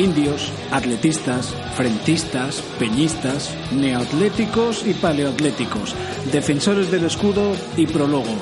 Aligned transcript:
indios, 0.00 0.50
atletistas, 0.70 1.54
frentistas, 1.76 2.62
peñistas, 2.78 3.54
neoatléticos 3.72 4.86
y 4.86 4.94
paleoatléticos, 4.94 5.94
defensores 6.32 6.90
del 6.90 7.04
escudo 7.04 7.54
y 7.76 7.86
prólogo, 7.86 8.34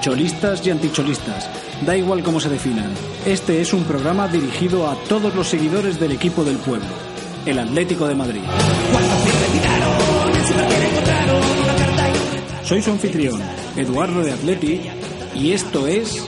cholistas 0.00 0.66
y 0.66 0.70
anticholistas. 0.70 1.48
Da 1.84 1.96
igual 1.96 2.22
cómo 2.22 2.38
se 2.38 2.50
definan. 2.50 2.90
Este 3.24 3.60
es 3.60 3.72
un 3.72 3.84
programa 3.84 4.28
dirigido 4.28 4.88
a 4.88 4.94
todos 5.08 5.34
los 5.34 5.48
seguidores 5.48 5.98
del 5.98 6.12
equipo 6.12 6.44
del 6.44 6.56
pueblo, 6.58 6.88
el 7.46 7.58
Atlético 7.58 8.06
de 8.06 8.14
Madrid. 8.14 8.42
Soy 12.62 12.82
su 12.82 12.90
anfitrión, 12.90 13.40
Eduardo 13.76 14.22
de 14.22 14.32
Atleti, 14.32 14.82
y 15.34 15.52
esto 15.52 15.86
es 15.86 16.26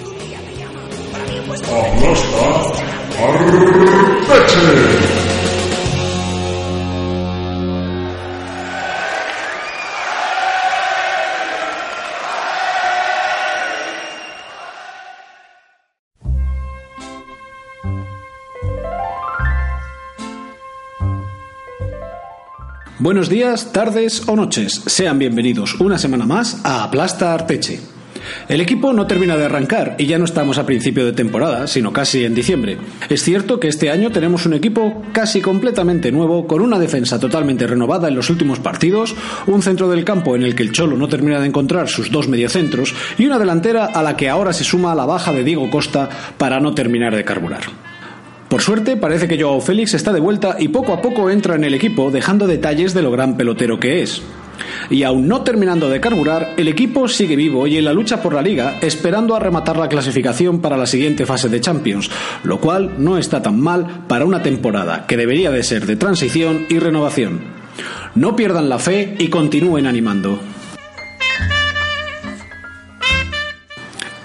Buenos 22.98 23.30
días, 23.30 23.72
tardes 23.72 24.28
o 24.28 24.36
noches. 24.36 24.82
Sean 24.86 25.18
bienvenidos 25.18 25.80
una 25.80 25.96
semana 25.98 26.26
más 26.26 26.62
a 26.64 26.84
Aplasta 26.84 27.32
Arteche. 27.32 27.97
El 28.48 28.60
equipo 28.60 28.92
no 28.92 29.06
termina 29.06 29.36
de 29.36 29.44
arrancar 29.44 29.96
y 29.98 30.06
ya 30.06 30.18
no 30.18 30.24
estamos 30.24 30.58
a 30.58 30.66
principio 30.66 31.04
de 31.04 31.12
temporada, 31.12 31.66
sino 31.66 31.92
casi 31.92 32.24
en 32.24 32.34
diciembre. 32.34 32.78
Es 33.08 33.22
cierto 33.22 33.60
que 33.60 33.68
este 33.68 33.90
año 33.90 34.10
tenemos 34.10 34.46
un 34.46 34.54
equipo 34.54 35.02
casi 35.12 35.40
completamente 35.40 36.12
nuevo, 36.12 36.46
con 36.46 36.60
una 36.60 36.78
defensa 36.78 37.18
totalmente 37.18 37.66
renovada 37.66 38.08
en 38.08 38.14
los 38.14 38.30
últimos 38.30 38.58
partidos, 38.60 39.14
un 39.46 39.62
centro 39.62 39.88
del 39.88 40.04
campo 40.04 40.36
en 40.36 40.42
el 40.42 40.54
que 40.54 40.62
el 40.62 40.72
Cholo 40.72 40.96
no 40.96 41.08
termina 41.08 41.40
de 41.40 41.46
encontrar 41.46 41.88
sus 41.88 42.10
dos 42.10 42.28
mediocentros 42.28 42.94
y 43.18 43.26
una 43.26 43.38
delantera 43.38 43.86
a 43.86 44.02
la 44.02 44.16
que 44.16 44.28
ahora 44.28 44.52
se 44.52 44.64
suma 44.64 44.94
la 44.94 45.06
baja 45.06 45.32
de 45.32 45.44
Diego 45.44 45.70
Costa 45.70 46.08
para 46.36 46.60
no 46.60 46.74
terminar 46.74 47.14
de 47.14 47.24
carburar. 47.24 47.62
Por 48.48 48.62
suerte, 48.62 48.96
parece 48.96 49.28
que 49.28 49.40
Joao 49.40 49.60
Félix 49.60 49.92
está 49.92 50.10
de 50.12 50.20
vuelta 50.20 50.56
y 50.58 50.68
poco 50.68 50.94
a 50.94 51.02
poco 51.02 51.30
entra 51.30 51.54
en 51.54 51.64
el 51.64 51.74
equipo, 51.74 52.10
dejando 52.10 52.46
detalles 52.46 52.94
de 52.94 53.02
lo 53.02 53.10
gran 53.10 53.36
pelotero 53.36 53.78
que 53.78 54.02
es. 54.02 54.22
Y 54.90 55.02
aún 55.02 55.28
no 55.28 55.42
terminando 55.42 55.88
de 55.88 56.00
carburar, 56.00 56.54
el 56.56 56.68
equipo 56.68 57.08
sigue 57.08 57.36
vivo 57.36 57.66
y 57.66 57.76
en 57.76 57.84
la 57.84 57.92
lucha 57.92 58.22
por 58.22 58.34
la 58.34 58.42
liga, 58.42 58.78
esperando 58.80 59.34
a 59.34 59.40
rematar 59.40 59.76
la 59.76 59.88
clasificación 59.88 60.60
para 60.60 60.76
la 60.76 60.86
siguiente 60.86 61.26
fase 61.26 61.48
de 61.48 61.60
Champions, 61.60 62.10
lo 62.44 62.60
cual 62.60 62.94
no 62.98 63.18
está 63.18 63.42
tan 63.42 63.60
mal 63.60 64.04
para 64.08 64.24
una 64.24 64.42
temporada 64.42 65.06
que 65.06 65.16
debería 65.16 65.50
de 65.50 65.62
ser 65.62 65.86
de 65.86 65.96
transición 65.96 66.66
y 66.68 66.78
renovación. 66.78 67.40
No 68.14 68.34
pierdan 68.36 68.68
la 68.68 68.78
fe 68.78 69.14
y 69.18 69.28
continúen 69.28 69.86
animando. 69.86 70.38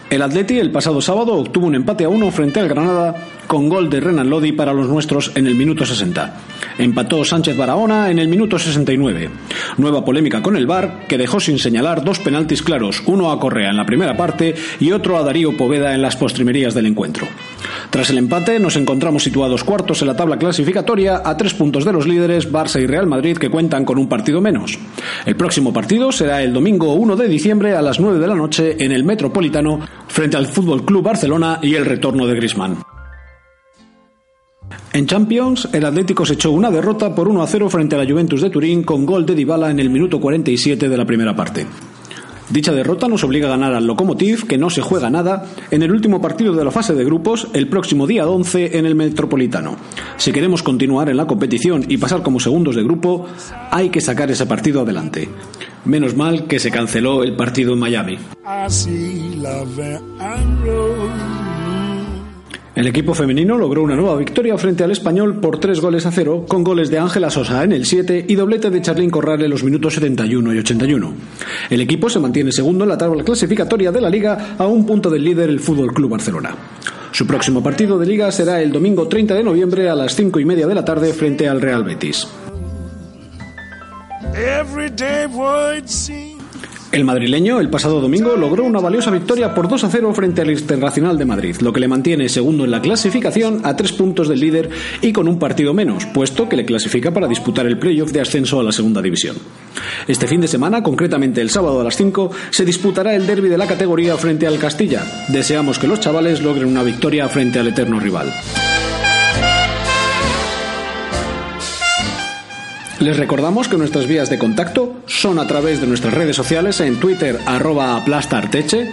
El 0.09 0.21
Atleti 0.21 0.59
el 0.59 0.71
pasado 0.71 1.01
sábado 1.01 1.33
obtuvo 1.33 1.65
un 1.65 1.73
empate 1.73 2.03
a 2.03 2.09
uno 2.09 2.29
frente 2.29 2.59
al 2.59 2.69
Granada 2.69 3.15
con 3.47 3.69
gol 3.69 3.89
de 3.89 3.99
Renan 3.99 4.29
Lodi 4.29 4.51
para 4.51 4.73
los 4.73 4.87
nuestros 4.87 5.31
en 5.35 5.47
el 5.47 5.55
minuto 5.55 5.85
60. 5.85 6.33
Empató 6.77 7.23
Sánchez 7.23 7.55
Barahona 7.55 8.09
en 8.09 8.19
el 8.19 8.27
minuto 8.27 8.57
69. 8.57 9.29
Nueva 9.77 10.03
polémica 10.03 10.41
con 10.41 10.55
el 10.55 10.65
VAR 10.65 11.07
que 11.07 11.17
dejó 11.17 11.39
sin 11.39 11.59
señalar 11.59 12.03
dos 12.03 12.19
penaltis 12.19 12.61
claros, 12.61 13.03
uno 13.05 13.31
a 13.31 13.39
Correa 13.39 13.69
en 13.69 13.77
la 13.77 13.85
primera 13.85 14.17
parte 14.17 14.55
y 14.79 14.91
otro 14.91 15.17
a 15.17 15.23
Darío 15.23 15.55
Poveda 15.55 15.93
en 15.93 16.01
las 16.01 16.15
postrimerías 16.15 16.73
del 16.73 16.87
encuentro. 16.87 17.27
Tras 17.89 18.09
el 18.09 18.17
empate 18.17 18.59
nos 18.59 18.75
encontramos 18.75 19.23
situados 19.23 19.63
cuartos 19.63 20.01
en 20.01 20.07
la 20.07 20.15
tabla 20.15 20.37
clasificatoria 20.37 21.21
a 21.23 21.37
tres 21.37 21.53
puntos 21.53 21.85
de 21.85 21.93
los 21.93 22.07
líderes 22.07 22.51
Barça 22.51 22.81
y 22.81 22.87
Real 22.87 23.07
Madrid 23.07 23.37
que 23.37 23.49
cuentan 23.49 23.85
con 23.85 23.97
un 23.97 24.09
partido 24.09 24.41
menos. 24.41 24.79
El 25.25 25.35
próximo 25.35 25.71
partido 25.71 26.11
será 26.11 26.41
el 26.41 26.53
domingo 26.53 26.93
1 26.93 27.15
de 27.15 27.27
diciembre 27.27 27.75
a 27.75 27.81
las 27.81 27.99
9 27.99 28.19
de 28.19 28.27
la 28.27 28.35
noche 28.35 28.83
en 28.83 28.91
el 28.91 29.03
Metropolitano 29.03 29.79
frente 30.07 30.37
al 30.37 30.47
Fútbol 30.47 30.85
Club 30.85 31.03
Barcelona 31.03 31.59
y 31.61 31.75
el 31.75 31.85
retorno 31.85 32.25
de 32.25 32.35
Griezmann. 32.35 32.92
En 34.93 35.07
Champions, 35.07 35.69
el 35.73 35.85
Atlético 35.85 36.25
se 36.25 36.33
echó 36.33 36.51
una 36.51 36.69
derrota 36.69 37.13
por 37.15 37.27
1 37.27 37.41
a 37.41 37.47
0 37.47 37.69
frente 37.69 37.95
a 37.95 37.99
la 38.03 38.09
Juventus 38.09 38.41
de 38.41 38.49
Turín 38.49 38.83
con 38.83 39.05
gol 39.05 39.25
de 39.25 39.35
Dybala 39.35 39.71
en 39.71 39.79
el 39.79 39.89
minuto 39.89 40.19
47 40.19 40.87
de 40.87 40.97
la 40.97 41.05
primera 41.05 41.35
parte. 41.35 41.65
Dicha 42.49 42.71
derrota 42.71 43.07
nos 43.07 43.23
obliga 43.23 43.47
a 43.47 43.51
ganar 43.51 43.73
al 43.73 43.87
Lokomotiv, 43.87 44.45
que 44.45 44.57
no 44.57 44.69
se 44.69 44.81
juega 44.81 45.09
nada, 45.09 45.45
en 45.71 45.81
el 45.81 45.91
último 45.91 46.21
partido 46.21 46.53
de 46.53 46.63
la 46.63 46.71
fase 46.71 46.93
de 46.93 47.03
grupos 47.03 47.47
el 47.53 47.67
próximo 47.67 48.05
día 48.05 48.27
11 48.27 48.77
en 48.77 48.85
el 48.85 48.95
Metropolitano. 48.95 49.75
Si 50.17 50.31
queremos 50.31 50.61
continuar 50.61 51.09
en 51.09 51.17
la 51.17 51.25
competición 51.25 51.85
y 51.87 51.97
pasar 51.97 52.21
como 52.21 52.39
segundos 52.39 52.75
de 52.75 52.83
grupo, 52.83 53.25
hay 53.71 53.89
que 53.89 54.01
sacar 54.01 54.29
ese 54.29 54.45
partido 54.45 54.81
adelante. 54.81 55.29
Menos 55.85 56.15
mal 56.15 56.45
que 56.45 56.59
se 56.59 56.69
canceló 56.69 57.23
el 57.23 57.35
partido 57.35 57.73
en 57.73 57.79
Miami. 57.79 58.19
El 62.75 62.87
equipo 62.87 63.13
femenino 63.13 63.55
logró 63.55 63.83
una 63.83 63.95
nueva 63.95 64.17
victoria 64.17 64.57
frente 64.57 64.83
al 64.83 64.89
español 64.89 65.39
por 65.39 65.59
tres 65.59 65.79
goles 65.79 66.07
a 66.07 66.11
cero, 66.11 66.43
con 66.47 66.63
goles 66.63 66.89
de 66.89 66.97
Ángela 66.97 67.29
Sosa 67.29 67.63
en 67.63 67.71
el 67.71 67.85
7 67.85 68.25
y 68.27 68.33
doblete 68.33 68.71
de 68.71 68.81
Charlín 68.81 69.11
Corral 69.11 69.43
en 69.43 69.51
los 69.51 69.63
minutos 69.63 69.93
71 69.93 70.55
y 70.55 70.57
81. 70.57 71.13
El 71.69 71.81
equipo 71.81 72.09
se 72.09 72.19
mantiene 72.19 72.51
segundo 72.51 72.83
en 72.83 72.89
la 72.89 72.97
tabla 72.97 73.23
clasificatoria 73.23 73.91
de 73.91 74.01
la 74.01 74.09
liga 74.09 74.55
a 74.57 74.65
un 74.65 74.87
punto 74.87 75.11
del 75.11 75.23
líder 75.23 75.49
el 75.49 75.59
Fútbol 75.59 75.93
Club 75.93 76.09
Barcelona. 76.09 76.55
Su 77.11 77.27
próximo 77.27 77.61
partido 77.61 77.99
de 77.99 78.07
liga 78.07 78.31
será 78.31 78.59
el 78.59 78.71
domingo 78.71 79.07
30 79.07 79.35
de 79.35 79.43
noviembre 79.43 79.87
a 79.87 79.93
las 79.93 80.15
5 80.15 80.39
y 80.39 80.45
media 80.45 80.65
de 80.65 80.73
la 80.73 80.83
tarde 80.83 81.13
frente 81.13 81.47
al 81.47 81.61
Real 81.61 81.83
Betis. 81.83 82.27
El 86.93 87.05
madrileño 87.05 87.59
el 87.59 87.71
pasado 87.71 87.99
domingo 87.99 88.35
logró 88.35 88.65
una 88.65 88.79
valiosa 88.79 89.09
victoria 89.09 89.55
por 89.55 89.67
2 89.67 89.83
a 89.85 89.89
0 89.89 90.13
frente 90.13 90.41
al 90.41 90.51
Internacional 90.51 91.17
de 91.17 91.25
Madrid, 91.25 91.55
lo 91.59 91.73
que 91.73 91.79
le 91.79 91.87
mantiene 91.87 92.29
segundo 92.29 92.65
en 92.65 92.69
la 92.69 92.83
clasificación 92.83 93.61
a 93.63 93.75
tres 93.75 93.93
puntos 93.93 94.29
del 94.29 94.39
líder 94.39 94.69
y 95.01 95.11
con 95.11 95.27
un 95.27 95.39
partido 95.39 95.73
menos, 95.73 96.05
puesto 96.05 96.47
que 96.47 96.55
le 96.55 96.65
clasifica 96.65 97.11
para 97.11 97.27
disputar 97.27 97.65
el 97.65 97.79
playoff 97.79 98.11
de 98.11 98.21
ascenso 98.21 98.59
a 98.59 98.63
la 98.63 98.71
segunda 98.71 99.01
división. 99.01 99.35
Este 100.07 100.27
fin 100.27 100.39
de 100.39 100.47
semana, 100.47 100.83
concretamente 100.83 101.41
el 101.41 101.49
sábado 101.49 101.81
a 101.81 101.83
las 101.83 101.97
5, 101.97 102.29
se 102.51 102.63
disputará 102.63 103.15
el 103.15 103.25
derby 103.25 103.49
de 103.49 103.57
la 103.57 103.65
categoría 103.65 104.15
frente 104.15 104.45
al 104.45 104.59
Castilla. 104.59 105.01
Deseamos 105.29 105.79
que 105.79 105.87
los 105.87 105.99
chavales 105.99 106.43
logren 106.43 106.67
una 106.67 106.83
victoria 106.83 107.27
frente 107.27 107.57
al 107.57 107.69
eterno 107.69 107.99
rival. 107.99 108.31
Les 113.03 113.17
recordamos 113.17 113.67
que 113.67 113.75
nuestras 113.75 114.07
vías 114.07 114.29
de 114.29 114.39
contacto 114.39 114.95
son 115.07 115.37
a 115.37 115.45
través 115.45 115.81
de 115.81 115.87
nuestras 115.87 116.13
redes 116.13 116.37
sociales 116.37 116.79
en 116.79 117.01
Twitter 117.01 117.37
arroba 117.45 117.97
aplastarteche, 117.97 118.89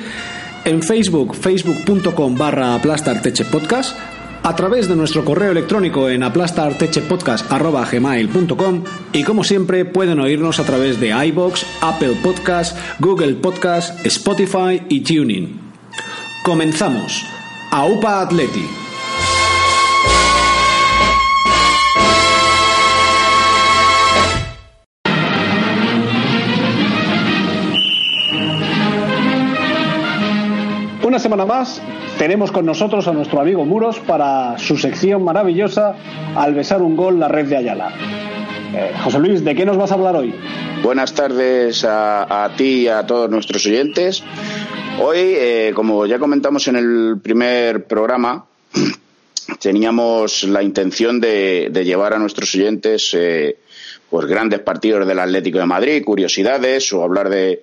en 0.64 0.82
Facebook 0.82 1.36
facebook.com 1.36 2.34
barra 2.34 2.74
aplastartechepodcast, 2.74 3.96
a 4.42 4.56
través 4.56 4.88
de 4.88 4.96
nuestro 4.96 5.24
correo 5.24 5.52
electrónico 5.52 6.10
en 6.10 6.24
aplastartechepodcast.gmail.com 6.24 8.84
y 9.12 9.22
como 9.22 9.44
siempre 9.44 9.84
pueden 9.84 10.18
oírnos 10.18 10.58
a 10.58 10.64
través 10.64 10.98
de 10.98 11.10
iBox, 11.28 11.64
Apple 11.80 12.16
Podcast, 12.20 12.76
Google 12.98 13.34
Podcast, 13.34 14.04
Spotify 14.04 14.82
y 14.88 15.02
Tuning. 15.02 15.60
Comenzamos. 16.42 17.24
AUPA 17.70 18.22
Atleti. 18.22 18.89
Semana 31.20 31.46
más 31.46 31.80
tenemos 32.18 32.50
con 32.50 32.66
nosotros 32.66 33.06
a 33.06 33.12
nuestro 33.12 33.40
amigo 33.40 33.64
Muros 33.64 33.98
para 34.00 34.58
su 34.58 34.76
sección 34.76 35.22
maravillosa 35.22 35.94
Al 36.34 36.54
besar 36.54 36.82
un 36.82 36.96
gol 36.96 37.20
la 37.20 37.28
red 37.28 37.46
de 37.46 37.56
Ayala. 37.56 37.92
Eh, 38.74 38.92
José 39.02 39.18
Luis, 39.18 39.44
¿de 39.44 39.54
qué 39.54 39.66
nos 39.66 39.76
vas 39.76 39.90
a 39.90 39.94
hablar 39.94 40.16
hoy? 40.16 40.34
Buenas 40.82 41.12
tardes 41.12 41.84
a, 41.86 42.50
ti 42.56 42.82
y 42.82 42.88
a 42.88 43.04
todos 43.06 43.28
nuestros 43.30 43.66
oyentes. 43.66 44.22
Hoy, 45.00 45.18
eh, 45.18 45.72
como 45.74 46.06
ya 46.06 46.18
comentamos 46.18 46.68
en 46.68 46.76
el 46.76 47.20
primer 47.22 47.86
programa, 47.86 48.46
teníamos 49.60 50.44
la 50.44 50.62
intención 50.62 51.20
de, 51.20 51.70
llevar 51.84 52.14
a 52.14 52.18
nuestros 52.18 52.54
oyentes 52.54 53.14
eh, 53.14 53.56
pues 54.08 54.26
grandes 54.26 54.60
partidos 54.60 55.06
del 55.06 55.18
Atlético 55.18 55.58
de 55.58 55.66
Madrid, 55.66 56.04
curiosidades 56.04 56.92
o 56.92 57.02
hablar 57.02 57.28
de, 57.28 57.62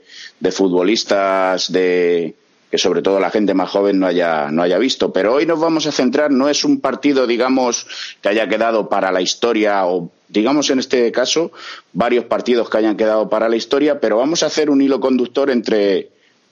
futbolistas 0.51 1.71
de 1.71 2.35
que 2.69 2.77
sobre 2.77 3.01
todo 3.01 3.19
la 3.19 3.29
gente 3.29 3.53
más 3.53 3.69
joven 3.69 3.99
no 3.99 4.07
haya, 4.07 4.49
no 4.51 4.61
haya 4.61 4.77
visto. 4.77 5.13
Pero 5.13 5.35
hoy 5.35 5.45
nos 5.45 5.59
vamos 5.59 5.85
a 5.85 5.91
centrar, 5.91 6.31
no 6.31 6.49
es 6.49 6.63
un 6.65 6.81
partido, 6.81 7.25
digamos, 7.25 7.87
que 8.21 8.29
haya 8.29 8.47
quedado 8.47 8.89
para 8.89 9.11
la 9.11 9.21
historia 9.21 9.85
o, 9.85 10.11
digamos, 10.27 10.69
en 10.69 10.79
este 10.79 11.11
caso, 11.11 11.51
varios 11.93 12.25
partidos 12.25 12.69
que 12.69 12.77
hayan 12.77 12.97
quedado 12.97 13.29
para 13.29 13.47
la 13.47 13.55
historia, 13.55 13.99
pero 13.99 14.17
vamos 14.17 14.43
a 14.43 14.47
hacer 14.47 14.69
un 14.69 14.81
hilo 14.81 14.99
conductor 14.99 15.49
entre, 15.49 16.09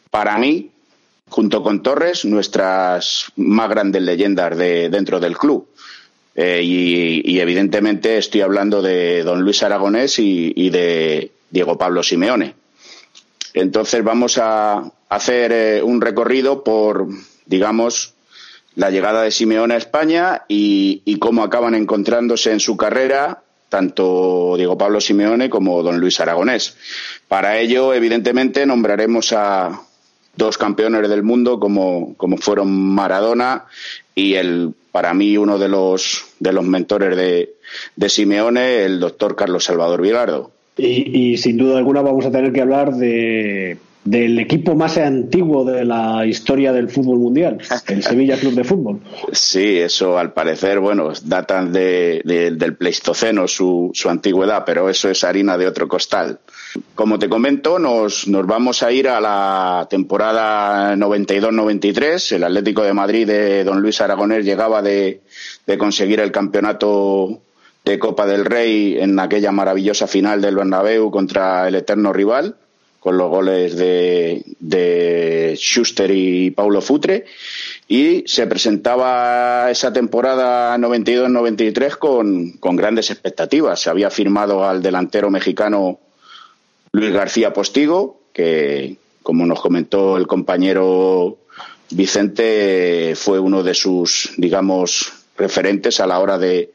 para 0.09 0.37
mí, 0.37 0.71
junto 1.29 1.61
con 1.63 1.81
Torres, 1.83 2.23
nuestras 2.25 3.31
más 3.35 3.69
grandes 3.69 4.01
leyendas 4.01 4.57
de, 4.57 4.89
dentro 4.89 5.19
del 5.19 5.37
club. 5.37 5.67
Eh, 6.35 6.61
y, 6.63 7.39
evidentemente 7.39 8.17
estoy 8.17 8.41
hablando 8.41 8.81
de 8.81 9.23
don 9.23 9.41
Luis 9.41 9.63
Aragonés 9.63 10.19
y, 10.19 10.69
de 10.69 11.31
Diego 11.49 11.77
Pablo 11.77 12.03
Simeone. 12.03 12.55
Entonces 13.53 14.03
vamos 14.03 14.37
a 14.37 14.83
hacer 15.09 15.51
eh, 15.51 15.83
un 15.83 16.01
recorrido 16.01 16.63
por, 16.63 17.07
digamos, 17.45 18.13
la 18.75 18.89
llegada 18.89 19.23
de 19.23 19.31
Simeone 19.31 19.73
a 19.75 19.77
España 19.77 20.43
y, 20.47 21.17
cómo 21.19 21.43
acaban 21.43 21.75
encontrándose 21.75 22.51
en 22.51 22.59
su 22.59 22.77
carrera 22.77 23.41
tanto 23.69 24.55
Diego 24.57 24.77
Pablo 24.77 25.01
Simeone 25.01 25.49
como 25.49 25.81
don 25.81 25.99
Luis 25.99 26.19
Aragonés. 26.19 26.77
Para 27.27 27.57
ello, 27.57 27.93
evidentemente, 27.93 28.65
nombraremos 28.65 29.33
a 29.33 29.81
dos 30.35 30.57
campeones 30.57 31.09
del 31.09 31.23
mundo 31.23 31.59
como, 31.59 32.13
como 32.15 32.37
fueron 32.37 32.71
Maradona 32.71 33.65
y 34.13 34.35
el 34.35 34.73
para 34.91 35.13
mí 35.13 35.35
uno 35.35 35.57
de 35.57 35.67
los, 35.67 36.23
de 36.39 36.53
los 36.53 36.63
mentores 36.63 37.17
de, 37.17 37.55
de 37.97 38.09
Simeone, 38.09 38.85
el 38.85 38.99
doctor 39.01 39.35
Carlos 39.35 39.65
Salvador 39.65 40.01
Vilardo. 40.01 40.51
Y, 40.77 41.37
sin 41.37 41.57
duda 41.57 41.77
alguna 41.77 42.01
vamos 42.01 42.25
a 42.25 42.31
tener 42.31 42.53
que 42.53 42.61
hablar 42.61 42.93
de, 42.93 43.77
del 44.05 44.37
equipo 44.39 44.75
más 44.75 44.97
antiguo 44.97 45.65
de 45.65 45.83
la 45.83 46.25
historia 46.25 46.71
del 46.71 46.89
fútbol 46.89 47.17
mundial, 47.17 47.57
el 47.87 48.03
Sevilla 48.03 48.37
Club 48.37 48.53
de 48.53 48.63
Fútbol. 48.63 49.01
Sí, 49.31 49.79
eso 49.79 50.17
al 50.17 50.31
parecer, 50.31 50.79
bueno, 50.79 51.11
datan 51.23 51.73
de, 51.73 52.21
del 52.23 52.75
Pleistoceno 52.75 53.47
su, 53.47 53.89
su 53.93 54.09
antigüedad, 54.09 54.63
pero 54.63 54.89
eso 54.89 55.09
es 55.09 55.23
harina 55.23 55.57
de 55.57 55.67
otro 55.67 55.87
costal. 55.87 56.39
Como 56.93 57.17
te 57.17 57.29
comento, 57.29 57.79
nos, 57.79 58.27
nos 58.27 58.45
vamos 58.45 58.83
a 58.83 58.91
ir 58.91 59.07
a 59.07 59.19
la 59.19 59.87
temporada 59.89 60.95
92-93. 60.95 62.35
El 62.35 62.43
Atlético 62.43 62.83
de 62.83 62.93
Madrid 62.93 63.27
de 63.27 63.63
don 63.63 63.81
Luis 63.81 64.01
Aragonés 64.01 64.45
llegaba 64.45 64.81
de, 64.81 65.21
conseguir 65.79 66.19
el 66.19 66.31
campeonato 66.31 67.41
de 67.83 67.99
Copa 67.99 68.27
del 68.27 68.45
Rey 68.45 68.97
en 68.99 69.19
aquella 69.19 69.51
maravillosa 69.51 70.05
final 70.05 70.41
del 70.41 70.55
Bernabéu 70.55 71.09
contra 71.11 71.67
el 71.67 71.75
eterno 71.75 72.13
rival, 72.13 72.55
con 73.05 73.19
los 73.19 73.29
goles 73.29 73.75
de, 73.75 74.41
de 74.59 75.53
Schuster 75.55 76.09
y 76.09 76.49
Paulo 76.49 76.81
Futre. 76.81 77.25
Y 77.87 78.23
se 78.25 78.47
presentaba 78.47 79.69
esa 79.69 79.93
temporada 79.93 80.75
92-93 80.79 81.97
con, 81.99 82.53
con 82.53 82.75
grandes 82.75 83.11
expectativas. 83.11 83.79
Se 83.79 83.91
había 83.91 84.09
firmado 84.09 84.67
al 84.67 84.81
delantero 84.81 85.29
mexicano 85.29 85.99
Luis 86.93 87.13
García 87.13 87.53
Postigo, 87.53 88.21
que, 88.33 88.95
como 89.21 89.45
nos 89.45 89.61
comentó 89.61 90.17
el 90.17 90.25
compañero 90.25 91.37
Vicente, 91.91 93.13
fue 93.15 93.37
uno 93.37 93.61
de 93.61 93.75
sus, 93.75 94.31
digamos, 94.37 95.13
referentes 95.37 95.99
a 95.99 96.07
la 96.07 96.17
hora 96.17 96.39
de, 96.39 96.73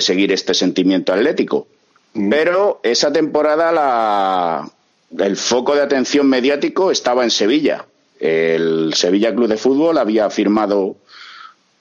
seguir 0.00 0.32
este 0.32 0.52
sentimiento 0.52 1.12
atlético. 1.12 1.68
Mm. 2.14 2.28
Pero 2.28 2.80
esa 2.82 3.12
temporada 3.12 3.70
la, 3.70 4.73
el 5.18 5.36
foco 5.36 5.74
de 5.74 5.82
atención 5.82 6.28
mediático 6.28 6.90
estaba 6.90 7.24
en 7.24 7.30
Sevilla. 7.30 7.86
El 8.18 8.94
Sevilla 8.94 9.34
Club 9.34 9.48
de 9.48 9.56
Fútbol 9.56 9.98
había 9.98 10.30
firmado, 10.30 10.96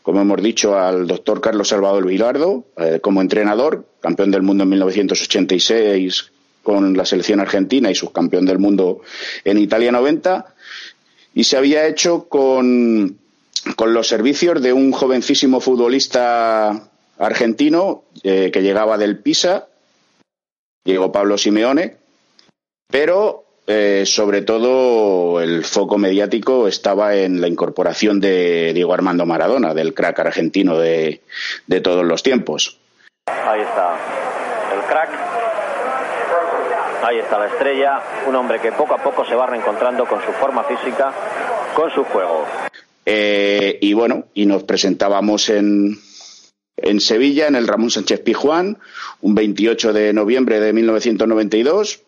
como 0.01 0.21
hemos 0.21 0.41
dicho, 0.41 0.77
al 0.77 1.07
doctor 1.07 1.41
Carlos 1.41 1.69
Salvador 1.69 2.05
Vilardo 2.05 2.65
eh, 2.77 2.99
como 3.01 3.21
entrenador, 3.21 3.85
campeón 4.01 4.31
del 4.31 4.41
mundo 4.41 4.63
en 4.63 4.69
1986 4.69 6.31
con 6.63 6.95
la 6.95 7.05
selección 7.05 7.41
argentina 7.41 7.91
y 7.91 7.95
subcampeón 7.95 8.45
del 8.45 8.57
mundo 8.57 9.01
en 9.43 9.57
Italia 9.57 9.91
90, 9.91 10.55
y 11.35 11.43
se 11.43 11.57
había 11.57 11.85
hecho 11.87 12.29
con, 12.29 13.17
con 13.75 13.93
los 13.93 14.07
servicios 14.07 14.61
de 14.61 14.71
un 14.71 14.93
jovencísimo 14.93 15.59
futbolista 15.59 16.89
argentino 17.17 18.05
eh, 18.23 18.49
que 18.51 18.61
llegaba 18.61 18.97
del 18.97 19.19
Pisa, 19.19 19.67
Diego 20.85 21.11
Pablo 21.11 21.37
Simeone, 21.37 21.97
pero 22.93 23.45
eh, 23.65 24.03
sobre 24.05 24.43
todo 24.43 25.41
el 25.41 25.65
foco 25.65 25.97
mediático 25.97 26.67
estaba 26.67 27.15
en 27.15 27.41
la 27.41 27.47
incorporación 27.47 28.19
de 28.19 28.71
Diego 28.71 28.93
Armando 28.93 29.25
Maradona, 29.25 29.73
del 29.73 29.95
crack 29.95 30.19
argentino 30.19 30.77
de, 30.77 31.21
de 31.65 31.81
todos 31.81 32.05
los 32.05 32.21
tiempos. 32.21 32.77
Ahí 33.25 33.61
está 33.61 33.97
el 34.75 34.81
crack 34.81 35.09
Ahí 37.01 37.17
está 37.17 37.39
la 37.39 37.47
estrella, 37.47 38.01
un 38.27 38.35
hombre 38.35 38.61
que 38.61 38.71
poco 38.71 38.93
a 38.93 39.03
poco 39.03 39.25
se 39.25 39.33
va 39.33 39.47
reencontrando 39.47 40.05
con 40.05 40.21
su 40.23 40.31
forma 40.33 40.63
física, 40.63 41.11
con 41.75 41.89
su 41.89 42.03
juego. 42.03 42.45
Eh, 43.07 43.79
y 43.81 43.93
bueno, 43.93 44.25
y 44.35 44.45
nos 44.45 44.63
presentábamos 44.63 45.49
en, 45.49 45.97
en 46.77 47.01
Sevilla, 47.01 47.47
en 47.47 47.55
el 47.55 47.67
Ramón 47.67 47.89
Sánchez 47.89 48.19
Pijuán, 48.19 48.77
un 49.21 49.33
28 49.33 49.93
de 49.93 50.13
noviembre 50.13 50.59
de 50.59 50.73
1992, 50.73 52.03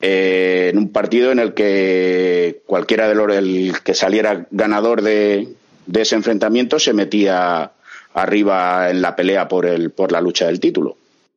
eh, 0.00 0.68
en 0.70 0.78
un 0.78 0.90
partido 0.90 1.30
en 1.32 1.38
el 1.38 1.54
que 1.54 2.62
cualquiera 2.66 3.08
de 3.08 3.14
los 3.14 3.34
el 3.34 3.74
que 3.84 3.94
saliera 3.94 4.46
ganador 4.50 5.02
de, 5.02 5.48
de 5.86 6.02
ese 6.02 6.14
enfrentamiento 6.14 6.78
se 6.78 6.92
metía 6.92 7.72
arriba 8.14 8.90
en 8.90 9.02
la 9.02 9.14
pelea 9.14 9.48
por, 9.48 9.66
el, 9.66 9.90
por 9.90 10.12
la 10.12 10.20
lucha 10.20 10.46
del 10.46 10.58
título 10.58 10.96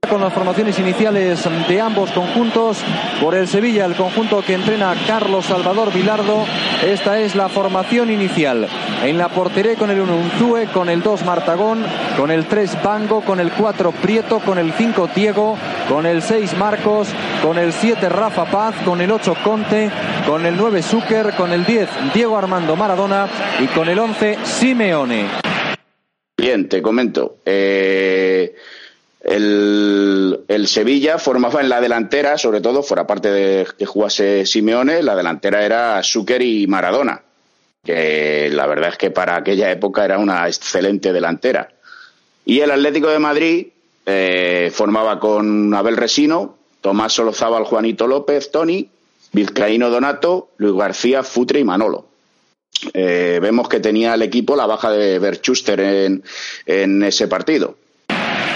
con 0.09 0.21
las 0.21 0.33
formaciones 0.33 0.77
iniciales 0.79 1.47
de 1.67 1.81
ambos 1.81 2.11
conjuntos. 2.11 2.77
Por 3.21 3.35
el 3.35 3.47
Sevilla, 3.47 3.85
el 3.85 3.95
conjunto 3.95 4.43
que 4.45 4.53
entrena 4.53 4.93
Carlos 5.07 5.45
Salvador 5.45 5.93
Vilardo. 5.93 6.45
Esta 6.85 7.19
es 7.19 7.35
la 7.35 7.49
formación 7.49 8.11
inicial. 8.11 8.67
En 9.03 9.17
la 9.17 9.29
portería 9.29 9.75
con 9.75 9.89
el 9.89 10.01
1 10.01 10.15
Unzue, 10.15 10.67
con 10.67 10.89
el 10.89 11.01
2 11.01 11.23
Martagón, 11.25 11.83
con 12.17 12.31
el 12.31 12.45
3 12.45 12.83
Bango, 12.83 13.21
con 13.21 13.39
el 13.39 13.51
4 13.51 13.91
Prieto, 13.91 14.39
con 14.39 14.57
el 14.57 14.73
5 14.73 15.09
Diego, 15.15 15.57
con 15.89 16.05
el 16.05 16.21
6 16.21 16.57
Marcos, 16.57 17.07
con 17.43 17.59
el 17.59 17.71
7 17.71 18.09
Rafa 18.09 18.49
Paz, 18.49 18.75
con 18.83 19.01
el 19.01 19.11
8 19.11 19.35
Conte, 19.43 19.91
con 20.25 20.45
el 20.47 20.57
9 20.57 20.81
Zucker, 20.81 21.33
con 21.35 21.51
el 21.51 21.63
10 21.65 21.89
Diego 22.15 22.35
Armando 22.35 22.75
Maradona 22.75 23.27
y 23.59 23.67
con 23.67 23.87
el 23.87 23.99
11 23.99 24.39
Simeone. 24.43 25.27
Bien, 26.37 26.67
te 26.67 26.81
comento. 26.81 27.37
Eh 27.45 28.55
el, 29.23 30.67
Sevilla 30.67 31.17
formaba 31.17 31.61
en 31.61 31.69
la 31.69 31.79
delantera, 31.79 32.37
sobre 32.37 32.61
todo, 32.61 32.83
fuera 32.83 33.07
parte 33.07 33.31
de 33.31 33.67
que 33.77 33.85
jugase 33.85 34.45
Simeone, 34.45 35.01
la 35.01 35.15
delantera 35.15 35.65
era 35.65 36.03
Zucker 36.03 36.41
y 36.41 36.67
Maradona, 36.67 37.21
que 37.83 38.49
la 38.51 38.67
verdad 38.67 38.89
es 38.89 38.97
que 38.97 39.11
para 39.11 39.37
aquella 39.37 39.71
época 39.71 40.03
era 40.03 40.17
una 40.17 40.47
excelente 40.47 41.13
delantera. 41.13 41.69
Y 42.45 42.59
el 42.59 42.71
Atlético 42.71 43.09
de 43.09 43.19
Madrid 43.19 43.67
eh, 44.05 44.71
formaba 44.73 45.19
con 45.19 45.73
Abel 45.73 45.95
Resino, 45.95 46.57
Tomás 46.83 47.13
Solozábal, 47.13 47.63
Juanito 47.63 48.07
López, 48.07 48.51
Tony, 48.51 48.89
Vizcaíno 49.31 49.89
Donato, 49.89 50.49
Luis 50.57 50.75
García, 50.75 51.23
Futre 51.23 51.61
y 51.61 51.63
Manolo. 51.63 52.07
Eh, 52.93 53.39
vemos 53.41 53.69
que 53.69 53.79
tenía 53.79 54.13
el 54.13 54.21
equipo 54.21 54.57
la 54.57 54.65
baja 54.65 54.91
de 54.91 55.17
Berchuster 55.17 55.79
en, 55.79 56.23
en 56.65 57.01
ese 57.01 57.29
partido. 57.29 57.77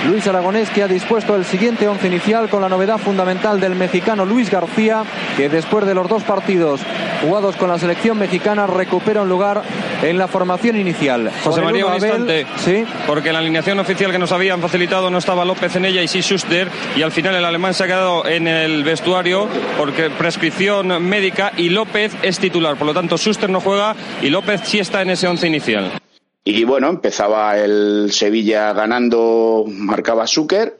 Luis 0.05 0.27
Aragonés 0.27 0.69
que 0.69 0.83
ha 0.83 0.87
dispuesto 0.87 1.35
el 1.35 1.45
siguiente 1.45 1.87
once 1.87 2.07
inicial 2.07 2.49
con 2.49 2.61
la 2.61 2.69
novedad 2.69 2.97
fundamental 2.97 3.59
del 3.59 3.75
mexicano 3.75 4.25
Luis 4.25 4.51
García, 4.51 5.03
que 5.37 5.49
después 5.49 5.85
de 5.85 5.93
los 5.93 6.07
dos 6.07 6.23
partidos 6.23 6.81
jugados 7.21 7.55
con 7.55 7.69
la 7.69 7.79
selección 7.79 8.19
mexicana 8.19 8.67
recupera 8.67 9.21
un 9.21 9.29
lugar 9.29 9.63
en 10.01 10.17
la 10.17 10.27
formación 10.27 10.77
inicial. 10.77 11.31
José 11.43 11.61
María, 11.61 11.85
un 11.85 11.93
instante. 11.93 12.45
Sí. 12.57 12.83
Porque 13.05 13.29
en 13.29 13.33
la 13.33 13.39
alineación 13.39 13.79
oficial 13.79 14.11
que 14.11 14.19
nos 14.19 14.31
habían 14.31 14.61
facilitado 14.61 15.09
no 15.09 15.17
estaba 15.17 15.45
López 15.45 15.75
en 15.75 15.85
ella 15.85 16.01
y 16.01 16.07
sí 16.07 16.21
Schuster. 16.21 16.69
Y 16.95 17.01
al 17.01 17.11
final 17.11 17.35
el 17.35 17.45
alemán 17.45 17.73
se 17.73 17.83
ha 17.83 17.87
quedado 17.87 18.25
en 18.25 18.47
el 18.47 18.83
vestuario 18.83 19.47
porque 19.77 20.09
prescripción 20.09 21.03
médica 21.03 21.51
y 21.57 21.69
López 21.69 22.15
es 22.21 22.39
titular. 22.39 22.75
Por 22.75 22.87
lo 22.87 22.93
tanto, 22.93 23.17
Schuster 23.17 23.49
no 23.49 23.61
juega 23.61 23.95
y 24.21 24.29
López 24.29 24.61
sí 24.63 24.79
está 24.79 25.01
en 25.01 25.11
ese 25.11 25.27
once 25.27 25.47
inicial. 25.47 25.91
Y 26.43 26.63
bueno, 26.63 26.87
empezaba 26.87 27.57
el 27.57 28.09
Sevilla 28.11 28.71
ganando, 28.71 29.65
marcaba 29.67 30.25
Zucker. 30.25 30.77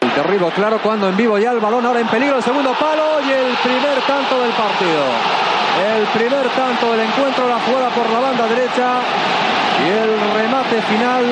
El 0.00 0.14
derribo 0.14 0.50
claro 0.50 0.78
cuando 0.80 1.08
en 1.08 1.16
vivo 1.16 1.38
ya 1.38 1.50
el 1.50 1.58
balón 1.58 1.84
ahora 1.84 2.00
en 2.00 2.06
peligro, 2.06 2.36
el 2.36 2.42
segundo 2.42 2.72
palo 2.78 3.20
y 3.26 3.32
el 3.32 3.56
primer 3.64 4.00
tanto 4.06 4.40
del 4.40 4.52
partido. 4.52 5.45
El 5.76 6.06
primer 6.18 6.48
tanto 6.56 6.92
del 6.92 7.00
encuentro, 7.00 7.48
la 7.48 7.60
jugada 7.60 7.90
por 7.90 8.08
la 8.10 8.20
banda 8.20 8.46
derecha 8.48 9.00
y 9.84 9.90
el 9.90 10.34
remate 10.34 10.80
final 10.82 11.24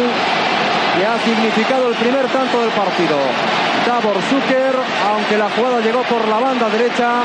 que 0.96 1.06
ha 1.06 1.18
significado 1.24 1.88
el 1.88 1.94
primer 1.96 2.26
tanto 2.26 2.60
del 2.60 2.70
partido. 2.70 3.16
Davor 3.86 4.16
Zucker, 4.22 4.74
aunque 5.08 5.38
la 5.38 5.48
jugada 5.50 5.80
llegó 5.80 6.02
por 6.02 6.28
la 6.28 6.38
banda 6.38 6.68
derecha, 6.68 7.24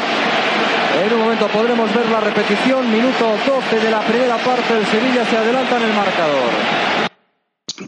en 1.04 1.14
un 1.14 1.20
momento 1.20 1.48
podremos 1.48 1.94
ver 1.94 2.10
la 2.10 2.20
repetición, 2.22 2.92
minuto 2.92 3.36
12 3.46 3.80
de 3.80 3.92
la 3.92 4.02
primera 4.02 4.38
parte, 4.38 4.78
el 4.78 4.86
Sevilla 4.86 5.26
se 5.26 5.38
adelanta 5.38 5.78
en 5.78 5.84
el 5.84 5.94
marcador. 5.94 6.50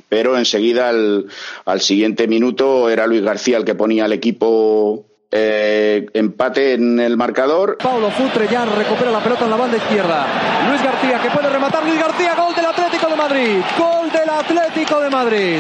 Pero 0.08 0.38
enseguida, 0.38 0.90
al, 0.90 1.28
al 1.66 1.82
siguiente 1.82 2.28
minuto, 2.28 2.90
era 2.90 3.08
Luis 3.08 3.22
García 3.22 3.58
el 3.58 3.66
que 3.66 3.76
ponía 3.76 4.06
al 4.06 4.14
equipo 4.14 5.06
eh, 5.32 6.06
empate 6.14 6.74
en 6.74 7.00
el 7.00 7.16
marcador. 7.16 7.78
Paulo 7.78 8.12
Futre 8.12 8.48
ya 8.50 8.66
recupera 8.66 9.12
la 9.12 9.20
pelota 9.20 9.46
en 9.46 9.52
la 9.52 9.58
banda 9.58 9.78
izquierda. 9.78 10.26
Luis 10.68 10.84
García 10.84 11.20
que 11.22 11.30
puede 11.30 11.50
rematar. 11.50 11.86
Luis 11.86 12.00
García, 12.00 12.36
gol 12.36 12.54
del 12.54 12.66
Atlético 12.66 13.08
de 13.08 13.16
Madrid. 13.16 13.62
Gol 13.78 14.12
del 14.12 14.30
Atlético 14.30 15.00
de 15.00 15.10
Madrid. 15.10 15.60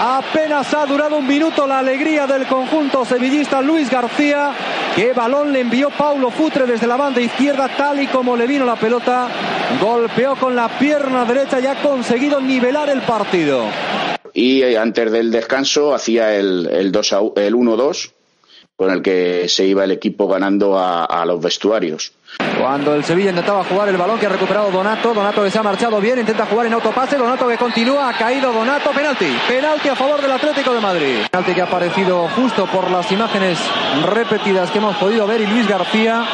Apenas 0.00 0.74
ha 0.74 0.84
durado 0.86 1.16
un 1.16 1.26
minuto 1.26 1.66
la 1.66 1.78
alegría 1.78 2.26
del 2.26 2.46
conjunto 2.46 3.04
sevillista 3.04 3.62
Luis 3.62 3.88
García. 3.88 4.50
Que 4.96 5.12
balón 5.12 5.52
le 5.52 5.60
envió 5.60 5.90
Paulo 5.90 6.30
Futre 6.30 6.66
desde 6.66 6.86
la 6.86 6.96
banda 6.96 7.20
izquierda, 7.20 7.68
tal 7.76 8.00
y 8.00 8.08
como 8.08 8.36
le 8.36 8.46
vino 8.46 8.64
la 8.64 8.76
pelota. 8.76 9.28
Golpeó 9.80 10.34
con 10.36 10.56
la 10.56 10.68
pierna 10.68 11.24
derecha 11.24 11.60
y 11.60 11.66
ha 11.66 11.80
conseguido 11.80 12.40
nivelar 12.40 12.90
el 12.90 13.02
partido. 13.02 13.64
Y 14.32 14.62
eh, 14.62 14.76
antes 14.76 15.12
del 15.12 15.30
descanso 15.30 15.94
hacía 15.94 16.34
el, 16.34 16.66
el, 16.66 16.90
2 16.90 17.12
el 17.36 17.54
1-2 17.54 18.10
con 18.76 18.90
el 18.90 19.02
que 19.02 19.48
se 19.48 19.64
iba 19.66 19.84
el 19.84 19.92
equipo 19.92 20.26
ganando 20.26 20.76
a, 20.78 21.24
los 21.26 21.40
vestuarios. 21.40 22.12
Cuando 22.58 22.94
el 22.94 23.04
Sevilla 23.04 23.30
intentaba 23.30 23.62
jugar 23.62 23.88
el 23.88 23.96
balón 23.96 24.18
que 24.18 24.26
ha 24.26 24.30
recuperado 24.30 24.70
Donato, 24.72 25.14
Donato 25.14 25.44
que 25.44 25.50
se 25.50 25.58
ha 25.58 25.62
marchado 25.62 26.00
bien, 26.00 26.18
intenta 26.18 26.46
jugar 26.46 26.66
en 26.66 26.72
autopase, 26.72 27.16
Donato 27.16 27.46
que 27.46 27.56
continúa, 27.56 28.08
ha 28.08 28.18
caído 28.18 28.52
Donato, 28.52 28.90
penalti, 28.90 29.28
penalti 29.46 29.88
a 29.88 29.94
favor 29.94 30.20
del 30.20 30.32
Atlético 30.32 30.74
de 30.74 30.80
Madrid. 30.80 31.16
Penalti 31.30 31.54
que 31.54 31.60
ha 31.60 31.64
aparecido 31.64 32.28
justo 32.30 32.66
por 32.66 32.90
las 32.90 33.10
imágenes 33.12 33.58
repetidas 34.06 34.70
que 34.72 34.78
hemos 34.78 34.96
podido 34.96 35.26
ver 35.26 35.42
y 35.42 35.46
Luis 35.46 35.68
García 35.68 36.24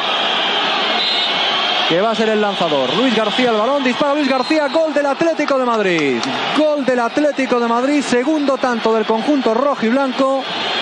que 1.91 1.99
va 1.99 2.11
a 2.11 2.15
ser 2.15 2.29
el 2.29 2.39
lanzador. 2.39 2.95
Luis 2.95 3.13
García 3.13 3.49
el 3.49 3.57
balón, 3.57 3.83
dispara 3.83 4.13
Luis 4.13 4.29
García, 4.29 4.69
gol 4.69 4.93
del 4.93 5.05
Atlético 5.07 5.59
de 5.59 5.65
Madrid. 5.65 6.21
Gol 6.57 6.85
del 6.85 6.99
Atlético 6.99 7.59
de 7.59 7.67
Madrid, 7.67 8.01
segundo 8.01 8.57
tanto 8.57 8.93
del 8.95 9.05
conjunto 9.05 9.53
rojo 9.53 9.85
y 9.85 9.89
blanco. 9.89 10.41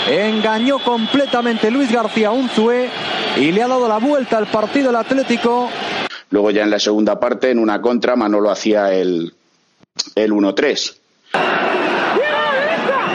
Engañó 0.10 0.80
completamente 0.80 1.70
Luis 1.70 1.92
García 1.92 2.32
Unzué 2.32 2.90
y 3.38 3.52
le 3.52 3.62
ha 3.62 3.68
dado 3.68 3.88
la 3.88 4.00
vuelta 4.00 4.38
al 4.38 4.48
partido 4.48 4.90
el 4.90 4.96
Atlético. 4.96 5.70
Luego 6.32 6.50
ya 6.50 6.64
en 6.64 6.72
la 6.72 6.80
segunda 6.80 7.20
parte, 7.20 7.52
en 7.52 7.60
una 7.60 7.80
contra, 7.80 8.16
Manolo 8.16 8.50
hacía 8.50 8.92
el, 8.92 9.34
el 10.16 10.32
1-3. 10.32 10.96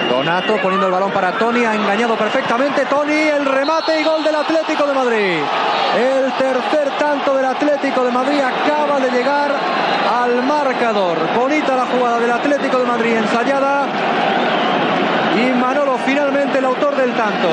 Donato 0.08 0.56
poniendo 0.62 0.86
el 0.86 0.92
balón 0.92 1.10
para 1.10 1.36
Tony, 1.36 1.64
ha 1.64 1.74
engañado 1.74 2.16
perfectamente 2.16 2.86
Tony, 2.86 3.12
el 3.12 3.44
remate 3.44 4.00
y 4.00 4.04
gol 4.04 4.22
del 4.22 4.36
Atlético 4.36 4.86
de 4.86 4.94
Madrid. 4.94 5.38
El 5.98 6.32
tercer 6.38 6.96
tanto 6.98 7.34
del 7.36 7.44
Atlético 7.44 8.04
de 8.04 8.12
Madrid 8.12 8.38
acaba 8.38 9.00
de 9.00 9.10
llegar 9.10 9.52
al 10.12 10.44
marcador. 10.44 11.18
Bonita 11.36 11.76
la 11.76 11.86
jugada 11.86 12.20
del 12.20 12.30
Atlético 12.30 12.78
de 12.78 12.86
Madrid 12.86 13.16
ensayada. 13.16 13.88
Y 15.36 15.52
Manolo 15.52 15.98
finalmente 16.04 16.58
el 16.58 16.64
autor 16.64 16.96
del 16.96 17.12
tanto. 17.12 17.48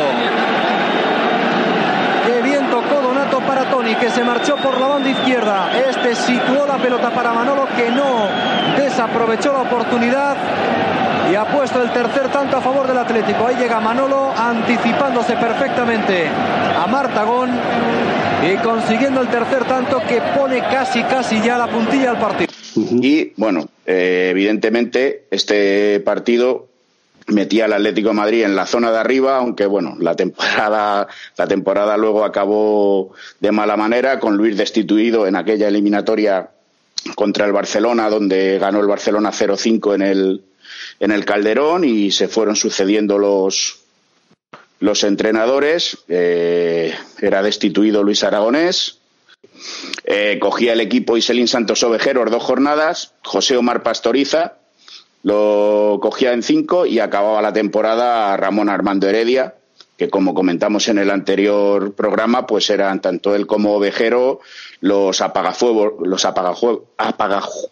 Qué 2.25 2.41
bien 2.43 2.69
tocó 2.69 3.01
Donato 3.01 3.39
para 3.39 3.69
Tony, 3.69 3.95
que 3.95 4.09
se 4.09 4.23
marchó 4.23 4.55
por 4.57 4.79
la 4.79 4.87
banda 4.87 5.09
izquierda. 5.09 5.71
Este 5.89 6.15
situó 6.15 6.67
la 6.67 6.77
pelota 6.77 7.09
para 7.09 7.33
Manolo, 7.33 7.67
que 7.75 7.89
no 7.89 8.27
desaprovechó 8.77 9.53
la 9.53 9.61
oportunidad 9.61 10.37
y 11.31 11.35
ha 11.35 11.45
puesto 11.45 11.81
el 11.81 11.91
tercer 11.91 12.29
tanto 12.29 12.57
a 12.57 12.61
favor 12.61 12.87
del 12.87 12.97
Atlético. 12.97 13.47
Ahí 13.47 13.55
llega 13.55 13.79
Manolo 13.79 14.31
anticipándose 14.37 15.35
perfectamente 15.37 16.27
a 16.27 16.85
Martagón 16.87 17.49
y 18.43 18.55
consiguiendo 18.57 19.21
el 19.21 19.27
tercer 19.27 19.65
tanto 19.65 19.99
que 20.07 20.21
pone 20.37 20.59
casi, 20.59 21.03
casi 21.03 21.41
ya 21.41 21.57
la 21.57 21.67
puntilla 21.67 22.11
al 22.11 22.19
partido. 22.19 22.51
Y 22.75 23.33
bueno, 23.37 23.67
eh, 23.85 24.29
evidentemente 24.31 25.27
este 25.31 25.99
partido 26.01 26.70
metía 27.27 27.65
al 27.65 27.73
Atlético 27.73 28.13
Madrid 28.13 28.43
en 28.43 28.55
la 28.55 28.65
zona 28.65 28.91
de 28.91 28.97
arriba, 28.97 29.37
aunque 29.37 29.65
bueno, 29.65 29.95
la 29.99 30.15
temporada, 30.15 31.07
la 31.37 31.47
temporada 31.47 31.97
luego 31.97 32.23
acabó 32.23 33.13
de 33.39 33.51
mala 33.51 33.77
manera, 33.77 34.19
con 34.19 34.37
Luis 34.37 34.57
destituido 34.57 35.27
en 35.27 35.35
aquella 35.35 35.67
eliminatoria 35.67 36.49
contra 37.15 37.45
el 37.45 37.51
Barcelona, 37.51 38.09
donde 38.09 38.59
ganó 38.59 38.79
el 38.79 38.87
Barcelona 38.87 39.31
0-5 39.31 39.95
en 39.95 40.01
el, 40.01 40.43
en 40.99 41.11
el 41.11 41.25
Calderón 41.25 41.83
y 41.83 42.11
se 42.11 42.27
fueron 42.27 42.55
sucediendo 42.55 43.17
los, 43.17 43.79
los 44.79 45.03
entrenadores. 45.03 45.97
Eh, 46.07 46.93
era 47.19 47.41
destituido 47.41 48.03
Luis 48.03 48.23
Aragonés. 48.23 48.99
Eh, 50.03 50.37
cogía 50.39 50.73
el 50.73 50.81
equipo 50.81 51.17
Iselín 51.17 51.47
Santos 51.47 51.81
Ovejeros 51.83 52.29
dos 52.29 52.43
jornadas. 52.43 53.13
José 53.23 53.57
Omar 53.57 53.83
Pastoriza 53.83 54.60
lo 55.23 55.99
cogía 56.01 56.33
en 56.33 56.43
cinco 56.43 56.85
y 56.85 56.99
acababa 56.99 57.41
la 57.41 57.53
temporada 57.53 58.35
Ramón 58.37 58.69
Armando 58.69 59.07
Heredia, 59.07 59.55
que 59.97 60.09
como 60.09 60.33
comentamos 60.33 60.87
en 60.87 60.97
el 60.97 61.11
anterior 61.11 61.93
programa, 61.93 62.47
pues 62.47 62.69
eran 62.69 63.01
tanto 63.01 63.35
él 63.35 63.45
como 63.45 63.75
Ovejero 63.75 64.39
los 64.79 65.21
apagafuegos, 65.21 65.93
los 66.07 66.25
apagafuegos, 66.25 66.83
apagafuegos 66.97 67.71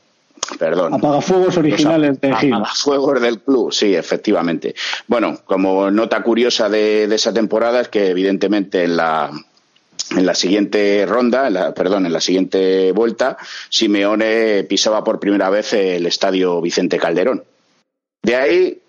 perdón. 0.57 0.93
Apagafuegos 0.93 1.57
originales 1.57 2.21
de 2.21 2.35
Gil. 2.35 2.53
Apagafuegos 2.53 3.21
del 3.21 3.39
club, 3.39 3.71
sí, 3.71 3.93
efectivamente. 3.93 4.75
Bueno, 5.07 5.39
como 5.45 5.91
nota 5.91 6.23
curiosa 6.23 6.69
de, 6.69 7.07
de 7.07 7.15
esa 7.15 7.33
temporada 7.33 7.81
es 7.81 7.89
que 7.89 8.07
evidentemente 8.07 8.83
en 8.83 8.97
la, 8.97 9.31
en 10.11 10.25
la 10.25 10.35
siguiente 10.35 11.05
ronda, 11.05 11.47
en 11.47 11.53
la, 11.53 11.73
perdón, 11.73 12.05
en 12.05 12.13
la 12.13 12.21
siguiente 12.21 12.91
vuelta, 12.91 13.37
Simeone 13.69 14.63
pisaba 14.63 15.03
por 15.03 15.19
primera 15.19 15.49
vez 15.49 15.73
el 15.73 16.05
estadio 16.05 16.61
Vicente 16.61 16.97
Calderón. 16.97 17.43
De 18.21 18.35
ahí 18.35 18.81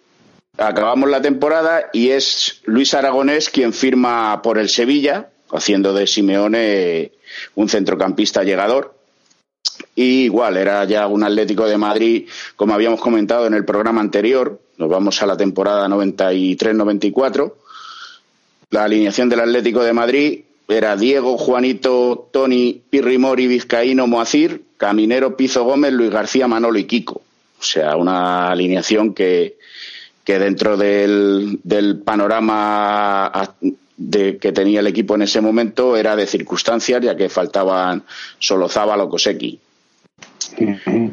acabamos 0.58 1.08
la 1.10 1.22
temporada 1.22 1.90
y 1.92 2.10
es 2.10 2.60
Luis 2.64 2.94
Aragonés 2.94 3.50
quien 3.50 3.72
firma 3.72 4.40
por 4.42 4.58
el 4.58 4.68
Sevilla, 4.68 5.30
haciendo 5.50 5.92
de 5.92 6.06
Simeone 6.06 7.12
un 7.54 7.68
centrocampista 7.68 8.42
llegador 8.42 9.00
y 9.94 10.24
igual, 10.24 10.56
era 10.56 10.84
ya 10.84 11.06
un 11.06 11.22
Atlético 11.22 11.66
de 11.66 11.76
Madrid, 11.76 12.28
como 12.56 12.74
habíamos 12.74 13.00
comentado 13.00 13.46
en 13.46 13.54
el 13.54 13.64
programa 13.64 14.00
anterior, 14.00 14.60
nos 14.78 14.88
vamos 14.88 15.22
a 15.22 15.26
la 15.26 15.36
temporada 15.36 15.88
93-94. 15.88 17.54
La 18.70 18.84
alineación 18.84 19.28
del 19.28 19.40
Atlético 19.40 19.82
de 19.82 19.92
Madrid 19.92 20.44
era 20.70 20.96
Diego, 20.96 21.36
Juanito, 21.36 22.28
Tony, 22.32 22.82
Pirri 22.90 23.18
Mori, 23.18 23.46
Vizcaíno, 23.46 24.06
Moacir, 24.06 24.62
Caminero, 24.76 25.36
Pizo 25.36 25.64
Gómez, 25.64 25.92
Luis 25.92 26.10
García, 26.10 26.48
Manolo 26.48 26.78
y 26.78 26.84
Kiko. 26.84 27.22
O 27.58 27.62
sea, 27.62 27.96
una 27.96 28.50
alineación 28.50 29.12
que, 29.12 29.56
que 30.24 30.38
dentro 30.38 30.76
del, 30.76 31.60
del 31.62 32.00
panorama 32.00 33.54
de, 33.96 34.38
que 34.38 34.52
tenía 34.52 34.80
el 34.80 34.86
equipo 34.86 35.14
en 35.14 35.22
ese 35.22 35.40
momento 35.40 35.96
era 35.96 36.16
de 36.16 36.26
circunstancias, 36.26 37.02
ya 37.02 37.16
que 37.16 37.28
faltaban 37.28 38.04
solo 38.38 38.68
Zábal 38.68 39.00
o 39.00 39.08
Koseki. 39.10 39.60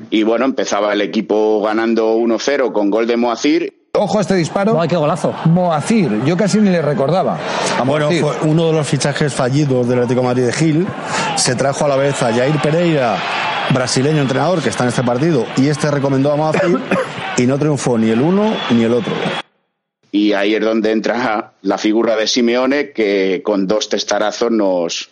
Y 0.09 0.23
bueno, 0.23 0.45
empezaba 0.45 0.93
el 0.93 1.01
equipo 1.01 1.61
ganando 1.61 2.17
1-0 2.17 2.71
con 2.71 2.89
gol 2.89 3.07
de 3.07 3.17
Moacir. 3.17 3.73
Ojo 3.97 4.19
a 4.19 4.21
este 4.21 4.35
disparo. 4.35 4.79
¡Ay, 4.79 4.87
qué 4.87 4.95
golazo! 4.95 5.33
Moacir, 5.45 6.23
yo 6.23 6.37
casi 6.37 6.59
ni 6.59 6.69
le 6.69 6.81
recordaba. 6.81 7.37
bueno, 7.85 8.09
fue 8.11 8.33
uno 8.43 8.67
de 8.67 8.73
los 8.73 8.87
fichajes 8.87 9.33
fallidos 9.33 9.87
del 9.87 9.99
Atlético 9.99 10.21
de 10.21 10.27
Madrid 10.27 10.45
de 10.45 10.53
Gil. 10.53 10.87
Se 11.35 11.55
trajo 11.55 11.85
a 11.85 11.87
la 11.87 11.95
vez 11.95 12.21
a 12.21 12.31
Jair 12.31 12.61
Pereira, 12.61 13.17
brasileño 13.73 14.21
entrenador 14.21 14.61
que 14.61 14.69
está 14.69 14.83
en 14.83 14.89
este 14.89 15.03
partido, 15.03 15.45
y 15.57 15.67
este 15.67 15.89
recomendó 15.89 16.31
a 16.31 16.35
Moacir 16.35 16.79
y 17.37 17.47
no 17.47 17.57
triunfó 17.57 17.97
ni 17.97 18.09
el 18.09 18.21
uno 18.21 18.53
ni 18.69 18.83
el 18.83 18.93
otro. 18.93 19.13
Y 20.11 20.33
ahí 20.33 20.55
es 20.55 20.61
donde 20.61 20.91
entra 20.91 21.53
la 21.63 21.77
figura 21.77 22.15
de 22.15 22.27
Simeone, 22.27 22.91
que 22.91 23.41
con 23.43 23.67
dos 23.67 23.89
testarazos 23.89 24.51
nos, 24.51 25.09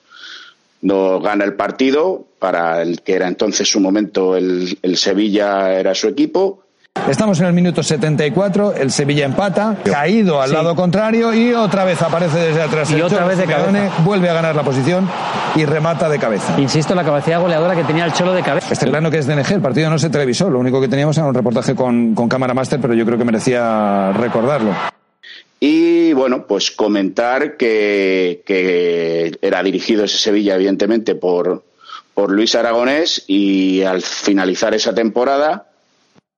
nos 0.81 1.23
gana 1.23 1.43
el 1.43 1.55
partido 1.55 2.25
para 2.39 2.81
el 2.81 3.01
que 3.01 3.13
era 3.13 3.27
entonces 3.27 3.69
su 3.69 3.79
momento 3.79 4.35
el, 4.35 4.77
el 4.81 4.97
Sevilla 4.97 5.73
era 5.73 5.95
su 5.95 6.07
equipo 6.07 6.64
Estamos 7.09 7.39
en 7.39 7.45
el 7.45 7.53
minuto 7.53 7.83
74, 7.83 8.73
el 8.73 8.89
Sevilla 8.89 9.25
empata, 9.25 9.77
caído 9.83 10.41
al 10.41 10.51
lado 10.51 10.75
contrario 10.75 11.35
y 11.35 11.53
otra 11.53 11.85
vez 11.85 12.01
aparece 12.01 12.39
desde 12.39 12.63
atrás. 12.63 12.89
Y 12.89 12.95
el 12.95 13.03
otra 13.03 13.17
Cholo 13.17 13.27
vez 13.27 13.37
de 13.37 13.43
Simeone, 13.43 13.79
cabeza. 13.79 14.03
Vuelve 14.03 14.29
a 14.29 14.33
ganar 14.33 14.55
la 14.55 14.63
posición 14.63 15.07
y 15.55 15.65
remata 15.65 16.09
de 16.09 16.17
cabeza. 16.17 16.59
Insisto 16.59 16.95
la 16.95 17.03
capacidad 17.03 17.39
goleadora 17.39 17.75
que 17.75 17.83
tenía 17.83 18.05
el 18.05 18.13
Cholo 18.13 18.33
de 18.33 18.41
cabeza. 18.41 18.73
Este 18.73 18.87
plano 18.87 19.11
que 19.11 19.19
es 19.19 19.27
DNG, 19.27 19.51
el 19.53 19.61
partido 19.61 19.91
no 19.91 19.99
se 19.99 20.09
televisó, 20.09 20.49
lo 20.49 20.57
único 20.57 20.81
que 20.81 20.87
teníamos 20.87 21.15
era 21.15 21.27
un 21.27 21.35
reportaje 21.35 21.75
con, 21.75 22.15
con 22.15 22.27
cámara 22.27 22.55
máster, 22.55 22.79
pero 22.81 22.95
yo 22.95 23.05
creo 23.05 23.19
que 23.19 23.25
merecía 23.25 24.11
recordarlo. 24.13 24.71
Y 25.59 26.11
bueno, 26.13 26.47
pues 26.47 26.71
comentar 26.71 27.55
que, 27.55 28.41
que 28.47 29.37
era 29.43 29.61
dirigido 29.61 30.05
ese 30.05 30.17
Sevilla, 30.17 30.55
evidentemente, 30.55 31.13
por, 31.13 31.63
por 32.15 32.31
Luis 32.31 32.55
Aragonés 32.55 33.25
y 33.27 33.83
al 33.83 34.01
finalizar 34.01 34.73
esa 34.73 34.95
temporada, 34.95 35.67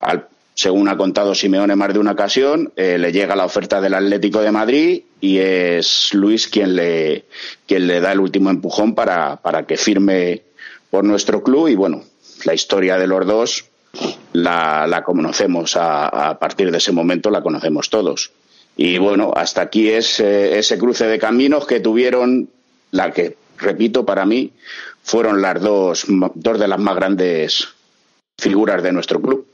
al, 0.00 0.28
según 0.58 0.88
ha 0.88 0.96
contado 0.96 1.36
Simeone 1.36 1.76
más 1.76 1.92
de 1.92 2.00
una 2.00 2.10
ocasión, 2.10 2.72
eh, 2.74 2.98
le 2.98 3.12
llega 3.12 3.36
la 3.36 3.44
oferta 3.44 3.80
del 3.80 3.94
Atlético 3.94 4.40
de 4.40 4.50
Madrid 4.50 5.02
y 5.20 5.38
es 5.38 6.12
Luis 6.14 6.48
quien 6.48 6.74
le, 6.74 7.26
quien 7.64 7.86
le 7.86 8.00
da 8.00 8.10
el 8.10 8.18
último 8.18 8.50
empujón 8.50 8.96
para, 8.96 9.36
para 9.36 9.68
que 9.68 9.76
firme 9.76 10.42
por 10.90 11.04
nuestro 11.04 11.44
club 11.44 11.68
y 11.68 11.76
bueno, 11.76 12.02
la 12.44 12.54
historia 12.54 12.98
de 12.98 13.06
los 13.06 13.24
dos 13.24 13.66
la, 14.32 14.88
la 14.88 15.04
conocemos 15.04 15.76
a, 15.76 16.36
partir 16.40 16.72
de 16.72 16.78
ese 16.78 16.90
momento, 16.90 17.30
la 17.30 17.40
conocemos 17.40 17.88
todos. 17.88 18.32
Y 18.76 18.98
bueno, 18.98 19.32
hasta 19.36 19.62
aquí 19.62 19.90
es 19.90 20.18
eh, 20.18 20.58
ese 20.58 20.76
cruce 20.76 21.06
de 21.06 21.20
caminos 21.20 21.68
que 21.68 21.78
tuvieron, 21.78 22.50
la 22.90 23.12
que, 23.12 23.36
repito, 23.58 24.04
para 24.04 24.26
mí, 24.26 24.50
fueron 25.04 25.40
las 25.40 25.62
dos, 25.62 26.06
dos 26.34 26.58
de 26.58 26.66
las 26.66 26.80
más 26.80 26.96
grandes 26.96 27.68
figuras 28.36 28.82
de 28.82 28.92
nuestro 28.92 29.20
club. 29.20 29.47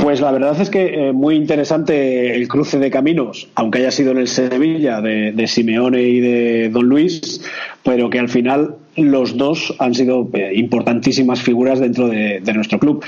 Pues 0.00 0.22
la 0.22 0.32
verdad 0.32 0.58
es 0.58 0.70
que 0.70 1.08
eh, 1.08 1.12
muy 1.12 1.34
interesante 1.34 2.34
el 2.34 2.48
cruce 2.48 2.78
de 2.78 2.90
caminos, 2.90 3.48
aunque 3.54 3.78
haya 3.78 3.90
sido 3.90 4.12
en 4.12 4.18
el 4.18 4.28
Sevilla 4.28 5.02
de, 5.02 5.46
Simeone 5.46 6.02
y 6.02 6.20
de 6.20 6.70
Don 6.70 6.86
Luis, 6.86 7.42
pero 7.82 8.08
que 8.08 8.18
al 8.18 8.30
final 8.30 8.76
los 8.96 9.36
dos 9.36 9.74
han 9.78 9.94
sido 9.94 10.26
eh, 10.32 10.52
importantísimas 10.54 11.42
figuras 11.42 11.80
dentro 11.80 12.08
de, 12.08 12.40
nuestro 12.54 12.78
club. 12.78 13.04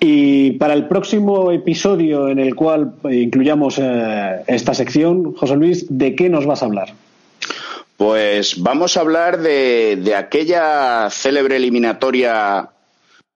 Y 0.00 0.52
para 0.52 0.74
el 0.74 0.86
próximo 0.86 1.50
episodio 1.50 2.28
en 2.28 2.38
el 2.38 2.54
cual 2.54 2.92
eh, 3.08 3.16
incluyamos 3.16 3.80
esta 4.46 4.74
sección, 4.74 5.34
José 5.34 5.56
Luis, 5.56 5.86
¿de 5.88 6.14
qué 6.14 6.28
nos 6.28 6.44
vas 6.44 6.62
a 6.62 6.66
hablar? 6.66 6.92
Pues 7.96 8.62
vamos 8.62 8.98
a 8.98 9.00
hablar 9.00 9.40
de, 9.40 10.14
aquella 10.14 11.08
célebre 11.10 11.56
eliminatoria 11.56 12.68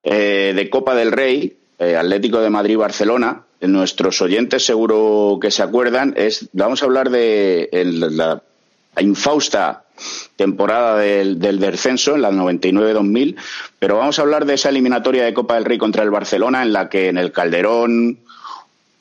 de 0.02 0.68
Copa 0.70 0.94
del 0.94 1.12
Rey, 1.12 1.57
eh, 1.78 1.96
Atlético 1.96 2.40
de 2.40 2.50
Madrid-Barcelona. 2.50 3.42
Nuestros 3.60 4.22
oyentes 4.22 4.64
seguro 4.64 5.38
que 5.40 5.50
se 5.50 5.62
acuerdan. 5.62 6.14
Es, 6.16 6.48
vamos 6.52 6.82
a 6.82 6.86
hablar 6.86 7.10
de 7.10 7.68
la 7.72 8.42
infausta 9.00 9.84
temporada 10.36 10.98
del, 10.98 11.38
del 11.38 11.58
descenso, 11.58 12.14
en 12.14 12.22
la 12.22 12.30
99-2000, 12.30 13.36
pero 13.78 13.96
vamos 13.96 14.18
a 14.18 14.22
hablar 14.22 14.44
de 14.44 14.54
esa 14.54 14.68
eliminatoria 14.68 15.24
de 15.24 15.34
Copa 15.34 15.56
del 15.56 15.64
Rey 15.64 15.78
contra 15.78 16.04
el 16.04 16.10
Barcelona, 16.10 16.62
en 16.62 16.72
la 16.72 16.88
que 16.88 17.08
en 17.08 17.18
el 17.18 17.32
Calderón 17.32 18.20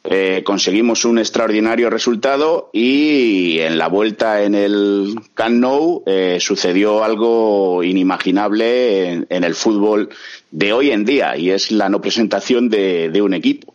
eh, 0.10 0.42
conseguimos 0.44 1.06
un 1.06 1.20
extraordinario 1.20 1.90
resultado 1.90 2.70
y 2.74 3.60
en 3.60 3.78
la 3.78 3.88
vuelta 3.88 4.44
en 4.44 4.56
el 4.56 5.16
Camp 5.34 5.56
Nou 5.60 6.04
eh, 6.06 6.38
sucedió 6.40 7.04
algo 7.04 7.84
inimaginable 7.84 9.12
en, 9.12 9.28
en 9.30 9.44
el 9.44 9.54
fútbol 9.54 10.10
de 10.52 10.74
hoy 10.74 10.92
en 10.92 11.04
día 11.06 11.36
y 11.38 11.52
es 11.52 11.72
la 11.72 11.90
no 11.90 12.00
presentación 12.02 12.70
de, 12.70 13.10
de 13.10 13.22
un 13.22 13.34
equipo. 13.34 13.74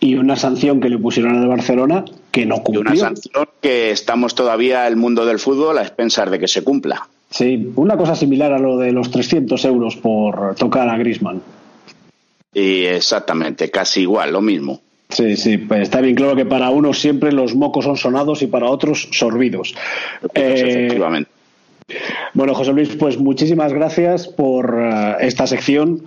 Y 0.00 0.16
una 0.16 0.36
sanción 0.36 0.80
que 0.80 0.90
le 0.90 0.98
pusieron 0.98 1.36
al 1.36 1.48
Barcelona 1.48 2.04
que 2.30 2.44
no 2.44 2.56
Y 2.56 2.60
cumplió. 2.60 2.80
una 2.80 2.96
sanción 2.96 3.48
que 3.60 3.90
estamos 3.90 4.34
todavía 4.34 4.86
el 4.86 4.96
mundo 4.96 5.24
del 5.24 5.38
fútbol 5.38 5.78
a 5.78 5.82
expensas 5.82 6.30
de 6.30 6.38
que 6.38 6.48
se 6.48 6.62
cumpla. 6.62 7.08
Sí, 7.30 7.72
una 7.76 7.96
cosa 7.96 8.14
similar 8.14 8.52
a 8.52 8.58
lo 8.58 8.76
de 8.78 8.92
los 8.92 9.10
300 9.10 9.64
euros 9.64 9.96
por 9.96 10.54
tocar 10.56 10.88
a 10.88 10.98
Grisman. 10.98 11.40
Y 12.54 12.84
exactamente, 12.84 13.70
casi 13.70 14.02
igual, 14.02 14.32
lo 14.32 14.40
mismo. 14.40 14.80
Sí, 15.10 15.36
sí, 15.36 15.58
pues 15.58 15.82
está 15.82 16.00
bien 16.00 16.14
claro 16.14 16.34
que 16.34 16.46
para 16.46 16.70
unos 16.70 16.98
siempre 16.98 17.30
los 17.30 17.54
mocos 17.54 17.84
son 17.84 17.96
sonados 17.96 18.42
y 18.42 18.46
para 18.46 18.66
otros 18.66 19.08
sorbidos. 19.12 19.74
Pues, 20.32 20.60
Eh, 20.60 20.86
efectivamente. 20.86 21.30
bueno, 22.32 22.54
José 22.54 22.72
Luis, 22.72 22.96
pues 22.96 23.18
muchísimas 23.18 23.72
gracias 23.72 24.26
por 24.28 24.76
eh, 24.80 25.16
esta 25.20 25.46
sección, 25.46 26.04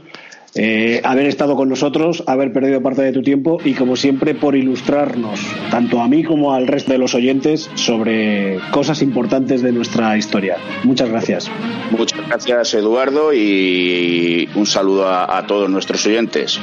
eh, 0.55 1.01
haber 1.03 1.27
estado 1.27 1.55
con 1.55 1.69
nosotros, 1.69 2.23
haber 2.25 2.51
perdido 2.51 2.81
parte 2.81 3.01
de 3.01 3.11
tu 3.11 3.21
tiempo 3.21 3.59
y, 3.63 3.73
como 3.73 3.95
siempre, 3.95 4.33
por 4.33 4.55
ilustrarnos, 4.55 5.39
tanto 5.69 6.01
a 6.01 6.07
mí 6.07 6.23
como 6.23 6.53
al 6.53 6.67
resto 6.67 6.91
de 6.91 6.97
los 6.97 7.13
oyentes, 7.15 7.69
sobre 7.75 8.59
cosas 8.71 9.01
importantes 9.01 9.61
de 9.61 9.71
nuestra 9.71 10.17
historia. 10.17 10.57
Muchas 10.83 11.09
gracias. 11.09 11.51
Muchas 11.91 12.25
gracias, 12.27 12.73
Eduardo, 12.73 13.33
y 13.33 14.49
un 14.55 14.65
saludo 14.65 15.07
a, 15.07 15.37
a 15.37 15.45
todos 15.45 15.69
nuestros 15.69 16.05
oyentes. 16.05 16.59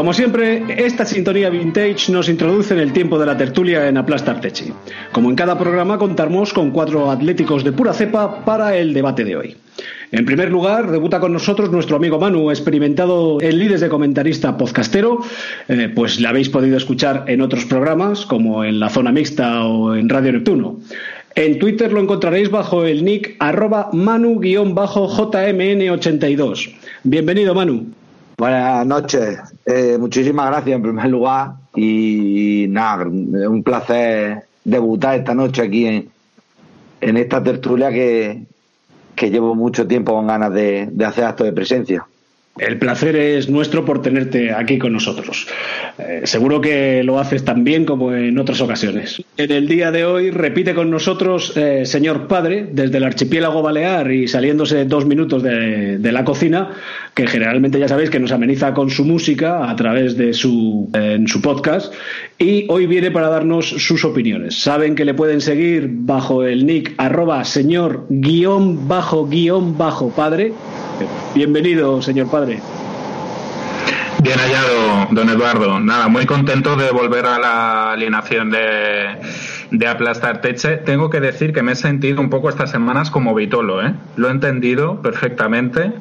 Como 0.00 0.14
siempre, 0.14 0.64
esta 0.78 1.04
sintonía 1.04 1.50
vintage 1.50 2.10
nos 2.10 2.30
introduce 2.30 2.72
en 2.72 2.80
el 2.80 2.90
tiempo 2.90 3.18
de 3.18 3.26
la 3.26 3.36
tertulia 3.36 3.86
en 3.86 3.98
Aplastar 3.98 4.40
Techi. 4.40 4.72
Como 5.12 5.28
en 5.28 5.36
cada 5.36 5.58
programa, 5.58 5.98
contamos 5.98 6.54
con 6.54 6.70
cuatro 6.70 7.10
atléticos 7.10 7.64
de 7.64 7.72
pura 7.72 7.92
cepa 7.92 8.42
para 8.46 8.78
el 8.78 8.94
debate 8.94 9.26
de 9.26 9.36
hoy. 9.36 9.58
En 10.10 10.24
primer 10.24 10.50
lugar, 10.50 10.90
debuta 10.90 11.20
con 11.20 11.34
nosotros 11.34 11.70
nuestro 11.70 11.96
amigo 11.96 12.18
Manu, 12.18 12.50
experimentado 12.50 13.42
en 13.42 13.58
lides 13.58 13.82
de 13.82 13.90
comentarista 13.90 14.56
podcastero, 14.56 15.18
eh, 15.68 15.92
pues 15.94 16.18
le 16.18 16.28
habéis 16.28 16.48
podido 16.48 16.78
escuchar 16.78 17.24
en 17.26 17.42
otros 17.42 17.66
programas, 17.66 18.24
como 18.24 18.64
en 18.64 18.80
La 18.80 18.88
Zona 18.88 19.12
Mixta 19.12 19.66
o 19.66 19.94
en 19.94 20.08
Radio 20.08 20.32
Neptuno. 20.32 20.80
En 21.34 21.58
Twitter 21.58 21.92
lo 21.92 22.00
encontraréis 22.00 22.50
bajo 22.50 22.86
el 22.86 23.04
nick 23.04 23.36
arroba 23.38 23.90
manu-jmn82. 23.92 26.70
Bienvenido, 27.04 27.54
Manu. 27.54 27.99
Buenas 28.40 28.86
noches. 28.86 29.38
Eh, 29.66 29.98
muchísimas 30.00 30.46
gracias 30.46 30.74
en 30.74 30.82
primer 30.82 31.10
lugar 31.10 31.56
y 31.76 32.64
nada, 32.70 33.04
un 33.04 33.62
placer 33.62 34.44
debutar 34.64 35.18
esta 35.18 35.34
noche 35.34 35.60
aquí 35.60 35.84
en, 35.84 37.16
esta 37.18 37.42
tertulia 37.42 37.90
que, 37.90 38.46
que 39.14 39.30
llevo 39.30 39.54
mucho 39.54 39.86
tiempo 39.86 40.14
con 40.14 40.26
ganas 40.26 40.54
de, 40.54 40.88
de 40.90 41.04
hacer 41.04 41.24
acto 41.24 41.44
de 41.44 41.52
presencia. 41.52 42.06
El 42.58 42.78
placer 42.78 43.16
es 43.16 43.48
nuestro 43.48 43.84
por 43.84 44.02
tenerte 44.02 44.52
aquí 44.52 44.78
con 44.78 44.92
nosotros. 44.92 45.46
Eh, 45.98 46.22
seguro 46.24 46.60
que 46.60 47.02
lo 47.04 47.18
haces 47.18 47.44
tan 47.44 47.64
bien 47.64 47.84
como 47.84 48.12
en 48.12 48.38
otras 48.38 48.60
ocasiones. 48.60 49.22
En 49.36 49.52
el 49.52 49.68
día 49.68 49.90
de 49.90 50.04
hoy 50.04 50.30
repite 50.30 50.74
con 50.74 50.90
nosotros, 50.90 51.56
eh, 51.56 51.86
señor 51.86 52.26
padre, 52.26 52.66
desde 52.70 52.98
el 52.98 53.04
archipiélago 53.04 53.62
balear 53.62 54.10
y 54.10 54.28
saliéndose 54.28 54.84
dos 54.84 55.06
minutos 55.06 55.42
de, 55.42 55.98
la 56.10 56.24
cocina, 56.24 56.70
que 57.14 57.28
generalmente 57.28 57.78
ya 57.78 57.86
sabéis 57.86 58.10
que 58.10 58.18
nos 58.18 58.32
ameniza 58.32 58.74
con 58.74 58.90
su 58.90 59.04
música 59.04 59.70
a 59.70 59.76
través 59.76 60.16
de 60.16 60.34
su, 60.34 60.90
en 60.92 61.28
su 61.28 61.40
podcast. 61.40 61.94
Y 62.38 62.66
hoy 62.68 62.86
viene 62.86 63.12
para 63.12 63.28
darnos 63.28 63.68
sus 63.68 64.04
opiniones. 64.04 64.60
Saben 64.60 64.96
que 64.96 65.04
le 65.04 65.14
pueden 65.14 65.40
seguir 65.40 65.88
bajo 65.88 66.44
el 66.44 66.66
nick 66.66 66.94
arroba 66.98 67.44
señor 67.44 68.06
guion 68.10 68.88
bajo 68.88 69.28
guion 69.28 69.78
bajo 69.78 70.10
padre. 70.10 70.52
Bienvenido, 71.34 72.00
señor 72.02 72.30
padre. 72.30 72.60
Bien 74.22 74.38
hallado, 74.38 75.08
don 75.12 75.30
Eduardo. 75.30 75.80
Nada, 75.80 76.08
muy 76.08 76.26
contento 76.26 76.76
de 76.76 76.90
volver 76.90 77.24
a 77.24 77.38
la 77.38 77.92
alineación 77.92 78.50
de, 78.50 79.16
de 79.70 79.86
Aplastar 79.86 80.42
Teche. 80.42 80.76
Tengo 80.76 81.08
que 81.08 81.20
decir 81.20 81.54
que 81.54 81.62
me 81.62 81.72
he 81.72 81.76
sentido 81.76 82.20
un 82.20 82.28
poco 82.28 82.50
estas 82.50 82.70
semanas 82.70 83.10
como 83.10 83.34
Vitolo, 83.34 83.84
¿eh? 83.84 83.94
Lo 84.16 84.28
he 84.28 84.30
entendido 84.30 85.00
perfectamente, 85.00 85.92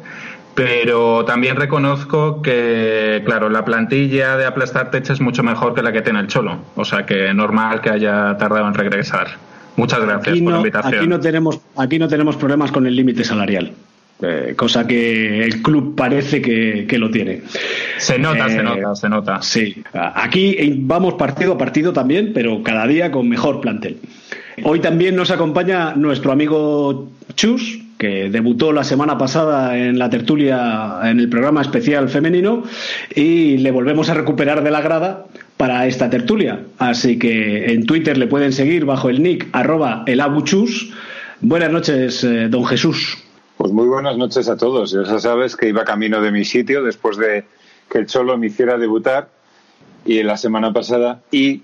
pero 0.53 1.23
también 1.23 1.55
reconozco 1.55 2.41
que, 2.41 3.21
claro, 3.25 3.49
la 3.49 3.63
plantilla 3.63 4.35
de 4.35 4.45
Aplastar 4.45 4.91
Teche 4.91 5.13
es 5.13 5.21
mucho 5.21 5.41
mejor 5.41 5.73
que 5.73 5.81
la 5.81 5.93
que 5.93 6.01
tiene 6.01 6.19
el 6.19 6.27
Cholo. 6.27 6.59
O 6.75 6.83
sea 6.83 7.05
que 7.05 7.33
normal 7.33 7.79
que 7.79 7.89
haya 7.89 8.37
tardado 8.37 8.67
en 8.67 8.73
regresar. 8.73 9.27
Muchas 9.77 10.01
gracias 10.01 10.39
por 10.39 10.51
la 10.51 10.57
invitación. 10.57 10.95
aquí 10.95 11.07
no 11.07 11.19
tenemos, 11.21 11.61
aquí 11.77 11.99
no 11.99 12.09
tenemos 12.09 12.35
problemas 12.35 12.69
con 12.69 12.85
el 12.85 12.97
límite 12.97 13.23
salarial. 13.23 13.71
Eh, 14.21 14.53
cosa 14.57 14.85
que 14.85 15.45
el 15.45 15.61
club 15.61 15.95
parece 15.95 16.41
que, 16.41 16.85
que 16.87 16.97
lo 16.97 17.09
tiene. 17.09 17.41
Se 17.97 18.19
nota, 18.19 18.47
Eh, 18.47 18.49
se 18.49 18.63
nota, 18.63 18.95
se 18.95 19.09
nota. 19.09 19.41
Sí, 19.41 19.81
aquí 19.93 20.73
vamos 20.79 21.13
partido 21.13 21.53
a 21.53 21.57
partido 21.57 21.93
también, 21.93 22.31
pero 22.33 22.61
cada 22.61 22.85
día 22.85 23.11
con 23.11 23.29
mejor 23.29 23.61
plantel. 23.61 23.97
Hoy 24.63 24.81
también 24.81 25.15
nos 25.15 25.31
acompaña 25.31 25.93
nuestro 25.95 26.33
amigo 26.33 27.09
Chus, 27.35 27.79
que 27.97 28.29
debutó 28.29 28.73
la 28.73 28.83
semana 28.83 29.17
pasada 29.17 29.77
en 29.77 29.97
la 29.97 30.09
tertulia 30.09 30.99
en 31.03 31.19
el 31.19 31.29
programa 31.29 31.61
especial 31.61 32.09
femenino 32.09 32.63
y 33.15 33.57
le 33.57 33.71
volvemos 33.71 34.09
a 34.09 34.15
recuperar 34.15 34.63
de 34.63 34.71
la 34.71 34.81
grada 34.81 35.25
para 35.55 35.85
esta 35.87 36.09
tertulia. 36.09 36.59
Así 36.77 37.17
que 37.17 37.73
en 37.73 37.85
Twitter 37.85 38.17
le 38.17 38.27
pueden 38.27 38.51
seguir 38.51 38.83
bajo 38.83 39.09
el 39.09 39.21
nick 39.23 39.47
arroba 39.53 40.03
elabuchus. 40.07 40.91
Buenas 41.41 41.71
noches, 41.71 42.23
eh, 42.23 42.47
don 42.49 42.65
Jesús. 42.65 43.17
Pues 43.59 43.73
muy 43.73 43.89
buenas 43.89 44.15
noches 44.15 44.47
a 44.47 44.55
todos. 44.55 44.91
Ya 44.91 45.19
sabes 45.19 45.57
que 45.57 45.67
iba 45.67 45.83
camino 45.83 46.21
de 46.21 46.31
mi 46.31 46.45
sitio 46.45 46.81
después 46.81 47.17
de 47.17 47.43
que 47.89 47.97
el 47.97 48.05
Cholo 48.05 48.37
me 48.37 48.47
hiciera 48.47 48.77
debutar 48.77 49.27
y 50.05 50.23
la 50.23 50.37
semana 50.37 50.71
pasada 50.71 51.19
y 51.29 51.63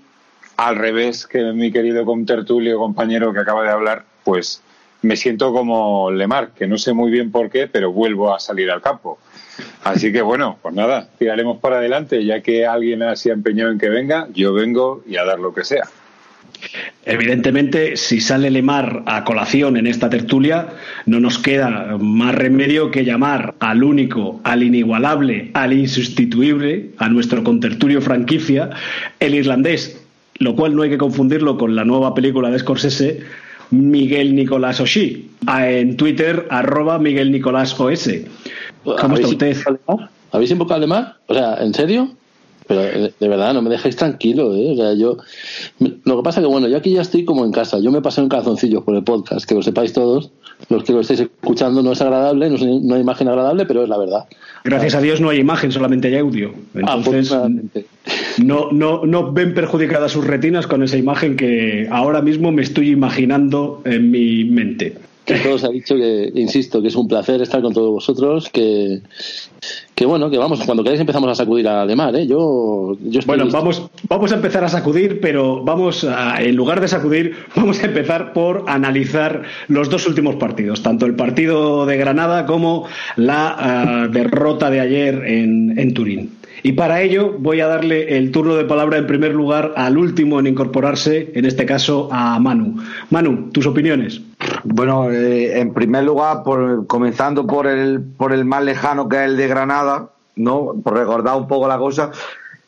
al 0.58 0.76
revés 0.76 1.26
que 1.26 1.42
mi 1.54 1.72
querido 1.72 2.04
contertulio 2.04 2.76
compañero 2.76 3.32
que 3.32 3.40
acaba 3.40 3.62
de 3.62 3.70
hablar, 3.70 4.04
pues 4.24 4.62
me 5.00 5.16
siento 5.16 5.54
como 5.54 6.10
Lemar, 6.10 6.50
que 6.50 6.66
no 6.66 6.76
sé 6.76 6.92
muy 6.92 7.10
bien 7.10 7.32
por 7.32 7.48
qué, 7.48 7.66
pero 7.66 7.90
vuelvo 7.90 8.34
a 8.34 8.40
salir 8.40 8.70
al 8.70 8.82
campo. 8.82 9.18
Así 9.82 10.12
que 10.12 10.20
bueno, 10.20 10.58
pues 10.60 10.74
nada, 10.74 11.08
tiraremos 11.18 11.60
para 11.60 11.78
adelante, 11.78 12.22
ya 12.26 12.42
que 12.42 12.66
alguien 12.66 13.02
se 13.16 13.30
ha 13.30 13.32
empeñado 13.32 13.70
en 13.70 13.78
que 13.78 13.88
venga, 13.88 14.28
yo 14.34 14.52
vengo 14.52 15.02
y 15.06 15.16
a 15.16 15.24
dar 15.24 15.40
lo 15.40 15.54
que 15.54 15.64
sea. 15.64 15.88
Evidentemente, 17.04 17.96
si 17.96 18.20
sale 18.20 18.50
Lemar 18.50 19.02
a 19.06 19.24
colación 19.24 19.76
en 19.76 19.86
esta 19.86 20.10
tertulia, 20.10 20.68
no 21.06 21.20
nos 21.20 21.38
queda 21.38 21.96
más 21.98 22.34
remedio 22.34 22.90
que 22.90 23.04
llamar 23.04 23.54
al 23.60 23.84
único, 23.84 24.40
al 24.42 24.62
inigualable, 24.62 25.50
al 25.54 25.72
insustituible, 25.72 26.90
a 26.98 27.08
nuestro 27.08 27.44
contertulio 27.44 28.00
franquicia, 28.00 28.70
el 29.20 29.34
irlandés, 29.34 30.02
lo 30.38 30.56
cual 30.56 30.74
no 30.74 30.82
hay 30.82 30.90
que 30.90 30.98
confundirlo 30.98 31.56
con 31.56 31.76
la 31.76 31.84
nueva 31.84 32.14
película 32.14 32.50
de 32.50 32.58
Scorsese, 32.58 33.20
Miguel 33.70 34.34
Nicolás 34.34 34.80
Oshí, 34.80 35.30
en 35.48 35.96
Twitter, 35.96 36.46
arroba 36.50 36.98
Miguel 36.98 37.32
Nicolás 37.32 37.78
OS. 37.78 38.10
¿Cómo 38.84 39.16
está 39.16 39.28
usted? 39.28 39.56
¿Habéis 40.32 40.50
invocado 40.50 40.76
a 40.76 40.80
Lemar? 40.80 41.16
O 41.26 41.34
sea, 41.34 41.56
¿en 41.62 41.72
serio? 41.72 42.16
Pero 42.66 42.82
eh, 42.82 43.12
de 43.18 43.28
verdad, 43.28 43.54
no 43.54 43.62
me 43.62 43.70
dejéis 43.70 43.96
tranquilo, 43.96 44.54
¿eh? 44.54 44.72
O 44.72 44.76
sea, 44.76 44.94
yo. 44.94 45.18
Lo 46.04 46.16
que 46.16 46.22
pasa 46.22 46.40
que, 46.40 46.46
bueno, 46.46 46.68
yo 46.68 46.76
aquí 46.76 46.92
ya 46.92 47.02
estoy 47.02 47.24
como 47.24 47.44
en 47.44 47.52
casa. 47.52 47.78
Yo 47.78 47.90
me 47.92 48.02
pasé 48.02 48.20
un 48.20 48.28
calzoncillo 48.28 48.84
por 48.84 48.96
el 48.96 49.04
podcast, 49.04 49.46
que 49.46 49.54
lo 49.54 49.62
sepáis 49.62 49.92
todos. 49.92 50.30
Los 50.68 50.84
que 50.84 50.92
lo 50.92 51.00
estáis 51.00 51.20
escuchando 51.20 51.82
no 51.82 51.92
es 51.92 52.00
agradable, 52.00 52.48
no 52.48 52.56
es 52.56 52.62
una 52.62 52.98
imagen 52.98 53.28
agradable, 53.28 53.66
pero 53.66 53.82
es 53.82 53.88
la 53.88 53.98
verdad. 53.98 54.24
Gracias 54.64 54.94
a 54.94 55.00
Dios 55.00 55.20
no 55.20 55.28
hay 55.28 55.38
imagen, 55.38 55.70
solamente 55.70 56.08
hay 56.08 56.16
audio. 56.16 56.54
Entonces, 56.74 57.30
no, 58.38 58.72
no, 58.72 59.04
no 59.04 59.32
ven 59.32 59.54
perjudicadas 59.54 60.12
sus 60.12 60.26
retinas 60.26 60.66
con 60.66 60.82
esa 60.82 60.96
imagen 60.96 61.36
que 61.36 61.88
ahora 61.90 62.22
mismo 62.22 62.52
me 62.52 62.62
estoy 62.62 62.90
imaginando 62.90 63.82
en 63.84 64.10
mi 64.10 64.44
mente 64.44 64.96
que 65.26 65.34
todos 65.40 65.64
ha 65.64 65.68
dicho 65.68 65.96
que, 65.96 66.30
insisto, 66.36 66.80
que 66.80 66.88
es 66.88 66.94
un 66.94 67.08
placer 67.08 67.42
estar 67.42 67.60
con 67.60 67.74
todos 67.74 67.90
vosotros, 67.90 68.48
que, 68.48 69.00
que 69.94 70.06
bueno, 70.06 70.30
que 70.30 70.38
vamos, 70.38 70.62
cuando 70.64 70.84
queráis 70.84 71.00
empezamos 71.00 71.28
a 71.30 71.34
sacudir 71.34 71.66
a 71.66 71.84
Lemar, 71.84 72.14
¿eh? 72.14 72.26
Yo, 72.26 72.96
yo 73.02 73.20
bueno, 73.26 73.48
vamos, 73.50 73.82
vamos 74.08 74.30
a 74.30 74.36
empezar 74.36 74.62
a 74.62 74.68
sacudir, 74.68 75.20
pero 75.20 75.64
vamos 75.64 76.04
a, 76.04 76.40
en 76.42 76.54
lugar 76.54 76.80
de 76.80 76.86
sacudir, 76.86 77.34
vamos 77.56 77.82
a 77.82 77.86
empezar 77.86 78.32
por 78.32 78.64
analizar 78.68 79.42
los 79.66 79.90
dos 79.90 80.06
últimos 80.06 80.36
partidos, 80.36 80.82
tanto 80.82 81.06
el 81.06 81.16
partido 81.16 81.86
de 81.86 81.96
Granada 81.96 82.46
como 82.46 82.86
la 83.16 83.56
ah, 83.58 84.08
derrota 84.08 84.70
de 84.70 84.80
ayer 84.80 85.24
en, 85.26 85.76
en 85.76 85.92
Turín. 85.92 86.35
Y 86.62 86.72
para 86.72 87.02
ello 87.02 87.34
voy 87.38 87.60
a 87.60 87.66
darle 87.66 88.16
el 88.16 88.30
turno 88.32 88.54
de 88.56 88.64
palabra 88.64 88.98
en 88.98 89.06
primer 89.06 89.34
lugar 89.34 89.72
al 89.76 89.98
último 89.98 90.40
en 90.40 90.46
incorporarse, 90.46 91.32
en 91.34 91.44
este 91.44 91.66
caso 91.66 92.08
a 92.10 92.38
Manu. 92.38 92.82
Manu, 93.10 93.50
tus 93.50 93.66
opiniones. 93.66 94.20
Bueno, 94.64 95.10
eh, 95.10 95.60
en 95.60 95.72
primer 95.74 96.04
lugar, 96.04 96.42
por, 96.44 96.86
comenzando 96.86 97.46
por 97.46 97.66
el, 97.66 98.00
por 98.00 98.32
el 98.32 98.44
más 98.44 98.64
lejano 98.64 99.08
que 99.08 99.16
es 99.16 99.22
el 99.22 99.36
de 99.36 99.48
Granada, 99.48 100.10
¿no? 100.36 100.74
Por 100.82 100.94
recordar 100.94 101.36
un 101.36 101.48
poco 101.48 101.68
la 101.68 101.78
cosa. 101.78 102.10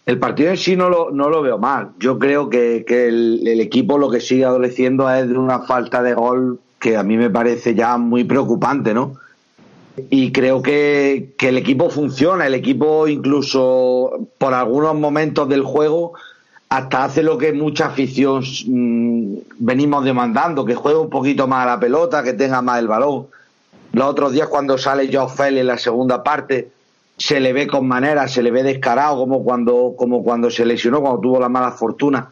El 0.07 0.19
partido 0.19 0.51
en 0.51 0.57
sí 0.57 0.75
no 0.75 0.89
lo, 0.89 1.11
no 1.11 1.29
lo 1.29 1.43
veo 1.43 1.59
mal. 1.59 1.91
Yo 1.99 2.19
creo 2.19 2.49
que, 2.49 2.85
el, 2.89 3.47
el, 3.47 3.61
equipo 3.61 3.99
lo 3.99 4.11
que 4.11 4.21
sigue 4.21 4.45
adoleciendo 4.45 5.11
es 5.11 5.29
de 5.29 5.37
una 5.37 5.61
falta 5.61 6.03
de 6.03 6.15
gol 6.15 6.61
que 6.79 6.97
a 6.97 7.03
mí 7.03 7.17
me 7.17 7.31
parece 7.31 7.75
ya 7.75 7.99
muy 7.99 8.25
preocupante, 8.25 8.95
¿no? 8.95 9.15
Y 10.11 10.33
creo 10.33 10.63
que, 10.63 11.35
que, 11.39 11.49
el 11.49 11.59
equipo 11.59 11.91
funciona, 11.91 12.47
el 12.47 12.55
equipo 12.55 13.09
incluso 13.09 14.29
por 14.39 14.55
algunos 14.55 14.95
momentos 14.95 15.49
del 15.49 15.63
juego 15.63 16.15
hasta 16.69 17.05
hace 17.05 17.23
lo 17.23 17.39
que 17.39 17.53
mucha 17.53 17.87
afición 17.87 18.43
mm, 18.67 19.37
venimos 19.59 20.05
demandando, 20.05 20.65
que 20.65 20.75
juegue 20.75 20.99
un 20.99 21.11
poquito 21.11 21.47
más 21.47 21.65
a 21.65 21.71
la 21.71 21.81
pelota, 21.81 22.23
que 22.23 22.35
tenga 22.35 22.61
más 22.61 22.79
el 22.79 22.89
balón. 22.89 23.29
Los 23.93 24.07
otros 24.07 24.33
días 24.33 24.49
cuando 24.49 24.77
sale 24.77 25.09
Joe 25.11 25.29
Fell 25.29 25.59
en 25.59 25.67
la 25.67 25.79
segunda 25.79 26.23
parte 26.23 26.71
se 27.17 27.41
le 27.41 27.53
ve 27.53 27.67
con 27.67 27.89
manera, 27.89 28.29
se 28.29 28.43
le 28.43 28.51
ve 28.51 28.63
descarado 28.63 29.17
como 29.17 29.43
cuando, 29.43 29.95
como 29.97 30.23
cuando 30.23 30.51
se 30.51 30.65
lesionó, 30.65 31.01
cuando 31.01 31.21
tuvo 31.21 31.41
la 31.41 31.49
mala 31.49 31.73
fortuna. 31.73 32.31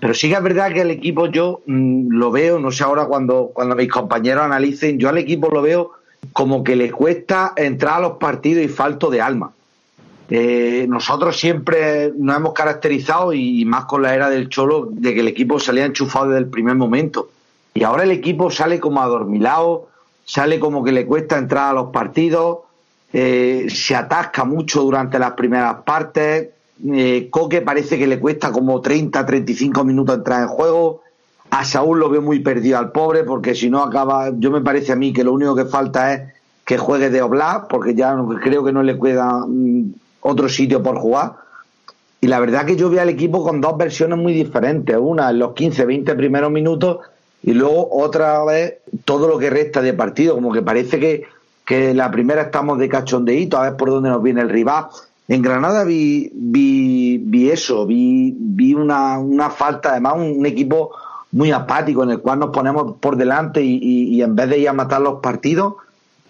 Pero 0.00 0.14
sí 0.14 0.28
que 0.28 0.36
es 0.36 0.42
verdad 0.42 0.72
que 0.72 0.82
el 0.82 0.90
equipo 0.90 1.26
yo 1.26 1.62
mm, 1.66 2.08
lo 2.10 2.30
veo, 2.30 2.58
no 2.58 2.70
sé 2.70 2.84
ahora 2.84 3.06
cuando, 3.06 3.50
cuando 3.52 3.74
mis 3.74 3.90
compañeros 3.90 4.44
analicen, 4.44 4.98
yo 4.98 5.08
al 5.08 5.18
equipo 5.18 5.50
lo 5.50 5.60
veo 5.60 5.92
como 6.32 6.64
que 6.64 6.76
le 6.76 6.90
cuesta 6.90 7.52
entrar 7.56 7.98
a 7.98 8.00
los 8.00 8.12
partidos 8.18 8.64
y 8.64 8.68
falto 8.68 9.10
de 9.10 9.20
alma. 9.20 9.52
Eh, 10.28 10.86
nosotros 10.88 11.38
siempre 11.38 12.12
nos 12.16 12.36
hemos 12.36 12.52
caracterizado, 12.52 13.32
y 13.32 13.64
más 13.64 13.84
con 13.84 14.02
la 14.02 14.14
era 14.14 14.28
del 14.28 14.48
Cholo, 14.48 14.88
de 14.90 15.14
que 15.14 15.20
el 15.20 15.28
equipo 15.28 15.60
salía 15.60 15.84
enchufado 15.84 16.28
desde 16.28 16.40
el 16.40 16.50
primer 16.50 16.74
momento. 16.74 17.30
Y 17.74 17.84
ahora 17.84 18.04
el 18.04 18.10
equipo 18.10 18.50
sale 18.50 18.80
como 18.80 19.00
adormilado, 19.00 19.88
sale 20.24 20.58
como 20.58 20.82
que 20.82 20.92
le 20.92 21.06
cuesta 21.06 21.38
entrar 21.38 21.70
a 21.70 21.72
los 21.72 21.90
partidos, 21.90 22.58
eh, 23.12 23.66
se 23.68 23.94
atasca 23.94 24.44
mucho 24.44 24.82
durante 24.82 25.18
las 25.18 25.32
primeras 25.32 25.76
partes. 25.84 26.48
Eh, 26.86 27.28
Coque 27.30 27.62
parece 27.62 27.98
que 27.98 28.06
le 28.06 28.18
cuesta 28.18 28.50
como 28.50 28.80
30, 28.80 29.24
35 29.24 29.84
minutos 29.84 30.16
entrar 30.16 30.42
en 30.42 30.48
juego. 30.48 31.02
A 31.50 31.64
Saúl 31.64 31.98
lo 31.98 32.10
veo 32.10 32.22
muy 32.22 32.40
perdido 32.40 32.78
al 32.78 32.92
pobre, 32.92 33.24
porque 33.24 33.54
si 33.54 33.70
no 33.70 33.82
acaba, 33.82 34.30
yo 34.36 34.50
me 34.50 34.60
parece 34.60 34.92
a 34.92 34.96
mí 34.96 35.12
que 35.12 35.24
lo 35.24 35.32
único 35.32 35.54
que 35.54 35.64
falta 35.64 36.12
es 36.12 36.22
que 36.64 36.78
juegue 36.78 37.10
de 37.10 37.22
Oblak, 37.22 37.68
porque 37.68 37.94
ya 37.94 38.16
creo 38.42 38.64
que 38.64 38.72
no 38.72 38.82
le 38.82 38.98
queda 38.98 39.44
mm, 39.46 39.92
otro 40.20 40.48
sitio 40.48 40.82
por 40.82 40.98
jugar. 40.98 41.34
Y 42.20 42.26
la 42.26 42.40
verdad 42.40 42.66
que 42.66 42.76
yo 42.76 42.90
veo 42.90 43.00
al 43.00 43.08
equipo 43.08 43.44
con 43.44 43.60
dos 43.60 43.76
versiones 43.76 44.18
muy 44.18 44.32
diferentes. 44.32 44.96
Una 44.98 45.30
en 45.30 45.38
los 45.38 45.52
15, 45.52 45.86
20 45.86 46.14
primeros 46.16 46.50
minutos 46.50 46.98
y 47.42 47.52
luego 47.52 47.88
otra 47.92 48.44
vez 48.44 48.78
todo 49.04 49.28
lo 49.28 49.38
que 49.38 49.48
resta 49.48 49.80
de 49.80 49.92
partido. 49.92 50.34
Como 50.34 50.52
que 50.52 50.62
parece 50.62 50.98
que, 50.98 51.24
que 51.64 51.94
la 51.94 52.10
primera 52.10 52.42
estamos 52.42 52.78
de 52.78 52.88
cachondeíto, 52.88 53.58
a 53.58 53.62
ver 53.62 53.76
por 53.76 53.90
dónde 53.90 54.08
nos 54.08 54.22
viene 54.22 54.40
el 54.40 54.48
rival. 54.48 54.86
En 55.28 55.42
Granada 55.42 55.84
vi, 55.84 56.30
vi, 56.34 57.18
vi 57.18 57.50
eso, 57.50 57.86
vi, 57.86 58.34
vi 58.36 58.74
una, 58.74 59.18
una 59.18 59.50
falta, 59.50 59.90
además 59.90 60.14
un, 60.16 60.38
un 60.38 60.46
equipo 60.46 60.90
muy 61.32 61.50
apático 61.50 62.02
en 62.02 62.10
el 62.10 62.20
cual 62.20 62.38
nos 62.38 62.50
ponemos 62.50 62.96
por 63.00 63.16
delante 63.16 63.62
y, 63.62 64.22
en 64.22 64.34
vez 64.36 64.48
de 64.48 64.58
ir 64.58 64.68
a 64.68 64.72
matar 64.72 65.00
los 65.00 65.20
partidos, 65.20 65.74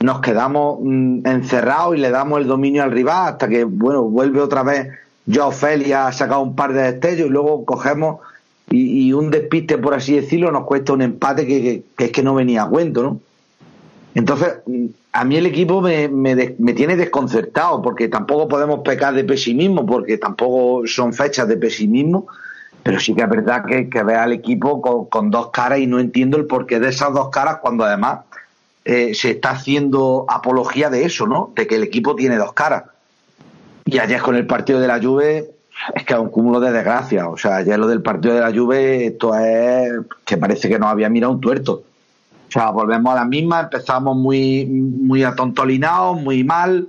nos 0.00 0.20
quedamos 0.20 0.78
mm, 0.82 1.26
encerrados 1.26 1.96
y 1.96 2.00
le 2.00 2.10
damos 2.10 2.40
el 2.40 2.46
dominio 2.46 2.82
al 2.82 2.92
rival 2.92 3.34
hasta 3.34 3.48
que, 3.48 3.64
bueno, 3.64 4.02
vuelve 4.02 4.40
otra 4.40 4.62
vez 4.62 4.88
Joao 5.32 5.50
Félix 5.50 5.92
ha 5.92 6.12
sacado 6.12 6.40
un 6.42 6.54
par 6.54 6.72
de 6.72 6.82
destellos 6.82 7.28
y 7.28 7.30
luego 7.30 7.64
cogemos 7.64 8.20
y, 8.68 9.12
un 9.12 9.30
despiste, 9.30 9.78
por 9.78 9.94
así 9.94 10.16
decirlo, 10.16 10.50
nos 10.50 10.64
cuesta 10.64 10.92
un 10.92 11.02
empate 11.02 11.46
que, 11.46 11.84
es 11.96 12.10
que 12.10 12.22
no 12.22 12.34
venía 12.34 12.64
a 12.64 12.68
cuento, 12.68 13.02
¿no? 13.02 13.20
Entonces, 14.14 14.56
a 15.12 15.24
mí 15.24 15.36
el 15.36 15.46
equipo 15.46 15.80
me, 15.80 16.08
me, 16.08 16.72
tiene 16.74 16.96
desconcertado 16.96 17.80
porque 17.80 18.08
tampoco 18.08 18.48
podemos 18.48 18.80
pecar 18.80 19.14
de 19.14 19.24
pesimismo 19.24 19.86
porque 19.86 20.18
tampoco 20.18 20.86
son 20.86 21.12
fechas 21.12 21.46
de 21.46 21.56
pesimismo 21.56 22.26
pero 22.86 23.00
sí 23.00 23.16
que 23.16 23.22
es 23.22 23.28
verdad 23.28 23.64
que, 23.64 23.88
que 23.88 24.04
ve 24.04 24.14
al 24.14 24.32
equipo 24.32 24.80
con, 25.10 25.28
dos 25.28 25.50
caras 25.50 25.80
y 25.80 25.88
no 25.88 25.98
entiendo 25.98 26.36
el 26.36 26.46
porqué 26.46 26.78
de 26.78 26.90
esas 26.90 27.12
dos 27.12 27.30
caras 27.30 27.56
cuando 27.60 27.84
además 27.84 28.20
eh, 28.84 29.12
se 29.12 29.32
está 29.32 29.50
haciendo 29.50 30.24
apología 30.28 30.88
de 30.88 31.04
eso, 31.04 31.26
¿no? 31.26 31.52
De 31.56 31.66
que 31.66 31.74
el 31.74 31.82
equipo 31.82 32.14
tiene 32.14 32.36
dos 32.36 32.52
caras. 32.52 32.84
Y 33.86 33.98
ayer 33.98 34.22
con 34.22 34.36
el 34.36 34.46
partido 34.46 34.78
de 34.78 34.86
la 34.86 35.02
Juve 35.02 35.50
es 35.96 36.04
que 36.04 36.12
es 36.12 36.18
un 36.20 36.28
cúmulo 36.28 36.60
de 36.60 36.70
desgracia. 36.70 37.28
O 37.28 37.36
sea, 37.36 37.56
ayer 37.56 37.76
lo 37.76 37.88
del 37.88 38.02
partido 38.02 38.36
de 38.36 38.40
la 38.40 38.54
Juve, 38.56 39.06
esto 39.06 39.34
es 39.34 39.90
que 40.24 40.36
parece 40.36 40.68
que 40.68 40.78
nos 40.78 40.88
había 40.88 41.08
mirado 41.08 41.32
un 41.32 41.40
tuerto. 41.40 41.82
O 42.48 42.52
sea, 42.52 42.70
volvemos 42.70 43.12
a 43.12 43.16
la 43.16 43.24
misma, 43.24 43.62
empezamos 43.62 44.16
muy, 44.16 44.64
muy 44.64 45.24
atontolinados, 45.24 46.22
muy 46.22 46.44
mal, 46.44 46.88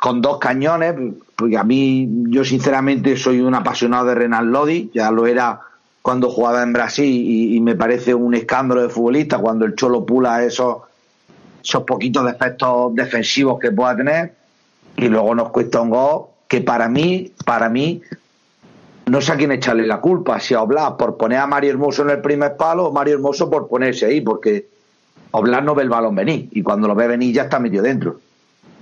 con 0.00 0.22
dos 0.22 0.38
cañones, 0.38 0.94
porque 1.38 1.56
a 1.56 1.62
mí, 1.62 2.08
yo 2.30 2.44
sinceramente 2.44 3.16
soy 3.16 3.40
un 3.40 3.54
apasionado 3.54 4.06
de 4.06 4.16
Renan 4.16 4.50
Lodi, 4.50 4.90
ya 4.92 5.12
lo 5.12 5.24
era 5.24 5.60
cuando 6.02 6.30
jugaba 6.30 6.64
en 6.64 6.72
Brasil 6.72 7.06
y, 7.06 7.60
me 7.60 7.76
parece 7.76 8.12
un 8.12 8.34
escándalo 8.34 8.82
de 8.82 8.88
futbolista 8.88 9.38
cuando 9.38 9.64
el 9.64 9.76
Cholo 9.76 10.04
pula 10.04 10.42
esos, 10.42 10.78
esos 11.62 11.84
poquitos 11.84 12.24
defectos 12.24 12.92
defensivos 12.92 13.60
que 13.60 13.70
pueda 13.70 13.96
tener 13.96 14.34
y 14.96 15.06
luego 15.06 15.32
nos 15.36 15.50
cuesta 15.50 15.80
un 15.80 15.90
gol 15.90 16.22
que 16.48 16.60
para 16.60 16.88
mí, 16.88 17.30
para 17.46 17.68
mí 17.68 18.02
no 19.06 19.20
sé 19.20 19.30
a 19.30 19.36
quién 19.36 19.52
echarle 19.52 19.86
la 19.86 20.00
culpa, 20.00 20.40
si 20.40 20.54
a 20.54 20.62
Oblak 20.62 20.96
por 20.96 21.16
poner 21.16 21.38
a 21.38 21.46
Mario 21.46 21.70
Hermoso 21.70 22.02
en 22.02 22.10
el 22.10 22.20
primer 22.20 22.56
palo 22.56 22.86
o 22.86 22.92
Mario 22.92 23.14
Hermoso 23.14 23.48
por 23.48 23.68
ponerse 23.68 24.06
ahí, 24.06 24.22
porque 24.22 24.66
Oblak 25.30 25.62
no 25.62 25.76
ve 25.76 25.84
el 25.84 25.88
balón 25.88 26.16
venir 26.16 26.48
y 26.50 26.64
cuando 26.64 26.88
lo 26.88 26.96
ve 26.96 27.06
venir 27.06 27.32
ya 27.32 27.42
está 27.42 27.60
metido 27.60 27.84
dentro. 27.84 28.18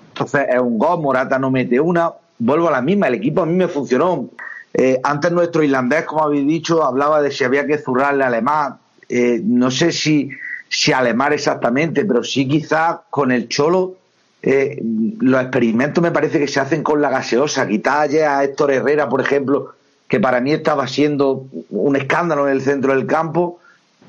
Entonces 0.09 0.47
es 0.49 0.59
un 0.59 0.79
gol, 0.79 1.03
Morata 1.03 1.39
no 1.39 1.51
mete 1.51 1.79
una, 1.79 2.13
vuelvo 2.39 2.69
a 2.69 2.73
la 2.73 2.83
misma, 2.83 3.09
el 3.09 3.15
equipo 3.15 3.43
a 3.43 3.47
mí 3.47 3.55
me 3.55 3.69
funcionó. 3.69 4.29
Eh, 4.75 5.01
antes 5.03 5.33
nuestro 5.33 5.63
irlandés, 5.63 6.05
como 6.05 6.25
habéis 6.25 6.47
dicho, 6.47 6.85
hablaba 6.85 7.23
de 7.23 7.31
si 7.31 7.45
había 7.45 7.67
que 7.67 7.79
zurrarle 7.79 8.25
Alemán. 8.25 8.77
Eh, 9.09 9.41
no 9.43 9.71
sé 9.71 9.93
si, 9.93 10.31
si 10.69 10.93
Alemán 10.93 11.33
exactamente, 11.33 12.05
pero 12.05 12.23
sí 12.23 12.47
quizás 12.47 12.99
con 13.11 13.33
el 13.33 13.49
Cholo 13.49 13.95
eh, 14.43 14.81
los 15.21 15.41
experimentos 15.41 16.03
me 16.03 16.13
parece 16.13 16.39
que 16.39 16.47
se 16.47 16.61
hacen 16.61 16.83
con 16.83 17.01
la 17.01 17.11
gaseosa. 17.11 17.67
Quitar 17.67 18.11
a 18.11 18.45
Héctor 18.45 18.71
Herrera, 18.71 19.09
por 19.09 19.21
ejemplo, 19.21 19.75
que 20.09 20.21
para 20.21 20.41
mí 20.41 20.53
estaba 20.53 20.87
siendo 20.87 21.47
un 21.71 21.97
escándalo 21.97 22.47
en 22.47 22.55
el 22.55 22.63
centro 22.63 22.95
del 22.95 23.07
campo, 23.07 23.61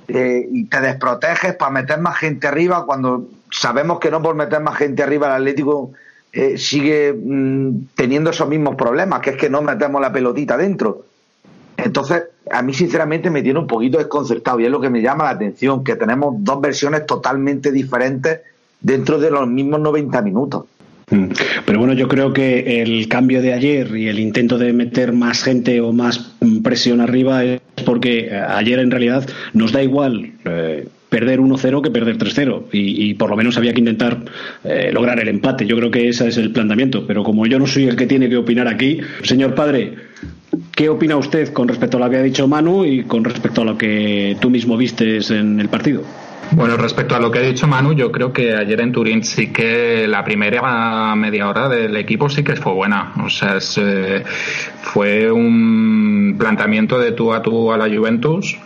y 0.09 0.63
te 0.65 0.79
desproteges 0.79 1.55
para 1.55 1.69
meter 1.69 1.99
más 1.99 2.17
gente 2.17 2.47
arriba 2.47 2.85
cuando 2.85 3.27
sabemos 3.51 3.99
que 3.99 4.09
no 4.09 4.21
por 4.21 4.35
meter 4.35 4.61
más 4.61 4.77
gente 4.77 5.03
arriba 5.03 5.27
el 5.27 5.33
Atlético 5.33 5.91
eh, 6.39 6.55
sigue 6.55 7.13
mm, 7.13 7.87
teniendo 7.95 8.29
esos 8.29 8.47
mismos 8.47 8.75
problemas, 8.75 9.21
que 9.21 9.31
es 9.31 9.37
que 9.37 9.49
no 9.49 9.63
metemos 9.63 9.99
la 9.99 10.13
pelotita 10.13 10.55
dentro. 10.55 11.05
Entonces, 11.75 12.25
a 12.51 12.61
mí 12.61 12.75
sinceramente 12.75 13.31
me 13.31 13.41
tiene 13.41 13.57
un 13.57 13.65
poquito 13.65 13.97
desconcertado 13.97 14.59
y 14.59 14.65
es 14.65 14.69
lo 14.69 14.79
que 14.79 14.91
me 14.91 15.01
llama 15.01 15.23
la 15.23 15.31
atención, 15.31 15.83
que 15.83 15.95
tenemos 15.95 16.35
dos 16.37 16.61
versiones 16.61 17.07
totalmente 17.07 17.71
diferentes 17.71 18.41
dentro 18.79 19.17
de 19.17 19.31
los 19.31 19.47
mismos 19.47 19.79
90 19.79 20.21
minutos. 20.21 20.65
Mm. 21.09 21.29
Pero 21.65 21.79
bueno, 21.79 21.93
yo 21.93 22.07
creo 22.07 22.31
que 22.33 22.83
el 22.83 23.07
cambio 23.07 23.41
de 23.41 23.53
ayer 23.53 23.97
y 23.97 24.07
el 24.07 24.19
intento 24.19 24.59
de 24.59 24.73
meter 24.73 25.13
más 25.13 25.41
gente 25.41 25.81
o 25.81 25.91
más 25.91 26.35
presión 26.63 27.01
arriba 27.01 27.43
es 27.45 27.61
porque 27.83 28.27
eh, 28.27 28.39
ayer 28.47 28.77
en 28.77 28.91
realidad 28.91 29.27
nos 29.53 29.71
da 29.71 29.81
igual 29.81 30.33
eh, 30.45 30.87
perder 31.09 31.39
1-0 31.39 31.81
que 31.81 31.91
perder 31.91 32.17
3-0 32.17 32.63
y, 32.71 33.13
por 33.13 33.29
lo 33.29 33.37
menos 33.37 33.57
había 33.57 33.73
que 33.73 33.79
intentar 33.79 34.17
eh, 34.63 34.91
lograr 34.91 35.19
el 35.19 35.27
empate. 35.27 35.65
Yo 35.65 35.77
creo 35.77 35.91
que 35.91 36.09
ese 36.09 36.27
es 36.27 36.37
el 36.37 36.51
planteamiento, 36.51 37.05
pero 37.07 37.23
como 37.23 37.45
yo 37.45 37.59
no 37.59 37.67
soy 37.67 37.85
el 37.87 37.95
que 37.95 38.07
tiene 38.07 38.29
que 38.29 38.37
opinar 38.37 38.67
aquí, 38.67 38.99
señor 39.23 39.55
padre, 39.55 39.93
¿qué 40.75 40.89
opina 40.89 41.15
usted 41.15 41.53
con 41.53 41.67
respecto 41.67 41.97
a 41.97 42.01
lo 42.01 42.09
que 42.09 42.17
ha 42.17 42.23
dicho 42.23 42.47
Manu 42.47 42.85
y 42.85 43.03
con 43.03 43.23
respecto 43.23 43.61
a 43.61 43.65
lo 43.65 43.77
que 43.77 44.37
tú 44.39 44.49
mismo 44.49 44.75
vistes 44.75 45.31
en 45.31 45.59
el 45.59 45.69
partido? 45.69 46.03
Bueno, 46.51 46.77
respecto 46.77 47.15
a 47.15 47.19
lo 47.19 47.29
que 47.29 47.39
ha 47.39 47.41
dicho 47.41 47.67
Manu, 47.67 47.93
yo 47.93 48.11
creo 48.11 48.31
que 48.31 48.55
ayer 48.55 48.79
en 48.79 48.91
Turín 48.93 49.23
sí 49.23 49.47
que 49.47 50.07
la 50.07 50.23
primera 50.23 51.13
media 51.15 51.49
hora 51.49 51.67
del 51.67 51.95
equipo 51.97 52.29
sí 52.29 52.43
que 52.43 52.55
fue 52.55 52.73
buena. 52.73 53.13
O 53.23 53.29
sea, 53.29 53.57
eh, 53.77 54.23
fue 54.81 55.29
un 55.29 56.35
planteamiento 56.39 56.99
de 56.99 57.11
tú 57.11 57.33
a 57.33 57.41
tú 57.41 57.71
a 57.71 57.77
la 57.77 57.93
Juventus. 57.93 58.57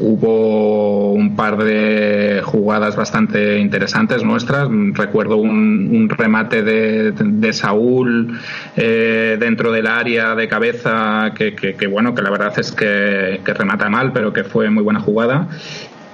Hubo 0.00 1.12
un 1.12 1.34
par 1.34 1.56
de 1.56 2.40
jugadas 2.44 2.94
bastante 2.94 3.58
interesantes 3.58 4.22
nuestras. 4.22 4.68
Recuerdo 4.92 5.36
un, 5.36 6.08
remate 6.08 6.62
de, 6.62 7.52
Saúl 7.52 8.38
eh, 8.76 9.36
dentro 9.40 9.72
del 9.72 9.86
área 9.86 10.34
de 10.34 10.48
cabeza 10.48 11.32
que, 11.34 11.86
bueno, 11.90 12.14
que 12.14 12.22
la 12.22 12.30
verdad 12.30 12.52
es 12.58 12.70
que, 12.72 13.40
que 13.44 13.54
remata 13.54 13.88
mal, 13.88 14.12
pero 14.12 14.32
que 14.32 14.44
fue 14.44 14.70
muy 14.70 14.84
buena 14.84 15.00
jugada 15.00 15.48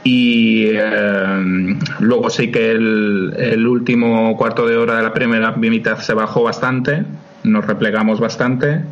y 0.04 0.66
eh, 0.66 1.76
luego 2.00 2.28
sí 2.28 2.52
que 2.52 2.70
el, 2.70 3.66
último 3.66 4.36
cuarto 4.36 4.66
de 4.66 4.76
hora 4.76 4.96
de 4.96 5.02
la 5.02 5.14
primera 5.14 5.52
mitad 5.52 5.98
se 5.98 6.12
bajó 6.12 6.42
bastante, 6.42 7.04
nos 7.42 7.66
replegamos 7.66 8.20
bastante 8.20 8.82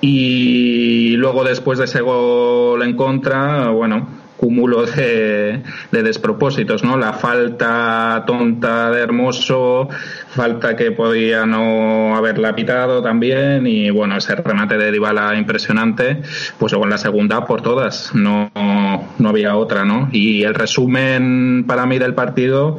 y 0.00 1.16
luego 1.16 1.44
después 1.44 1.78
de 1.78 1.84
ese 1.84 2.00
gol 2.00 2.82
en 2.82 2.96
contra, 2.96 3.68
bueno, 3.70 4.20
cúmulo 4.40 4.86
de, 4.86 5.62
despropósitos, 5.92 6.82
¿no? 6.82 6.96
La 6.96 7.12
falta 7.12 8.24
tonta 8.26 8.90
de 8.90 9.02
Hermoso, 9.02 9.90
falta 10.30 10.74
que 10.76 10.92
podía 10.92 11.44
no 11.44 12.16
haberla 12.16 12.54
pitado 12.54 13.02
también 13.02 13.66
y 13.66 13.90
bueno, 13.90 14.16
ese 14.16 14.34
remate 14.36 14.78
de 14.78 14.90
Dybala 14.92 15.36
impresionante, 15.36 16.22
pues 16.58 16.72
luego 16.72 16.86
en 16.86 16.90
la 16.90 16.98
segunda 16.98 17.44
por 17.44 17.60
todas, 17.60 18.14
no, 18.14 18.50
no 18.54 19.28
había 19.28 19.56
otra, 19.56 19.84
¿no? 19.84 20.08
Y 20.10 20.42
el 20.44 20.54
resumen 20.54 21.64
para 21.66 21.84
mí 21.84 21.98
del 21.98 22.14
partido 22.14 22.78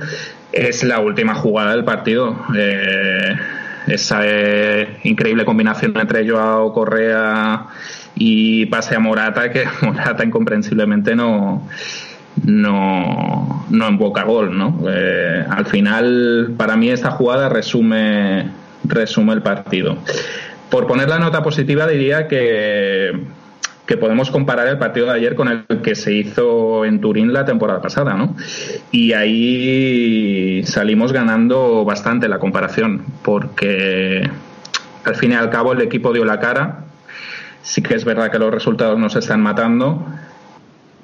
es 0.51 0.83
la 0.83 0.99
última 0.99 1.35
jugada 1.35 1.75
del 1.75 1.83
partido. 1.83 2.35
Eh, 2.57 3.35
esa 3.87 4.21
increíble 5.03 5.45
combinación 5.45 5.97
entre 5.97 6.29
Joao 6.29 6.73
Correa 6.73 7.67
y 8.15 8.65
pase 8.67 8.95
a 8.95 8.99
Morata, 8.99 9.51
que 9.51 9.65
Morata 9.81 10.23
incomprensiblemente 10.23 11.15
no, 11.15 11.67
no, 12.45 13.65
no 13.69 13.87
emboca 13.87 14.23
gol, 14.23 14.57
¿no? 14.57 14.79
Eh, 14.87 15.45
al 15.49 15.65
final, 15.65 16.53
para 16.57 16.75
mí 16.75 16.89
esta 16.89 17.11
jugada 17.11 17.49
resume, 17.49 18.49
resume 18.83 19.33
el 19.33 19.41
partido. 19.41 19.97
Por 20.69 20.87
poner 20.87 21.09
la 21.09 21.19
nota 21.19 21.43
positiva 21.43 21.87
diría 21.87 22.27
que, 22.27 23.11
que 23.91 23.97
podemos 23.97 24.31
comparar 24.31 24.69
el 24.69 24.77
partido 24.77 25.07
de 25.07 25.11
ayer 25.11 25.35
con 25.35 25.49
el 25.49 25.81
que 25.81 25.95
se 25.95 26.13
hizo 26.13 26.85
en 26.85 27.01
Turín 27.01 27.33
la 27.33 27.43
temporada 27.43 27.81
pasada, 27.81 28.13
¿no? 28.13 28.37
Y 28.89 29.11
ahí 29.11 30.63
salimos 30.63 31.11
ganando 31.11 31.83
bastante 31.83 32.29
la 32.29 32.39
comparación, 32.39 33.03
porque 33.21 34.29
al 35.03 35.15
fin 35.15 35.33
y 35.33 35.35
al 35.35 35.49
cabo 35.49 35.73
el 35.73 35.81
equipo 35.81 36.13
dio 36.13 36.23
la 36.23 36.39
cara, 36.39 36.85
Sí 37.63 37.81
que 37.81 37.95
es 37.95 38.05
verdad 38.05 38.31
que 38.31 38.39
los 38.39 38.51
resultados 38.51 38.97
nos 38.97 39.17
están 39.17 39.41
matando. 39.41 40.05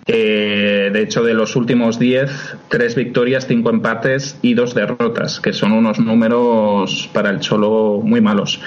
Eh, 0.08 0.90
de 0.94 1.02
hecho, 1.02 1.24
de 1.24 1.34
los 1.34 1.56
últimos 1.58 2.00
10, 2.00 2.58
tres 2.70 2.96
victorias, 2.96 3.46
cinco 3.46 3.70
empates 3.70 4.38
y 4.42 4.54
dos 4.54 4.74
derrotas, 4.74 5.42
que 5.42 5.52
son 5.52 5.74
unos 5.74 6.00
números 6.00 7.10
para 7.12 7.30
el 7.30 7.42
Cholo 7.42 8.00
muy 8.04 8.22
malos. 8.22 8.62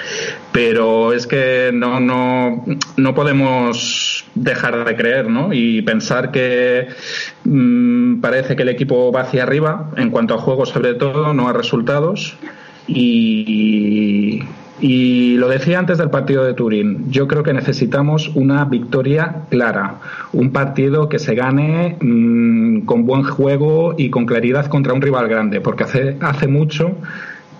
Pero 0.51 1.13
es 1.13 1.25
que 1.25 1.71
no, 1.73 1.99
no, 1.99 2.63
no 2.95 3.15
podemos 3.15 4.25
dejar 4.35 4.85
de 4.85 4.95
creer 4.95 5.29
¿no? 5.29 5.51
y 5.51 5.81
pensar 5.81 6.31
que 6.31 6.87
mm, 7.43 8.21
parece 8.21 8.55
que 8.55 8.63
el 8.63 8.69
equipo 8.69 9.11
va 9.11 9.21
hacia 9.21 9.43
arriba 9.43 9.89
en 9.97 10.11
cuanto 10.11 10.35
a 10.35 10.37
juego, 10.37 10.65
sobre 10.65 10.93
todo, 10.93 11.33
no 11.33 11.49
a 11.49 11.53
resultados. 11.53 12.37
Y, 12.87 14.43
y 14.81 15.35
lo 15.37 15.47
decía 15.47 15.77
antes 15.77 15.99
del 15.99 16.09
partido 16.09 16.43
de 16.43 16.55
Turín, 16.55 17.11
yo 17.11 17.27
creo 17.27 17.43
que 17.43 17.53
necesitamos 17.53 18.29
una 18.35 18.65
victoria 18.65 19.43
clara, 19.49 19.99
un 20.33 20.51
partido 20.51 21.07
que 21.07 21.19
se 21.19 21.35
gane 21.35 21.97
mm, 22.01 22.81
con 22.81 23.05
buen 23.05 23.23
juego 23.23 23.93
y 23.95 24.09
con 24.09 24.25
claridad 24.25 24.65
contra 24.65 24.93
un 24.93 25.01
rival 25.01 25.27
grande, 25.27 25.61
porque 25.61 25.83
hace, 25.83 26.17
hace 26.19 26.47
mucho 26.47 26.97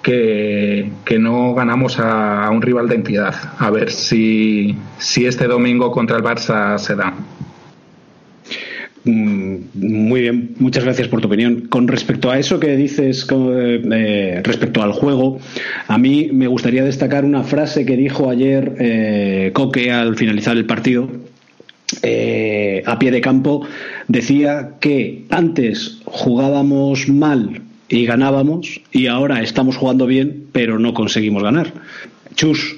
que, 0.01 0.89
no 1.19 1.53
ganamos 1.53 1.99
a, 1.99 2.49
un 2.51 2.61
rival 2.61 2.89
de 2.89 2.95
entidad. 2.95 3.35
A 3.59 3.69
ver 3.69 3.91
si, 3.91 4.75
si 4.97 5.25
este 5.25 5.47
domingo 5.47 5.91
contra 5.91 6.17
el 6.17 6.23
Barça 6.23 6.77
se 6.77 6.95
da. 6.95 7.13
Mm, 9.03 9.55
muy 9.73 10.21
bien, 10.21 10.55
muchas 10.59 10.83
gracias 10.83 11.07
por 11.07 11.21
tu 11.21 11.27
opinión. 11.27 11.67
Con 11.69 11.87
respecto 11.87 12.29
a 12.29 12.37
eso 12.37 12.59
que 12.59 12.75
dices 12.75 13.27
eh, 13.31 14.41
respecto 14.43 14.83
al 14.83 14.91
juego, 14.91 15.39
a 15.87 15.97
mí 15.97 16.29
me 16.31 16.47
gustaría 16.47 16.83
destacar 16.83 17.25
una 17.25 17.43
frase 17.43 17.85
que 17.85 17.97
dijo 17.97 18.29
ayer 18.29 18.75
eh, 18.79 19.51
Coque 19.53 19.91
al 19.91 20.15
finalizar 20.15 20.55
el 20.55 20.65
partido. 20.65 21.09
Eh, 22.03 22.83
a 22.85 22.97
pie 22.99 23.11
de 23.11 23.19
campo 23.19 23.67
decía 24.07 24.75
que 24.79 25.25
antes 25.29 25.99
jugábamos 26.05 27.09
mal 27.09 27.63
y 27.89 28.05
ganábamos 28.05 28.79
y 28.93 29.07
ahora 29.07 29.41
estamos 29.41 29.75
jugando 29.75 30.05
bien 30.05 30.45
pero 30.53 30.79
no 30.79 30.93
conseguimos 30.93 31.43
ganar. 31.43 31.73
Chus, 32.35 32.77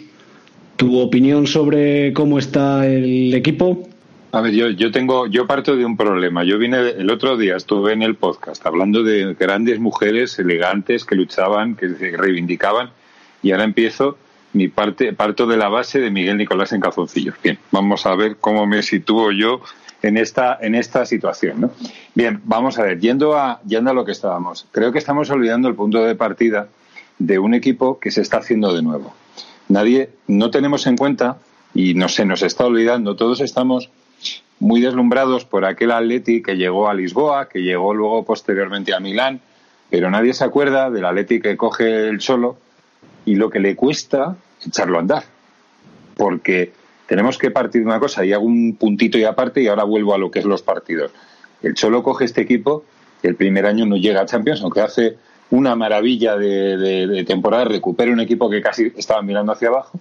¿tu 0.78 0.98
opinión 0.98 1.46
sobre 1.46 2.12
cómo 2.14 2.40
está 2.40 2.88
el 2.88 3.34
equipo? 3.36 3.88
A 4.34 4.42
ver, 4.42 4.52
yo, 4.52 4.70
yo 4.72 4.92
tengo, 4.92 5.28
yo 5.28 5.46
parto 5.46 5.76
de 5.76 5.86
un 5.86 5.96
problema. 5.96 6.44
Yo 6.44 6.58
vine 6.58 6.80
el 6.80 7.12
otro 7.12 7.38
día, 7.38 7.56
estuve 7.56 7.94
en 7.94 8.02
el 8.02 8.16
podcast 8.16 8.66
hablando 8.66 9.04
de 9.04 9.36
grandes 9.36 9.80
mujeres 9.80 10.40
elegantes 10.40 11.06
que 11.06 11.14
luchaban, 11.14 11.76
que 11.76 11.88
reivindicaban, 11.88 12.90
y 13.44 13.52
ahora 13.52 13.66
empiezo 13.66 14.18
mi 14.54 14.70
parte, 14.70 15.14
parto 15.14 15.46
de 15.46 15.56
la 15.56 15.70
base 15.70 16.00
de 16.00 16.10
Miguel 16.10 16.38
Nicolás 16.38 16.72
en 16.72 16.82
calzoncillos. 16.82 17.36
Bien, 17.44 17.60
vamos 17.70 18.08
a 18.08 18.16
ver 18.16 18.38
cómo 18.38 18.66
me 18.66 18.82
sitúo 18.82 19.32
yo 19.32 19.62
en 20.02 20.18
esta, 20.18 20.58
en 20.60 20.74
esta 20.74 21.06
situación, 21.06 21.62
¿no? 21.62 21.72
Bien, 22.16 22.42
vamos 22.44 22.80
a 22.80 22.84
ver, 22.86 23.00
yendo 23.00 23.38
a, 23.38 23.62
yendo 23.68 23.92
a 23.92 23.94
lo 23.94 24.04
que 24.04 24.14
estábamos. 24.14 24.66
Creo 24.72 24.92
que 24.92 24.98
estamos 24.98 25.30
olvidando 25.30 25.68
el 25.68 25.76
punto 25.76 26.04
de 26.04 26.16
partida 26.16 26.70
de 27.20 27.38
un 27.38 27.54
equipo 27.54 28.00
que 28.00 28.10
se 28.10 28.22
está 28.22 28.38
haciendo 28.38 28.74
de 28.74 28.82
nuevo. 28.82 29.14
Nadie, 29.70 30.10
no 30.26 30.50
tenemos 30.50 30.88
en 30.88 30.98
cuenta, 30.98 31.38
y 31.76 31.94
no 31.94 32.10
se 32.10 32.26
nos 32.26 32.42
está 32.42 32.66
olvidando, 32.66 33.16
todos 33.16 33.40
estamos 33.40 33.92
muy 34.64 34.80
deslumbrados 34.80 35.44
por 35.44 35.66
aquel 35.66 35.92
Atleti 35.92 36.42
que 36.42 36.56
llegó 36.56 36.88
a 36.88 36.94
Lisboa, 36.94 37.50
que 37.50 37.60
llegó 37.60 37.94
luego 37.94 38.24
posteriormente 38.24 38.94
a 38.94 39.02
Milán, 39.02 39.42
pero 39.90 40.10
nadie 40.10 40.34
se 40.34 40.46
acuerda 40.46 40.90
del 40.90 41.04
Atleti 41.04 41.42
que 41.42 41.58
coge 41.58 42.08
el 42.08 42.22
solo 42.22 42.58
y 43.26 43.36
lo 43.36 43.50
que 43.50 43.60
le 43.60 43.76
cuesta 43.76 44.38
echarlo 44.66 44.98
a 44.98 45.02
andar. 45.02 45.24
Porque 46.16 46.72
tenemos 47.08 47.38
que 47.38 47.52
partir 47.52 47.82
de 47.82 47.88
una 47.88 48.00
cosa 48.00 48.24
y 48.26 48.32
hago 48.32 48.46
un 48.46 48.78
puntito 48.78 49.18
y 49.18 49.26
aparte 49.26 49.62
y 49.62 49.68
ahora 49.68 49.84
vuelvo 49.84 50.14
a 50.14 50.18
lo 50.18 50.32
que 50.32 50.40
es 50.40 50.46
los 50.46 50.62
partidos. 50.62 51.12
El 51.62 51.74
Cholo 51.74 52.02
coge 52.02 52.24
este 52.24 52.42
equipo, 52.42 52.86
el 53.22 53.36
primer 53.36 53.66
año 53.66 53.86
no 53.86 53.98
llega 53.98 54.22
a 54.22 54.26
Champions, 54.26 54.62
aunque 54.62 54.80
hace 54.80 55.18
una 55.52 55.76
maravilla 55.76 56.38
de, 56.38 57.26
temporada, 57.28 57.66
recupera 57.66 58.14
un 58.14 58.22
equipo 58.22 58.50
que 58.50 58.62
casi 58.62 58.94
estaba 58.96 59.22
mirando 59.22 59.52
hacia 59.52 59.68
abajo. 59.68 60.00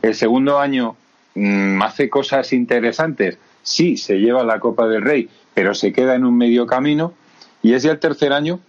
El 0.00 0.14
segundo 0.14 0.58
año 0.58 0.96
mm, 1.34 1.82
hace 1.82 2.08
cosas 2.08 2.52
interesantes, 2.54 3.38
sí, 3.62 3.96
se 3.96 4.18
lleva 4.18 4.44
la 4.44 4.60
Copa 4.60 4.88
del 4.88 5.02
Rey, 5.02 5.28
pero 5.54 5.74
se 5.74 5.92
queda 5.92 6.14
en 6.14 6.24
un 6.24 6.36
medio 6.36 6.66
camino. 6.66 7.14
Y 7.62 7.74
es 7.74 7.82
ya 7.82 7.92
el 7.92 7.98
tercer 7.98 8.32
año 8.32 8.60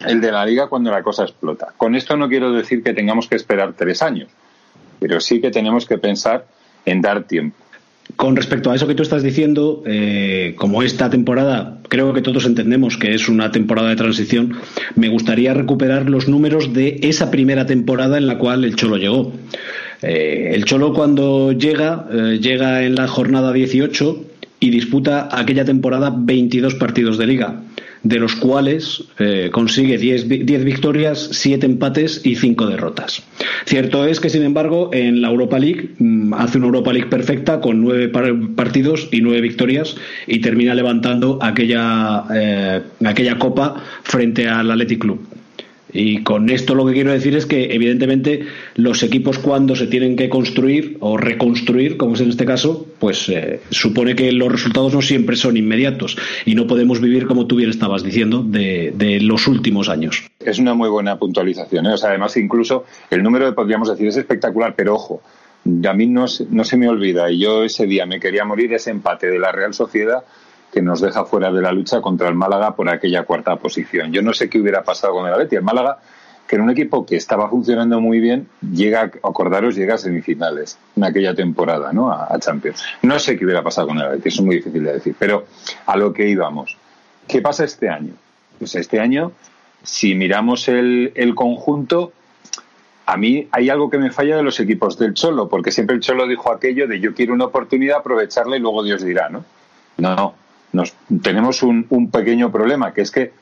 el 0.00 0.20
de 0.20 0.32
la 0.32 0.44
liga 0.44 0.68
cuando 0.68 0.90
la 0.90 1.02
cosa 1.02 1.24
explota. 1.24 1.72
Con 1.76 1.94
esto 1.94 2.16
no 2.16 2.28
quiero 2.28 2.52
decir 2.52 2.82
que 2.82 2.92
tengamos 2.92 3.28
que 3.28 3.36
esperar 3.36 3.74
tres 3.74 4.02
años, 4.02 4.28
pero 5.00 5.20
sí 5.20 5.40
que 5.40 5.50
tenemos 5.50 5.86
que 5.86 5.98
pensar 5.98 6.46
en 6.84 7.00
dar 7.00 7.24
tiempo. 7.24 7.56
Con 8.14 8.36
respecto 8.36 8.70
a 8.70 8.76
eso 8.76 8.86
que 8.86 8.94
tú 8.94 9.02
estás 9.02 9.24
diciendo, 9.24 9.82
eh, 9.84 10.54
como 10.56 10.82
esta 10.82 11.10
temporada 11.10 11.80
creo 11.88 12.12
que 12.12 12.22
todos 12.22 12.46
entendemos 12.46 12.96
que 12.96 13.14
es 13.14 13.28
una 13.28 13.50
temporada 13.50 13.88
de 13.88 13.96
transición, 13.96 14.56
me 14.94 15.08
gustaría 15.08 15.54
recuperar 15.54 16.08
los 16.08 16.28
números 16.28 16.72
de 16.72 17.00
esa 17.02 17.32
primera 17.32 17.66
temporada 17.66 18.16
en 18.16 18.28
la 18.28 18.38
cual 18.38 18.64
el 18.64 18.76
Cholo 18.76 18.96
llegó. 18.96 19.32
Eh, 20.02 20.52
el 20.54 20.64
Cholo 20.64 20.92
cuando 20.92 21.52
llega, 21.52 22.06
eh, 22.12 22.38
llega 22.40 22.84
en 22.84 22.94
la 22.94 23.08
jornada 23.08 23.52
18 23.52 24.24
y 24.60 24.70
disputa 24.70 25.28
aquella 25.30 25.64
temporada 25.64 26.14
22 26.16 26.74
partidos 26.74 27.18
de 27.18 27.26
liga 27.26 27.62
de 28.02 28.20
los 28.20 28.36
cuales 28.36 29.02
eh, 29.18 29.50
consigue 29.52 29.98
10, 29.98 30.28
victorias, 30.28 31.28
7 31.32 31.66
empates 31.66 32.20
y 32.24 32.36
5 32.36 32.66
derrotas. 32.68 33.24
Cierto 33.64 34.06
es 34.06 34.20
que, 34.20 34.30
sin 34.30 34.44
embargo, 34.44 34.90
en 34.92 35.22
la 35.22 35.28
Europa 35.28 35.58
League 35.58 35.90
mm, 35.98 36.32
hace 36.34 36.58
una 36.58 36.68
Europa 36.68 36.92
League 36.92 37.08
perfecta 37.08 37.60
con 37.60 37.82
9 37.82 38.08
partidos 38.54 39.08
y 39.10 39.22
9 39.22 39.40
victorias 39.40 39.96
y 40.28 40.40
termina 40.40 40.74
levantando 40.74 41.40
aquella, 41.42 42.24
aquella 43.04 43.38
copa 43.38 43.82
frente 44.04 44.46
al 44.46 44.70
Athletic 44.70 45.00
Club. 45.00 45.35
Y 45.96 46.22
con 46.22 46.50
esto 46.50 46.74
lo 46.74 46.86
que 46.86 46.92
quiero 46.92 47.12
decir 47.12 47.34
es 47.36 47.46
que, 47.46 47.74
evidentemente, 47.74 48.46
los 48.74 49.02
equipos 49.02 49.38
cuando 49.38 49.74
se 49.74 49.86
tienen 49.86 50.16
que 50.16 50.28
construir 50.28 50.96
o 51.00 51.16
reconstruir, 51.16 51.96
como 51.96 52.14
es 52.14 52.20
en 52.20 52.30
este 52.30 52.44
caso, 52.44 52.86
pues 52.98 53.28
eh, 53.28 53.60
supone 53.70 54.14
que 54.14 54.30
los 54.32 54.50
resultados 54.52 54.94
no 54.94 55.02
siempre 55.02 55.36
son 55.36 55.56
inmediatos 55.56 56.16
y 56.44 56.54
no 56.54 56.66
podemos 56.66 57.00
vivir, 57.00 57.26
como 57.26 57.46
tú 57.46 57.56
bien 57.56 57.70
estabas 57.70 58.02
diciendo, 58.02 58.42
de, 58.42 59.18
los 59.22 59.46
últimos 59.48 59.88
años. 59.88 60.24
Es 60.38 60.58
una 60.58 60.74
muy 60.74 60.88
buena 60.88 61.18
puntualización. 61.18 61.86
¿eh? 61.86 61.94
además, 62.02 62.36
incluso 62.36 62.84
el 63.10 63.22
número, 63.22 63.54
podríamos 63.54 63.88
decir, 63.88 64.08
es 64.08 64.16
espectacular, 64.16 64.74
pero 64.76 64.94
ojo, 64.94 65.22
a 65.88 65.92
mí 65.94 66.06
no, 66.06 66.26
no 66.50 66.64
se 66.64 66.76
me 66.76 66.88
olvida, 66.88 67.30
y 67.30 67.40
yo 67.40 67.64
ese 67.64 67.86
día 67.86 68.06
me 68.06 68.20
quería 68.20 68.44
morir 68.44 68.72
ese 68.72 68.90
empate 68.90 69.28
de 69.28 69.38
la 69.38 69.52
Real 69.52 69.74
Sociedad 69.74 70.22
que 70.76 70.82
nos 70.82 71.00
deja 71.00 71.24
fuera 71.24 71.50
de 71.50 71.62
la 71.62 71.72
lucha 71.72 72.02
contra 72.02 72.28
el 72.28 72.34
Málaga 72.34 72.76
por 72.76 72.90
aquella 72.90 73.22
cuarta 73.22 73.56
posición. 73.56 74.12
Yo 74.12 74.20
no 74.20 74.34
sé 74.34 74.50
qué 74.50 74.60
hubiera 74.60 74.84
pasado 74.84 75.14
con 75.14 75.26
el 75.26 75.32
Atleti. 75.32 75.56
El 75.56 75.62
Málaga, 75.62 76.00
que 76.46 76.56
era 76.56 76.62
un 76.62 76.68
equipo 76.68 77.06
que 77.06 77.16
estaba 77.16 77.48
funcionando 77.48 77.98
muy 77.98 78.20
bien, 78.20 78.46
llega, 78.60 79.10
acordaros, 79.22 79.74
llega 79.74 79.94
a 79.94 79.96
semifinales 79.96 80.78
en 80.94 81.04
aquella 81.04 81.34
temporada, 81.34 81.94
¿no? 81.94 82.12
A, 82.12 82.38
Champions. 82.40 82.84
No 83.00 83.18
sé 83.18 83.38
qué 83.38 83.46
hubiera 83.46 83.62
pasado 83.62 83.86
con 83.86 83.96
el 83.96 84.04
Atleti, 84.04 84.28
eso 84.28 84.42
es 84.42 84.44
muy 84.44 84.56
difícil 84.56 84.84
de 84.84 84.92
decir. 84.92 85.16
Pero 85.18 85.46
a 85.86 85.96
lo 85.96 86.12
que 86.12 86.28
íbamos. 86.28 86.76
¿Qué 87.26 87.40
pasa 87.40 87.64
este 87.64 87.88
año? 87.88 88.12
Pues 88.58 88.74
este 88.74 89.00
año, 89.00 89.32
si 89.82 90.14
miramos 90.14 90.68
el, 90.68 91.10
el 91.14 91.34
conjunto, 91.34 92.12
a 93.06 93.16
mí 93.16 93.48
hay 93.50 93.70
algo 93.70 93.88
que 93.88 93.96
me 93.96 94.10
falla 94.10 94.36
de 94.36 94.42
los 94.42 94.60
equipos 94.60 94.98
del 94.98 95.14
Cholo, 95.14 95.48
porque 95.48 95.70
siempre 95.70 95.96
el 95.96 96.02
Cholo 96.02 96.26
dijo 96.26 96.52
aquello 96.52 96.86
de 96.86 97.00
yo 97.00 97.14
quiero 97.14 97.32
una 97.32 97.46
oportunidad, 97.46 98.00
aprovecharla 98.00 98.58
y 98.58 98.60
luego 98.60 98.82
Dios 98.82 99.02
dirá, 99.02 99.30
¿no? 99.30 99.42
No, 99.96 100.34
tenemos 101.22 101.62
un, 101.62 102.10
pequeño 102.10 102.50
problema, 102.50 102.92
que 102.92 103.02
es 103.02 103.10
que 103.10 103.32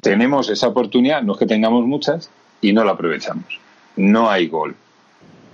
tenemos 0.00 0.48
esa 0.50 0.68
oportunidad, 0.68 1.22
no 1.22 1.32
es 1.32 1.38
que 1.38 1.46
tengamos 1.46 1.86
muchas, 1.86 2.30
y 2.60 2.72
no 2.72 2.84
la 2.84 2.92
aprovechamos. 2.92 3.60
No 3.96 4.30
hay 4.30 4.48
gol. 4.48 4.74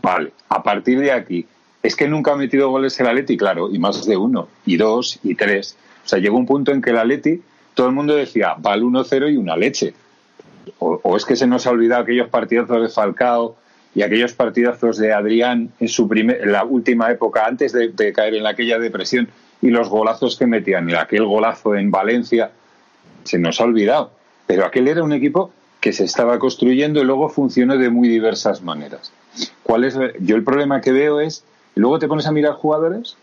Vale, 0.02 0.32
a 0.48 0.62
partir 0.62 1.00
de 1.00 1.12
aquí, 1.12 1.46
es 1.82 1.96
que 1.96 2.08
nunca 2.08 2.32
ha 2.32 2.36
metido 2.36 2.70
goles 2.70 2.98
el 3.00 3.06
Atleti, 3.06 3.36
claro, 3.36 3.70
y 3.72 3.78
más 3.78 4.04
de 4.06 4.16
uno, 4.16 4.48
y 4.66 4.76
dos, 4.76 5.18
y 5.22 5.34
tres. 5.34 5.76
O 6.04 6.08
sea, 6.08 6.18
llegó 6.18 6.36
un 6.36 6.46
punto 6.46 6.72
en 6.72 6.82
que 6.82 6.90
el 6.90 6.98
Atleti, 6.98 7.42
todo 7.74 7.88
el 7.88 7.94
mundo 7.94 8.14
decía, 8.14 8.54
va 8.54 8.72
al 8.72 8.82
1-0 8.82 9.32
y 9.32 9.36
una 9.36 9.56
leche. 9.56 9.94
O, 10.78 11.16
es 11.16 11.24
que 11.24 11.36
se 11.36 11.46
nos 11.46 11.66
ha 11.66 11.70
olvidado 11.70 12.02
aquellos 12.02 12.28
partidazos 12.28 12.80
de 12.80 12.88
Falcao 12.88 13.56
y 13.94 14.02
aquellos 14.02 14.32
partidazos 14.32 14.96
de 14.96 15.12
Adrián 15.12 15.72
en 15.78 15.88
su 15.88 16.08
primer, 16.08 16.42
en 16.42 16.52
la 16.52 16.64
última 16.64 17.10
época, 17.10 17.46
antes 17.46 17.72
de 17.72 18.12
caer 18.12 18.34
en 18.34 18.46
aquella 18.46 18.78
depresión 18.78 19.28
y 19.64 19.70
los 19.70 19.88
golazos 19.88 20.36
que 20.36 20.46
metían. 20.46 20.90
Y 20.90 20.94
aquel 20.94 21.24
golazo 21.24 21.74
en 21.74 21.90
Valencia 21.90 22.50
se 23.24 23.38
nos 23.38 23.60
ha 23.60 23.64
olvidado. 23.64 24.10
Pero 24.46 24.66
aquel 24.66 24.88
era 24.88 25.02
un 25.02 25.14
equipo 25.14 25.52
que 25.80 25.94
se 25.94 26.04
estaba 26.04 26.38
construyendo 26.38 27.00
y 27.00 27.04
luego 27.04 27.30
funcionó 27.30 27.78
de 27.78 27.88
muy 27.88 28.08
diversas 28.08 28.60
maneras. 28.60 29.10
¿Cuál 29.62 29.84
es? 29.84 29.98
Yo 30.20 30.36
el 30.36 30.44
problema 30.44 30.82
que 30.82 30.92
veo 30.92 31.18
es, 31.18 31.44
luego 31.76 31.98
te 31.98 32.08
pones 32.08 32.26
a 32.26 32.32
mirar 32.32 32.52
jugadores, 32.52 33.16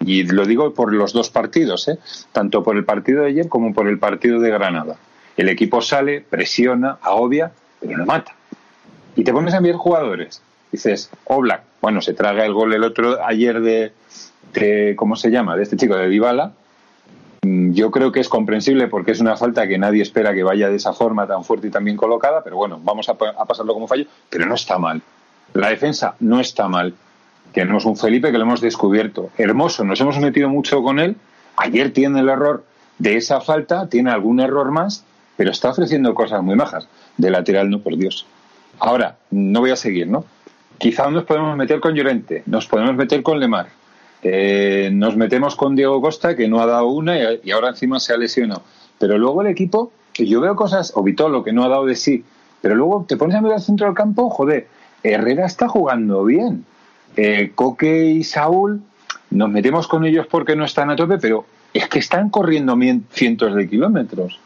y 0.00 0.24
lo 0.24 0.44
digo 0.46 0.74
por 0.74 0.92
los 0.92 1.12
dos 1.12 1.30
partidos, 1.30 1.86
¿eh? 1.86 1.98
tanto 2.32 2.64
por 2.64 2.76
el 2.76 2.84
partido 2.84 3.22
de 3.22 3.28
ayer 3.28 3.48
como 3.48 3.72
por 3.72 3.86
el 3.86 4.00
partido 4.00 4.40
de 4.40 4.50
Granada. 4.50 4.96
El 5.36 5.48
equipo 5.48 5.80
sale, 5.80 6.24
presiona, 6.28 6.98
agobia, 7.02 7.52
pero 7.80 7.98
no 7.98 8.04
mata. 8.04 8.34
Y 9.14 9.22
te 9.22 9.32
pones 9.32 9.54
a 9.54 9.60
mirar 9.60 9.76
jugadores. 9.76 10.42
Dices, 10.72 11.08
Oblak, 11.26 11.62
bueno, 11.80 12.02
se 12.02 12.14
traga 12.14 12.44
el 12.44 12.52
gol 12.52 12.74
el 12.74 12.82
otro 12.82 13.24
ayer 13.24 13.60
de, 13.60 13.92
¿cómo 14.96 15.16
se 15.16 15.30
llama? 15.30 15.56
De 15.56 15.62
este 15.62 15.76
chico 15.76 15.96
de 15.96 16.08
Dybala, 16.08 16.52
mm, 17.42 17.72
yo 17.72 17.90
creo 17.90 18.12
que 18.12 18.20
es 18.20 18.28
comprensible 18.28 18.88
porque 18.88 19.12
es 19.12 19.20
una 19.20 19.36
falta 19.36 19.66
que 19.66 19.78
nadie 19.78 20.02
espera 20.02 20.34
que 20.34 20.42
vaya 20.42 20.68
de 20.68 20.76
esa 20.76 20.92
forma 20.92 21.26
tan 21.26 21.44
fuerte 21.44 21.68
y 21.68 21.70
tan 21.70 21.84
bien 21.84 21.96
colocada, 21.96 22.42
pero 22.42 22.56
bueno, 22.56 22.80
vamos 22.82 23.08
a, 23.08 23.14
pasarlo 23.14 23.74
como 23.74 23.88
fallo, 23.88 24.06
pero 24.30 24.46
no 24.46 24.54
está 24.54 24.78
mal. 24.78 25.02
La 25.52 25.68
defensa 25.68 26.14
no 26.20 26.40
está 26.40 26.68
mal. 26.68 26.94
Tenemos 27.52 27.84
un 27.84 27.96
Felipe 27.96 28.32
que 28.32 28.38
lo 28.38 28.44
hemos 28.44 28.60
descubierto. 28.60 29.30
Hermoso, 29.38 29.84
nos 29.84 30.00
hemos 30.00 30.18
metido 30.18 30.48
mucho 30.48 30.82
con 30.82 30.98
él. 30.98 31.16
Ayer 31.56 31.92
tiene 31.92 32.20
el 32.20 32.28
error 32.28 32.64
de 32.98 33.16
esa 33.16 33.40
falta, 33.40 33.88
tiene 33.88 34.10
algún 34.10 34.40
error 34.40 34.72
más, 34.72 35.04
pero 35.36 35.50
está 35.50 35.70
ofreciendo 35.70 36.14
cosas 36.14 36.42
muy 36.42 36.56
majas. 36.56 36.88
De 37.16 37.30
lateral, 37.30 37.70
no, 37.70 37.80
por 37.80 37.96
Dios. 37.96 38.26
Ahora, 38.80 39.16
no 39.30 39.60
voy 39.60 39.70
a 39.70 39.76
seguir, 39.76 40.08
¿no? 40.08 40.24
Quizá 40.78 41.08
nos 41.10 41.24
podemos 41.24 41.56
meter 41.56 41.80
con 41.80 41.94
Llorente, 41.94 42.42
nos 42.46 42.66
podemos 42.66 42.96
meter 42.96 43.22
con 43.22 43.38
Lemar, 43.38 43.68
eh, 44.26 44.88
nos 44.90 45.16
metemos 45.16 45.54
con 45.54 45.76
Diego 45.76 46.00
Costa, 46.00 46.34
que 46.34 46.48
no 46.48 46.60
ha 46.60 46.66
dado 46.66 46.86
una 46.86 47.14
y, 47.42 47.50
ahora 47.50 47.68
encima 47.68 48.00
se 48.00 48.14
ha 48.14 48.16
lesionado. 48.16 48.62
Pero 48.98 49.18
luego 49.18 49.42
el 49.42 49.48
equipo, 49.48 49.92
yo 50.14 50.40
veo 50.40 50.56
cosas, 50.56 50.92
o 50.94 51.02
Vitolo, 51.02 51.44
que 51.44 51.52
no 51.52 51.62
ha 51.62 51.68
dado 51.68 51.84
de 51.84 51.94
sí, 51.94 52.24
pero 52.62 52.74
luego 52.74 53.04
te 53.06 53.18
pones 53.18 53.36
a 53.36 53.42
mirar 53.42 53.58
el 53.58 53.62
centro 53.62 53.86
del 53.86 53.94
campo, 53.94 54.30
joder, 54.30 54.66
Herrera 55.02 55.44
está 55.44 55.68
jugando 55.68 56.24
bien. 56.24 56.64
Eh, 57.16 57.52
Coque 57.54 58.06
y 58.06 58.24
Saúl, 58.24 58.80
nos 59.30 59.50
metemos 59.50 59.86
con 59.86 60.06
ellos 60.06 60.26
porque 60.26 60.56
no 60.56 60.64
están 60.64 60.90
a 60.90 60.96
tope, 60.96 61.18
pero 61.18 61.44
es 61.74 61.86
que 61.88 61.98
están 61.98 62.30
corriendo 62.30 62.76
cientos 63.10 63.54
de 63.54 63.68
kilómetros. 63.68 64.40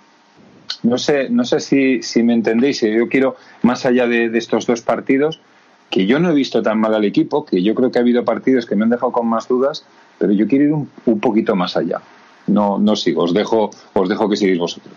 No 0.83 0.99
sé, 0.99 1.31
no 1.31 1.45
sé 1.45 1.61
si, 1.61 2.03
si 2.03 2.25
me 2.25 2.35
entendéis. 2.35 2.81
Yo 2.81 3.09
quiero, 3.09 3.37
más 3.63 3.87
allá 3.87 4.09
de 4.09 4.37
estos 4.37 4.67
dos 4.67 4.83
partidos, 4.83 5.41
que 5.91 6.07
yo 6.07 6.19
no 6.19 6.31
he 6.31 6.35
visto 6.35 6.63
tan 6.63 6.79
mal 6.79 6.95
al 6.95 7.05
equipo, 7.05 7.45
que 7.45 7.63
yo 7.63 7.75
creo 7.75 7.91
que 7.91 7.99
ha 7.99 8.03
habido 8.03 8.25
partidos 8.25 8.67
que 8.67 8.77
me 8.77 8.85
han 8.85 8.91
dejado 8.91 9.13
con 9.13 9.27
más 9.27 9.49
dudas, 9.49 9.85
pero 10.19 10.33
yo 10.33 10.47
quiero 10.47 10.65
ir 10.65 10.73
un, 10.73 11.21
poquito 11.21 11.57
más 11.57 11.77
allá. 11.77 12.01
No, 12.47 12.79
no 12.79 12.97
sigo, 12.97 13.25
os 13.25 13.35
dejo, 13.35 13.71
os 13.95 14.09
dejo 14.09 14.29
que 14.29 14.37
sigáis 14.37 14.59
vosotros. 14.59 14.95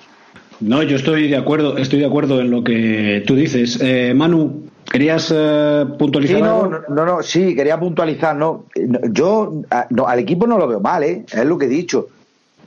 No, 0.59 0.83
yo 0.83 0.95
estoy 0.95 1.27
de 1.27 1.37
acuerdo, 1.37 1.77
estoy 1.77 1.99
de 1.99 2.05
acuerdo 2.05 2.39
en 2.39 2.51
lo 2.51 2.63
que 2.63 3.23
tú 3.25 3.35
dices. 3.35 3.79
Eh, 3.81 4.13
Manu, 4.15 4.69
¿querías 4.89 5.33
eh, 5.35 5.85
puntualizar? 5.97 6.37
Sí, 6.37 6.43
no, 6.43 6.67
no, 6.67 7.05
no, 7.05 7.23
sí, 7.23 7.55
quería 7.55 7.79
puntualizar, 7.79 8.35
no. 8.35 8.65
Yo 9.11 9.63
al 10.05 10.19
equipo 10.19 10.45
no 10.45 10.57
lo 10.57 10.67
veo 10.67 10.79
mal, 10.79 11.03
¿eh? 11.03 11.25
es 11.31 11.45
lo 11.45 11.57
que 11.57 11.65
he 11.65 11.69
dicho. 11.69 12.07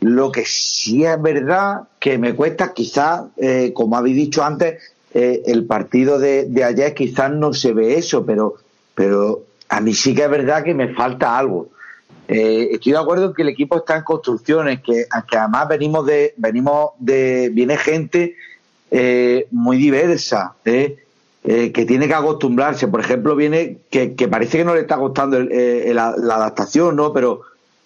Lo 0.01 0.31
que 0.33 0.45
sí 0.45 1.05
es 1.05 1.23
verdad 1.23 1.85
que 1.99 2.19
me 2.19 2.35
cuesta, 2.35 2.75
quizás, 2.75 3.23
eh, 3.37 3.73
como 3.73 3.97
habéis 3.97 4.17
dicho 4.17 4.43
antes, 4.43 4.94
eh, 5.17 5.45
el 5.47 5.65
partido 5.65 6.19
de, 6.19 6.51
ayer 6.65 6.93
quizás 6.93 7.31
no 7.31 7.53
se 7.55 7.73
ve 7.73 7.97
eso, 7.97 8.27
pero, 8.27 8.57
pero 8.97 9.45
a 9.69 9.81
mí 9.81 9.95
sí 9.95 10.13
que 10.13 10.25
es 10.25 10.31
verdad 10.31 10.65
que 10.65 10.75
me 10.75 10.93
falta 10.93 11.39
algo. 11.39 11.69
Eh, 12.27 12.71
estoy 12.73 12.93
de 12.93 12.99
acuerdo 12.99 13.27
en 13.27 13.35
que 13.35 13.43
el 13.43 13.49
equipo 13.51 13.77
está 13.77 13.97
en 13.97 14.03
construcciones, 14.03 14.81
que, 14.81 15.07
que 15.31 15.37
además 15.37 15.69
venimos 15.69 16.05
de, 16.05 16.35
venimos 16.37 16.91
de, 16.99 17.49
viene 17.53 17.77
gente 17.77 18.35
eh, 18.91 19.47
muy 19.53 19.77
diversa, 19.77 20.57
que 20.65 21.85
tiene 21.87 22.09
que 22.09 22.15
acostumbrarse. 22.15 22.89
Por 22.89 22.99
ejemplo, 22.99 23.37
viene 23.37 23.79
que, 23.91 24.09
parece 24.29 24.59
que 24.59 24.65
no 24.65 24.75
le 24.75 24.81
está 24.81 24.97
costando 24.97 25.39
la, 25.39 26.09
adaptación, 26.09 26.97
¿no? 26.97 27.13
Pero, 27.13 27.43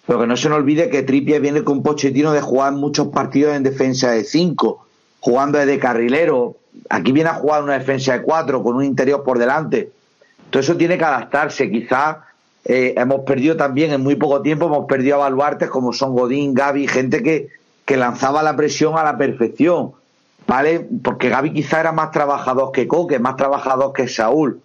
pero 0.07 0.21
que 0.21 0.25
no 0.25 0.35
se 0.35 0.49
nos 0.49 0.57
olvide 0.57 0.89
que 0.89 1.03
Trippier 1.03 1.41
viene 1.41 1.63
con 1.63 1.77
un 1.77 1.83
pochetino 1.83 2.31
de 2.31 2.41
jugar 2.41 2.73
muchos 2.73 3.09
partidos 3.09 3.55
en 3.55 3.61
defensa 3.61 4.09
de 4.09 4.23
cinco, 4.23 4.87
jugando 5.19 5.59
de 5.59 5.77
carrilero, 5.77 6.55
aquí 6.89 7.11
viene 7.11 7.29
a 7.29 7.35
jugar 7.35 7.63
una 7.63 7.77
defensa 7.77 8.13
de 8.13 8.21
cuatro 8.21 8.63
con 8.63 8.75
un 8.75 8.83
interior 8.83 9.23
por 9.23 9.39
delante. 9.39 9.91
Todo 10.49 10.61
eso 10.61 10.77
tiene 10.77 10.97
que 10.97 11.05
adaptarse. 11.05 11.69
Quizás 11.69 12.17
eh, 12.65 12.93
hemos 12.97 13.21
perdido 13.21 13.55
también 13.55 13.91
en 13.91 14.01
muy 14.01 14.15
poco 14.15 14.41
tiempo, 14.41 14.65
hemos 14.65 14.85
perdido 14.85 15.15
a 15.15 15.29
baluartes 15.29 15.69
como 15.69 15.93
son 15.93 16.13
Godín, 16.13 16.53
Gaby, 16.53 16.87
gente 16.87 17.23
que, 17.23 17.49
que 17.85 17.97
lanzaba 17.97 18.43
la 18.43 18.55
presión 18.55 18.97
a 18.97 19.03
la 19.03 19.17
perfección, 19.17 19.93
¿vale? 20.47 20.87
Porque 21.03 21.29
Gaby 21.29 21.53
quizá 21.53 21.79
era 21.79 21.91
más 21.91 22.11
trabajador 22.11 22.71
que 22.71 22.87
Coque, 22.87 23.19
más 23.19 23.35
trabajador 23.37 23.93
que 23.93 24.07
Saúl. 24.07 24.61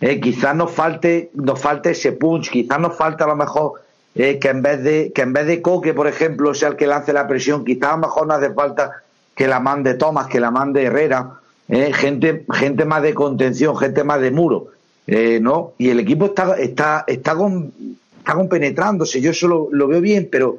Eh, 0.00 0.20
quizás 0.20 0.54
nos 0.54 0.72
falte, 0.72 1.30
nos 1.34 1.60
falte 1.60 1.90
ese 1.90 2.12
punch, 2.12 2.50
quizás 2.50 2.78
nos 2.78 2.94
falta 2.94 3.24
a 3.24 3.28
lo 3.28 3.36
mejor 3.36 3.80
eh, 4.14 4.38
que 4.38 4.48
en 4.48 4.62
vez 4.62 4.82
de 4.82 5.12
que 5.14 5.22
en 5.22 5.32
vez 5.32 5.46
de 5.46 5.62
Coque, 5.62 5.94
por 5.94 6.06
ejemplo, 6.06 6.52
sea 6.54 6.68
el 6.68 6.76
que 6.76 6.86
lance 6.86 7.12
la 7.12 7.26
presión, 7.26 7.64
quizás 7.64 7.90
a 7.90 7.96
lo 7.96 8.02
mejor 8.02 8.26
no 8.26 8.34
hace 8.34 8.52
falta 8.52 9.02
que 9.34 9.46
la 9.46 9.60
mande 9.60 9.94
Tomás, 9.94 10.26
que 10.26 10.40
la 10.40 10.50
mande 10.50 10.84
Herrera, 10.84 11.40
eh, 11.68 11.92
gente, 11.92 12.44
gente 12.52 12.84
más 12.84 13.02
de 13.02 13.14
contención, 13.14 13.76
gente 13.76 14.04
más 14.04 14.20
de 14.20 14.30
muro, 14.30 14.68
eh, 15.06 15.40
¿no? 15.40 15.72
Y 15.78 15.88
el 15.88 16.00
equipo 16.00 16.26
está, 16.26 16.56
está, 16.56 17.04
está 17.06 17.34
con, 17.34 17.72
está 18.18 18.34
compenetrándose, 18.34 19.20
yo 19.20 19.32
eso 19.32 19.48
lo, 19.48 19.68
lo 19.72 19.88
veo 19.88 20.00
bien, 20.00 20.28
pero 20.30 20.58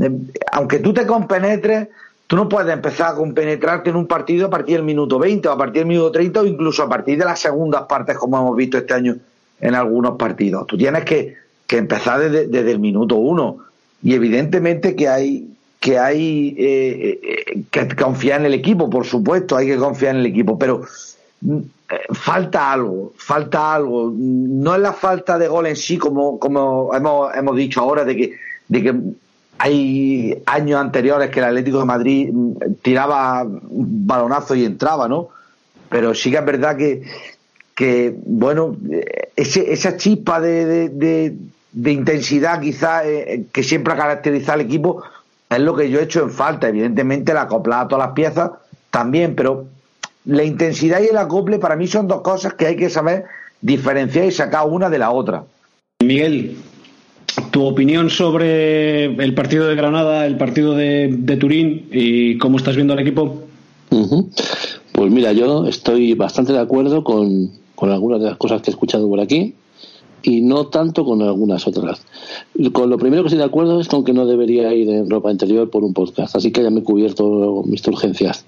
eh, 0.00 0.10
aunque 0.52 0.78
tú 0.78 0.92
te 0.92 1.06
compenetres, 1.06 1.88
tú 2.26 2.36
no 2.36 2.48
puedes 2.48 2.72
empezar 2.72 3.12
a 3.12 3.14
compenetrarte 3.14 3.90
en 3.90 3.96
un 3.96 4.06
partido 4.06 4.46
a 4.46 4.50
partir 4.50 4.76
del 4.76 4.84
minuto 4.84 5.18
20 5.18 5.48
o 5.48 5.52
a 5.52 5.58
partir 5.58 5.80
del 5.80 5.88
minuto 5.88 6.12
30 6.12 6.40
o 6.40 6.46
incluso 6.46 6.82
a 6.82 6.88
partir 6.88 7.18
de 7.18 7.24
las 7.24 7.40
segundas 7.40 7.82
partes 7.88 8.16
como 8.16 8.38
hemos 8.38 8.56
visto 8.56 8.78
este 8.78 8.94
año 8.94 9.16
en 9.60 9.74
algunos 9.74 10.16
partidos. 10.16 10.66
Tú 10.66 10.76
tienes 10.76 11.04
que, 11.04 11.36
que 11.66 11.78
empezar 11.78 12.20
desde, 12.20 12.46
desde 12.46 12.72
el 12.72 12.78
minuto 12.78 13.16
uno 13.16 13.58
y 14.02 14.14
evidentemente 14.14 14.96
que 14.96 15.08
hay 15.08 15.51
que 15.82 15.98
hay 15.98 16.54
eh, 16.56 17.20
eh, 17.20 17.64
que 17.68 17.96
confiar 17.96 18.38
en 18.38 18.46
el 18.46 18.54
equipo, 18.54 18.88
por 18.88 19.04
supuesto, 19.04 19.56
hay 19.56 19.66
que 19.66 19.76
confiar 19.76 20.14
en 20.14 20.20
el 20.20 20.26
equipo, 20.26 20.56
pero 20.56 20.82
mm, 21.40 21.56
eh, 21.56 22.00
falta 22.12 22.72
algo, 22.72 23.12
falta 23.16 23.74
algo. 23.74 24.12
No 24.16 24.76
es 24.76 24.80
la 24.80 24.92
falta 24.92 25.36
de 25.38 25.48
gol 25.48 25.66
en 25.66 25.74
sí, 25.74 25.98
como, 25.98 26.38
como 26.38 26.94
hemos, 26.94 27.34
hemos 27.34 27.56
dicho 27.56 27.80
ahora, 27.80 28.04
de 28.04 28.16
que, 28.16 28.32
de 28.68 28.82
que 28.82 28.94
hay 29.58 30.40
años 30.46 30.80
anteriores 30.80 31.30
que 31.30 31.40
el 31.40 31.46
Atlético 31.46 31.80
de 31.80 31.84
Madrid 31.84 32.30
mm, 32.32 32.74
tiraba 32.80 33.44
balonazo 33.44 34.54
y 34.54 34.64
entraba, 34.64 35.08
¿no? 35.08 35.30
Pero 35.88 36.14
sí 36.14 36.30
que 36.30 36.36
es 36.36 36.44
verdad 36.44 36.76
que, 36.76 37.02
que 37.74 38.14
bueno, 38.24 38.76
ese, 39.34 39.72
esa 39.72 39.96
chispa 39.96 40.40
de, 40.40 40.90
de, 40.90 41.90
intensidad 41.90 42.60
quizás 42.60 43.02
que 43.50 43.62
siempre 43.64 43.94
ha 43.94 43.96
caracterizado 43.96 44.60
al 44.60 44.66
equipo, 44.66 45.02
es 45.56 45.62
lo 45.62 45.74
que 45.74 45.90
yo 45.90 46.00
he 46.00 46.04
hecho 46.04 46.22
en 46.22 46.30
falta. 46.30 46.68
Evidentemente, 46.68 47.34
la 47.34 47.42
acoplada 47.42 47.82
a 47.82 47.88
todas 47.88 48.06
las 48.06 48.14
piezas 48.14 48.50
también, 48.90 49.34
pero 49.34 49.66
la 50.24 50.44
intensidad 50.44 51.00
y 51.00 51.08
el 51.08 51.16
acople 51.16 51.58
para 51.58 51.76
mí 51.76 51.86
son 51.86 52.08
dos 52.08 52.20
cosas 52.20 52.54
que 52.54 52.66
hay 52.66 52.76
que 52.76 52.90
saber 52.90 53.24
diferenciar 53.60 54.26
y 54.26 54.30
sacar 54.30 54.66
una 54.68 54.90
de 54.90 54.98
la 54.98 55.10
otra. 55.10 55.44
Miguel, 56.02 56.56
tu 57.50 57.64
opinión 57.64 58.10
sobre 58.10 59.06
el 59.06 59.34
partido 59.34 59.66
de 59.68 59.74
Granada, 59.74 60.26
el 60.26 60.36
partido 60.36 60.74
de, 60.74 61.14
de 61.16 61.36
Turín 61.36 61.88
y 61.90 62.38
cómo 62.38 62.58
estás 62.58 62.76
viendo 62.76 62.92
al 62.92 63.00
equipo. 63.00 63.44
Uh 63.90 64.06
-huh. 64.06 64.28
Pues 64.92 65.10
mira, 65.10 65.32
yo 65.32 65.66
estoy 65.66 66.14
bastante 66.14 66.52
de 66.52 66.60
acuerdo 66.60 67.02
con, 67.02 67.50
con 67.74 67.90
algunas 67.90 68.20
de 68.20 68.26
las 68.26 68.36
cosas 68.36 68.62
que 68.62 68.70
he 68.70 68.74
escuchado 68.74 69.08
por 69.08 69.20
aquí 69.20 69.54
y 70.22 70.40
no 70.40 70.66
tanto 70.66 71.04
con 71.04 71.22
algunas 71.22 71.66
otras. 71.66 72.02
Con 72.72 72.90
lo 72.90 72.98
primero 72.98 73.22
que 73.22 73.28
estoy 73.28 73.38
de 73.38 73.44
acuerdo 73.44 73.80
es 73.80 73.88
con 73.88 74.04
que 74.04 74.12
no 74.12 74.26
debería 74.26 74.72
ir 74.74 74.88
en 74.88 75.10
ropa 75.10 75.30
interior 75.30 75.70
por 75.70 75.84
un 75.84 75.94
podcast, 75.94 76.36
así 76.36 76.52
que 76.52 76.62
ya 76.62 76.70
me 76.70 76.80
he 76.80 76.84
cubierto 76.84 77.62
mis 77.66 77.86
urgencias. 77.86 78.44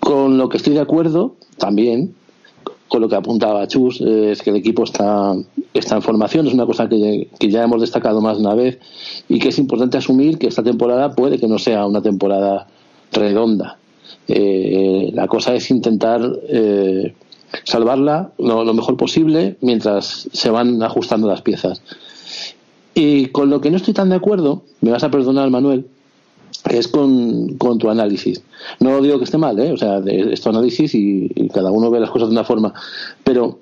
Con 0.00 0.38
lo 0.38 0.48
que 0.48 0.56
estoy 0.56 0.74
de 0.74 0.80
acuerdo 0.80 1.34
también, 1.58 2.14
con 2.88 3.02
lo 3.02 3.08
que 3.08 3.16
apuntaba 3.16 3.66
Chus, 3.68 4.00
eh, 4.00 4.32
es 4.32 4.42
que 4.42 4.50
el 4.50 4.56
equipo 4.56 4.84
está, 4.84 5.34
está 5.74 5.96
en 5.96 6.02
formación, 6.02 6.46
es 6.46 6.54
una 6.54 6.66
cosa 6.66 6.88
que, 6.88 7.28
que 7.38 7.50
ya 7.50 7.64
hemos 7.64 7.80
destacado 7.80 8.20
más 8.20 8.38
de 8.38 8.44
una 8.44 8.54
vez 8.54 8.78
y 9.28 9.38
que 9.38 9.48
es 9.48 9.58
importante 9.58 9.98
asumir 9.98 10.38
que 10.38 10.46
esta 10.46 10.62
temporada 10.62 11.14
puede 11.14 11.38
que 11.38 11.48
no 11.48 11.58
sea 11.58 11.86
una 11.86 12.00
temporada 12.00 12.66
redonda. 13.12 13.78
Eh, 14.26 15.10
la 15.14 15.26
cosa 15.26 15.54
es 15.54 15.70
intentar 15.70 16.20
eh, 16.48 17.14
salvarla 17.64 18.32
lo, 18.38 18.72
mejor 18.74 18.96
posible 18.96 19.56
mientras 19.60 20.28
se 20.32 20.50
van 20.50 20.82
ajustando 20.82 21.28
las 21.28 21.42
piezas. 21.42 21.82
Y 22.94 23.26
con 23.26 23.50
lo 23.50 23.60
que 23.60 23.70
no 23.70 23.76
estoy 23.76 23.94
tan 23.94 24.08
de 24.08 24.16
acuerdo, 24.16 24.62
me 24.80 24.90
vas 24.90 25.04
a 25.04 25.10
perdonar, 25.10 25.50
Manuel, 25.50 25.86
es 26.68 26.88
con, 26.88 27.56
con 27.56 27.78
tu 27.78 27.90
análisis. 27.90 28.42
No 28.80 29.00
digo 29.00 29.18
que 29.18 29.24
esté 29.24 29.38
mal, 29.38 29.58
¿eh? 29.60 29.72
o 29.72 29.76
sea, 29.76 29.98
es 29.98 30.40
tu 30.40 30.48
análisis 30.48 30.94
y, 30.94 31.28
cada 31.52 31.70
uno 31.70 31.90
ve 31.90 32.00
las 32.00 32.10
cosas 32.10 32.28
de 32.28 32.32
una 32.32 32.44
forma, 32.44 32.74
pero 33.24 33.58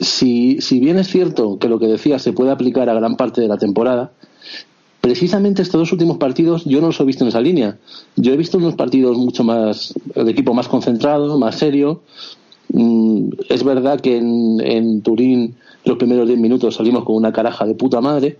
si, 0.00 0.60
si 0.60 0.80
bien 0.80 0.98
es 0.98 1.08
cierto 1.08 1.58
que 1.58 1.68
lo 1.68 1.78
que 1.78 1.86
decía 1.86 2.18
se 2.18 2.32
puede 2.32 2.50
aplicar 2.50 2.88
a 2.88 2.94
gran 2.94 3.16
parte 3.16 3.40
de 3.40 3.48
la 3.48 3.58
temporada, 3.58 4.12
precisamente 5.00 5.62
estos 5.62 5.80
dos 5.80 5.92
últimos 5.92 6.18
partidos 6.18 6.64
yo 6.64 6.80
no 6.80 6.88
los 6.88 7.00
he 7.00 7.04
visto 7.04 7.24
en 7.24 7.28
esa 7.28 7.40
línea. 7.40 7.78
Yo 8.16 8.32
he 8.32 8.36
visto 8.36 8.58
unos 8.58 8.74
partidos 8.74 9.16
mucho 9.16 9.44
más, 9.44 9.94
el 10.14 10.28
equipo 10.28 10.54
más 10.54 10.68
concentrado, 10.68 11.38
más 11.38 11.56
serio, 11.56 12.02
es 12.70 13.64
verdad 13.64 14.00
que 14.00 14.16
en, 14.16 15.02
Turín 15.02 15.56
los 15.84 15.96
primeros 15.96 16.26
10 16.26 16.38
minutos 16.38 16.74
salimos 16.74 17.04
con 17.04 17.16
una 17.16 17.32
caraja 17.32 17.64
de 17.64 17.74
puta 17.74 18.00
madre, 18.00 18.38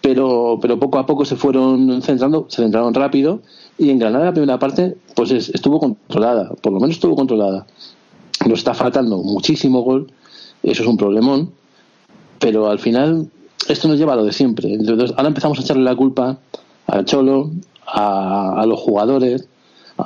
pero, 0.00 0.58
pero 0.60 0.78
poco 0.78 0.98
a 0.98 1.06
poco 1.06 1.24
se 1.24 1.36
fueron 1.36 2.00
centrando, 2.02 2.46
se 2.48 2.62
centraron 2.62 2.94
rápido 2.94 3.40
y 3.78 3.90
en 3.90 3.98
Granada 3.98 4.26
la 4.26 4.32
primera 4.32 4.58
parte 4.58 4.96
pues 5.14 5.30
es, 5.30 5.50
estuvo 5.50 5.78
controlada, 5.78 6.50
por 6.62 6.72
lo 6.72 6.80
menos 6.80 6.96
estuvo 6.96 7.14
controlada. 7.14 7.66
Nos 8.46 8.60
está 8.60 8.72
faltando 8.72 9.18
muchísimo 9.18 9.82
gol, 9.82 10.10
eso 10.62 10.82
es 10.82 10.88
un 10.88 10.96
problemón, 10.96 11.50
pero 12.38 12.70
al 12.70 12.78
final 12.78 13.28
esto 13.68 13.88
nos 13.88 13.98
lleva 13.98 14.14
a 14.14 14.16
lo 14.16 14.24
de 14.24 14.32
siempre. 14.32 14.72
Entonces 14.72 15.12
ahora 15.16 15.28
empezamos 15.28 15.58
a 15.58 15.62
echarle 15.62 15.82
la 15.82 15.94
culpa 15.94 16.38
al 16.86 17.04
Cholo, 17.04 17.50
a 17.86 18.64
los 18.66 18.80
jugadores, 18.80 19.46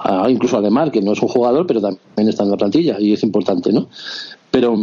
a, 0.03 0.29
incluso 0.31 0.59
a 0.59 0.91
que 0.91 1.01
no 1.01 1.13
es 1.13 1.23
un 1.23 1.29
jugador, 1.29 1.67
pero 1.67 1.81
también 1.81 2.29
está 2.29 2.45
en 2.45 2.51
la 2.51 2.57
plantilla 2.57 2.97
y 2.99 3.13
es 3.13 3.23
importante, 3.23 3.73
¿no? 3.73 3.89
Pero, 4.51 4.77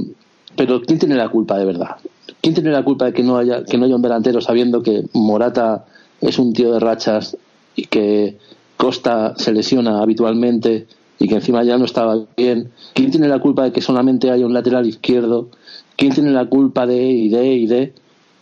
pero 0.55 0.81
¿quién 0.81 0.99
tiene 0.99 1.15
la 1.15 1.29
culpa 1.29 1.57
de 1.57 1.65
verdad? 1.65 1.97
¿Quién 2.41 2.55
tiene 2.55 2.71
la 2.71 2.83
culpa 2.83 3.05
de 3.05 3.13
que 3.13 3.23
no 3.23 3.37
haya, 3.37 3.63
que 3.63 3.77
no 3.77 3.85
haya 3.85 3.95
un 3.95 4.01
delantero 4.01 4.41
sabiendo 4.41 4.81
que 4.81 5.03
Morata 5.13 5.85
es 6.19 6.39
un 6.39 6.53
tío 6.53 6.73
de 6.73 6.79
rachas 6.79 7.37
y 7.75 7.85
que 7.85 8.37
Costa 8.77 9.33
se 9.37 9.51
lesiona 9.51 10.01
habitualmente 10.01 10.87
y 11.19 11.27
que 11.27 11.35
encima 11.35 11.63
ya 11.63 11.77
no 11.77 11.85
estaba 11.85 12.17
bien? 12.35 12.71
¿Quién 12.93 13.11
tiene 13.11 13.27
la 13.27 13.39
culpa 13.39 13.63
de 13.63 13.71
que 13.71 13.81
solamente 13.81 14.31
haya 14.31 14.45
un 14.45 14.53
lateral 14.53 14.87
izquierdo? 14.87 15.49
¿Quién 15.95 16.13
tiene 16.13 16.31
la 16.31 16.45
culpa 16.45 16.87
de 16.87 17.03
y 17.03 17.29
de 17.29 17.53
y 17.53 17.67
de? 17.67 17.93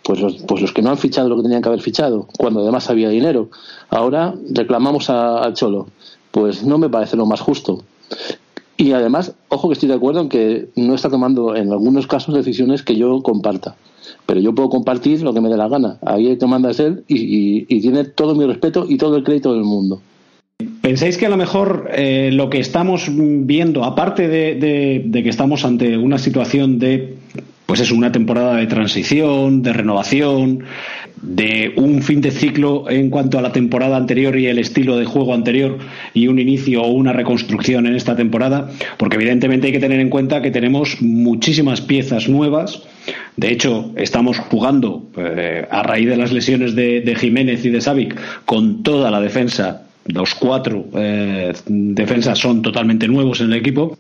Pues 0.02 0.22
los, 0.22 0.38
pues 0.48 0.62
los 0.62 0.72
que 0.72 0.82
no 0.82 0.90
han 0.90 0.98
fichado 0.98 1.28
lo 1.28 1.36
que 1.36 1.44
tenían 1.44 1.62
que 1.62 1.68
haber 1.68 1.82
fichado, 1.82 2.28
cuando 2.38 2.62
además 2.62 2.90
había 2.90 3.10
dinero. 3.10 3.50
Ahora 3.90 4.34
reclamamos 4.50 5.10
al 5.10 5.54
Cholo 5.54 5.88
pues 6.32 6.64
no 6.64 6.78
me 6.78 6.90
parece 6.90 7.16
lo 7.16 7.26
más 7.26 7.42
justo. 7.42 7.84
Y 8.78 8.94
además, 8.94 9.34
ojo 9.50 9.68
que 9.68 9.74
estoy 9.74 9.90
de 9.90 9.96
acuerdo 9.96 10.22
en 10.22 10.30
que 10.30 10.70
no 10.78 10.96
está 10.96 11.10
tomando 11.10 11.54
en 11.56 11.70
algunos 11.72 12.08
casos 12.08 12.34
decisiones 12.34 12.82
que 12.82 12.96
yo 12.96 13.22
comparta. 13.22 13.76
Pero 14.26 14.40
yo 14.40 14.56
puedo 14.56 14.70
compartir 14.70 15.22
lo 15.22 15.34
que 15.34 15.42
me 15.42 15.50
dé 15.50 15.58
la 15.58 15.68
gana. 15.68 15.98
Ahí 16.06 16.28
el 16.28 16.38
que 16.38 16.46
manda 16.46 16.72
él 16.72 17.04
y, 17.08 17.66
y, 17.68 17.82
tiene 17.82 18.06
todo 18.06 18.36
mi 18.36 18.46
respeto 18.46 18.86
y 18.88 18.98
todo 18.98 19.18
el 19.18 19.24
crédito 19.26 19.54
del 19.54 19.64
mundo. 19.64 20.02
¿Pensáis 20.82 21.18
que 21.18 21.26
a 21.26 21.30
lo 21.30 21.36
mejor 21.36 21.90
eh, 21.94 22.30
lo 22.32 22.50
que 22.50 22.60
estamos 22.60 23.10
viendo, 23.12 23.84
aparte 23.84 24.28
de, 24.28 25.04
de, 25.06 25.24
que 25.24 25.30
estamos 25.30 25.66
ante 25.66 25.98
una 25.98 26.18
situación 26.18 26.80
de, 26.80 27.18
pues 27.70 27.82
es 27.82 27.92
una 27.92 28.12
temporada 28.12 28.56
de 28.56 28.66
transición, 28.66 29.62
de 29.62 29.74
renovación, 29.74 30.64
de 31.22 31.72
un 31.76 32.02
fin 32.02 32.20
de 32.20 32.32
ciclo 32.32 32.90
en 32.90 33.12
cuanto 33.12 33.38
a 33.38 33.44
la 33.44 33.52
temporada 33.52 33.96
anterior 33.96 34.36
y 34.40 34.48
el 34.48 34.58
estilo 34.58 34.98
de 34.98 35.06
juego 35.06 35.36
anterior 35.36 35.78
y 36.16 36.30
un 36.30 36.40
inicio 36.40 36.82
o 36.82 36.88
una 36.88 37.14
reconstrucción 37.14 37.86
en 37.86 37.96
esta 37.96 38.16
temporada, 38.16 38.72
porque 38.98 39.18
evidentemente 39.18 39.68
hay 39.68 39.74
que 39.74 39.80
tener 39.80 40.00
en 40.00 40.10
cuenta 40.10 40.42
que 40.42 40.50
tenemos 40.50 41.00
muchísimas 41.00 41.82
piezas 41.82 42.28
nuevas. 42.28 42.82
De 43.38 43.52
hecho, 43.52 43.92
estamos 43.98 44.40
jugando 44.40 45.04
eh, 45.16 45.68
a 45.70 45.84
raíz 45.84 46.10
de 46.10 46.18
las 46.18 46.32
lesiones 46.32 46.74
de, 46.74 47.16
Jiménez 47.20 47.64
y 47.66 47.70
de 47.70 47.82
Savic 47.82 48.18
con 48.46 48.82
toda 48.82 49.12
la 49.12 49.22
defensa. 49.22 49.84
Los 50.08 50.34
cuatro 50.34 50.86
eh, 50.96 51.54
defensas 51.68 52.40
son 52.40 52.64
totalmente 52.64 53.08
nuevos 53.08 53.42
en 53.42 53.52
el 53.52 53.60
equipo. 53.60 53.96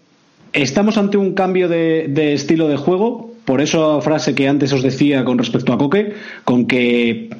Estamos 0.53 0.97
ante 0.97 1.17
un 1.17 1.36
cambio 1.36 1.70
de 1.70 2.34
estilo 2.34 2.67
de 2.67 2.76
juego 2.76 3.28
por 3.50 3.62
eso 3.62 4.00
frase 4.00 4.36
que 4.36 4.47
antes 4.47 4.72
os 4.74 4.84
decía 4.84 5.26
con 5.26 5.39
respecto 5.39 5.74
a 5.74 5.78
Coque, 5.80 6.14
con 6.45 6.68
que 6.68 7.34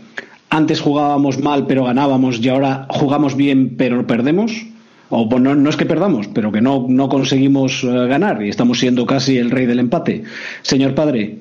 antes 0.50 0.82
jugábamos 0.82 1.38
mal 1.38 1.68
pero 1.68 1.86
ganábamos 1.86 2.40
y 2.40 2.50
ahora 2.50 2.88
jugamos 2.90 3.38
bien 3.38 3.76
pero 3.78 4.08
perdemos. 4.08 4.66
O 5.12 5.30
no, 5.40 5.54
no 5.54 5.70
es 5.70 5.78
que 5.78 5.86
perdamos, 5.86 6.28
pero 6.28 6.52
que 6.52 6.62
no, 6.62 6.88
no 6.90 7.10
conseguimos 7.10 7.84
uh, 7.84 8.08
ganar 8.08 8.42
y 8.42 8.50
estamos 8.50 8.80
siendo 8.80 9.06
casi 9.06 9.38
el 9.38 9.52
rey 9.52 9.68
del 9.68 9.78
empate. 9.78 10.24
Señor 10.64 10.96
padre. 10.96 11.38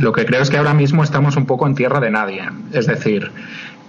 Lo 0.00 0.14
que 0.14 0.24
creo 0.24 0.40
es 0.40 0.48
que 0.48 0.56
ahora 0.56 0.72
mismo 0.72 1.04
estamos 1.04 1.36
un 1.36 1.44
poco 1.44 1.66
en 1.66 1.74
tierra 1.74 2.00
de 2.00 2.10
nadie. 2.10 2.40
Es 2.72 2.86
decir, 2.86 3.30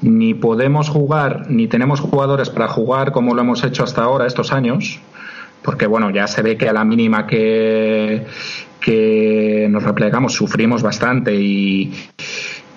ni 0.02 0.34
podemos 0.34 0.90
jugar, 0.90 1.50
ni 1.50 1.68
tenemos 1.68 2.02
jugadores 2.02 2.50
para 2.50 2.68
jugar 2.68 3.14
como 3.14 3.36
lo 3.36 3.42
hemos 3.42 3.64
hecho 3.64 3.86
hasta 3.86 4.04
ahora 4.04 4.28
estos 4.28 4.52
años, 4.52 5.00
porque 5.64 5.88
bueno, 5.88 6.10
ya 6.10 6.28
se 6.28 6.42
ve 6.42 6.58
que 6.58 6.68
a 6.68 6.74
la 6.74 6.84
mínima 6.84 7.26
que, 7.26 8.26
que 8.84 9.68
nos 9.70 9.82
replegamos 9.82 10.34
sufrimos 10.34 10.84
bastante 10.84 11.34
y, 11.34 11.94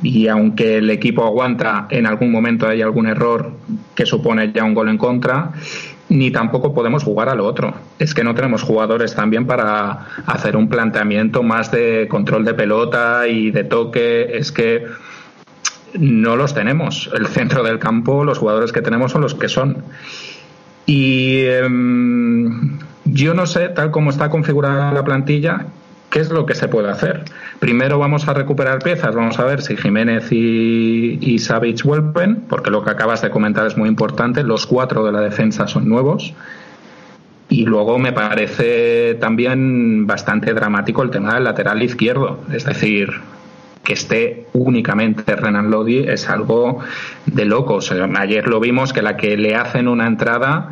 y 0.03 0.29
aunque 0.29 0.79
el 0.79 0.89
equipo 0.91 1.25
aguanta, 1.25 1.89
en 1.91 2.07
algún 2.07 2.31
momento 2.31 2.69
hay 2.69 2.81
algún 2.81 3.09
error 3.09 3.51
que 3.95 4.07
supone 4.07 4.53
ya 4.53 4.63
un 4.63 4.73
gol 4.73 4.89
en 4.89 4.99
contra, 4.99 5.53
ni 6.09 6.31
tampoco 6.31 6.73
podemos 6.73 7.03
jugar 7.03 7.29
a 7.29 7.35
lo 7.35 7.45
otro. 7.45 7.75
Es 7.99 8.15
que 8.15 8.23
no 8.23 8.37
tenemos 8.37 8.63
jugadores 8.63 9.17
también 9.17 9.47
para 9.47 10.07
hacer 10.27 10.57
un 10.57 10.69
planteamiento 10.69 11.43
más 11.43 11.73
de 11.73 12.07
control 12.09 12.45
de 12.45 12.55
pelota 12.55 13.27
y 13.27 13.51
de 13.51 13.65
toque. 13.65 14.39
Es 14.39 14.53
que 14.53 14.87
no 15.99 16.37
los 16.37 16.55
tenemos. 16.55 17.11
El 17.13 17.27
centro 17.27 17.65
del 17.65 17.81
campo, 17.81 18.25
los 18.25 18.39
jugadores 18.39 18.71
que 18.71 18.83
tenemos 18.83 19.11
son 19.11 19.23
los 19.23 19.35
que 19.35 19.49
son. 19.49 19.83
Y 20.87 21.41
em, 21.47 22.79
yo 23.05 23.35
no 23.35 23.47
sé, 23.47 23.71
tal 23.71 23.91
como 23.91 24.11
está 24.11 24.31
configurada 24.31 24.93
la 24.93 25.03
plantilla, 25.03 25.67
¿qué 26.17 26.23
es 26.23 26.31
lo 26.31 26.47
que 26.47 26.55
se 26.55 26.67
puede 26.67 26.89
hacer? 26.89 27.25
Primero 27.59 27.99
vamos 27.99 28.27
a 28.27 28.33
recuperar 28.33 28.79
piezas, 28.79 29.15
vamos 29.15 29.39
a 29.39 29.45
ver 29.45 29.61
si 29.61 29.77
Jiménez 29.77 30.33
y, 30.33 31.19
y 31.21 31.39
Savic 31.39 31.83
vuelven, 31.83 32.37
porque 32.49 32.71
lo 32.71 32.83
que 32.83 32.89
acabas 32.89 33.21
de 33.21 33.29
comentar 33.29 33.67
es 33.67 33.77
muy 33.77 33.87
importante, 33.87 34.43
los 34.43 34.67
cuatro 34.67 35.05
de 35.05 35.13
la 35.13 35.21
defensa 35.21 35.69
son 35.69 35.87
nuevos. 35.87 36.33
Y 37.51 37.67
luego 37.67 37.99
me 37.99 38.15
parece 38.15 39.19
también 39.21 40.07
bastante 40.07 40.55
dramático 40.55 41.03
el 41.03 41.11
tema 41.11 41.35
del 41.35 41.45
lateral 41.45 41.83
izquierdo, 41.83 42.41
es 42.51 42.65
decir, 42.65 43.11
que 43.85 43.93
esté 43.93 44.47
únicamente 44.55 45.37
Renan 45.37 45.71
Lodi 45.71 45.99
es 45.99 46.31
algo 46.31 46.79
de 47.27 47.45
locos. 47.45 47.93
ayer 47.93 48.49
lo 48.49 48.59
vimos 48.59 48.95
que 48.95 49.03
la 49.03 49.19
que 49.19 49.37
le 49.37 49.55
hacen 49.55 49.87
una 49.87 50.07
entrada 50.07 50.71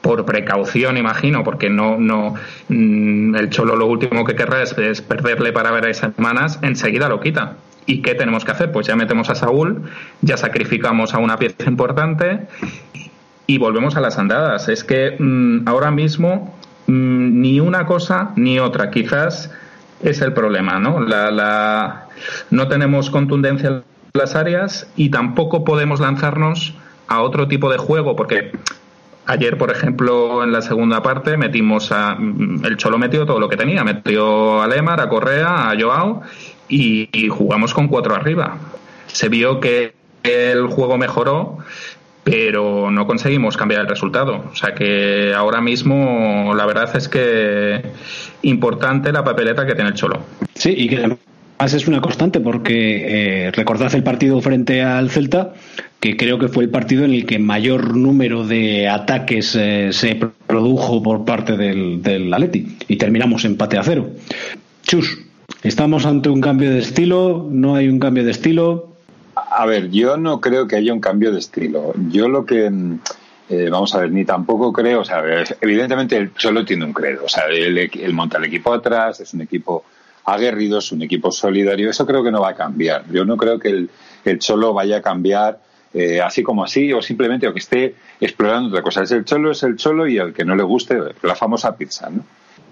por 0.00 0.24
precaución, 0.24 0.96
imagino, 0.96 1.44
porque 1.44 1.70
no, 1.70 1.98
no 1.98 2.34
mm, 2.68 3.34
el 3.34 3.50
Cholo 3.50 3.76
lo 3.76 3.86
último 3.86 4.24
que 4.24 4.34
querrá 4.34 4.62
es, 4.62 5.02
perderle 5.02 5.52
para 5.52 5.70
ver 5.70 5.86
a 5.86 5.94
semanas, 5.94 6.58
enseguida 6.62 7.08
lo 7.08 7.20
quita. 7.20 7.56
¿Y 7.86 8.02
qué 8.02 8.14
tenemos 8.14 8.44
que 8.44 8.52
hacer? 8.52 8.70
Pues 8.70 8.86
ya 8.86 8.96
metemos 8.96 9.30
a 9.30 9.34
Saúl, 9.34 9.82
ya 10.20 10.36
sacrificamos 10.36 11.14
a 11.14 11.18
una 11.18 11.38
pieza 11.38 11.64
importante 11.66 12.46
y 13.46 13.58
volvemos 13.58 13.96
a 13.96 14.00
las 14.00 14.18
andadas. 14.18 14.68
Es 14.68 14.84
que 14.84 15.16
mm, 15.18 15.66
ahora 15.66 15.90
mismo 15.90 16.54
mm, 16.86 17.40
ni 17.40 17.60
una 17.60 17.86
cosa 17.86 18.32
ni 18.36 18.58
otra. 18.58 18.90
Quizás 18.90 19.50
es 20.02 20.20
el 20.20 20.34
problema, 20.34 20.78
¿no? 20.78 21.00
La, 21.00 21.30
la, 21.30 22.08
no 22.50 22.68
tenemos 22.68 23.08
contundencia 23.08 23.68
en 23.68 23.82
las 24.12 24.36
áreas 24.36 24.86
y 24.94 25.08
tampoco 25.08 25.64
podemos 25.64 25.98
lanzarnos 25.98 26.74
a 27.08 27.22
otro 27.22 27.48
tipo 27.48 27.70
de 27.70 27.78
juego 27.78 28.16
porque 28.16 28.52
Ayer, 29.28 29.58
por 29.58 29.70
ejemplo, 29.70 30.42
en 30.42 30.52
la 30.52 30.62
segunda 30.62 31.02
parte 31.02 31.36
metimos 31.36 31.92
a. 31.92 32.16
El 32.64 32.78
Cholo 32.78 32.96
metió 32.96 33.26
todo 33.26 33.38
lo 33.38 33.50
que 33.50 33.58
tenía. 33.58 33.84
Metió 33.84 34.62
a 34.62 34.66
Lemar, 34.66 35.02
a 35.02 35.08
Correa, 35.10 35.68
a 35.68 35.78
Joao 35.78 36.22
y, 36.66 37.28
jugamos 37.28 37.74
con 37.74 37.88
cuatro 37.88 38.14
arriba. 38.14 38.56
Se 39.06 39.28
vio 39.28 39.60
que 39.60 39.92
el 40.22 40.66
juego 40.68 40.96
mejoró, 40.96 41.58
pero 42.24 42.90
no 42.90 43.06
conseguimos 43.06 43.58
cambiar 43.58 43.82
el 43.82 43.88
resultado. 43.88 44.46
O 44.50 44.56
sea 44.56 44.74
que 44.74 45.34
ahora 45.34 45.60
mismo 45.60 46.54
la 46.54 46.64
verdad 46.64 46.96
es 46.96 47.06
que 47.06 47.82
importante 48.40 49.12
la 49.12 49.24
papeleta 49.24 49.66
que 49.66 49.74
tiene 49.74 49.90
el 49.90 49.94
Cholo. 49.94 50.22
Sí, 50.54 50.72
y 50.74 50.88
que 50.88 51.18
además 51.58 51.74
es 51.74 51.88
una 51.88 52.00
constante 52.00 52.40
porque 52.40 53.46
eh, 53.46 53.50
recordad 53.50 53.92
el 53.94 54.02
partido 54.02 54.40
frente 54.40 54.82
al 54.82 55.10
Celta 55.10 55.54
que 56.00 56.16
creo 56.16 56.38
que 56.38 56.48
fue 56.48 56.64
el 56.64 56.70
partido 56.70 57.04
en 57.04 57.12
el 57.12 57.26
que 57.26 57.38
mayor 57.38 57.96
número 57.96 58.46
de 58.46 58.88
ataques 58.88 59.56
eh, 59.56 59.88
se 59.92 60.14
produjo 60.46 61.02
por 61.02 61.24
parte 61.24 61.56
del, 61.56 62.02
del 62.02 62.32
Atleti 62.32 62.78
y 62.86 62.96
terminamos 62.96 63.44
empate 63.44 63.78
a 63.78 63.82
cero. 63.82 64.10
Chus, 64.82 65.18
¿estamos 65.62 66.06
ante 66.06 66.28
un 66.28 66.40
cambio 66.40 66.70
de 66.70 66.78
estilo? 66.78 67.48
¿No 67.50 67.74
hay 67.74 67.88
un 67.88 67.98
cambio 67.98 68.24
de 68.24 68.30
estilo? 68.30 68.94
A 69.34 69.66
ver, 69.66 69.90
yo 69.90 70.16
no 70.16 70.40
creo 70.40 70.68
que 70.68 70.76
haya 70.76 70.92
un 70.92 71.00
cambio 71.00 71.32
de 71.32 71.40
estilo. 71.40 71.92
Yo 72.10 72.28
lo 72.28 72.46
que... 72.46 72.70
Mm, 72.70 73.00
eh, 73.50 73.68
vamos 73.70 73.94
a 73.94 74.00
ver, 74.00 74.12
ni 74.12 74.26
tampoco 74.26 74.70
creo, 74.74 75.00
o 75.00 75.04
sea, 75.06 75.22
evidentemente 75.62 76.18
el 76.18 76.32
solo 76.36 76.66
tiene 76.66 76.84
un 76.84 76.92
credo, 76.92 77.24
o 77.24 77.28
sea, 77.30 77.44
él, 77.46 77.90
monta 78.12 78.36
el 78.36 78.44
equipo 78.44 78.74
atrás, 78.74 79.20
es 79.20 79.32
un 79.32 79.40
equipo 79.40 79.84
aguerrido, 80.34 80.78
es 80.78 80.92
un 80.92 81.02
equipo 81.02 81.30
solidario, 81.30 81.90
eso 81.90 82.06
creo 82.06 82.22
que 82.22 82.30
no 82.30 82.40
va 82.40 82.50
a 82.50 82.54
cambiar. 82.54 83.04
Yo 83.10 83.24
no 83.24 83.36
creo 83.36 83.58
que 83.58 83.68
el, 83.68 83.90
el 84.24 84.38
Cholo 84.38 84.72
vaya 84.72 84.98
a 84.98 85.02
cambiar 85.02 85.60
eh, 85.94 86.20
así 86.20 86.42
como 86.42 86.64
así, 86.64 86.92
o 86.92 87.00
simplemente 87.00 87.48
o 87.48 87.52
que 87.52 87.60
esté 87.60 87.94
explorando 88.20 88.68
otra 88.68 88.82
cosa. 88.82 89.02
Es 89.02 89.10
el 89.12 89.24
cholo, 89.24 89.52
es 89.52 89.62
el 89.62 89.76
cholo, 89.76 90.06
y 90.06 90.18
al 90.18 90.34
que 90.34 90.44
no 90.44 90.54
le 90.54 90.62
guste, 90.62 90.98
la 91.22 91.34
famosa 91.34 91.76
pizza. 91.76 92.10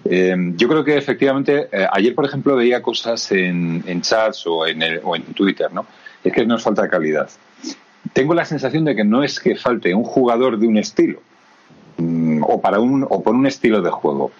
Eh, 0.05 0.35
yo 0.55 0.67
creo 0.67 0.83
que 0.83 0.97
efectivamente, 0.97 1.67
eh, 1.71 1.87
ayer 1.91 2.13
por 2.13 2.25
ejemplo 2.25 2.55
veía 2.55 2.81
cosas 2.81 3.31
en, 3.31 4.01
chats 4.01 4.45
o 4.45 4.67
en, 4.67 4.81
o 5.03 5.15
en 5.15 5.23
Twitter, 5.33 5.71
¿no? 5.73 5.85
Es 6.23 6.31
que 6.31 6.45
nos 6.45 6.61
falta 6.61 6.87
calidad. 6.87 7.29
Tengo 8.13 8.33
la 8.33 8.45
sensación 8.45 8.85
de 8.85 8.95
que 8.95 9.03
no 9.03 9.23
es 9.23 9.39
que 9.39 9.55
falte 9.55 9.93
un 9.93 10.03
jugador 10.03 10.59
de 10.59 10.67
un 10.67 10.77
estilo 10.77 11.21
o 11.97 12.61
para 12.61 12.79
un 12.79 13.05
o 13.09 13.23
por 13.23 13.35
un 13.35 13.47
estilo 13.47 13.81
de 13.81 13.89
juego. 13.89 14.31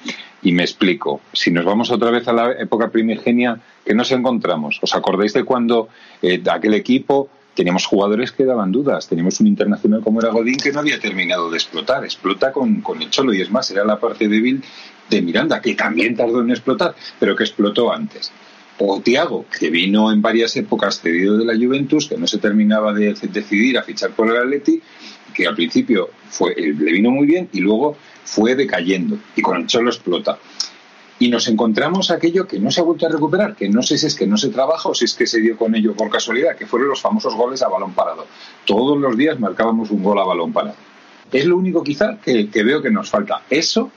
Y 0.41 0.51
me 0.51 0.63
explico. 0.63 1.21
Si 1.33 1.51
nos 1.51 1.65
vamos 1.65 1.91
otra 1.91 2.11
vez 2.11 2.27
a 2.27 2.33
la 2.33 2.51
época 2.51 2.89
primigenia, 2.89 3.59
que 3.85 3.93
nos 3.93 4.11
encontramos? 4.11 4.79
¿Os 4.81 4.93
acordáis 4.93 5.33
de 5.33 5.43
cuando 5.43 5.89
aquel 6.51 6.73
equipo 6.75 7.29
teníamos 7.57 7.87
jugadores 7.87 8.31
que 8.31 8.45
daban 8.45 8.71
dudas. 8.71 9.07
Teníamos 9.07 9.39
un 9.39 9.47
internacional 9.47 10.01
como 10.01 10.21
era 10.21 10.29
Godín 10.29 10.57
que 10.57 10.71
no 10.71 10.79
había 10.79 10.99
terminado 10.99 11.49
de 11.49 11.57
explotar. 11.57 12.03
Explota 12.03 12.51
con, 12.51 12.81
con 12.81 13.01
el 13.01 13.09
Cholo 13.09 13.33
y 13.33 13.41
es 13.41 13.49
más, 13.49 13.71
era 13.71 13.83
la 13.83 13.99
parte 13.99 14.27
débil 14.27 14.63
de 15.09 15.21
Miranda, 15.23 15.59
que 15.59 15.73
también 15.73 16.15
tardó 16.15 16.41
en 16.41 16.51
explotar, 16.51 16.93
pero 17.19 17.35
que 17.35 17.43
explotó 17.43 17.91
antes. 17.91 18.31
O 18.77 19.01
Tiago, 19.01 19.45
que 19.57 19.71
vino 19.71 20.11
en 20.11 20.21
varias 20.21 20.55
épocas 20.55 21.01
cedido 21.01 21.35
de 21.35 21.45
la 21.45 21.55
Juventus, 21.55 22.07
que 22.07 22.17
no 22.17 22.27
se 22.27 22.37
terminaba 22.37 22.93
de 22.93 23.15
decidir 23.23 23.79
a 23.79 23.81
fichar 23.81 24.11
por 24.11 24.29
el 24.29 24.37
Atleti, 24.37 24.79
que 25.37 25.45
al 25.45 25.53
principio 25.53 26.09
fue, 26.31 26.55
le 26.55 26.91
vino 26.91 27.11
muy 27.11 27.27
bien 27.27 27.47
y 27.53 27.59
luego 27.59 27.95
fue 28.23 28.55
decayendo. 28.55 29.19
Y 29.35 29.43
con 29.43 29.55
el 29.55 29.67
Cholo 29.67 29.91
explota 29.91 30.39
y 31.19 31.29
nos 31.29 31.47
encontramos 31.47 32.09
aquello 32.09 32.47
que 32.47 32.59
no 32.59 32.71
se 32.71 32.81
ha 32.81 32.83
vuelto 32.83 33.05
a 33.05 33.09
recuperar, 33.09 33.55
que 33.55 33.69
no 33.69 33.83
sé 33.83 33.99
si 33.99 34.07
es 34.07 34.15
que 34.15 34.25
no 34.25 34.35
se 34.35 34.49
trabaja 34.49 34.89
o 34.89 34.95
si 34.95 35.05
es 35.05 35.13
que 35.13 35.27
se 35.27 35.39
dio 35.39 35.55
con 35.55 35.75
ello 35.75 35.93
por 35.93 36.09
casualidad, 36.09 36.55
que 36.55 36.65
fueron 36.65 36.89
los 36.89 37.01
famosos 37.01 37.35
goles 37.35 37.61
a 37.61 37.67
balón 37.67 37.93
parado. 37.93 38.25
Todos 38.65 38.99
los 38.99 39.15
días 39.15 39.39
marcábamos 39.39 39.91
un 39.91 40.01
gol 40.01 40.17
a 40.17 40.23
balón 40.23 40.51
parado. 40.51 40.75
Es 41.31 41.45
lo 41.45 41.55
único 41.55 41.83
quizá 41.83 42.17
que, 42.17 42.49
veo 42.63 42.81
que 42.81 42.89
nos 42.89 43.11
falta. 43.11 43.43
Eso 43.47 43.91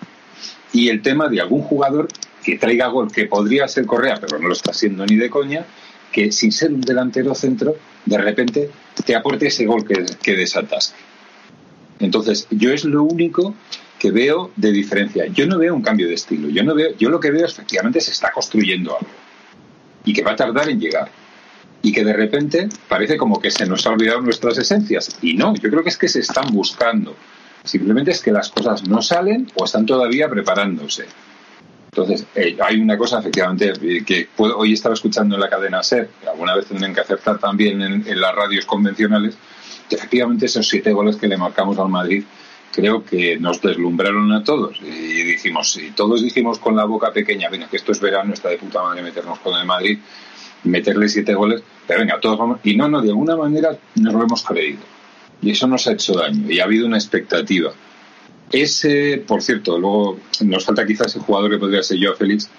y 0.74 0.91
el 0.91 1.01
tema 1.01 1.28
de 1.28 1.41
algún 1.41 1.62
jugador 1.62 2.09
que 2.45 2.59
traiga 2.59 2.88
gol, 2.88 3.11
que 3.11 3.24
podría 3.24 3.66
ser 3.66 3.86
Correa, 3.86 4.18
pero 4.20 4.38
no 4.38 4.49
lo 4.49 4.53
está 4.53 4.74
siendo 4.74 5.07
ni 5.07 5.16
de 5.16 5.30
coña, 5.30 5.64
que 6.12 6.32
sin 6.32 6.53
ser 6.53 6.70
un 6.70 6.82
delantero 6.82 7.34
centro, 7.34 7.76
de 8.05 8.18
repente 8.18 8.70
te 9.07 9.16
aporte 9.16 9.47
ese 9.47 9.64
gol 9.64 9.86
que 9.86 10.36
desatas. 10.36 10.95
Entonces, 12.01 12.46
yo 12.51 12.72
es 12.72 12.84
lo 12.84 13.03
único 13.03 13.55
que 13.98 14.11
veo 14.11 14.51
de 14.57 14.72
diferencia. 14.72 15.26
Yo 15.26 15.46
no 15.46 15.59
veo 15.59 15.74
un 15.74 15.82
cambio 15.82 16.09
de 16.09 16.14
estilo. 16.14 16.48
Yo 16.48 16.64
no 16.64 16.74
veo, 16.74 16.96
yo 16.96 17.11
lo 17.11 17.20
que 17.20 17.30
veo 17.30 17.44
es 17.44 17.53
efectivamente 17.53 18.01
se 18.01 18.11
está 18.11 18.32
construyendo 18.32 18.96
algo 18.96 19.11
y 20.05 20.12
que 20.12 20.22
va 20.22 20.32
a 20.32 20.36
tardar 20.36 20.68
en 20.70 20.80
llegar 20.80 21.11
y 21.82 21.92
que 21.92 22.05
de 22.05 22.12
repente 22.12 22.68
parece 22.88 23.16
como 23.16 23.40
que 23.40 23.51
se 23.51 23.66
nos 23.66 23.86
ha 23.86 23.90
olvidado 23.90 24.20
nuestras 24.20 24.59
esencias 24.59 25.18
y 25.22 25.34
no. 25.34 25.55
Yo 25.55 25.70
creo 25.70 25.82
que 25.82 25.90
es 25.90 25.98
que 25.98 26.09
se 26.09 26.20
están 26.20 26.53
buscando. 26.53 27.14
Simplemente 27.64 28.11
es 28.11 28.22
que 28.22 28.32
las 28.32 28.48
cosas 28.48 28.88
no 28.88 29.03
salen 29.03 29.51
o 29.55 29.64
están 29.64 29.86
todavía 29.86 30.28
preparándose. 30.28 31.05
Entonces, 31.92 32.24
eh, 32.36 32.57
hay 32.62 32.80
una 32.80 32.96
cosa 32.96 33.18
efectivamente 33.18 33.72
eh, 33.82 34.05
que 34.05 34.28
hoy 34.38 34.72
estaba 34.72 34.94
escuchando 34.94 35.34
en 35.34 35.40
la 35.40 35.51
cadena 35.51 35.82
SER, 35.82 36.09
alguna 36.28 36.55
vez 36.55 36.66
tendrán 36.66 36.94
que 36.94 37.01
acertar 37.01 37.38
también 37.38 37.82
en, 37.82 38.20
las 38.20 38.34
radios 38.34 38.64
convencionales, 38.64 39.36
efectivamente 39.97 40.47
esos 40.47 40.68
siete 40.68 40.93
goles 40.93 41.16
que 41.16 41.28
le 41.28 41.36
marcamos 41.36 41.78
al 41.78 41.88
Madrid 41.88 42.24
creo 42.72 43.05
que 43.05 43.38
nos 43.38 43.61
deslumbraron 43.61 44.32
a 44.32 44.45
todos 44.45 44.80
y 44.80 45.22
dijimos, 45.22 45.76
y 45.76 45.91
todos 45.91 46.22
dijimos 46.22 46.59
con 46.59 46.76
la 46.76 46.84
boca 46.84 47.12
pequeña, 47.12 47.49
venga, 47.49 47.68
que 47.68 47.76
esto 47.76 47.93
es 47.93 48.01
verano, 48.01 48.32
está 48.32 48.49
de 48.49 48.59
puta 48.59 48.82
madre 48.82 49.03
meternos 49.03 49.38
con 49.41 49.59
el 49.59 49.66
Madrid, 49.66 49.99
meterle 50.64 51.09
siete 51.09 51.34
goles, 51.34 51.62
pero 51.86 52.01
venga, 52.01 52.20
todos 52.20 52.38
vamos, 52.38 52.61
y 52.62 52.76
no, 52.76 52.88
no, 52.88 53.03
de 53.03 53.09
alguna 53.09 53.36
manera 53.36 53.76
nos 53.97 54.14
lo 54.14 54.22
hemos 54.22 54.43
creído. 54.43 54.80
Y 55.43 55.51
eso 55.51 55.66
nos 55.66 55.86
ha 55.86 55.93
hecho 55.93 56.14
daño 56.14 56.51
y 56.51 56.61
ha 56.61 56.64
habido 56.64 56.86
una 56.86 56.99
expectativa. 56.99 57.72
Ese, 58.53 59.22
por 59.26 59.43
cierto, 59.43 59.78
luego 59.78 60.18
nos 60.45 60.64
falta 60.64 60.86
quizás 60.86 61.09
ese 61.09 61.20
jugador 61.20 61.51
que 61.51 61.59
podría 61.59 61.82
ser 61.82 61.99
yo, 61.99 62.14
Félix, 62.14 62.51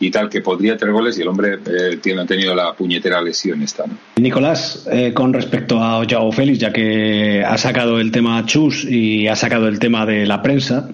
y 0.00 0.10
tal, 0.10 0.28
que 0.28 0.40
podría 0.40 0.76
tener 0.76 0.92
goles 0.92 1.18
y 1.18 1.22
el 1.22 1.28
hombre 1.28 1.54
eh, 1.54 1.98
tiene, 2.02 2.22
ha 2.22 2.26
tenido 2.26 2.54
la 2.54 2.74
puñetera 2.74 3.20
lesión 3.22 3.62
esta. 3.62 3.84
Nicolás, 4.16 4.86
eh, 4.90 5.12
con 5.14 5.32
respecto 5.32 5.82
a 5.82 6.04
Joao 6.08 6.32
Félix, 6.32 6.58
ya 6.58 6.72
que 6.72 7.42
ha 7.46 7.56
sacado 7.56 7.98
el 7.98 8.10
tema 8.10 8.44
Chus 8.46 8.84
y 8.84 9.28
ha 9.28 9.36
sacado 9.36 9.68
el 9.68 9.78
tema 9.78 10.04
de 10.04 10.26
la 10.26 10.42
prensa, 10.42 10.88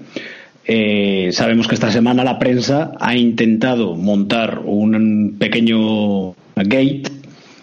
eh, 0.64 1.30
sabemos 1.32 1.66
que 1.66 1.74
esta 1.74 1.90
semana 1.90 2.22
la 2.22 2.38
prensa 2.38 2.92
ha 3.00 3.16
intentado 3.16 3.96
montar 3.96 4.60
un 4.64 5.36
pequeño 5.38 6.34
gate 6.54 7.02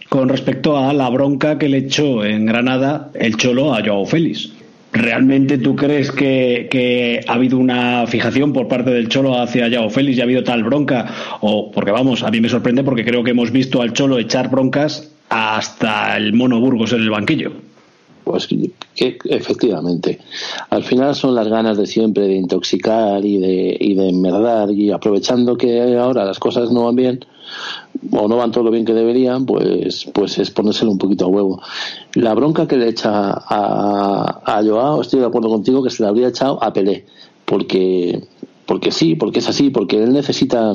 con 0.09 0.27
respecto 0.27 0.77
a 0.77 0.91
la 0.91 1.09
bronca 1.09 1.57
que 1.57 1.69
le 1.69 1.77
echó 1.77 2.25
en 2.25 2.45
Granada 2.45 3.11
el 3.13 3.37
Cholo 3.37 3.73
a 3.73 3.83
Joao 3.85 4.05
Félix. 4.05 4.51
¿Realmente 4.91 5.59
tú 5.59 5.75
crees 5.75 6.11
que, 6.11 7.23
ha 7.27 7.33
habido 7.33 7.57
una 7.57 8.07
fijación 8.07 8.53
por 8.53 8.67
parte 8.67 8.89
del 8.89 9.07
Cholo 9.07 9.39
hacia 9.39 9.67
Yao 9.67 9.89
Félix 9.89 10.17
y 10.17 10.21
ha 10.21 10.23
habido 10.23 10.43
tal 10.43 10.63
bronca? 10.63 11.37
O 11.41 11.71
porque 11.71 11.91
vamos, 11.91 12.23
a 12.23 12.31
mí 12.31 12.41
me 12.41 12.49
sorprende 12.49 12.83
porque 12.83 13.05
creo 13.05 13.23
que 13.23 13.31
hemos 13.31 13.51
visto 13.51 13.81
al 13.81 13.93
Cholo 13.93 14.17
echar 14.17 14.49
broncas 14.49 15.11
hasta 15.29 16.17
el 16.17 16.33
Mono 16.33 16.59
Burgos 16.59 16.93
en 16.93 17.01
el 17.01 17.09
banquillo. 17.11 17.51
Pues 18.23 18.47
que, 18.47 19.17
efectivamente. 19.25 20.19
Al 20.69 20.83
final 20.83 21.15
son 21.15 21.35
las 21.35 21.47
ganas 21.47 21.77
de 21.77 21.85
siempre 21.85 22.27
de 22.27 22.35
intoxicar 22.35 23.23
y 23.23 23.37
de, 23.37 23.77
y 23.79 23.93
de 23.93 24.09
enmerdar 24.09 24.71
y 24.71 24.91
aprovechando 24.91 25.55
que 25.55 25.97
ahora 25.97 26.25
las 26.25 26.39
cosas 26.39 26.71
no 26.71 26.85
van 26.85 26.95
bien 26.95 27.25
o 28.11 28.27
no 28.27 28.37
van 28.37 28.51
todo 28.51 28.63
lo 28.63 28.71
bien 28.71 28.85
que 28.85 28.93
deberían, 28.93 29.45
pues, 29.45 30.09
pues 30.13 30.37
es 30.39 30.51
ponérselo 30.51 30.91
un 30.91 30.97
poquito 30.97 31.25
a 31.25 31.27
huevo. 31.27 31.61
La 32.13 32.33
bronca 32.33 32.67
que 32.67 32.77
le 32.77 32.87
echa 32.87 33.31
a, 33.33 34.41
a 34.45 34.63
Joao, 34.63 35.01
estoy 35.01 35.19
de 35.19 35.25
acuerdo 35.25 35.49
contigo, 35.49 35.83
que 35.83 35.89
se 35.89 36.03
le 36.03 36.09
habría 36.09 36.29
echado 36.29 36.63
a 36.63 36.73
Pelé, 36.73 37.05
porque, 37.45 38.23
porque 38.65 38.91
sí, 38.91 39.15
porque 39.15 39.39
es 39.39 39.49
así, 39.49 39.69
porque 39.69 40.01
él 40.01 40.13
necesita 40.13 40.73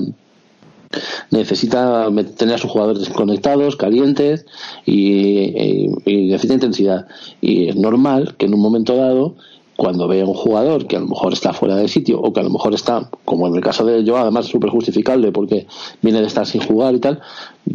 necesita 1.31 2.09
tener 2.37 2.55
a 2.55 2.59
sus 2.59 2.71
jugadores 2.71 3.09
conectados, 3.11 3.77
calientes 3.77 4.47
y, 4.87 5.89
necesita 6.07 6.55
intensidad. 6.55 7.07
Y 7.41 7.69
es 7.69 7.77
normal 7.77 8.37
que 8.37 8.47
en 8.47 8.55
un 8.55 8.61
momento 8.61 8.97
dado 8.97 9.35
cuando 9.77 10.07
ve 10.07 10.23
a 10.23 10.25
un 10.25 10.35
jugador 10.35 10.87
que 10.87 10.97
a 10.97 11.01
lo 11.01 11.09
mejor 11.09 11.33
está 11.33 11.53
fuera 11.53 11.77
de 11.77 11.89
sitio 11.89 12.21
o 12.21 12.33
que 12.33 12.41
a 12.41 12.43
lo 12.43 12.51
mejor 12.51 12.75
está, 12.75 13.11
como 13.25 13.49
en 13.49 13.55
el 13.57 13.61
caso 13.61 13.85
de 13.85 14.05
yo, 14.05 14.17
además 14.17 14.47
súper 14.47 14.71
justificable 14.71 15.33
porque 15.33 15.67
viene 16.03 16.21
de 16.21 16.27
estar 16.27 16.47
sin 16.47 16.61
jugar 16.61 16.95
y 16.95 17.01
tal, 17.01 17.21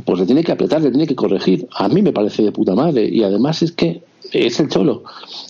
pues 0.06 0.20
le 0.20 0.26
tiene 0.26 0.44
que 0.44 0.52
apretar, 0.52 0.82
le 0.82 0.90
tiene 0.90 1.08
que 1.08 1.16
corregir. 1.16 1.68
A 1.72 1.90
mí 1.90 2.02
me 2.02 2.14
parece 2.14 2.44
de 2.44 2.52
puta 2.52 2.76
madre 2.76 3.08
y 3.08 3.24
además 3.24 3.62
es 3.62 3.72
que 3.72 4.02
es 4.32 4.60
el 4.60 4.70
cholo. 4.70 5.04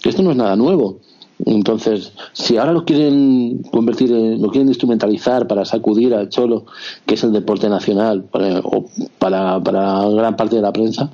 Esto 0.04 0.24
no 0.24 0.32
es 0.32 0.38
nada 0.38 0.56
nuevo. 0.56 1.00
Entonces, 1.45 2.12
si 2.34 2.58
ahora 2.58 2.74
lo 2.74 2.84
quieren 2.84 3.64
convertir, 3.72 4.10
lo 4.12 4.50
quieren 4.50 4.68
instrumentalizar 4.68 5.47
para 5.47 5.64
sacudir 5.64 6.14
al 6.14 6.30
cholo, 6.30 6.66
que 7.06 7.16
es 7.16 7.24
el 7.24 7.32
deporte 7.32 7.70
nacional, 7.70 8.26
o 8.64 8.86
para, 9.18 9.62
para 9.62 10.10
gran 10.10 10.36
parte 10.36 10.58
de 10.58 10.62
la 10.62 10.74
prensa, 10.74 11.12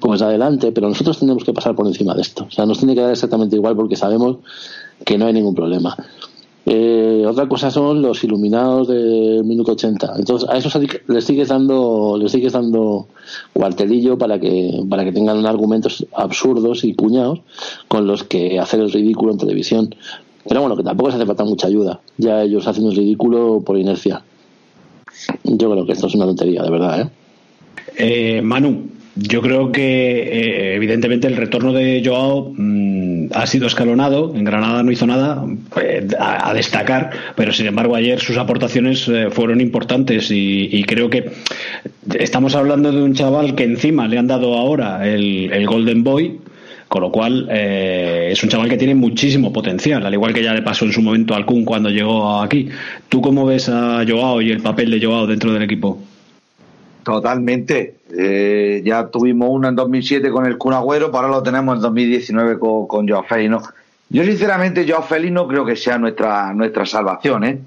pues 0.00 0.22
adelante, 0.22 0.72
pero 0.72 0.88
nosotros 0.88 1.18
tenemos 1.18 1.44
que 1.44 1.52
pasar 1.52 1.74
por 1.74 1.86
encima 1.86 2.14
de 2.14 2.22
esto. 2.22 2.46
O 2.48 2.50
sea, 2.50 2.66
nos 2.66 2.78
tiene 2.78 2.94
que 2.94 3.00
dar 3.00 3.10
exactamente 3.10 3.56
igual 3.56 3.76
porque 3.76 3.96
sabemos 3.96 4.36
que 5.04 5.18
no 5.18 5.26
hay 5.26 5.32
ningún 5.32 5.54
problema. 5.54 5.96
Eh, 6.70 7.24
otra 7.26 7.48
cosa 7.48 7.70
son 7.70 8.02
los 8.02 8.22
iluminados 8.24 8.88
del 8.88 9.42
minuto 9.44 9.72
80. 9.72 10.16
Entonces, 10.18 10.48
a 10.50 10.58
eso 10.58 10.68
les 11.06 11.24
sigues 11.24 11.48
dando, 11.48 12.18
les 12.20 12.30
sigues 12.30 12.52
dando 12.52 13.06
cuartelillo 13.54 14.18
para 14.18 14.38
que, 14.38 14.84
para 14.88 15.02
que 15.02 15.12
tengan 15.12 15.46
argumentos 15.46 16.06
absurdos 16.12 16.84
y 16.84 16.94
cuñados 16.94 17.40
con 17.88 18.06
los 18.06 18.22
que 18.22 18.58
hacer 18.60 18.80
el 18.80 18.92
ridículo 18.92 19.32
en 19.32 19.38
televisión. 19.38 19.94
Pero 20.46 20.60
bueno, 20.60 20.76
que 20.76 20.82
tampoco 20.82 21.10
se 21.10 21.16
hace 21.16 21.26
falta 21.26 21.44
mucha 21.44 21.68
ayuda. 21.68 22.00
Ya 22.18 22.42
ellos 22.42 22.66
hacen 22.66 22.84
el 22.84 22.94
ridículo 22.94 23.62
por 23.64 23.78
inercia. 23.78 24.22
Yo 25.44 25.70
creo 25.70 25.86
que 25.86 25.92
esto 25.92 26.06
es 26.06 26.14
una 26.14 26.26
tontería, 26.26 26.62
de 26.62 26.70
verdad, 26.70 27.00
¿eh? 27.00 27.10
eh 27.96 28.42
Manu, 28.42 28.90
yo 29.20 29.42
creo 29.42 29.72
que 29.72 29.82
eh, 29.82 30.74
evidentemente 30.76 31.26
el 31.26 31.36
retorno 31.36 31.72
de 31.72 32.02
Joao 32.04 32.52
mm, 32.56 33.30
ha 33.34 33.46
sido 33.46 33.66
escalonado. 33.66 34.32
En 34.34 34.44
Granada 34.44 34.82
no 34.84 34.92
hizo 34.92 35.06
nada 35.06 35.44
eh, 35.82 36.06
a, 36.18 36.54
destacar, 36.54 37.10
pero 37.34 37.52
sin 37.52 37.66
embargo 37.66 37.96
ayer 37.96 38.20
sus 38.20 38.36
aportaciones 38.36 39.08
eh, 39.08 39.28
fueron 39.30 39.60
importantes 39.60 40.30
y, 40.30 40.84
creo 40.84 41.10
que 41.10 41.32
estamos 42.14 42.54
hablando 42.54 42.92
de 42.92 43.02
un 43.02 43.14
chaval 43.14 43.54
que 43.54 43.64
encima 43.64 44.06
le 44.06 44.18
han 44.18 44.26
dado 44.26 44.54
ahora 44.54 45.06
el, 45.06 45.66
Golden 45.66 46.04
Boy. 46.04 46.38
Con 46.86 47.02
lo 47.02 47.12
cual 47.12 47.50
es 47.50 48.42
un 48.42 48.48
chaval 48.48 48.70
que 48.70 48.78
tiene 48.78 48.94
muchísimo 48.94 49.52
potencial, 49.52 50.06
al 50.06 50.14
igual 50.14 50.32
que 50.32 50.42
ya 50.42 50.54
le 50.54 50.62
pasó 50.62 50.86
en 50.86 50.92
su 50.92 51.02
momento 51.02 51.34
al 51.34 51.44
Kun 51.44 51.66
cuando 51.66 51.90
llegó 51.90 52.40
aquí. 52.40 52.70
¿Tú 53.10 53.20
cómo 53.20 53.44
ves 53.44 53.68
a 53.68 54.02
Joao 54.08 54.40
y 54.40 54.50
el 54.50 54.62
papel 54.62 54.92
de 54.92 55.04
Joao 55.04 55.26
dentro 55.26 55.52
del 55.52 55.64
equipo? 55.64 56.00
Totalmente. 57.04 57.97
Eh, 58.16 58.82
ya 58.84 59.06
tuvimos 59.08 59.48
uno 59.50 59.68
en 59.68 59.74
2007 59.74 60.30
con 60.30 60.46
el 60.46 60.56
Kun 60.56 60.72
Agüero, 60.72 61.10
ahora 61.12 61.28
lo 61.28 61.42
tenemos 61.42 61.76
en 61.76 61.82
2019 61.82 62.58
con, 62.58 62.86
con 62.86 63.08
Joao 63.08 63.24
Félix. 63.24 63.68
Yo 64.08 64.24
sinceramente 64.24 64.86
Joao 64.88 65.02
Félix 65.02 65.32
no 65.32 65.46
creo 65.46 65.64
que 65.64 65.76
sea 65.76 65.98
nuestra, 65.98 66.54
nuestra 66.54 66.86
salvación. 66.86 67.44
¿eh? 67.44 67.58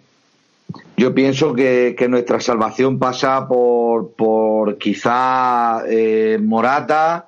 Yo 0.98 1.14
pienso 1.14 1.54
que, 1.54 1.96
nuestra 2.10 2.40
salvación 2.40 2.98
pasa 2.98 3.48
por, 3.48 4.14
por 4.14 4.78
quizá 4.78 5.84
eh, 5.88 6.40
Morata, 6.42 7.28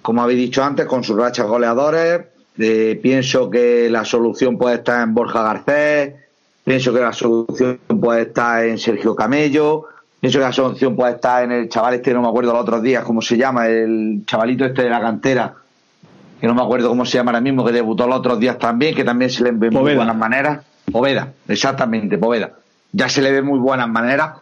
como 0.00 0.22
habéis 0.22 0.38
dicho 0.38 0.62
antes, 0.62 0.86
con 0.86 1.02
sus 1.02 1.16
rachas 1.16 1.46
goleadores. 1.46 2.26
Pienso 2.54 3.50
que 3.50 3.88
la 3.90 4.04
solución 4.04 4.58
puede 4.58 4.76
estar 4.76 5.02
en 5.02 5.14
Borja 5.14 5.42
Garcés. 5.42 6.14
Pienso 6.62 6.92
que 6.92 7.00
la 7.00 7.12
solución 7.12 7.80
puede 8.00 8.22
estar 8.22 8.64
en 8.64 8.78
Sergio 8.78 9.16
Camello 9.16 9.86
Pienso 10.22 10.38
que 10.38 10.44
la 10.44 10.52
solución 10.52 10.94
puede 10.94 11.14
estar 11.14 11.42
en 11.42 11.50
el 11.50 11.68
chaval 11.68 11.94
este, 11.94 12.14
no 12.14 12.22
me 12.22 12.28
acuerdo 12.28 12.52
los 12.52 12.62
otros 12.62 12.80
días 12.80 13.02
cómo 13.02 13.20
se 13.20 13.36
llama, 13.36 13.66
el 13.66 14.22
chavalito 14.24 14.64
este 14.64 14.84
de 14.84 14.88
la 14.88 15.00
cantera, 15.00 15.52
que 16.40 16.46
no 16.46 16.54
me 16.54 16.62
acuerdo 16.62 16.88
cómo 16.88 17.04
se 17.04 17.18
llama 17.18 17.32
ahora 17.32 17.40
mismo, 17.40 17.64
que 17.64 17.72
debutó 17.72 18.06
los 18.06 18.20
otros 18.20 18.38
días 18.38 18.56
también, 18.56 18.94
que 18.94 19.02
también 19.02 19.32
se 19.32 19.42
le 19.42 19.50
ve 19.50 19.72
muy 19.72 19.96
buenas 19.96 20.16
maneras. 20.16 20.64
Poveda, 20.92 21.32
exactamente, 21.48 22.18
Poveda. 22.18 22.52
Ya 22.92 23.08
se 23.08 23.20
le 23.20 23.32
ve 23.32 23.42
muy 23.42 23.58
buenas 23.58 23.88
maneras. 23.88 24.34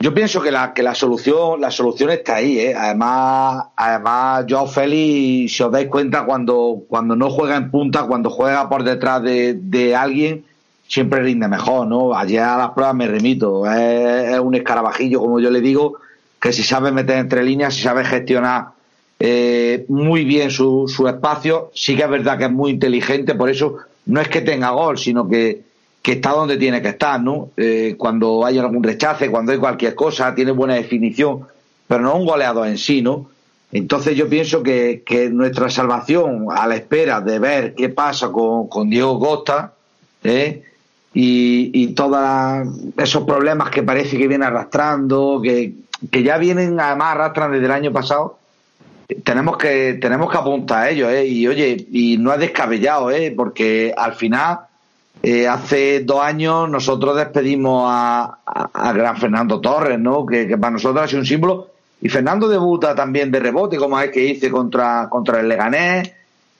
Yo 0.00 0.12
pienso 0.12 0.42
que 0.42 0.50
la, 0.50 0.74
que 0.74 0.82
la 0.82 0.96
solución, 0.96 1.60
la 1.60 1.70
solución 1.70 2.10
está 2.10 2.34
ahí, 2.34 2.58
¿eh? 2.58 2.74
Además, 2.74 3.66
además, 3.76 4.46
Joao 4.48 4.66
Félix, 4.66 5.52
si 5.52 5.62
os 5.62 5.70
dais 5.70 5.86
cuenta, 5.86 6.24
cuando, 6.24 6.82
cuando 6.88 7.14
no 7.14 7.30
juega 7.30 7.54
en 7.54 7.70
punta, 7.70 8.02
cuando 8.02 8.30
juega 8.30 8.68
por 8.68 8.82
detrás 8.82 9.22
de, 9.22 9.54
de 9.54 9.94
alguien, 9.94 10.44
siempre 10.88 11.20
rinde 11.20 11.46
mejor, 11.46 11.86
¿no? 11.86 12.16
Ayer 12.16 12.40
a 12.40 12.56
las 12.56 12.70
pruebas 12.70 12.94
me 12.94 13.06
remito, 13.06 13.70
es, 13.70 14.40
un 14.40 14.54
escarabajillo, 14.54 15.20
como 15.20 15.38
yo 15.38 15.50
le 15.50 15.60
digo, 15.60 15.98
que 16.40 16.52
si 16.52 16.62
sabe 16.62 16.90
meter 16.90 17.18
entre 17.18 17.44
líneas, 17.44 17.74
si 17.74 17.82
sabe 17.82 18.04
gestionar 18.04 18.68
eh, 19.20 19.84
muy 19.88 20.24
bien 20.24 20.50
su, 20.50 20.88
su 20.88 21.06
espacio, 21.06 21.70
sí 21.74 21.94
que 21.94 22.04
es 22.04 22.10
verdad 22.10 22.38
que 22.38 22.44
es 22.44 22.50
muy 22.50 22.70
inteligente, 22.70 23.34
por 23.34 23.50
eso 23.50 23.76
no 24.06 24.20
es 24.20 24.28
que 24.28 24.40
tenga 24.40 24.70
gol, 24.70 24.96
sino 24.96 25.28
que, 25.28 25.62
que 26.00 26.12
está 26.12 26.30
donde 26.30 26.56
tiene 26.56 26.80
que 26.80 26.88
estar, 26.88 27.20
¿no? 27.20 27.50
Eh, 27.58 27.94
cuando 27.98 28.46
hay 28.46 28.58
algún 28.58 28.82
rechace, 28.82 29.30
cuando 29.30 29.52
hay 29.52 29.58
cualquier 29.58 29.94
cosa, 29.94 30.34
tiene 30.34 30.52
buena 30.52 30.74
definición, 30.74 31.40
pero 31.86 32.00
no 32.00 32.16
un 32.16 32.26
goleador 32.26 32.66
en 32.66 32.78
sí, 32.78 33.02
¿no? 33.02 33.28
Entonces 33.70 34.16
yo 34.16 34.26
pienso 34.30 34.62
que, 34.62 35.02
que 35.04 35.28
nuestra 35.28 35.68
salvación, 35.68 36.46
a 36.50 36.66
la 36.66 36.76
espera 36.76 37.20
de 37.20 37.38
ver 37.38 37.74
qué 37.74 37.90
pasa 37.90 38.32
con, 38.32 38.68
con 38.68 38.88
Diego 38.88 39.20
Costa, 39.20 39.74
¿eh? 40.24 40.62
Y, 41.20 41.72
y 41.74 41.94
todos 41.94 42.68
esos 42.96 43.24
problemas 43.24 43.70
que 43.70 43.82
parece 43.82 44.16
que 44.16 44.28
viene 44.28 44.46
arrastrando, 44.46 45.40
que, 45.42 45.72
que 46.12 46.22
ya 46.22 46.38
vienen 46.38 46.78
además 46.78 47.16
arrastran 47.16 47.50
desde 47.50 47.64
el 47.64 47.72
año 47.72 47.92
pasado, 47.92 48.38
tenemos 49.24 49.56
que 49.56 49.98
tenemos 50.00 50.30
que 50.30 50.38
apuntar 50.38 50.84
a 50.84 50.90
ello, 50.90 51.10
¿eh? 51.10 51.26
y 51.26 51.48
oye, 51.48 51.88
y 51.90 52.18
no 52.18 52.32
es 52.32 52.38
descabellado, 52.38 53.10
¿eh? 53.10 53.34
porque 53.36 53.92
al 53.98 54.14
final, 54.14 54.60
eh, 55.20 55.48
hace 55.48 56.04
dos 56.04 56.22
años 56.22 56.70
nosotros 56.70 57.16
despedimos 57.16 57.86
a, 57.90 58.38
a, 58.72 58.92
gran 58.92 59.16
Fernando 59.16 59.60
Torres, 59.60 59.98
¿no? 59.98 60.24
Que, 60.24 60.46
que, 60.46 60.56
para 60.56 60.70
nosotros 60.70 61.02
ha 61.02 61.08
sido 61.08 61.22
un 61.22 61.26
símbolo, 61.26 61.66
y 62.00 62.08
Fernando 62.10 62.48
debuta 62.48 62.94
también 62.94 63.32
de 63.32 63.40
rebote, 63.40 63.76
como 63.76 63.98
es 63.98 64.12
que 64.12 64.24
hice 64.24 64.52
contra, 64.52 65.08
contra 65.10 65.40
el 65.40 65.48
Leganés, 65.48 66.12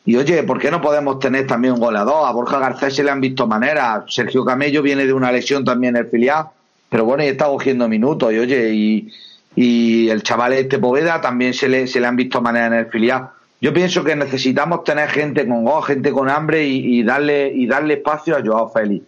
y 0.09 0.17
oye, 0.17 0.43
¿por 0.43 0.59
qué 0.59 0.71
no 0.71 0.81
podemos 0.81 1.19
tener 1.19 1.47
también 1.47 1.75
un 1.75 1.81
goleador? 1.81 2.27
A 2.27 2.33
Borja 2.33 2.59
Garcés 2.59 2.95
se 2.95 3.05
le 3.05 3.11
han 3.11 3.21
visto 3.21 3.47
maneras. 3.47 4.05
Sergio 4.09 4.43
Camello 4.43 4.81
viene 4.81 5.05
de 5.05 5.13
una 5.13 5.31
lesión 5.31 5.67
también 5.67 5.97
en 5.97 6.05
el 6.05 6.11
filial, 6.11 6.47
pero 6.89 7.05
bueno, 7.05 7.25
y 7.25 7.27
está 7.27 7.45
cogiendo 7.45 7.91
minutos. 7.91 8.33
Y 8.33 8.39
oye, 8.39 8.71
y, 8.73 9.13
y 9.55 10.09
el 10.09 10.23
chaval 10.23 10.55
este 10.55 10.79
Poveda 10.79 11.21
también 11.21 11.53
se 11.53 11.69
le, 11.69 11.87
se 11.87 12.01
le 12.01 12.07
han 12.07 12.17
visto 12.17 12.41
maneras 12.41 12.73
en 12.73 12.79
el 12.79 12.87
filial. 12.87 13.29
Yo 13.61 13.75
pienso 13.75 14.03
que 14.03 14.17
necesitamos 14.17 14.83
tener 14.83 15.11
gente 15.11 15.47
con 15.47 15.63
gol, 15.63 15.85
gente 15.85 16.11
con 16.11 16.31
hambre 16.31 16.65
y, 16.65 17.03
darle, 17.03 17.53
y 17.55 17.67
darle 17.67 17.93
espacio 17.93 18.35
a 18.35 18.41
Joao 18.43 18.73
Félix. 18.73 19.05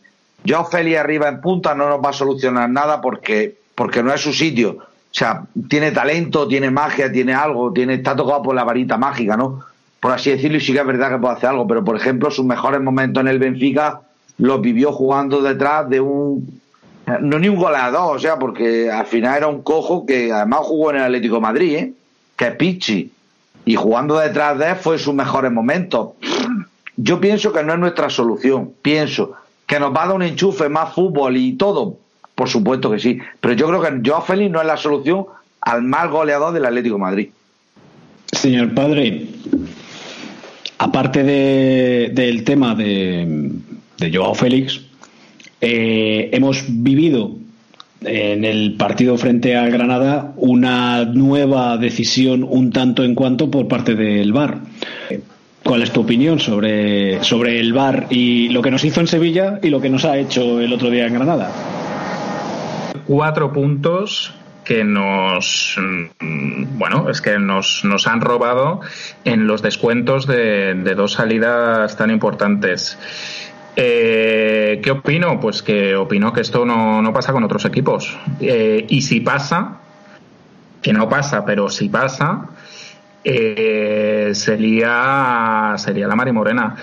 Joao 0.46 0.66
Félix 0.66 0.98
arriba 0.98 1.28
en 1.28 1.40
punta 1.40 1.74
no 1.74 1.88
nos 1.88 2.05
va 2.05 2.11
a 2.11 2.12
solucionar 2.12 2.68
nada 2.68 3.01
porque, 3.01 3.57
porque 3.74 4.03
no 4.03 4.12
es 4.12 4.20
su 4.20 4.34
sitio. 4.34 4.72
O 4.72 5.12
sea, 5.12 5.44
tiene 5.66 5.92
talento, 5.92 6.46
tiene 6.46 6.70
magia, 6.70 7.11
tiene 7.11 7.32
algo, 7.32 7.72
tiene, 7.72 7.94
está 7.94 8.14
tocado 8.14 8.42
por 8.42 8.55
la 8.55 8.64
varita 8.64 8.98
mágica, 8.98 9.34
¿no? 9.38 9.70
Por 10.01 10.12
así 10.12 10.30
decirlo, 10.30 10.57
y 10.57 10.61
sí 10.61 10.72
que 10.72 10.80
es 10.80 10.86
verdad 10.86 11.11
que 11.11 11.18
puede 11.18 11.34
hacer 11.34 11.51
algo, 11.51 11.66
pero 11.66 11.84
por 11.84 11.96
ejemplo, 11.96 12.30
sus 12.30 12.44
mejores 12.44 12.80
momentos 12.80 13.20
en 13.20 13.28
el 13.28 13.38
Benfica 13.38 14.01
los 14.38 14.61
vivió 14.61 14.92
jugando 14.92 15.42
detrás 15.42 15.88
de 15.88 16.01
un. 16.01 16.61
No 17.20 17.38
ni 17.38 17.48
un 17.48 17.57
goleador, 17.57 18.16
o 18.16 18.18
sea, 18.18 18.38
porque 18.38 18.90
al 18.90 19.07
final 19.07 19.36
era 19.36 19.46
un 19.48 19.62
cojo 19.62 20.07
que 20.07 20.32
además 20.32 20.61
jugó 20.62 20.90
en 20.90 20.96
el 20.96 21.03
Atlético 21.03 21.40
Madrid, 21.40 21.74
¿eh? 21.74 21.92
que 22.36 22.46
es 22.46 22.55
Pichi, 22.55 23.11
y 23.64 23.74
jugando 23.74 24.18
detrás 24.18 24.59
de 24.59 24.70
él 24.70 24.76
fue 24.76 24.98
sus 24.98 25.12
mejores 25.12 25.51
momentos. 25.51 26.11
Yo 26.96 27.20
pienso 27.20 27.53
que 27.53 27.64
no 27.64 27.72
es 27.72 27.78
nuestra 27.78 28.11
solución, 28.11 28.72
pienso 28.80 29.34
que 29.66 29.80
nos 29.80 29.94
va 29.94 30.05
a 30.05 30.07
dar 30.07 30.16
un 30.16 30.22
enchufe, 30.22 30.68
más 30.68 30.94
fútbol 30.94 31.36
y 31.36 31.53
todo, 31.53 31.96
por 32.34 32.48
supuesto 32.48 32.90
que 32.90 32.98
sí, 32.98 33.18
pero 33.40 33.55
yo 33.55 33.68
creo 33.68 33.80
que 33.80 34.09
Joao 34.09 34.22
Félix 34.22 34.51
no 34.51 34.61
es 34.61 34.66
la 34.66 34.76
solución 34.76 35.26
al 35.61 35.82
mal 35.82 36.09
goleador 36.11 36.53
del 36.53 36.64
Atlético 36.66 36.98
Madrid. 36.98 37.30
Señor 38.32 38.74
padre, 38.74 39.28
aparte 40.81 41.22
del 41.22 42.43
tema 42.43 42.74
de, 42.74 43.53
Joao 44.12 44.35
Félix, 44.35 44.81
eh, 45.61 46.31
hemos 46.33 46.64
vivido 46.68 47.33
en 48.01 48.47
el 48.47 48.76
partido 48.78 49.18
frente 49.18 49.57
al 49.57 49.70
Granada 49.70 50.33
una 50.39 51.05
nueva 51.05 51.76
decisión 51.76 52.47
un 52.49 52.72
tanto 52.72 53.05
en 53.05 53.14
cuanto 53.14 53.51
por 53.51 53.68
parte 53.68 53.95
del 53.95 54.33
VAR. 54.33 54.61
¿Cuál 55.62 55.83
es 55.83 55.91
tu 55.91 56.01
opinión 56.01 56.41
sobre, 56.41 57.22
sobre 57.22 57.61
el 57.61 57.74
VAR 57.74 58.07
y 58.09 58.49
lo 58.49 58.62
que 58.62 58.70
nos 58.70 58.83
hizo 58.83 59.01
en 59.01 59.07
Sevilla 59.07 59.61
y 59.62 59.68
lo 59.68 59.83
que 59.83 59.91
nos 59.91 60.07
ha 60.07 60.16
hecho 60.16 60.61
el 60.61 60.72
otro 60.72 60.89
día 60.89 61.07
en 61.07 61.12
Granada? 61.12 61.53
Cuatro 63.07 63.53
puntos 63.53 64.33
que 64.71 64.85
nos 64.85 65.77
mm, 65.81 66.79
bueno 66.79 67.11
es 67.11 67.21
que 67.21 67.41
nos, 67.41 67.85
nos 67.85 68.07
han 68.07 68.21
robado 68.21 68.83
en 69.25 69.49
los 69.49 69.62
descuentos 69.62 70.29
de, 70.29 70.75
de 70.77 70.95
dos 70.95 71.14
salidas 71.14 71.97
tan 71.97 72.12
importantes 72.12 72.97
eh, 73.75 74.81
¿Qué 74.83 74.91
opino? 74.93 75.41
Pues 75.41 75.62
que 75.62 75.97
opino 75.97 76.33
que 76.33 76.43
esto 76.43 76.64
no, 76.66 77.01
no 77.03 77.12
pasa 77.12 77.33
con 77.33 77.45
otros 77.45 77.64
equipos. 77.64 78.18
Eh, 78.41 78.85
y 78.89 79.03
si 79.03 79.21
pasa, 79.21 79.79
que 80.83 80.93
no 80.93 81.09
pasa, 81.09 81.45
pero 81.47 81.71
si 81.71 81.89
pasa, 81.89 82.49
eh, 83.25 84.33
sería, 84.35 85.75
sería 85.77 86.09
la 86.09 86.16
Mari 86.16 86.33
Morena. 86.33 86.77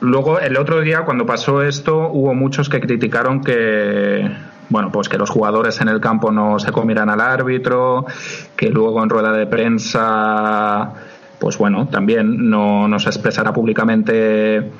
luego, 0.00 0.38
el 0.38 0.56
otro 0.56 0.80
día, 0.80 1.02
cuando 1.04 1.26
pasó 1.26 1.62
esto, 1.62 2.08
hubo 2.08 2.32
muchos 2.32 2.68
que 2.70 2.80
criticaron 2.80 3.42
que, 3.42 4.30
bueno, 4.70 4.90
pues 4.90 5.08
que 5.08 5.18
los 5.18 5.28
jugadores 5.28 5.80
en 5.80 5.88
el 5.88 6.00
campo 6.00 6.32
no 6.32 6.58
se 6.58 6.72
comieran 6.72 7.10
al 7.10 7.20
árbitro, 7.20 8.06
que 8.56 8.70
luego 8.70 9.02
en 9.02 9.10
rueda 9.10 9.32
de 9.32 9.46
prensa 9.46 10.94
pues 11.40 11.56
bueno, 11.56 11.88
también 11.88 12.50
no 12.50 12.86
nos 12.86 13.06
expresará 13.06 13.52
públicamente 13.52 14.70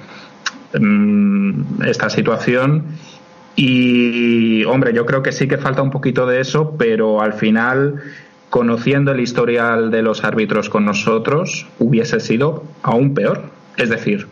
mm, 0.78 1.82
esta 1.84 2.10
situación. 2.10 2.84
Y, 3.56 4.62
hombre, 4.64 4.92
yo 4.92 5.06
creo 5.06 5.22
que 5.22 5.32
sí 5.32 5.48
que 5.48 5.56
falta 5.56 5.82
un 5.82 5.90
poquito 5.90 6.26
de 6.26 6.40
eso, 6.40 6.76
pero 6.78 7.22
al 7.22 7.32
final, 7.32 8.02
conociendo 8.50 9.12
el 9.12 9.20
historial 9.20 9.90
de 9.90 10.02
los 10.02 10.22
árbitros 10.22 10.68
con 10.68 10.84
nosotros, 10.84 11.66
hubiese 11.78 12.20
sido 12.20 12.62
aún 12.82 13.14
peor. 13.14 13.42
Es 13.78 13.88
decir, 13.88 14.28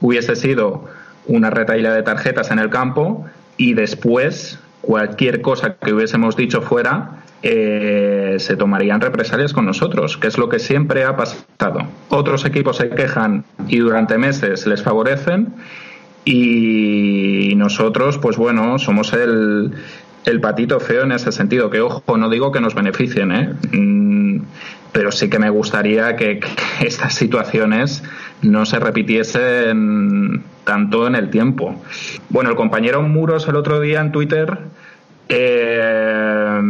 hubiese 0.00 0.34
sido 0.34 0.84
una 1.26 1.48
retaíla 1.48 1.94
de 1.94 2.02
tarjetas 2.02 2.50
en 2.50 2.58
el 2.58 2.70
campo 2.70 3.24
y 3.56 3.74
después 3.74 4.58
cualquier 4.88 5.42
cosa 5.42 5.74
que 5.74 5.92
hubiésemos 5.92 6.34
dicho 6.34 6.62
fuera 6.62 7.22
eh, 7.42 8.36
se 8.38 8.56
tomarían 8.56 9.02
represalias 9.02 9.52
con 9.52 9.66
nosotros, 9.66 10.16
que 10.16 10.28
es 10.28 10.38
lo 10.38 10.48
que 10.48 10.58
siempre 10.58 11.04
ha 11.04 11.14
pasado. 11.14 11.82
Otros 12.08 12.46
equipos 12.46 12.78
se 12.78 12.88
quejan 12.88 13.44
y 13.68 13.80
durante 13.80 14.16
meses 14.16 14.66
les 14.66 14.82
favorecen 14.82 15.48
y 16.24 17.52
nosotros, 17.56 18.16
pues 18.16 18.38
bueno, 18.38 18.78
somos 18.78 19.12
el, 19.12 19.74
el 20.24 20.40
patito 20.40 20.80
feo 20.80 21.02
en 21.02 21.12
ese 21.12 21.32
sentido, 21.32 21.68
que 21.68 21.82
ojo, 21.82 22.16
no 22.16 22.30
digo 22.30 22.50
que 22.50 22.62
nos 22.62 22.74
beneficien, 22.74 23.32
¿eh? 23.32 23.54
Mm, 23.72 24.40
pero 24.92 25.12
sí 25.12 25.28
que 25.28 25.38
me 25.38 25.50
gustaría 25.50 26.16
que, 26.16 26.40
estas 26.80 27.12
situaciones 27.12 28.02
no 28.42 28.66
se 28.66 28.78
repitiesen 28.78 30.42
tanto 30.64 31.06
en 31.06 31.14
el 31.14 31.30
tiempo. 31.30 31.82
Bueno, 32.28 32.50
el 32.50 32.56
compañero 32.56 33.02
Muros 33.02 33.48
el 33.48 33.56
otro 33.56 33.80
día 33.80 34.00
en 34.00 34.12
Twitter 34.12 34.58
eh, 35.28 36.60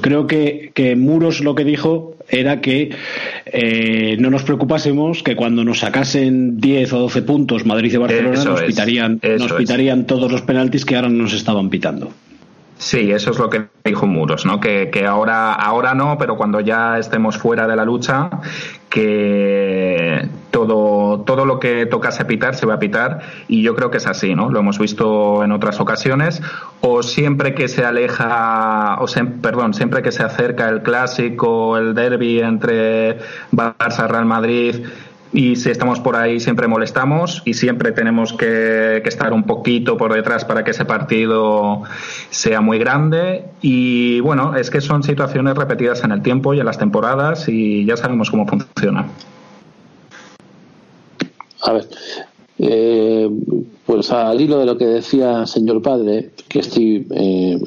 Creo 0.00 0.26
que, 0.26 0.70
que 0.74 0.96
Muros 0.96 1.40
lo 1.40 1.54
que 1.54 1.64
dijo 1.64 2.16
era 2.28 2.60
que 2.60 2.90
eh, 3.46 4.16
no 4.18 4.30
nos 4.30 4.42
preocupásemos 4.42 5.22
que 5.22 5.36
cuando 5.36 5.64
nos 5.64 5.78
sacasen 5.80 6.60
10 6.60 6.92
o 6.94 6.98
12 7.00 7.22
puntos 7.22 7.64
Madrid 7.64 7.92
y 7.92 7.96
Barcelona 7.96 8.44
nos, 8.44 8.62
pitarían, 8.62 9.20
nos 9.38 9.52
pitarían 9.52 10.06
todos 10.06 10.30
los 10.30 10.42
penaltis 10.42 10.84
que 10.84 10.96
ahora 10.96 11.08
nos 11.08 11.32
estaban 11.32 11.70
pitando. 11.70 12.10
Sí, 12.76 13.12
eso 13.12 13.30
es 13.30 13.38
lo 13.38 13.48
que 13.48 13.66
dijo 13.84 14.06
Muros, 14.06 14.44
¿no? 14.44 14.58
Que, 14.60 14.90
que, 14.90 15.06
ahora, 15.06 15.52
ahora 15.52 15.94
no, 15.94 16.18
pero 16.18 16.36
cuando 16.36 16.60
ya 16.60 16.98
estemos 16.98 17.38
fuera 17.38 17.66
de 17.68 17.76
la 17.76 17.84
lucha, 17.84 18.30
que 18.90 20.28
todo, 20.50 21.20
todo 21.22 21.44
lo 21.46 21.58
que 21.58 21.86
tocase 21.86 22.24
pitar 22.24 22.54
se 22.54 22.64
va 22.64 22.74
a 22.74 22.78
pitar 22.78 23.22
y 23.48 23.62
yo 23.62 23.74
creo 23.74 23.90
que 23.90 23.96
es 23.96 24.06
así, 24.06 24.34
¿no? 24.34 24.50
Lo 24.50 24.60
hemos 24.60 24.78
visto 24.78 25.42
en 25.42 25.50
otras 25.50 25.80
ocasiones 25.80 26.42
o 26.80 27.02
siempre 27.02 27.54
que 27.54 27.66
se 27.66 27.84
aleja, 27.84 28.98
o 29.00 29.06
perdón, 29.40 29.74
siempre 29.74 30.02
que 30.02 30.12
se 30.12 30.22
acerca 30.22 30.68
el 30.68 30.82
clásico, 30.82 31.76
el 31.76 31.94
derby 31.94 32.40
entre 32.40 33.18
Barça, 33.50 34.06
Real 34.06 34.26
Madrid, 34.26 34.84
y 35.34 35.56
si 35.56 35.68
estamos 35.68 35.98
por 35.98 36.14
ahí 36.14 36.38
siempre 36.38 36.68
molestamos 36.68 37.42
y 37.44 37.54
siempre 37.54 37.90
tenemos 37.90 38.32
que, 38.32 39.02
estar 39.04 39.32
un 39.32 39.42
poquito 39.42 39.96
por 39.96 40.14
detrás 40.14 40.44
para 40.44 40.62
que 40.62 40.70
ese 40.70 40.84
partido 40.84 41.82
sea 42.30 42.60
muy 42.60 42.78
grande 42.78 43.44
y 43.60 44.20
bueno, 44.20 44.54
es 44.54 44.70
que 44.70 44.80
son 44.80 45.02
situaciones 45.02 45.56
repetidas 45.56 46.04
en 46.04 46.12
el 46.12 46.22
tiempo 46.22 46.54
y 46.54 46.60
en 46.60 46.66
las 46.66 46.78
temporadas 46.78 47.48
y 47.48 47.84
ya 47.84 47.96
sabemos 47.96 48.30
cómo 48.30 48.46
funciona. 48.46 49.08
A 51.62 51.72
ver, 51.72 51.88
eh, 52.58 53.28
pues 53.86 54.10
al 54.10 54.40
hilo 54.40 54.58
de 54.58 54.66
lo 54.66 54.78
que 54.78 54.86
decía 54.86 55.46
señor 55.46 55.82
padre, 55.82 56.30
que 56.48 56.60
estoy 56.60 57.06
eh, 57.10 57.58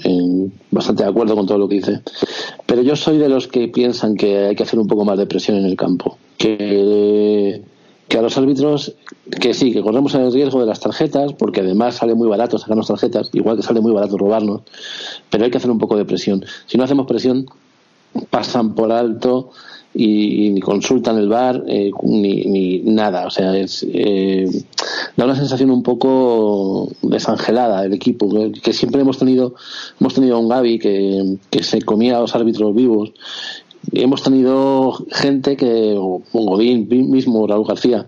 bastante 0.72 1.04
de 1.04 1.10
acuerdo 1.10 1.36
con 1.36 1.46
todo 1.46 1.58
lo 1.58 1.68
que 1.68 1.76
dice, 1.76 2.02
pero 2.66 2.82
yo 2.82 2.96
soy 2.96 3.18
de 3.18 3.30
los 3.30 3.48
que 3.48 3.68
piensan 3.68 4.16
que 4.16 4.48
hay 4.48 4.56
que 4.56 4.64
hacer 4.64 4.80
un 4.80 4.88
poco 4.88 5.06
más 5.06 5.18
de 5.18 5.26
presión 5.26 5.58
en 5.58 5.66
el 5.66 5.76
campo 5.76 6.18
que, 6.38 7.62
que 8.08 8.18
a 8.18 8.22
los 8.22 8.38
árbitros, 8.38 8.96
que 9.42 9.54
sí, 9.54 9.74
que 9.74 9.82
corremos 9.82 10.14
el 10.16 10.32
riesgo 10.32 10.60
de 10.62 10.66
las 10.66 10.80
tarjetas, 10.80 11.34
porque 11.34 11.62
además 11.62 11.96
sale 11.96 12.16
muy 12.16 12.28
barato 12.28 12.58
sacarnos 12.58 12.88
tarjetas, 12.88 13.30
igual 13.34 13.58
que 13.58 13.64
sale 13.64 13.82
muy 13.82 13.92
barato 13.92 14.18
robarnos, 14.18 14.62
pero 15.30 15.44
hay 15.44 15.52
que 15.52 15.58
hacer 15.58 15.72
un 15.72 15.80
poco 15.80 15.98
de 15.98 16.06
presión. 16.06 16.46
Si 16.66 16.78
no 16.78 16.84
hacemos 16.84 17.06
presión, 17.06 17.48
pasan 18.30 18.76
por 18.76 18.92
alto 18.92 19.52
y, 19.98 20.52
ni 20.52 20.62
consultan 20.62 21.18
el 21.18 21.28
bar 21.28 21.64
eh, 21.68 21.92
ni, 22.04 22.46
ni, 22.46 22.80
nada. 22.82 23.26
O 23.26 23.32
sea, 23.32 23.58
es, 23.58 23.86
eh, 23.90 24.46
da 25.16 25.26
una 25.26 25.36
sensación 25.36 25.72
un 25.72 25.82
poco 25.82 26.90
desangelada 27.02 27.84
el 27.84 27.94
equipo, 27.94 28.30
que, 28.62 28.74
siempre 28.74 29.02
hemos 29.02 29.18
tenido, 29.18 29.56
hemos 30.00 30.14
tenido 30.14 30.36
a 30.36 30.40
un 30.40 30.48
Gaby 30.48 30.80
que, 30.80 31.38
que 31.50 31.64
se 31.64 31.82
comía 31.82 32.18
a 32.18 32.22
los 32.22 32.36
árbitros 32.36 32.76
vivos 32.76 33.14
hemos 33.94 34.22
tenido 34.22 34.94
gente 35.12 35.56
que, 35.56 35.96
o 35.98 36.22
Godín 36.34 36.88
mismo, 37.10 37.48
Raúl 37.48 37.68
García, 37.68 38.08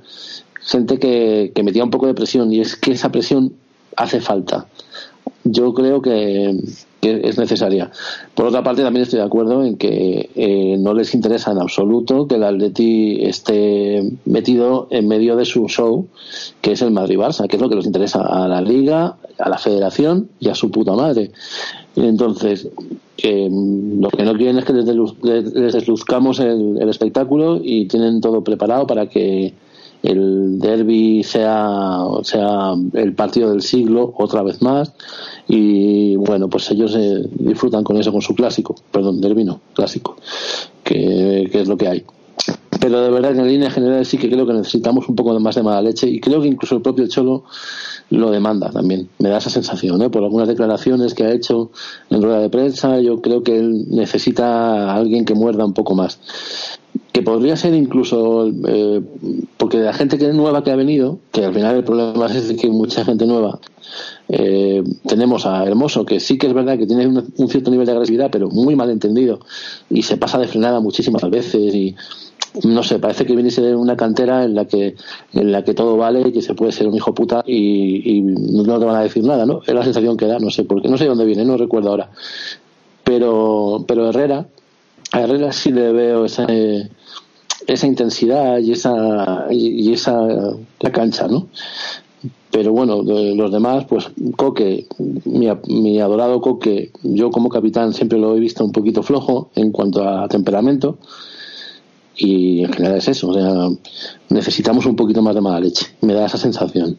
gente 0.62 1.00
que, 1.00 1.52
que 1.56 1.64
metía 1.64 1.84
un 1.84 1.90
poco 1.90 2.08
de 2.08 2.14
presión 2.14 2.52
y 2.52 2.60
es 2.60 2.76
que 2.76 2.92
esa 2.92 3.12
presión 3.12 3.54
hace 3.96 4.20
falta. 4.20 4.68
Yo 5.44 5.74
creo 5.74 6.02
que, 6.02 6.58
es 7.02 7.38
necesaria. 7.38 7.92
Por 8.36 8.48
otra 8.48 8.64
parte, 8.64 8.84
también 8.84 9.04
estoy 9.04 9.20
de 9.20 9.26
acuerdo 9.26 9.64
en 9.64 9.78
que 9.78 10.30
eh, 10.36 10.78
no 10.80 10.94
les 10.94 11.14
interesa 11.14 11.52
en 11.52 11.60
absoluto 11.60 12.28
que 12.28 12.36
el 12.36 12.44
Atleti 12.44 13.24
esté 13.24 14.04
metido 14.26 14.88
en 14.90 15.08
medio 15.08 15.36
de 15.36 15.46
su 15.46 15.68
show, 15.68 16.08
que 16.62 16.74
es 16.74 16.82
el 16.82 16.92
Madrid-Barça, 16.92 17.48
que 17.48 17.56
es 17.56 17.62
lo 17.62 17.70
que 17.70 17.76
les 17.76 17.86
interesa 17.86 18.22
a 18.22 18.48
la 18.48 18.62
Liga, 18.62 19.18
a 19.38 19.50
la 19.50 19.58
Federación 19.58 20.30
y 20.40 20.50
a 20.50 20.56
su 20.56 20.72
puta 20.72 20.94
madre. 20.94 21.32
Entonces, 21.96 22.68
lo 23.24 24.10
que 24.10 24.24
no 24.24 24.34
quieren 24.36 24.58
es 24.58 24.66
que 24.66 24.74
les, 24.74 25.74
desluzcamos 25.74 26.40
el, 26.40 26.90
espectáculo 26.90 27.60
y 27.62 27.86
tienen 27.86 28.22
todo 28.22 28.44
preparado 28.44 28.88
para 28.88 29.08
que 29.08 29.54
el 30.04 30.60
derby 30.60 31.24
sea, 31.24 32.04
sea 32.24 32.74
el 32.94 33.14
partido 33.14 33.50
del 33.52 33.62
siglo 33.62 34.14
otra 34.18 34.44
vez 34.44 34.62
más 34.62 34.94
y 35.48 36.16
bueno 36.16 36.50
pues 36.50 36.72
ellos 36.72 36.96
eh, 36.98 37.24
disfrutan 37.32 37.84
con 37.84 37.98
eso 37.98 38.12
con 38.12 38.22
su 38.22 38.34
clásico. 38.36 38.76
Perdón 38.92 39.20
derby 39.22 39.44
no 39.44 39.60
clásico 39.74 40.18
que, 40.84 41.50
que 41.52 41.62
es 41.62 41.68
lo 41.68 41.78
que 41.78 41.88
hay. 41.88 42.06
Pero 42.80 43.02
de 43.02 43.10
verdad 43.10 43.38
en 43.38 43.48
línea 43.48 43.70
general 43.70 44.06
sí 44.06 44.18
que 44.18 44.30
creo 44.30 44.48
que 44.48 44.54
necesitamos 44.54 45.10
un 45.10 45.16
poco 45.16 45.38
más 45.40 45.56
de 45.56 45.64
mala 45.64 45.82
leche 45.82 46.08
y 46.08 46.20
creo 46.20 46.42
que 46.42 46.48
incluso 46.48 46.76
el 46.76 46.82
propio 46.82 47.08
Cholo 47.08 47.44
lo 48.10 48.32
demanda 48.32 48.70
también. 48.72 49.10
Me 49.20 49.30
da 49.30 49.38
esa 49.38 49.50
sensación, 49.50 50.02
¿eh? 50.02 50.10
por 50.10 50.24
algunas 50.24 50.48
declaraciones 50.48 51.14
que 51.14 51.26
ha 51.26 51.32
hecho 51.32 51.72
en 52.10 52.22
rueda 52.22 52.40
de 52.40 52.50
prensa. 52.50 53.00
Yo 53.00 53.22
creo 53.22 53.44
que 53.44 53.58
él 53.58 53.86
necesita 53.90 54.92
a 54.92 54.96
alguien 54.96 55.26
que 55.26 55.36
muerda 55.36 55.66
un 55.66 55.74
poco 55.74 55.96
más. 55.96 56.20
Que 57.12 57.22
podría 57.22 57.56
ser 57.56 57.74
incluso, 57.74 58.48
eh, 58.68 59.02
porque 59.58 59.78
la 59.78 59.94
gente 59.94 60.18
que 60.18 60.32
nueva 60.34 60.64
que 60.64 60.72
ha 60.72 60.76
venido, 60.76 61.20
que 61.32 61.46
al 61.46 61.54
final 61.54 61.76
el 61.76 61.84
problema 61.84 62.26
es 62.28 62.54
que 62.54 62.70
mucha 62.70 63.06
gente 63.06 63.26
nueva, 63.26 63.60
eh, 64.28 64.84
tenemos 65.08 65.46
a 65.46 65.66
Hermoso, 65.66 66.06
que 66.06 66.20
sí 66.20 66.38
que 66.38 66.48
es 66.48 66.54
verdad 66.54 66.78
que 66.78 66.86
tiene 66.86 67.08
un, 67.08 67.50
cierto 67.50 67.72
nivel 67.72 67.86
de 67.86 67.94
agresividad, 67.94 68.30
pero 68.32 68.50
muy 68.50 68.76
mal 68.76 68.90
entendido 68.90 69.40
y 69.90 70.04
se 70.04 70.18
pasa 70.18 70.38
de 70.38 70.48
frenada 70.48 70.80
muchísimas 70.80 71.28
veces 71.30 71.74
y 71.74 71.96
no 72.64 72.84
sé, 72.84 73.00
parece 73.00 73.26
que 73.26 73.36
viniese 73.36 73.62
de 73.62 73.76
una 73.76 73.96
cantera 73.96 74.44
en 74.44 74.56
la 74.56 74.66
que 74.66 74.96
en 75.34 75.52
la 75.52 75.64
que 75.64 75.74
todo 75.74 75.98
vale 75.98 76.22
y 76.22 76.32
que 76.32 76.42
se 76.42 76.54
puede 76.56 76.72
ser 76.72 76.88
un 76.88 76.96
hijo 76.96 77.14
puta 77.14 77.44
y, 77.46 78.22
no 78.22 78.80
te 78.80 78.86
van 78.86 78.96
a 78.96 79.04
decir 79.04 79.24
nada, 79.24 79.46
¿no? 79.46 79.62
Es 79.66 79.74
la 79.74 79.84
sensación 79.84 80.18
que 80.18 80.26
da, 80.26 80.40
no 80.40 80.50
sé 80.50 80.64
por 80.64 80.82
qué, 80.82 80.90
no 80.90 80.98
sé 80.98 81.06
de 81.06 81.10
dónde 81.10 81.26
viene, 81.26 81.46
no 81.46 81.58
recuerdo 81.58 81.90
ahora. 81.90 82.10
Pero, 83.04 83.86
pero 83.88 84.10
Herrera, 84.10 84.48
a 85.12 85.22
Herrera 85.22 85.52
sí 85.52 85.72
le 85.72 85.92
veo 85.92 86.26
esa, 86.26 86.48
esa 87.68 87.88
intensidad 87.88 88.60
y 88.60 88.72
esa, 88.72 89.48
y 89.52 89.94
esa 89.94 90.28
la 90.80 90.92
cancha, 90.92 91.28
¿no? 91.28 91.48
pero 92.52 92.72
bueno, 92.72 93.04
los 93.04 93.52
demás, 93.52 93.86
pues 93.86 94.10
Coque, 94.36 94.88
mi, 95.26 95.48
mi, 95.68 96.00
adorado 96.00 96.42
Coque, 96.42 96.92
yo 97.04 97.30
como 97.30 97.50
capitán 97.50 97.94
siempre 97.94 98.18
lo 98.18 98.36
he 98.36 98.40
visto 98.40 98.66
un 98.66 98.72
poquito 98.72 99.04
flojo 99.04 99.50
en 99.56 99.72
cuanto 99.72 100.08
a 100.08 100.28
temperamento 100.28 100.98
y 102.20 102.66
en 102.66 102.74
general 102.74 102.98
es 102.98 103.08
eso, 103.08 103.30
o 103.30 103.34
sea, 103.34 103.78
necesitamos 104.30 104.86
un 104.86 104.96
poquito 104.96 105.22
más 105.22 105.34
de 105.34 105.42
mala 105.42 105.62
leche, 105.62 105.88
me 106.02 106.14
da 106.14 106.26
esa 106.26 106.38
sensación. 106.38 106.98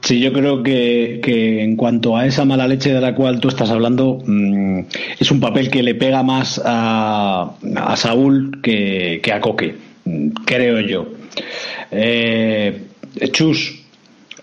Sí, 0.00 0.18
yo 0.18 0.32
creo 0.32 0.64
que, 0.64 1.20
que, 1.22 1.62
en 1.62 1.76
cuanto 1.76 2.16
a 2.16 2.26
esa 2.26 2.44
mala 2.44 2.66
leche 2.66 2.92
de 2.92 3.00
la 3.00 3.14
cual 3.14 3.38
tú 3.38 3.46
estás 3.46 3.70
hablando, 3.70 4.18
mmm, 4.26 4.80
es 5.20 5.30
un 5.30 5.38
papel 5.38 5.70
que 5.70 5.84
le 5.84 5.94
pega 5.94 6.24
más 6.24 6.60
a, 6.64 7.52
a 7.76 7.96
Saúl 7.96 8.60
que, 8.60 9.20
que, 9.22 9.32
a 9.32 9.40
Coque, 9.40 9.76
creo 10.44 10.80
yo. 10.80 11.06
Eh, 11.92 12.82
Chus, 13.30 13.84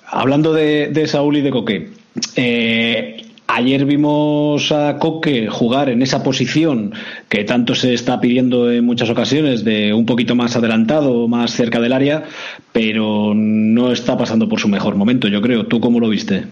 hablando 0.07 0.53
de, 0.53 0.87
de, 0.87 1.07
Saúl 1.07 1.35
y 1.35 1.41
de 1.41 1.51
Coque, 1.51 1.89
eh, 2.37 3.25
Ayer 3.51 3.83
vimos 3.83 4.71
a 4.71 4.99
Coque 4.99 5.47
jugar 5.47 5.89
en 5.89 6.03
esa 6.03 6.21
posición 6.21 6.93
que 7.27 7.43
tanto 7.45 7.73
se 7.73 7.95
está 7.95 8.21
pidiendo 8.21 8.71
en 8.71 8.85
muchas 8.85 9.09
ocasiones, 9.09 9.65
de 9.65 9.91
un 9.91 10.05
poquito 10.05 10.35
más 10.35 10.55
adelantado, 10.55 11.27
más 11.27 11.53
cerca 11.53 11.79
del 11.79 11.93
área, 11.93 12.25
pero 12.71 13.33
no 13.33 13.91
está 13.91 14.15
pasando 14.15 14.47
por 14.47 14.59
su 14.59 14.67
mejor 14.67 14.95
momento, 14.95 15.27
yo 15.27 15.41
creo. 15.41 15.65
¿Tú 15.65 15.79
cómo 15.79 15.99
lo 15.99 16.09
viste? 16.09 16.45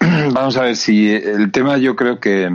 Vamos 0.00 0.58
a 0.58 0.64
ver 0.64 0.76
si 0.76 1.08
el 1.10 1.50
tema 1.50 1.78
yo 1.78 1.96
creo 1.96 2.20
que 2.20 2.50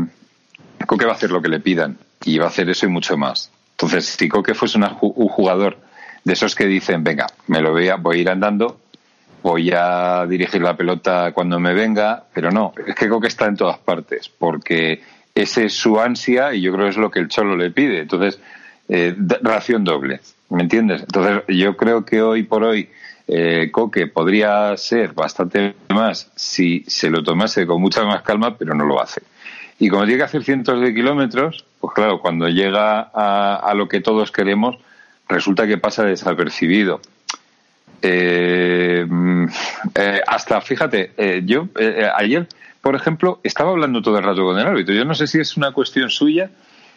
Coque 0.85 1.05
va 1.05 1.13
a 1.13 1.15
hacer 1.15 1.31
lo 1.31 1.41
que 1.41 1.49
le 1.49 1.59
pidan 1.59 1.97
y 2.25 2.37
va 2.37 2.45
a 2.45 2.49
hacer 2.49 2.69
eso 2.69 2.85
y 2.85 2.89
mucho 2.89 3.17
más. 3.17 3.49
Entonces, 3.71 4.05
si 4.05 4.29
Coque 4.29 4.53
fuese 4.53 4.77
una, 4.77 4.95
un 5.01 5.29
jugador 5.29 5.79
de 6.23 6.33
esos 6.33 6.53
que 6.53 6.67
dicen, 6.67 7.03
venga, 7.03 7.25
me 7.47 7.59
lo 7.59 7.71
voy 7.71 7.87
a, 7.89 7.95
voy 7.95 8.17
a 8.17 8.21
ir 8.21 8.29
andando, 8.29 8.81
voy 9.45 9.69
a 9.71 10.25
dirigir 10.25 10.59
la 10.59 10.75
pelota 10.75 11.31
cuando 11.31 11.59
me 11.59 11.75
venga, 11.75 12.23
pero 12.33 12.49
no, 12.49 12.73
es 12.79 12.95
que 12.95 13.05
creo 13.05 13.21
que 13.21 13.27
está 13.27 13.45
en 13.45 13.55
todas 13.55 13.77
partes, 13.77 14.27
porque 14.27 15.03
ese 15.35 15.65
es 15.65 15.73
su 15.73 15.99
ansia 15.99 16.51
y 16.55 16.61
yo 16.61 16.73
creo 16.73 16.85
que 16.85 16.89
es 16.89 16.97
lo 16.97 17.11
que 17.11 17.19
el 17.19 17.27
Cholo 17.27 17.55
le 17.55 17.69
pide. 17.69 17.99
Entonces, 17.99 18.39
eh, 18.89 19.15
ración 19.43 19.83
doble, 19.83 20.19
¿me 20.49 20.63
entiendes? 20.63 21.01
Entonces, 21.01 21.43
yo 21.55 21.77
creo 21.77 22.03
que 22.03 22.23
hoy 22.23 22.41
por 22.41 22.63
hoy 22.63 22.89
eh, 23.27 23.69
Coque 23.71 24.07
podría 24.07 24.75
ser 24.77 25.13
bastante 25.13 25.75
más 25.89 26.31
si 26.35 26.83
se 26.87 27.11
lo 27.11 27.21
tomase 27.21 27.67
con 27.67 27.79
mucha 27.79 28.03
más 28.03 28.23
calma, 28.23 28.57
pero 28.57 28.73
no 28.73 28.83
lo 28.83 28.99
hace. 28.99 29.21
Y 29.77 29.89
como 29.89 30.05
tiene 30.05 30.17
que 30.17 30.23
hacer 30.23 30.43
cientos 30.43 30.81
de 30.81 30.91
kilómetros, 30.91 31.65
pues 31.79 31.93
claro, 31.93 32.19
cuando 32.19 32.47
llega 32.47 33.11
a, 33.13 33.57
a 33.57 33.73
lo 33.75 33.87
que 33.87 34.01
todos 34.01 34.31
queremos, 34.31 34.79
resulta 35.29 35.67
que 35.67 35.77
pasa 35.77 36.03
desapercibido. 36.03 36.99
Eh, 38.07 39.03
eh, 39.95 40.21
hasta, 40.27 40.61
fíjate, 40.61 41.11
eh, 41.17 41.41
yo 41.43 41.67
eh, 41.79 42.07
ayer, 42.15 42.47
por 42.79 42.95
ejemplo, 42.95 43.39
estaba 43.41 43.71
hablando 43.71 44.01
todo 44.03 44.19
el 44.19 44.23
rato 44.23 44.43
con 44.43 44.59
el 44.59 44.67
árbitro. 44.67 44.93
Yo 44.93 45.05
no 45.05 45.15
sé 45.15 45.25
si 45.25 45.39
es 45.39 45.57
una 45.57 45.71
cuestión 45.71 46.11
suya. 46.11 46.51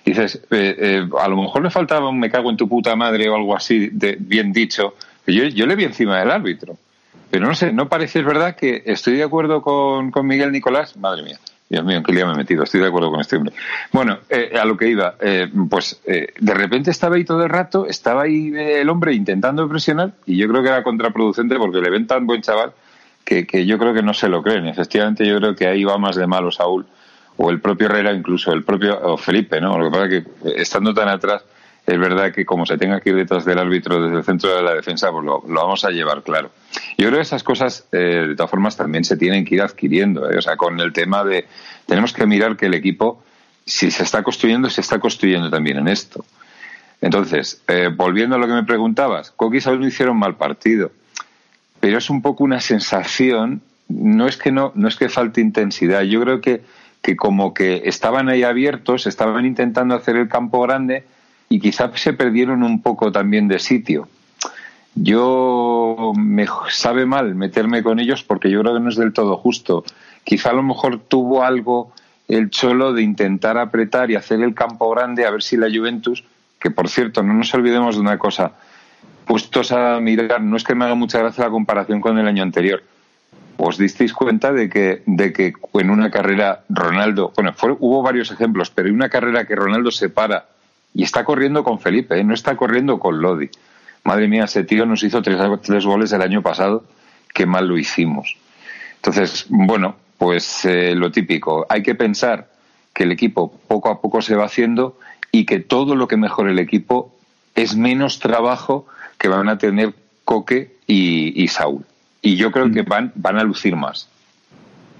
Dices, 0.04 0.42
a 0.50 1.28
lo 1.28 1.36
mejor 1.36 1.62
le 1.62 1.70
faltaba 1.70 2.08
un 2.08 2.18
me 2.18 2.30
cago 2.30 2.50
en 2.50 2.56
tu 2.56 2.68
puta 2.68 2.94
madre 2.94 3.28
o 3.28 3.34
algo 3.34 3.56
así, 3.56 3.88
de, 3.90 4.16
bien 4.18 4.52
dicho. 4.52 4.94
Yo, 5.26 5.44
yo 5.44 5.66
le 5.66 5.76
vi 5.76 5.84
encima 5.84 6.18
del 6.18 6.30
árbitro. 6.30 6.76
Pero 7.30 7.46
no 7.46 7.54
sé, 7.54 7.72
no 7.72 7.88
parece, 7.88 8.20
es 8.20 8.24
verdad 8.24 8.56
que 8.56 8.82
estoy 8.86 9.16
de 9.16 9.24
acuerdo 9.24 9.60
con, 9.60 10.10
con 10.10 10.26
Miguel 10.26 10.52
Nicolás. 10.52 10.96
Madre 10.96 11.22
mía 11.22 11.38
Dios 11.68 11.84
mío, 11.84 11.98
¿en 11.98 12.02
qué 12.02 12.12
día 12.12 12.24
me 12.24 12.32
he 12.32 12.36
metido? 12.36 12.64
Estoy 12.64 12.80
de 12.80 12.86
acuerdo 12.86 13.10
con 13.10 13.20
este 13.20 13.36
hombre. 13.36 13.52
Bueno, 13.92 14.18
eh, 14.30 14.52
a 14.58 14.64
lo 14.64 14.76
que 14.76 14.88
iba, 14.88 15.16
eh, 15.20 15.50
pues 15.68 16.00
eh, 16.06 16.28
de 16.38 16.54
repente 16.54 16.90
estaba 16.90 17.16
ahí 17.16 17.24
todo 17.24 17.42
el 17.42 17.50
rato, 17.50 17.86
estaba 17.86 18.22
ahí 18.22 18.52
eh, 18.54 18.80
el 18.80 18.88
hombre 18.88 19.12
intentando 19.12 19.68
presionar 19.68 20.12
y 20.24 20.38
yo 20.38 20.48
creo 20.48 20.62
que 20.62 20.68
era 20.68 20.82
contraproducente 20.82 21.56
porque 21.56 21.80
le 21.80 21.90
ven 21.90 22.06
tan 22.06 22.26
buen 22.26 22.40
chaval 22.40 22.72
que, 23.22 23.46
que 23.46 23.66
yo 23.66 23.76
creo 23.78 23.92
que 23.92 24.02
no 24.02 24.14
se 24.14 24.30
lo 24.30 24.42
creen. 24.42 24.66
Efectivamente, 24.66 25.26
yo 25.26 25.36
creo 25.38 25.54
que 25.54 25.66
ahí 25.66 25.84
va 25.84 25.98
más 25.98 26.16
de 26.16 26.26
malo 26.26 26.50
Saúl 26.50 26.86
o 27.36 27.50
el 27.50 27.60
propio 27.60 27.86
Herrera, 27.86 28.12
incluso 28.12 28.52
el 28.52 28.64
propio 28.64 28.98
o 29.00 29.16
Felipe, 29.18 29.60
¿no? 29.60 29.78
Lo 29.78 29.84
que 29.84 29.90
pasa 29.90 30.06
es 30.06 30.24
que 30.24 30.60
estando 30.60 30.94
tan 30.94 31.08
atrás, 31.08 31.44
es 31.88 31.98
verdad 31.98 32.32
que 32.32 32.44
como 32.44 32.66
se 32.66 32.76
tenga 32.76 33.00
que 33.00 33.08
ir 33.10 33.16
detrás 33.16 33.46
del 33.46 33.58
árbitro 33.58 34.02
desde 34.02 34.18
el 34.18 34.22
centro 34.22 34.54
de 34.54 34.62
la 34.62 34.74
defensa, 34.74 35.10
pues 35.10 35.24
lo, 35.24 35.40
vamos 35.40 35.86
a 35.86 35.90
llevar 35.90 36.22
claro. 36.22 36.50
Yo 36.98 37.06
creo 37.06 37.12
que 37.12 37.22
esas 37.22 37.42
cosas, 37.42 37.88
eh, 37.92 38.26
de 38.28 38.36
todas 38.36 38.50
formas, 38.50 38.76
también 38.76 39.04
se 39.04 39.16
tienen 39.16 39.42
que 39.42 39.54
ir 39.54 39.62
adquiriendo. 39.62 40.30
¿eh? 40.30 40.36
O 40.36 40.42
sea, 40.42 40.56
con 40.58 40.78
el 40.80 40.92
tema 40.92 41.24
de. 41.24 41.46
Tenemos 41.86 42.12
que 42.12 42.26
mirar 42.26 42.58
que 42.58 42.66
el 42.66 42.74
equipo, 42.74 43.22
si 43.64 43.90
se 43.90 44.02
está 44.02 44.22
construyendo, 44.22 44.68
se 44.68 44.82
está 44.82 44.98
construyendo 44.98 45.48
también 45.48 45.78
en 45.78 45.88
esto. 45.88 46.26
Entonces, 47.00 47.62
eh, 47.68 47.88
volviendo 47.94 48.36
a 48.36 48.38
lo 48.38 48.46
que 48.46 48.52
me 48.52 48.64
preguntabas, 48.64 49.30
Coqui 49.30 49.56
y 49.56 49.60
Saúl 49.62 49.80
no 49.80 49.86
hicieron 49.86 50.18
mal 50.18 50.36
partido, 50.36 50.92
pero 51.80 51.96
es 51.96 52.10
un 52.10 52.20
poco 52.20 52.44
una 52.44 52.60
sensación. 52.60 53.62
No 53.88 54.26
es 54.26 54.36
que 54.36 54.52
no, 54.52 54.72
no 54.74 54.88
es 54.88 54.96
que 54.96 55.08
falte 55.08 55.40
intensidad. 55.40 56.02
Yo 56.02 56.20
creo 56.20 56.42
que, 56.42 56.60
que 57.00 57.16
como 57.16 57.54
que 57.54 57.84
estaban 57.86 58.28
ahí 58.28 58.42
abiertos, 58.42 59.06
estaban 59.06 59.46
intentando 59.46 59.94
hacer 59.94 60.16
el 60.16 60.28
campo 60.28 60.60
grande 60.60 61.04
y 61.48 61.60
quizás 61.60 61.98
se 62.00 62.12
perdieron 62.12 62.62
un 62.62 62.82
poco 62.82 63.10
también 63.12 63.48
de 63.48 63.58
sitio. 63.58 64.08
Yo 64.94 66.12
me 66.16 66.46
sabe 66.70 67.06
mal 67.06 67.34
meterme 67.34 67.82
con 67.82 68.00
ellos 68.00 68.24
porque 68.24 68.50
yo 68.50 68.60
creo 68.60 68.74
que 68.74 68.80
no 68.80 68.88
es 68.88 68.96
del 68.96 69.12
todo 69.12 69.36
justo. 69.36 69.84
Quizá 70.24 70.50
a 70.50 70.54
lo 70.54 70.62
mejor 70.62 70.98
tuvo 70.98 71.44
algo 71.44 71.92
el 72.26 72.50
Cholo 72.50 72.92
de 72.92 73.02
intentar 73.02 73.56
apretar 73.58 74.10
y 74.10 74.16
hacer 74.16 74.42
el 74.42 74.54
campo 74.54 74.90
grande 74.90 75.24
a 75.24 75.30
ver 75.30 75.42
si 75.42 75.56
la 75.56 75.68
Juventus, 75.68 76.24
que 76.58 76.70
por 76.70 76.88
cierto, 76.88 77.22
no 77.22 77.32
nos 77.32 77.54
olvidemos 77.54 77.94
de 77.94 78.02
una 78.02 78.18
cosa, 78.18 78.52
puestos 79.24 79.72
a 79.72 80.00
mirar, 80.00 80.42
no 80.42 80.56
es 80.56 80.64
que 80.64 80.74
me 80.74 80.84
haga 80.84 80.94
mucha 80.94 81.18
gracia 81.18 81.44
la 81.44 81.50
comparación 81.50 82.00
con 82.00 82.18
el 82.18 82.26
año 82.26 82.42
anterior. 82.42 82.82
¿Os 83.56 83.78
disteis 83.78 84.12
cuenta 84.12 84.52
de 84.52 84.68
que, 84.68 85.02
de 85.06 85.32
que 85.32 85.52
en 85.74 85.90
una 85.90 86.10
carrera 86.10 86.64
Ronaldo, 86.68 87.32
bueno, 87.34 87.54
hubo 87.80 88.02
varios 88.02 88.30
ejemplos, 88.30 88.70
pero 88.70 88.88
en 88.88 88.94
una 88.94 89.08
carrera 89.08 89.46
que 89.46 89.56
Ronaldo 89.56 89.90
se 89.90 90.10
para 90.10 90.46
y 90.94 91.02
está 91.02 91.24
corriendo 91.24 91.64
con 91.64 91.78
Felipe, 91.80 92.18
¿eh? 92.18 92.24
no 92.24 92.34
está 92.34 92.56
corriendo 92.56 92.98
con 92.98 93.20
Lodi. 93.20 93.50
Madre 94.04 94.28
mía, 94.28 94.44
ese 94.44 94.64
tío 94.64 94.86
nos 94.86 95.02
hizo 95.02 95.22
tres, 95.22 95.38
tres 95.62 95.84
goles 95.84 96.12
el 96.12 96.22
año 96.22 96.42
pasado, 96.42 96.84
qué 97.34 97.46
mal 97.46 97.68
lo 97.68 97.78
hicimos. 97.78 98.36
Entonces, 98.96 99.46
bueno, 99.48 99.96
pues 100.16 100.64
eh, 100.64 100.94
lo 100.94 101.12
típico, 101.12 101.66
hay 101.68 101.82
que 101.82 101.94
pensar 101.94 102.50
que 102.92 103.04
el 103.04 103.12
equipo 103.12 103.52
poco 103.68 103.90
a 103.90 104.00
poco 104.00 104.22
se 104.22 104.34
va 104.34 104.46
haciendo 104.46 104.98
y 105.30 105.44
que 105.44 105.60
todo 105.60 105.94
lo 105.94 106.08
que 106.08 106.16
mejore 106.16 106.52
el 106.52 106.58
equipo 106.58 107.14
es 107.54 107.76
menos 107.76 108.18
trabajo 108.18 108.86
que 109.18 109.28
van 109.28 109.48
a 109.48 109.58
tener 109.58 109.94
Coque 110.24 110.76
y, 110.86 111.42
y 111.42 111.48
Saúl. 111.48 111.84
Y 112.22 112.36
yo 112.36 112.50
creo 112.50 112.70
que 112.70 112.82
van, 112.82 113.12
van 113.14 113.38
a 113.38 113.44
lucir 113.44 113.76
más. 113.76 114.08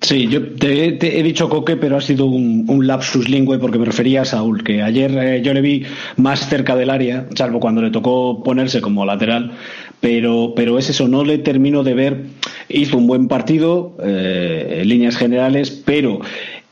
Sí, 0.01 0.29
yo 0.29 0.55
te, 0.55 1.19
he 1.19 1.23
dicho 1.23 1.49
Coque, 1.49 1.77
pero 1.77 1.97
ha 1.97 2.01
sido 2.01 2.27
un, 2.27 2.65
un, 2.69 2.87
lapsus 2.87 3.29
lingüe 3.29 3.59
porque 3.59 3.79
me 3.79 3.85
refería 3.85 4.23
a 4.23 4.25
Saúl, 4.25 4.63
que 4.63 4.83
ayer 4.83 5.11
eh, 5.19 5.43
yo 5.43 5.53
le 5.53 5.61
vi 5.61 5.85
más 6.17 6.49
cerca 6.49 6.77
del 6.77 6.91
área, 6.91 7.27
salvo 7.35 7.59
cuando 7.59 7.83
le 7.83 7.91
tocó 7.91 8.43
ponerse 8.45 8.81
como 8.81 9.05
lateral, 9.05 9.53
pero, 10.01 10.53
pero 10.55 10.79
es 10.79 10.91
eso, 10.91 11.09
no 11.09 11.25
le 11.25 11.39
termino 11.39 11.83
de 11.83 11.95
ver. 11.95 12.23
Hizo 12.69 12.97
un 12.97 13.07
buen 13.07 13.29
partido 13.29 13.97
eh, 14.03 14.81
en 14.83 14.89
líneas 14.89 15.17
generales, 15.17 15.71
pero 15.71 16.21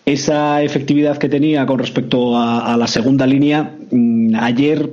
esa 0.07 0.63
efectividad 0.63 1.19
que 1.19 1.29
tenía 1.29 1.67
con 1.67 1.81
respecto 1.81 2.39
a, 2.39 2.77
la 2.77 2.87
segunda 2.87 3.27
línea, 3.27 3.75
mmm, 3.91 4.16
ayer 4.41 4.91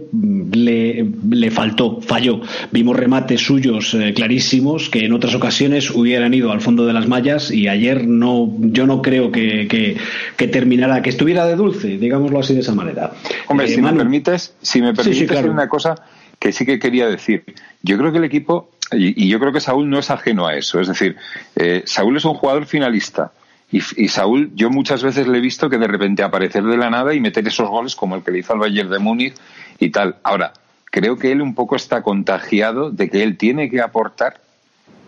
le, 0.52 1.06
le, 1.30 1.52
faltó, 1.52 2.02
falló. 2.02 2.42
Vimos 2.72 2.96
remates 2.96 3.42
suyos 3.42 3.94
eh, 3.94 4.14
clarísimos 4.14 4.90
que 4.90 5.06
en 5.06 5.14
otras 5.14 5.36
ocasiones 5.36 5.92
hubieran 5.92 6.34
ido 6.34 6.52
al 6.52 6.62
fondo 6.62 6.86
de 6.86 6.94
las 6.94 7.08
mallas 7.08 7.52
y 7.52 7.68
ayer 7.68 8.08
no, 8.08 8.52
yo 8.60 8.86
no 8.86 9.02
creo 9.02 9.32
que, 9.32 9.68
que, 9.68 9.98
que 10.38 10.48
terminara, 10.48 11.02
que 11.02 11.10
estuviera 11.10 11.46
de 11.46 11.56
dulce, 11.56 11.98
digámoslo 11.98 12.40
así 12.40 12.54
de 12.54 12.62
esa 12.62 12.74
manera. 12.74 13.12
Hombre, 13.48 13.68
eh, 13.68 13.70
si, 13.70 13.82
Manu, 13.82 13.98
me 13.98 14.04
permites, 14.04 14.56
si 14.62 14.82
me 14.82 14.94
permites 14.94 15.18
sí, 15.18 15.24
sí, 15.24 15.28
claro. 15.28 15.52
una 15.52 15.68
cosa 15.68 15.96
que 16.40 16.52
sí 16.52 16.66
que 16.66 16.80
quería 16.80 17.08
decir. 17.08 17.44
Yo 17.82 17.98
creo 17.98 18.12
que 18.12 18.18
el 18.18 18.26
equipo, 18.26 18.72
y, 18.92 19.26
y 19.26 19.30
yo 19.30 19.40
creo 19.40 19.54
que 19.54 19.60
Saúl 19.62 19.90
no 19.90 20.00
es 20.00 20.10
ajeno 20.12 20.48
a 20.48 20.56
eso, 20.56 20.80
es 20.80 20.88
decir, 20.88 21.16
eh, 21.56 21.84
Saúl 21.86 22.18
es 22.18 22.26
un 22.26 22.34
jugador 22.34 22.66
finalista 22.66 23.32
y, 23.74 24.08
Saúl, 24.08 24.52
yo 24.56 24.70
muchas 24.70 25.02
veces 25.02 25.28
le 25.28 25.40
he 25.40 25.42
visto 25.42 25.70
que 25.70 25.80
de 25.80 25.88
repente 25.88 26.22
aparecer 26.22 26.64
de 26.64 26.78
la 26.78 26.92
nada 26.92 27.14
y 27.14 27.20
meter 27.20 27.48
esos 27.48 27.68
goles 27.68 27.96
como 27.96 28.16
el 28.16 28.24
que 28.24 28.32
le 28.32 28.40
hizo 28.40 28.54
al 28.54 28.60
Bayern 28.60 28.90
de 28.90 29.00
Múnich 29.00 29.34
y 29.80 29.90
tal. 29.90 30.18
Ahora, 30.24 30.54
creo 30.86 31.18
que 31.18 31.32
él 31.32 31.42
un 31.42 31.56
poco 31.56 31.76
está 31.76 32.04
contagiado 32.04 32.92
de 32.92 33.10
que 33.10 33.24
él 33.24 33.36
tiene 33.36 33.72
que 33.72 33.82
aportar 33.82 34.42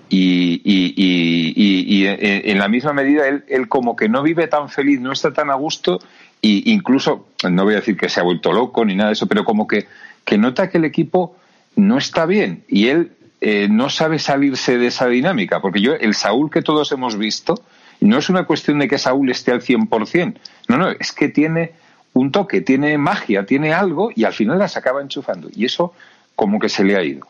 y, 0.10 0.62
y, 0.64 0.94
y 0.98 2.08
en 2.08 2.58
la 2.58 2.68
misma 2.68 2.94
medida 2.94 3.28
él, 3.28 3.44
él, 3.48 3.68
como 3.68 3.96
que 3.96 4.10
no 4.10 4.24
vive 4.24 4.48
tan 4.48 4.70
feliz, 4.70 5.00
no 5.00 5.12
está 5.12 5.32
tan 5.32 5.52
a 5.52 5.56
gusto 5.56 6.00
y 6.42 6.72
incluso, 6.72 7.28
no 7.50 7.64
voy 7.64 7.74
a 7.74 7.78
decir 7.78 7.98
que 7.98 8.10
se 8.10 8.20
ha 8.20 8.24
vuelto 8.24 8.52
loco 8.52 8.84
ni 8.86 8.96
nada 8.96 9.10
de 9.10 9.14
eso, 9.14 9.28
pero 9.28 9.44
como 9.44 9.68
que, 9.68 9.88
que 10.24 10.38
nota 10.38 10.70
que 10.70 10.78
el 10.78 10.86
equipo 10.86 11.36
no 11.76 11.98
está 11.98 12.26
bien 12.26 12.64
y 12.68 12.88
él 12.88 13.12
eh, 13.42 13.68
no 13.70 13.90
sabe 13.90 14.18
salirse 14.20 14.78
de 14.78 14.88
esa 14.88 15.08
dinámica, 15.08 15.62
porque 15.62 15.82
yo, 15.82 15.94
el 15.94 16.16
Saúl 16.16 16.50
que 16.50 16.62
todos 16.62 16.92
hemos 16.92 17.18
visto, 17.18 17.62
no 18.02 18.18
es 18.18 18.30
una 18.30 18.46
cuestión 18.46 18.80
de 18.80 18.88
que 18.88 18.98
Saúl 18.98 19.30
esté 19.30 19.52
al 19.52 19.62
100%, 19.62 20.36
no, 20.68 20.78
no, 20.78 20.90
es 20.90 21.12
que 21.12 21.30
tiene 21.30 21.74
un 22.14 22.32
toque, 22.32 22.62
tiene 22.62 22.98
magia, 22.98 23.46
tiene 23.46 23.74
algo 23.74 24.12
y 24.16 24.24
al 24.24 24.34
final 24.34 24.58
las 24.58 24.78
acaba 24.78 25.02
enchufando. 25.02 25.50
Y 25.54 25.66
eso 25.66 25.94
como 26.36 26.60
que 26.60 26.70
se 26.70 26.84
le 26.84 26.96
ha 26.96 27.04
ido. 27.04 27.28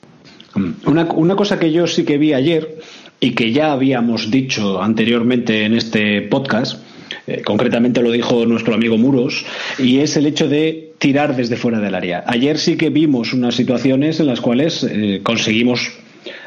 Una, 0.86 1.04
una 1.06 1.36
cosa 1.36 1.60
que 1.60 1.72
yo 1.72 1.86
sí 1.86 2.06
que 2.06 2.18
vi 2.18 2.34
ayer 2.34 2.80
y 3.20 3.32
que 3.32 3.52
ya 3.52 3.72
habíamos 3.72 4.32
dicho 4.32 4.82
anteriormente 4.82 5.66
en 5.66 5.74
este 5.74 6.22
podcast, 6.22 6.82
eh, 7.28 7.42
concretamente 7.44 8.02
lo 8.02 8.12
dijo 8.12 8.46
nuestro 8.46 8.76
amigo 8.76 8.98
Muros, 8.98 9.46
y 9.80 10.00
es 10.00 10.16
el 10.16 10.28
hecho 10.28 10.48
de 10.48 10.94
tirar 11.00 11.36
desde 11.36 11.58
fuera 11.58 11.80
del 11.80 11.96
área. 11.96 12.24
Ayer 12.28 12.58
sí 12.58 12.78
que 12.78 12.90
vimos 12.90 13.34
unas 13.34 13.56
situaciones 13.56 14.20
en 14.20 14.28
las 14.28 14.42
cuales 14.42 14.84
eh, 14.84 15.22
conseguimos 15.24 15.92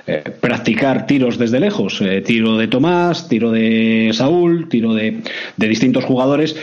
eh, 0.08 0.22
practicar 0.40 1.06
tiros 1.06 1.38
desde 1.38 1.60
lejos, 1.60 2.02
tiro 2.24 2.56
de 2.56 2.66
Tomás, 2.66 3.28
tiro 3.28 3.52
de 3.52 4.10
Saúl, 4.12 4.68
tiro 4.68 4.94
de, 4.94 5.18
de 5.56 5.68
distintos 5.68 6.04
jugadores, 6.04 6.56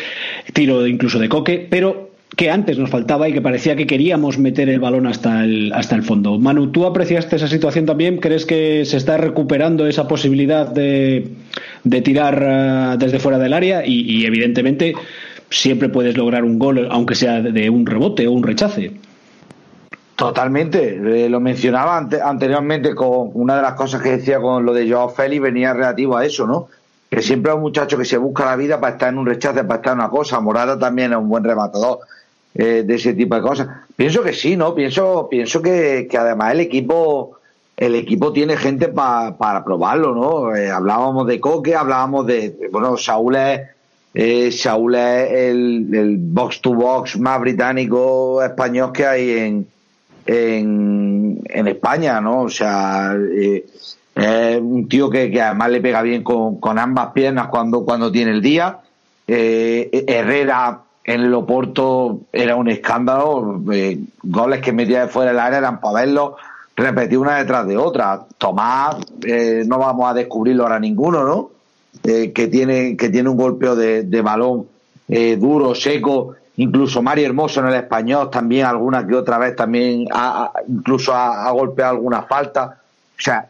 tiro 0.53 0.85
incluso 0.87 1.19
de 1.19 1.29
Coque, 1.29 1.67
pero 1.69 2.15
que 2.35 2.49
antes 2.49 2.77
nos 2.77 2.89
faltaba 2.89 3.29
y 3.29 3.33
que 3.33 3.41
parecía 3.41 3.75
que 3.75 3.87
queríamos 3.87 4.37
meter 4.37 4.69
el 4.69 4.79
balón 4.79 5.07
hasta 5.07 5.43
el, 5.43 5.71
hasta 5.73 5.95
el 5.95 6.03
fondo. 6.03 6.37
Manu, 6.37 6.71
¿tú 6.71 6.85
apreciaste 6.85 7.37
esa 7.37 7.47
situación 7.47 7.85
también? 7.85 8.17
¿Crees 8.17 8.45
que 8.45 8.83
se 8.85 8.97
está 8.97 9.17
recuperando 9.17 9.87
esa 9.87 10.07
posibilidad 10.07 10.67
de, 10.67 11.29
de 11.83 12.01
tirar 12.01 12.43
eh, 12.45 12.95
desde 12.99 13.19
fuera 13.19 13.39
del 13.39 13.53
área? 13.53 13.85
Y, 13.85 14.25
evidentemente 14.25 14.93
siempre 15.49 15.89
puedes 15.89 16.17
lograr 16.17 16.43
un 16.43 16.59
gol, 16.59 16.87
aunque 16.89 17.15
sea 17.15 17.41
de 17.41 17.69
un 17.69 17.85
rebote 17.85 18.27
o 18.27 18.31
un 18.31 18.43
rechace. 18.43 18.91
Totalmente, 20.15 21.25
eh, 21.25 21.29
lo 21.29 21.41
mencionaba 21.41 21.97
anteriormente 21.97 22.95
con 22.95 23.31
una 23.33 23.57
de 23.57 23.61
las 23.61 23.73
cosas 23.73 24.01
que 24.01 24.11
decía 24.11 24.39
con 24.39 24.65
lo 24.65 24.73
de 24.73 24.89
Joao 24.89 25.09
Félix, 25.09 25.41
venía 25.41 25.73
relativo 25.73 26.15
a 26.15 26.25
eso, 26.25 26.47
¿no? 26.47 26.69
Que 27.09 27.21
siempre 27.21 27.51
es 27.51 27.55
un 27.55 27.61
muchacho 27.61 27.97
que 27.97 28.05
se 28.05 28.17
busca 28.17 28.45
la 28.45 28.55
vida 28.55 28.79
para 28.79 28.93
estar 28.93 29.09
en 29.09 29.17
un 29.17 29.25
rechace, 29.25 29.65
para 29.65 29.75
estar 29.75 29.91
en 29.91 29.99
una 29.99 30.09
cosa. 30.09 30.39
Morada 30.39 30.79
también 30.79 31.11
es 31.11 31.17
un 31.17 31.27
buen 31.27 31.43
rematador 31.43 31.99
eh, 32.53 32.83
de 32.85 32.95
ese 32.95 33.13
tipo 33.13 33.35
de 33.35 33.41
cosas. 33.41 33.67
Pienso 33.93 34.23
que 34.23 34.31
sí, 34.31 34.55
¿no? 34.55 34.73
Pienso, 34.73 35.27
pienso 35.29 35.61
que, 35.61 36.07
además 36.17 36.53
el 36.53 36.61
equipo, 36.61 37.37
el 37.75 37.95
equipo 37.95 38.31
tiene 38.31 38.55
gente 38.55 38.87
para 38.87 39.65
probarlo, 39.65 40.15
¿no? 40.15 40.55
Eh, 40.55 40.71
hablábamos 40.71 41.27
de 41.27 41.41
Coque, 41.41 41.75
hablábamos 41.75 42.25
de, 42.25 42.69
bueno, 42.71 42.95
Saúl 42.95 43.35
es, 43.35 43.61
eh, 44.13 44.49
Saúl 44.53 44.95
es 44.95 45.31
el, 45.31 45.93
el, 45.93 46.17
box 46.17 46.61
to 46.61 46.73
box 46.73 47.19
más 47.19 47.41
británico 47.41 48.41
español 48.41 48.93
que 48.93 49.05
hay 49.05 49.29
en, 49.31 49.74
en, 50.25 51.67
España, 51.67 52.21
¿no? 52.21 52.41
O 52.41 52.49
sea, 52.49 53.15
es 53.15 54.61
un 54.61 54.87
tío 54.87 55.09
que, 55.09 55.31
que, 55.31 55.41
además 55.41 55.71
le 55.71 55.81
pega 55.81 56.01
bien 56.01 56.23
con, 56.23 56.59
con 56.59 56.79
ambas 56.79 57.11
piernas 57.13 57.47
cuando, 57.47 57.83
cuando 57.83 58.11
tiene 58.11 58.31
el 58.31 58.41
día. 58.41 58.79
Herrera 59.27 60.85
en 61.05 61.21
el 61.21 61.33
Oporto 61.35 62.21
era 62.33 62.55
un 62.55 62.67
escándalo, 62.67 63.61
eh, 63.71 63.99
goles 64.23 64.61
que 64.61 64.73
metía 64.73 65.01
de 65.01 65.07
fuera 65.07 65.31
del 65.31 65.39
área 65.39 65.59
eran 65.59 65.79
para 65.79 66.01
verlo 66.01 66.35
repetir 66.75 67.19
una 67.19 67.37
detrás 67.37 67.67
de 67.67 67.77
otra. 67.77 68.25
Tomás, 68.37 68.97
eh, 69.25 69.63
no 69.67 69.77
vamos 69.77 70.09
a 70.09 70.15
descubrirlo 70.15 70.63
ahora 70.63 70.79
ninguno, 70.79 71.23
¿no? 71.23 71.51
Eh, 72.03 72.31
que 72.33 72.47
tiene 72.47 72.97
que 72.97 73.09
tiene 73.09 73.29
un 73.29 73.37
golpeo 73.37 73.75
de, 73.75 74.21
balón 74.21 74.67
duro, 75.37 75.75
seco, 75.75 76.33
incluso 76.57 77.01
Mario 77.01 77.25
Hermoso 77.25 77.59
en 77.59 77.67
el 77.67 77.75
español 77.75 78.29
también 78.29 78.65
alguna 78.65 79.05
que 79.05 79.15
otra 79.15 79.37
vez 79.37 79.55
también 79.55 80.07
ha, 80.11 80.51
incluso 80.67 81.13
ha, 81.13 81.49
golpeado 81.51 81.91
alguna 81.91 82.23
falta. 82.23 82.79
O 83.17 83.21
sea, 83.21 83.47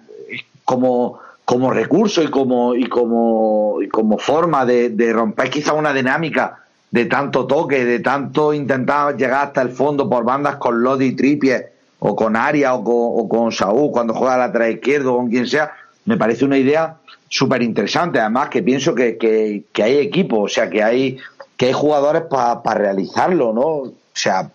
como 0.63 1.19
como 1.43 1.71
recurso 1.71 2.23
y 2.23 2.29
como 2.29 2.73
y 2.73 2.87
como 2.87 3.77
y 3.81 3.87
como 3.87 4.17
forma 4.17 4.65
de, 4.65 4.89
de 4.89 5.13
romper 5.13 5.49
quizá 5.49 5.73
una 5.73 5.93
dinámica 5.93 6.65
de 6.95 7.05
tanto 7.05 7.45
toque, 7.45 7.83
de 7.83 7.99
tanto 7.99 8.53
intentar 8.53 9.17
llegar 9.17 9.47
hasta 9.47 9.61
el 9.61 9.69
fondo 9.69 10.09
por 10.09 10.23
bandas 10.23 10.55
con 10.55 10.81
Lodi 10.81 11.13
Trippier 11.13 11.73
o 11.99 12.15
con 12.15 12.37
Aria 12.37 12.73
o 12.73 13.27
con, 13.27 13.51
Saúl 13.51 13.91
cuando 13.91 14.13
juega 14.13 14.35
a 14.35 14.37
la 14.37 14.47
lateral 14.47 14.71
izquierdo 14.71 15.13
o 15.13 15.17
con 15.17 15.29
quien 15.29 15.45
sea, 15.45 15.73
me 16.05 16.15
parece 16.15 16.45
una 16.45 16.57
idea 16.57 16.95
súper 17.27 17.61
interesante. 17.63 18.19
Además 18.19 18.49
que 18.49 18.63
pienso 18.63 18.93
que, 18.93 19.17
que, 19.17 19.83
hay 19.83 19.97
equipo, 19.97 20.41
o 20.41 20.47
sea, 20.47 20.69
que 20.69 20.83
hay, 20.83 21.17
que 21.57 21.67
hay 21.67 21.73
jugadores 21.73 22.23
para 22.23 22.61
realizarlo, 22.73 23.53
¿no? 23.53 23.61
O 23.61 23.93
sea, 24.13 24.49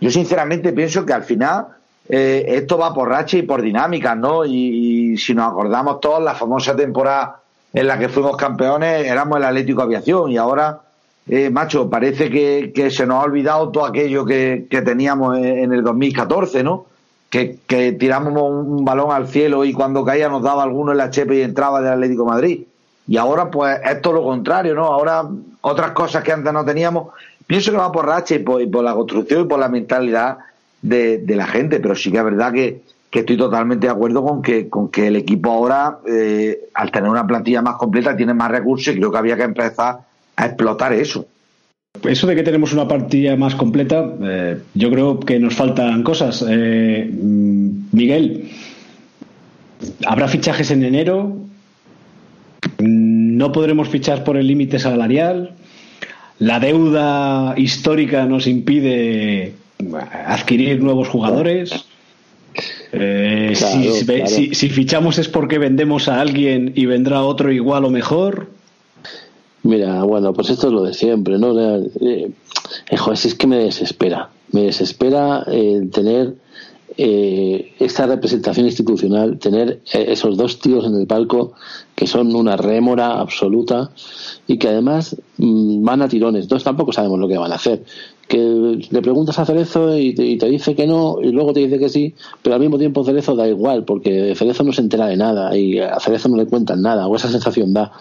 yo 0.00 0.10
sinceramente 0.10 0.72
pienso 0.72 1.06
que 1.06 1.12
al 1.12 1.22
final 1.22 1.68
eh, 2.08 2.44
esto 2.48 2.78
va 2.78 2.94
por 2.94 3.08
racha 3.08 3.36
y 3.36 3.42
por 3.42 3.62
dinámicas, 3.62 4.16
¿no? 4.16 4.44
Y, 4.44 5.16
si 5.16 5.34
nos 5.34 5.50
acordamos 5.50 6.00
todos, 6.00 6.22
la 6.22 6.34
famosa 6.34 6.76
temporada 6.76 7.40
en 7.72 7.86
la 7.86 7.98
que 7.98 8.08
fuimos 8.08 8.36
campeones 8.36 9.06
éramos 9.06 9.38
el 9.38 9.44
Atlético 9.44 9.82
Aviación 9.82 10.30
y 10.30 10.36
ahora 10.36 10.80
eh, 11.28 11.50
macho, 11.50 11.90
parece 11.90 12.30
que, 12.30 12.90
se 12.90 13.06
nos 13.06 13.20
ha 13.20 13.24
olvidado 13.24 13.70
todo 13.70 13.86
aquello 13.86 14.24
que, 14.24 14.66
teníamos 14.70 15.38
en 15.38 15.72
el 15.72 15.82
2014, 15.82 16.62
¿no? 16.62 16.86
Que, 17.36 17.58
que 17.66 17.92
tiramos 17.92 18.32
un, 18.32 18.82
balón 18.82 19.12
al 19.12 19.28
cielo 19.28 19.66
y 19.66 19.74
cuando 19.74 20.06
caía 20.06 20.30
nos 20.30 20.42
daba 20.42 20.62
alguno 20.62 20.92
en 20.92 20.96
la 20.96 21.10
chepe 21.10 21.36
y 21.36 21.42
entraba 21.42 21.82
del 21.82 21.92
Atlético 21.92 22.24
Madrid. 22.24 22.62
Y 23.06 23.18
ahora, 23.18 23.50
pues, 23.50 23.78
es 23.84 24.00
todo 24.00 24.14
lo 24.14 24.22
contrario, 24.22 24.74
¿no? 24.74 24.86
Ahora, 24.86 25.28
otras 25.60 25.90
cosas 25.90 26.24
que 26.24 26.32
antes 26.32 26.50
no 26.50 26.64
teníamos. 26.64 27.08
Pienso 27.46 27.72
que 27.72 27.76
va 27.76 27.92
por 27.92 28.06
racha 28.06 28.36
y 28.36 28.38
por, 28.38 28.82
la 28.82 28.94
construcción 28.94 29.42
y 29.42 29.44
por 29.44 29.58
la 29.58 29.68
mentalidad 29.68 30.38
de, 30.80 31.22
la 31.28 31.46
gente, 31.46 31.78
pero 31.78 31.94
sí 31.94 32.10
que 32.10 32.16
es 32.16 32.24
verdad 32.24 32.54
que, 32.54 32.80
estoy 33.12 33.36
totalmente 33.36 33.86
de 33.86 33.92
acuerdo 33.92 34.24
con 34.24 34.40
que, 34.40 34.70
con 34.70 34.90
que 34.90 35.08
el 35.08 35.16
equipo 35.16 35.50
ahora, 35.50 35.98
eh, 36.06 36.70
al 36.72 36.90
tener 36.90 37.10
una 37.10 37.26
plantilla 37.26 37.60
más 37.60 37.76
completa, 37.76 38.16
tiene 38.16 38.32
más 38.32 38.50
recursos 38.50 38.94
y 38.94 38.96
creo 38.96 39.12
que 39.12 39.18
había 39.18 39.36
que 39.36 39.42
empezar 39.42 40.00
a 40.36 40.46
explotar 40.46 40.94
eso. 40.94 41.26
Eso 42.08 42.26
de 42.26 42.34
que 42.34 42.42
tenemos 42.42 42.72
una 42.72 42.88
partida 42.88 43.36
más 43.36 43.54
completa, 43.54 44.12
eh, 44.22 44.58
yo 44.74 44.90
creo 44.90 45.20
que 45.20 45.38
nos 45.38 45.54
faltan 45.54 46.02
cosas. 46.02 46.44
Eh, 46.48 47.10
mm, 47.10 47.68
Miguel, 47.92 48.50
¿habrá 50.06 50.28
fichajes 50.28 50.70
en 50.70 50.84
enero? 50.84 51.36
¿No 52.78 53.52
podremos 53.52 53.88
fichar 53.88 54.24
por 54.24 54.36
el 54.36 54.46
límite 54.46 54.78
salarial? 54.78 55.54
¿La 56.38 56.60
deuda 56.60 57.54
histórica 57.56 58.26
nos 58.26 58.46
impide 58.46 59.54
adquirir 60.26 60.82
nuevos 60.82 61.08
jugadores? 61.08 61.86
Eh, 62.92 63.52
si, 63.54 64.68
fichamos 64.70 65.18
es 65.18 65.28
porque 65.28 65.58
vendemos 65.58 66.08
a 66.08 66.20
alguien 66.20 66.72
y 66.74 66.86
vendrá 66.86 67.22
otro 67.22 67.52
igual 67.52 67.84
o 67.84 67.90
mejor. 67.90 68.50
Mira, 69.66 70.04
bueno, 70.04 70.32
pues 70.32 70.50
esto 70.50 70.68
es 70.68 70.72
lo 70.72 70.82
de 70.84 70.94
siempre, 70.94 71.38
¿no? 71.38 71.58
Eh, 71.58 71.90
eh 72.00 72.30
es 73.12 73.34
que 73.34 73.46
me 73.48 73.58
desespera. 73.58 74.30
Me 74.52 74.62
desespera 74.62 75.42
el 75.48 75.90
tener 75.90 76.36
eh, 76.98 77.74
esta 77.80 78.06
representación 78.06 78.66
institucional, 78.66 79.38
tener 79.38 79.80
eh, 79.92 80.06
esos 80.08 80.36
dos 80.36 80.60
tíos 80.60 80.86
en 80.86 80.94
el 80.94 81.08
palco 81.08 81.52
que 81.96 82.06
son 82.06 82.34
una 82.34 82.56
rémora 82.56 83.20
absoluta 83.20 83.90
y 84.46 84.56
que 84.56 84.68
además 84.68 85.16
mm, 85.36 85.84
van 85.84 86.02
a 86.02 86.08
tirones. 86.08 86.44
Entonces 86.44 86.64
tampoco 86.64 86.92
sabemos 86.92 87.18
lo 87.18 87.26
que 87.26 87.36
van 87.36 87.50
a 87.50 87.56
hacer. 87.56 87.84
Que 88.28 88.78
le 88.88 89.02
preguntas 89.02 89.38
a 89.40 89.44
Cerezo 89.44 89.96
y 89.98 90.14
te, 90.14 90.48
dice 90.48 90.76
que 90.76 90.86
no 90.86 91.18
y 91.20 91.32
luego 91.32 91.52
te 91.52 91.60
dice 91.60 91.80
que 91.80 91.88
sí, 91.88 92.14
pero 92.40 92.54
al 92.54 92.60
mismo 92.60 92.78
tiempo 92.78 93.04
Cerezo 93.04 93.34
da 93.34 93.48
igual 93.48 93.84
porque 93.84 94.34
Cerezo 94.36 94.62
no 94.62 94.72
se 94.72 94.82
entera 94.82 95.06
de 95.06 95.16
nada 95.16 95.56
y 95.56 95.80
a 95.80 95.98
Cerezo 95.98 96.28
no 96.28 96.36
le 96.36 96.46
cuentan 96.46 96.82
nada 96.82 97.08
o 97.08 97.16
esa 97.16 97.28
sensación 97.28 97.74
da. 97.74 97.92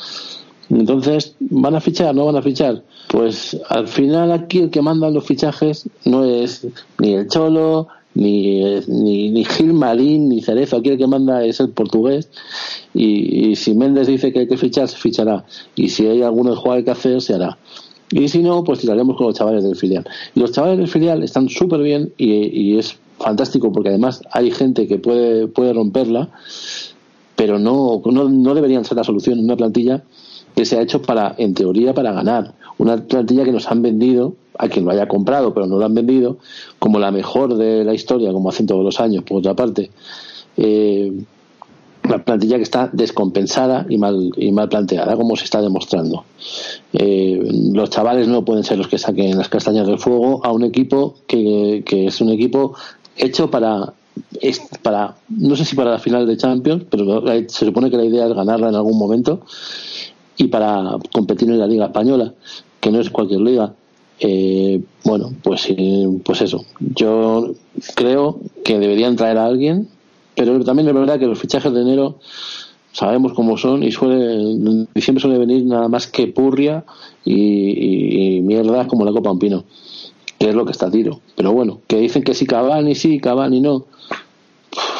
Entonces, 0.70 1.36
¿van 1.40 1.76
a 1.76 1.82
fichar? 1.82 2.16
¿No 2.16 2.26
van 2.26 2.38
a 2.38 2.42
fichar? 2.42 2.84
Pues 3.10 3.58
al 3.70 3.88
final 3.88 4.32
aquí 4.32 4.60
el 4.60 4.70
que 4.70 4.82
manda 4.82 5.10
los 5.10 5.26
fichajes 5.26 5.88
no 6.06 6.24
es 6.26 6.68
ni 7.00 7.14
el 7.14 7.28
Cholo, 7.28 7.88
ni, 8.16 8.64
ni, 8.88 9.30
ni 9.30 9.46
Gil 9.46 9.74
Marín, 9.74 10.30
ni 10.30 10.42
Cerezo. 10.42 10.78
Aquí 10.78 10.90
el 10.90 10.98
que 10.98 11.08
manda 11.08 11.44
es 11.46 11.60
el 11.60 11.70
portugués. 11.70 12.30
Y, 12.94 13.56
si 13.56 13.76
Méndez 13.76 14.08
dice 14.08 14.32
que 14.34 14.40
hay 14.40 14.48
que 14.48 14.58
fichar, 14.58 14.88
se 14.88 14.98
fichará. 14.98 15.46
Y 15.76 15.90
si 15.90 16.08
hay 16.08 16.24
alguno 16.24 16.56
juego 16.56 16.84
que 16.84 16.92
hacer, 16.92 17.22
se 17.22 17.36
hará. 17.36 17.58
Y 18.12 18.28
si 18.30 18.42
no, 18.42 18.64
pues 18.64 18.80
tiraremos 18.80 19.18
con 19.18 19.28
los 19.28 19.36
chavales 19.36 19.64
del 19.64 19.76
filial. 19.76 20.06
Y 20.34 20.40
los 20.40 20.52
chavales 20.52 20.78
del 20.78 20.88
filial 20.88 21.24
están 21.24 21.50
súper 21.50 21.82
bien 21.82 22.14
y, 22.18 22.32
y, 22.32 22.78
es 22.80 22.98
fantástico 23.20 23.72
porque 23.72 23.90
además 23.90 24.22
hay 24.32 24.52
gente 24.52 24.88
que 24.88 24.98
puede, 24.98 25.48
puede 25.48 25.74
romperla, 25.74 26.30
pero 27.36 27.60
no, 27.60 28.02
no, 28.06 28.30
no 28.30 28.54
deberían 28.54 28.86
ser 28.86 28.98
la 28.98 29.04
solución 29.04 29.40
en 29.40 29.46
una 29.46 29.56
plantilla 29.56 30.04
que 30.56 30.66
se 30.66 30.78
ha 30.78 30.82
hecho 30.82 31.02
para, 31.02 31.36
en 31.38 31.54
teoría, 31.54 31.94
para 31.94 32.14
ganar. 32.14 32.54
Una 32.78 32.98
plantilla 32.98 33.44
que 33.44 33.52
nos 33.52 33.70
han 33.70 33.82
vendido, 33.82 34.36
a 34.58 34.70
quien 34.70 34.86
lo 34.86 34.92
haya 34.92 35.08
comprado, 35.08 35.54
pero 35.54 35.68
no 35.68 35.78
lo 35.78 35.86
han 35.86 35.94
vendido, 35.94 36.38
como 36.80 37.00
la 37.00 37.12
mejor 37.12 37.56
de 37.56 37.84
la 37.84 37.94
historia, 37.94 38.32
como 38.32 38.50
hacen 38.50 38.68
todos 38.68 38.84
los 38.84 39.00
años, 39.00 39.24
por 39.24 39.40
otra 39.40 39.54
parte. 39.54 39.92
Eh, 40.58 41.12
una 42.06 42.24
plantilla 42.24 42.58
que 42.58 42.64
está 42.64 42.90
descompensada 42.92 43.86
y 43.90 43.98
mal, 43.98 44.32
y 44.38 44.52
mal 44.52 44.70
planteada, 44.70 45.16
como 45.16 45.36
se 45.36 45.46
está 45.46 45.62
demostrando. 45.62 46.24
Eh, 46.94 47.42
los 47.74 47.90
chavales 47.90 48.28
no 48.28 48.46
pueden 48.46 48.64
ser 48.64 48.78
los 48.78 48.88
que 48.88 48.98
saquen 48.98 49.38
las 49.38 49.50
castañas 49.50 49.88
del 49.88 50.00
fuego 50.00 50.46
a 50.46 50.52
un 50.52 50.64
equipo 50.64 51.16
que, 51.28 51.84
que 51.86 52.08
es 52.08 52.22
un 52.22 52.30
equipo 52.30 52.76
hecho 53.18 53.50
para 53.50 53.94
es 54.40 54.62
para 54.82 55.16
no 55.30 55.56
sé 55.56 55.66
si 55.66 55.76
para 55.76 55.92
la 55.92 56.00
final 56.00 56.26
de 56.26 56.38
Champions 56.38 56.84
pero 56.90 57.24
se 57.48 57.66
supone 57.66 57.90
que 57.90 57.98
la 57.98 58.06
idea 58.06 58.28
es 58.28 58.34
ganarla 58.34 58.70
en 58.70 58.76
algún 58.76 58.98
momento 58.98 59.42
y 60.38 60.48
para 60.48 60.98
competir 61.12 61.50
en 61.50 61.60
la 61.60 61.68
Liga 61.68 61.86
Española, 61.86 62.34
que 62.80 62.92
no 62.92 63.00
es 63.00 63.10
cualquier 63.10 63.42
liga. 63.42 63.74
Eh, 64.20 64.82
bueno, 65.04 65.34
pues, 65.44 65.68
pues 66.24 66.42
eso. 66.42 66.66
Yo 66.80 67.54
creo 67.96 68.40
que 68.64 68.80
deberían 68.80 69.18
traer 69.18 69.38
a 69.38 69.46
alguien 69.46 69.90
Pero 70.36 70.64
también 70.64 70.88
es 70.88 70.94
verdad 70.94 71.20
que 71.20 71.26
los 71.26 71.38
fichajes 71.38 71.74
de 71.74 71.82
enero 71.82 72.20
sabemos 72.92 73.34
cómo 73.34 73.58
son 73.58 73.84
y 73.84 73.92
suele, 73.92 74.86
diciembre 74.94 75.22
suele 75.22 75.38
venir 75.38 75.66
nada 75.66 75.90
más 75.90 76.08
que 76.08 76.28
purria 76.28 76.86
y, 77.26 78.38
y, 78.38 78.42
mierda 78.42 78.88
como 78.88 79.04
la 79.04 79.12
copa 79.12 79.32
un 79.32 79.40
pino, 79.40 79.66
que 80.40 80.50
es 80.50 80.56
lo 80.56 80.64
que 80.66 80.72
está 80.72 80.88
a 80.88 80.92
tiro. 80.92 81.20
Pero 81.36 81.52
bueno, 81.52 81.82
que 81.88 81.98
dicen 81.98 82.24
que 82.24 82.34
si 82.34 82.46
Cavani 82.46 82.96
sí, 82.96 83.20
Cavani 83.20 83.60
no. 83.60 83.86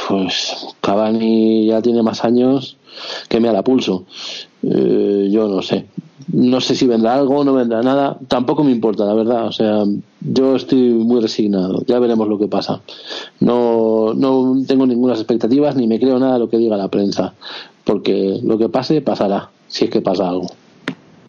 Pues 0.08 0.76
Cavani 0.82 1.68
ya 1.68 1.82
tiene 1.82 2.04
más 2.04 2.24
años 2.24 2.78
que 3.28 3.40
me 3.40 3.52
la 3.52 3.64
pulso. 3.64 4.06
Eh, 4.64 5.30
yo 5.32 5.48
no 5.48 5.62
sé. 5.62 5.86
No 6.32 6.60
sé 6.60 6.76
si 6.76 6.88
vendrá 6.88 7.16
algo, 7.16 7.44
no 7.44 7.54
vendrá 7.54 7.82
nada. 7.82 8.18
Tampoco 8.28 8.64
me 8.64 8.72
importa, 8.72 9.06
la 9.06 9.14
verdad. 9.14 9.48
O 9.48 9.52
sea, 9.52 9.84
yo 10.22 10.56
estoy 10.56 10.90
muy 10.90 11.22
resignado. 11.22 11.84
Ya 11.86 12.00
veremos 12.00 12.28
lo 12.28 12.40
que 12.40 12.48
pasa. 12.48 12.82
No, 13.40 14.14
no 14.14 14.56
tengo 14.68 14.86
ninguna 14.86 15.14
expectativas 15.14 15.76
ni 15.76 15.88
me 15.88 16.00
creo 16.00 16.20
nada 16.20 16.34
de 16.34 16.40
lo 16.40 16.50
que 16.50 16.58
diga 16.58 16.78
la 16.78 16.88
prensa 16.88 17.34
porque 17.86 18.40
lo 18.44 18.58
que 18.58 18.68
pase 18.68 19.00
pasará, 19.00 19.50
si 19.68 19.86
es 19.86 19.92
que 19.92 20.02
pasa 20.02 20.28
algo. 20.28 20.52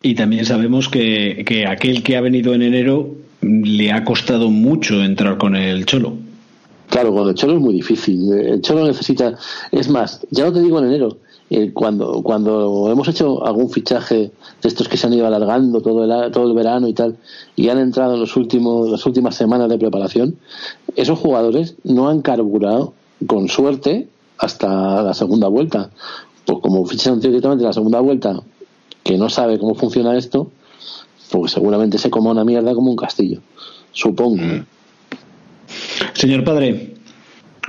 Y 0.03 0.14
también 0.14 0.45
sabemos 0.45 0.89
que, 0.89 1.45
que 1.47 1.66
aquel 1.66 2.03
que 2.03 2.16
ha 2.16 2.20
venido 2.20 2.55
en 2.55 2.62
enero 2.62 3.14
le 3.43 3.93
ha 3.93 4.05
costado 4.05 4.51
mucho 4.51 5.05
entrar 5.05 5.39
con 5.39 5.55
el 5.55 5.87
Cholo. 5.87 6.14
Claro, 6.89 7.12
con 7.12 7.28
el 7.28 7.34
Cholo 7.34 7.55
es 7.55 7.61
muy 7.61 7.74
difícil. 7.74 8.32
El 8.32 8.61
Cholo 8.61 8.87
necesita. 8.87 9.37
Es 9.72 9.89
más, 9.89 10.26
ya 10.30 10.45
no 10.45 10.53
te 10.53 10.61
digo 10.61 10.78
en 10.78 10.87
enero. 10.87 11.18
Eh, 11.49 11.72
cuando, 11.72 12.22
cuando 12.22 12.91
hemos 12.91 13.07
hecho 13.07 13.47
algún 13.47 13.70
fichaje 13.70 14.32
de 14.62 14.68
estos 14.68 14.89
que 14.89 14.97
se 14.97 15.07
han 15.07 15.12
ido 15.12 15.26
alargando 15.26 15.80
todo 15.80 16.03
el, 16.03 16.32
todo 16.32 16.49
el 16.49 16.55
verano 16.55 16.89
y 16.89 16.93
tal, 16.93 17.18
y 17.55 17.68
han 17.68 17.78
entrado 17.78 18.14
en 18.14 18.20
los 18.20 18.37
últimos, 18.37 18.91
las 18.91 19.07
últimas 19.07 19.37
semanas 19.37 19.68
de 19.68 19.78
preparación, 19.78 20.39
esos 20.97 21.18
jugadores 21.18 21.76
no 21.84 22.09
han 22.09 22.20
carburado, 22.20 22.95
con 23.28 23.49
suerte, 23.49 24.09
hasta 24.39 25.03
la 25.03 25.14
segunda 25.14 25.47
vuelta 25.49 25.91
pues 26.47 26.61
como 26.61 26.87
fichan 26.87 27.20
directamente 27.20 27.64
la 27.64 27.72
segunda 27.72 28.01
vuelta, 28.01 28.41
que 29.03 29.18
no 29.18 29.28
sabe 29.28 29.59
cómo 29.59 29.74
funciona 29.74 30.16
esto, 30.16 30.51
pues 31.30 31.53
seguramente 31.53 31.99
se 31.99 32.09
coma 32.09 32.30
una 32.30 32.45
mierda 32.45 32.72
como 32.72 32.91
un 32.91 32.97
castillo. 32.97 33.41
Supongo. 33.93 34.37
Mm. 34.37 34.66
Señor 36.12 36.44
padre, 36.44 36.94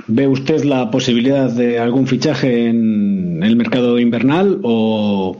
¿ve 0.06 0.26
usted 0.26 0.64
la 0.64 0.90
posibilidad 0.90 1.50
de 1.50 1.78
algún 1.78 2.06
fichaje 2.06 2.68
en 2.68 3.42
el 3.42 3.56
mercado 3.56 3.98
invernal 3.98 4.60
o 4.62 5.38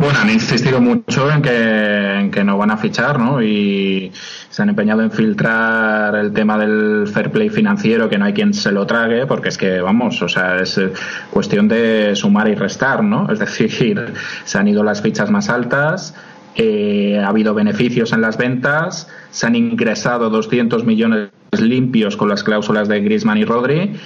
bueno, 0.00 0.20
han 0.20 0.30
insistido 0.30 0.80
mucho 0.80 1.30
en 1.30 1.42
que, 1.42 2.18
en 2.20 2.30
que 2.30 2.44
no 2.44 2.56
van 2.56 2.70
a 2.70 2.76
fichar, 2.76 3.18
¿no? 3.18 3.42
Y 3.42 4.12
se 4.48 4.62
han 4.62 4.68
empeñado 4.68 5.02
en 5.02 5.10
filtrar 5.10 6.14
el 6.14 6.32
tema 6.32 6.56
del 6.56 7.08
fair 7.12 7.32
play 7.32 7.48
financiero, 7.48 8.08
que 8.08 8.16
no 8.16 8.24
hay 8.24 8.32
quien 8.32 8.54
se 8.54 8.70
lo 8.70 8.86
trague, 8.86 9.26
porque 9.26 9.48
es 9.48 9.58
que, 9.58 9.80
vamos, 9.80 10.22
o 10.22 10.28
sea, 10.28 10.56
es 10.56 10.78
eh, 10.78 10.92
cuestión 11.30 11.66
de 11.66 12.14
sumar 12.14 12.48
y 12.48 12.54
restar, 12.54 13.02
¿no? 13.02 13.30
Es 13.30 13.40
decir, 13.40 14.14
se 14.44 14.58
han 14.58 14.68
ido 14.68 14.84
las 14.84 15.02
fichas 15.02 15.30
más 15.30 15.48
altas, 15.48 16.14
eh, 16.56 17.20
ha 17.22 17.28
habido 17.28 17.54
beneficios 17.54 18.12
en 18.12 18.20
las 18.20 18.36
ventas, 18.36 19.08
se 19.30 19.46
han 19.46 19.54
ingresado 19.54 20.30
200 20.30 20.84
millones 20.84 21.30
limpios 21.52 22.16
con 22.16 22.28
las 22.28 22.42
cláusulas 22.42 22.88
de 22.88 23.00
Griezmann 23.00 23.38
y 23.38 23.44
Rodri 23.44 23.98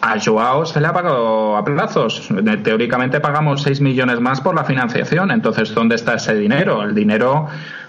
a 0.00 0.16
Joao 0.20 0.64
se 0.64 0.80
le 0.80 0.86
ha 0.86 0.92
pagado 0.92 1.56
a 1.56 1.64
plazos. 1.64 2.28
Teóricamente 2.62 3.20
pagamos 3.20 3.62
6 3.62 3.80
millones 3.80 4.20
más 4.20 4.40
por 4.40 4.54
la 4.54 4.64
financiación. 4.64 5.30
Entonces, 5.30 5.74
¿dónde 5.74 5.96
está 5.96 6.14
ese 6.14 6.34
dinero? 6.34 6.82
El 6.82 6.94
dinero 6.94 7.48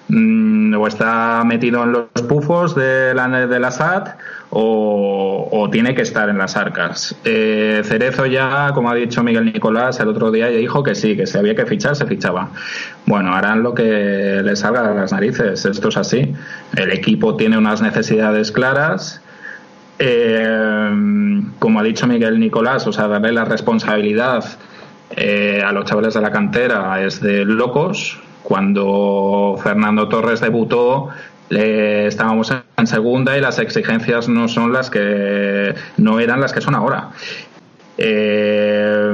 mm, 0.09 0.75
o 0.75 0.87
está 0.87 1.43
metido 1.45 1.83
en 1.83 1.93
los 1.93 2.21
pufos 2.27 2.75
de 2.75 3.13
la, 3.13 3.27
de 3.47 3.59
la 3.59 3.71
SAT 3.71 4.17
o, 4.51 5.69
tiene 5.71 5.93
que 5.93 6.01
estar 6.01 6.29
en 6.29 6.37
las 6.37 6.57
arcas. 6.57 7.15
Eh, 7.23 7.81
Cerezo 7.83 8.25
ya, 8.25 8.71
como 8.73 8.89
ha 8.89 8.95
dicho 8.95 9.23
Miguel 9.23 9.45
Nicolás 9.45 9.99
el 9.99 10.07
otro 10.07 10.31
día, 10.31 10.49
ya 10.49 10.57
dijo 10.57 10.81
que 10.81 10.95
sí, 10.95 11.15
que 11.15 11.27
si 11.27 11.37
había 11.37 11.53
que 11.55 11.65
fichar, 11.67 11.95
se 11.95 12.07
fichaba. 12.07 12.49
Bueno, 13.05 13.35
harán 13.35 13.61
lo 13.61 13.75
que 13.75 14.41
les 14.43 14.59
salga 14.59 14.89
de 14.89 14.95
las 14.95 15.11
narices. 15.11 15.63
Esto 15.63 15.89
es 15.89 15.97
así. 15.97 16.33
El 16.75 16.91
equipo 16.91 17.35
tiene 17.35 17.57
unas 17.57 17.81
necesidades 17.81 18.51
claras 18.51 19.21
eh, 19.99 21.41
como 21.59 21.79
ha 21.79 21.83
dicho 21.83 22.07
Miguel 22.07 22.39
Nicolás, 22.39 22.87
o 22.87 22.93
sea, 22.93 23.07
darle 23.09 23.33
la 23.33 23.43
responsabilidad 23.43 24.45
eh, 25.11 25.61
a 25.63 25.73
los 25.73 25.85
chavales 25.85 26.13
de 26.13 26.21
la 26.21 26.31
cantera 26.31 27.03
es 27.03 27.19
de 27.19 27.43
locos. 27.43 28.21
Cuando 28.49 29.59
Fernando 29.63 30.09
Torres 30.09 30.41
debutó, 30.41 31.09
estábamos 31.51 32.51
en 32.77 32.87
segunda 32.87 33.37
y 33.37 33.41
las 33.41 33.59
exigencias 33.59 34.27
no 34.27 34.47
son 34.47 34.73
las 34.73 34.89
que 34.89 35.75
no 35.97 36.19
eran 36.19 36.41
las 36.41 36.51
que 36.51 36.59
son 36.59 36.73
ahora. 36.73 37.11
Eh, 37.97 39.13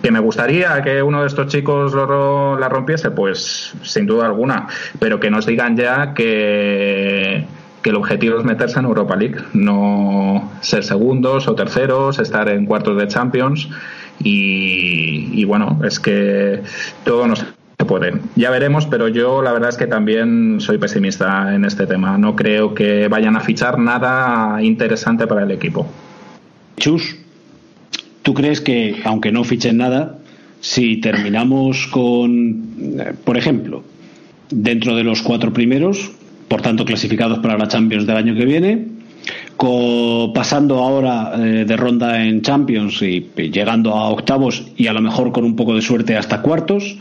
que 0.00 0.10
me 0.12 0.20
gustaría 0.20 0.80
que 0.82 1.02
uno 1.02 1.22
de 1.22 1.26
estos 1.26 1.48
chicos 1.48 1.94
lo, 1.94 2.56
la 2.56 2.68
rompiese, 2.68 3.10
pues 3.10 3.74
sin 3.82 4.06
duda 4.06 4.26
alguna, 4.26 4.68
pero 5.00 5.18
que 5.18 5.30
nos 5.30 5.46
digan 5.46 5.76
ya 5.76 6.14
que 6.14 7.44
que 7.82 7.90
el 7.90 7.96
objetivo 7.96 8.38
es 8.38 8.44
meterse 8.44 8.78
en 8.78 8.86
Europa 8.86 9.14
League, 9.14 9.36
no 9.52 10.50
ser 10.62 10.84
segundos 10.84 11.46
o 11.48 11.54
terceros, 11.54 12.18
estar 12.18 12.48
en 12.48 12.64
cuartos 12.64 12.96
de 12.96 13.08
Champions 13.08 13.68
y, 14.20 15.44
bueno, 15.44 15.80
es 15.84 16.00
que 16.00 16.62
todo 17.04 17.26
no 17.26 17.34
se 17.84 17.88
puede. 17.88 18.12
Ya 18.36 18.50
veremos, 18.50 18.86
pero 18.86 19.08
yo 19.08 19.42
la 19.42 19.52
verdad 19.52 19.70
es 19.70 19.76
que 19.76 19.86
también 19.86 20.60
soy 20.60 20.78
pesimista 20.78 21.54
en 21.54 21.64
este 21.64 21.86
tema. 21.86 22.18
No 22.18 22.34
creo 22.34 22.74
que 22.74 23.08
vayan 23.08 23.36
a 23.36 23.40
fichar 23.40 23.78
nada 23.78 24.62
interesante 24.62 25.26
para 25.26 25.42
el 25.42 25.50
equipo. 25.50 25.86
Chus, 26.76 27.16
¿tú 28.22 28.34
crees 28.34 28.60
que, 28.60 29.00
aunque 29.04 29.30
no 29.32 29.44
fichen 29.44 29.76
nada, 29.78 30.18
si 30.60 30.96
terminamos 30.96 31.86
con, 31.88 32.98
eh, 32.98 33.12
por 33.22 33.36
ejemplo, 33.36 33.84
dentro 34.50 34.96
de 34.96 35.04
los 35.04 35.20
cuatro 35.20 35.52
primeros, 35.52 36.12
por 36.48 36.62
tanto 36.62 36.84
clasificados 36.84 37.38
para 37.40 37.58
la 37.58 37.68
Champions 37.68 38.06
del 38.06 38.16
año 38.16 38.34
que 38.34 38.44
viene. 38.44 38.86
pasando 40.34 40.78
ahora 40.78 41.32
eh, 41.36 41.64
de 41.66 41.76
ronda 41.76 42.22
en 42.22 42.42
Champions 42.42 43.00
y, 43.02 43.30
llegando 43.36 43.92
a 43.92 44.10
octavos 44.10 44.66
y 44.76 44.88
a 44.88 44.92
lo 44.92 45.00
mejor 45.00 45.32
con 45.32 45.44
un 45.44 45.56
poco 45.56 45.74
de 45.74 45.82
suerte 45.82 46.16
hasta 46.16 46.42
cuartos. 46.42 46.98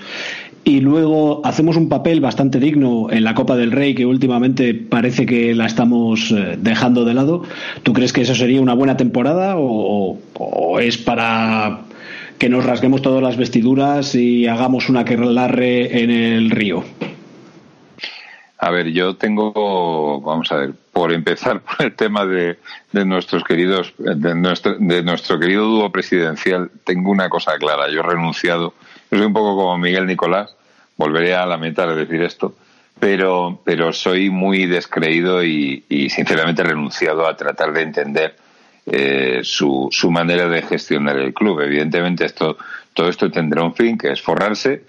Y 0.66 0.80
luego 0.80 1.42
hacemos 1.44 1.76
un 1.76 1.90
papel 1.90 2.22
bastante 2.22 2.60
digno 2.60 3.12
en 3.12 3.26
la 3.26 3.36
Copa 3.36 3.58
del 3.58 3.72
Rey 3.72 3.96
que 3.96 4.06
últimamente 4.06 4.74
parece 4.74 5.26
que 5.26 5.54
la 5.54 5.66
estamos 5.66 6.32
eh, 6.32 6.58
dejando 6.58 7.04
de 7.04 7.14
lado. 7.14 7.44
¿Tú 7.84 7.92
crees 7.92 8.14
que 8.14 8.22
eso 8.22 8.34
sería 8.34 8.62
una 8.62 8.74
buena 8.74 8.96
temporada 8.96 9.56
o, 9.58 10.20
es 10.80 10.98
para 10.98 11.82
que 12.38 12.48
nos 12.48 12.66
rasguemos 12.66 13.02
todas 13.02 13.22
las 13.22 13.36
vestiduras 13.36 14.16
y 14.16 14.48
hagamos 14.48 14.90
una 14.90 15.04
que 15.04 15.18
larre 15.18 16.02
en 16.02 16.10
el 16.10 16.50
río? 16.50 16.84
A 18.58 18.72
ver, 18.72 18.94
yo 18.94 19.18
tengo, 19.18 20.22
vamos 20.22 20.50
a 20.54 20.56
ver, 20.56 20.74
por 20.94 21.12
empezar 21.12 21.60
por 21.78 21.86
el 21.86 21.94
tema 21.94 22.26
de, 22.26 22.58
nuestros 22.94 23.44
queridos, 23.44 23.94
de 23.98 24.34
nuestro, 24.34 24.76
de 24.80 25.04
nuestro 25.04 25.38
querido 25.38 25.66
dúo 25.66 25.92
presidencial, 25.92 26.72
tengo 26.86 27.12
una 27.12 27.28
cosa 27.28 27.58
clara. 27.58 27.90
Yo 27.90 28.00
he 28.00 28.04
renunciado. 28.04 28.74
Soy 29.14 29.22
un 29.22 29.34
poco 29.34 29.56
como 29.56 29.78
Miguel 29.78 30.08
Nicolás. 30.08 30.56
Volveré 30.98 31.36
a 31.36 31.46
lamentar 31.46 31.88
de 31.90 31.98
decir 31.98 32.24
esto, 32.24 32.56
pero, 33.00 33.62
pero 33.64 33.94
soy 33.94 34.32
muy 34.32 34.66
descreído 34.66 35.44
y, 35.44 35.84
sinceramente 36.10 36.64
renunciado 36.64 37.28
a 37.28 37.38
tratar 37.38 37.74
de 37.74 37.84
entender 37.84 38.36
eh, 38.88 39.42
su, 39.44 39.88
su 39.92 40.10
manera 40.10 40.48
de 40.48 40.64
gestionar 40.64 41.18
el 41.18 41.32
club. 41.32 41.62
Evidentemente 41.62 42.26
esto, 42.26 42.58
todo 42.96 43.08
esto 43.08 43.30
tendrá 43.30 43.62
un 43.62 43.76
fin, 43.76 44.00
que 44.00 44.12
es 44.12 44.20
forrarse 44.20 44.82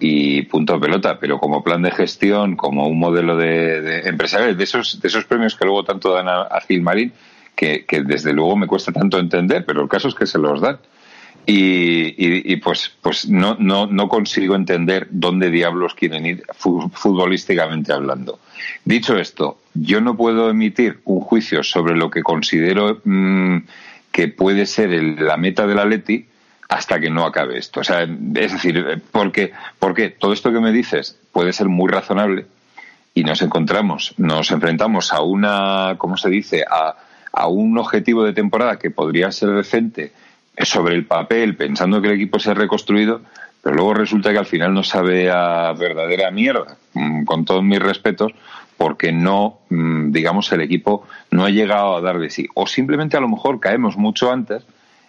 y 0.00 0.40
punto 0.44 0.80
pelota, 0.80 1.18
pero 1.20 1.38
como 1.38 1.62
plan 1.62 1.82
de 1.82 1.90
gestión, 1.90 2.56
como 2.56 2.88
un 2.88 2.98
modelo 2.98 3.36
de, 3.36 3.82
de 3.82 4.08
empresarial, 4.08 4.56
de 4.56 4.64
esos, 4.64 5.02
de 5.02 5.08
esos 5.08 5.26
premios 5.26 5.54
que 5.54 5.66
luego 5.66 5.84
tanto 5.84 6.14
dan 6.14 6.28
a, 6.28 6.60
Gilmarín, 6.66 7.12
que, 7.54 7.84
que, 7.84 8.00
desde 8.00 8.32
luego 8.32 8.56
me 8.56 8.66
cuesta 8.66 8.90
tanto 8.90 9.18
entender, 9.18 9.66
pero 9.66 9.82
el 9.82 9.88
caso 9.88 10.08
es 10.08 10.14
que 10.14 10.26
se 10.26 10.38
los 10.38 10.62
dan. 10.62 10.78
Y, 11.48 12.56
pues, 12.56 12.92
pues 13.00 13.28
no, 13.28 13.56
no, 13.56 14.08
consigo 14.08 14.56
entender 14.56 15.06
dónde 15.10 15.50
diablos 15.50 15.94
quieren 15.94 16.26
ir 16.26 16.42
futbolísticamente 16.56 17.92
hablando. 17.92 18.40
Dicho 18.84 19.16
esto, 19.16 19.58
yo 19.72 20.00
no 20.00 20.16
puedo 20.16 20.50
emitir 20.50 20.98
un 21.04 21.20
juicio 21.20 21.62
sobre 21.62 21.96
lo 21.96 22.10
que 22.10 22.24
considero 22.24 23.00
mm, 23.04 23.58
que 24.10 24.26
puede 24.26 24.66
ser 24.66 24.90
la 25.20 25.36
meta 25.36 25.68
del 25.68 25.78
Atleti 25.78 26.26
hasta 26.68 26.98
que 26.98 27.10
no 27.10 27.24
acabe 27.24 27.58
esto. 27.58 27.78
O 27.78 27.84
sea, 27.84 28.02
es 28.02 28.52
decir, 28.52 29.02
porque, 29.12 29.52
porque 29.78 30.10
todo 30.10 30.32
esto 30.32 30.52
que 30.52 30.58
me 30.60 30.72
dices 30.72 31.16
puede 31.30 31.52
ser 31.52 31.68
muy 31.68 31.88
razonable 31.88 32.46
y 33.14 33.22
nos 33.22 33.40
encontramos, 33.40 34.14
nos 34.16 34.50
enfrentamos 34.50 35.12
a 35.12 35.22
una, 35.22 35.94
¿cómo 35.96 36.16
se 36.16 36.28
dice?, 36.28 36.64
a, 36.68 36.96
a 37.32 37.46
un 37.46 37.78
objetivo 37.78 38.24
de 38.24 38.32
temporada 38.32 38.78
que 38.78 38.90
podría 38.90 39.30
ser 39.30 39.50
decente 39.50 40.12
sobre 40.64 40.94
el 40.94 41.04
papel, 41.04 41.56
pensando 41.56 42.00
que 42.00 42.08
el 42.08 42.14
equipo 42.14 42.38
se 42.38 42.50
ha 42.50 42.54
reconstruido, 42.54 43.22
pero 43.62 43.76
luego 43.76 43.94
resulta 43.94 44.32
que 44.32 44.38
al 44.38 44.46
final 44.46 44.72
no 44.72 44.82
sabe 44.82 45.30
a 45.30 45.72
verdadera 45.72 46.30
mierda, 46.30 46.76
mm, 46.94 47.24
con 47.24 47.44
todos 47.44 47.62
mis 47.62 47.80
respetos, 47.80 48.32
porque 48.76 49.12
no, 49.12 49.58
mm, 49.70 50.12
digamos, 50.12 50.50
el 50.52 50.60
equipo 50.60 51.06
no 51.30 51.44
ha 51.44 51.50
llegado 51.50 51.96
a 51.96 52.00
dar 52.00 52.18
de 52.18 52.30
sí. 52.30 52.46
O 52.54 52.66
simplemente 52.66 53.16
a 53.16 53.20
lo 53.20 53.28
mejor 53.28 53.60
caemos 53.60 53.96
mucho 53.96 54.32
antes, 54.32 54.64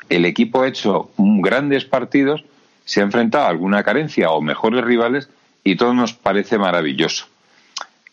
el 0.09 0.25
equipo 0.25 0.61
ha 0.61 0.67
hecho 0.67 1.11
grandes 1.17 1.85
partidos, 1.85 2.45
se 2.85 3.01
ha 3.01 3.03
enfrentado 3.03 3.45
a 3.45 3.49
alguna 3.49 3.83
carencia 3.83 4.31
o 4.31 4.41
mejores 4.41 4.83
rivales 4.83 5.29
y 5.63 5.75
todo 5.75 5.93
nos 5.93 6.13
parece 6.13 6.57
maravilloso. 6.57 7.27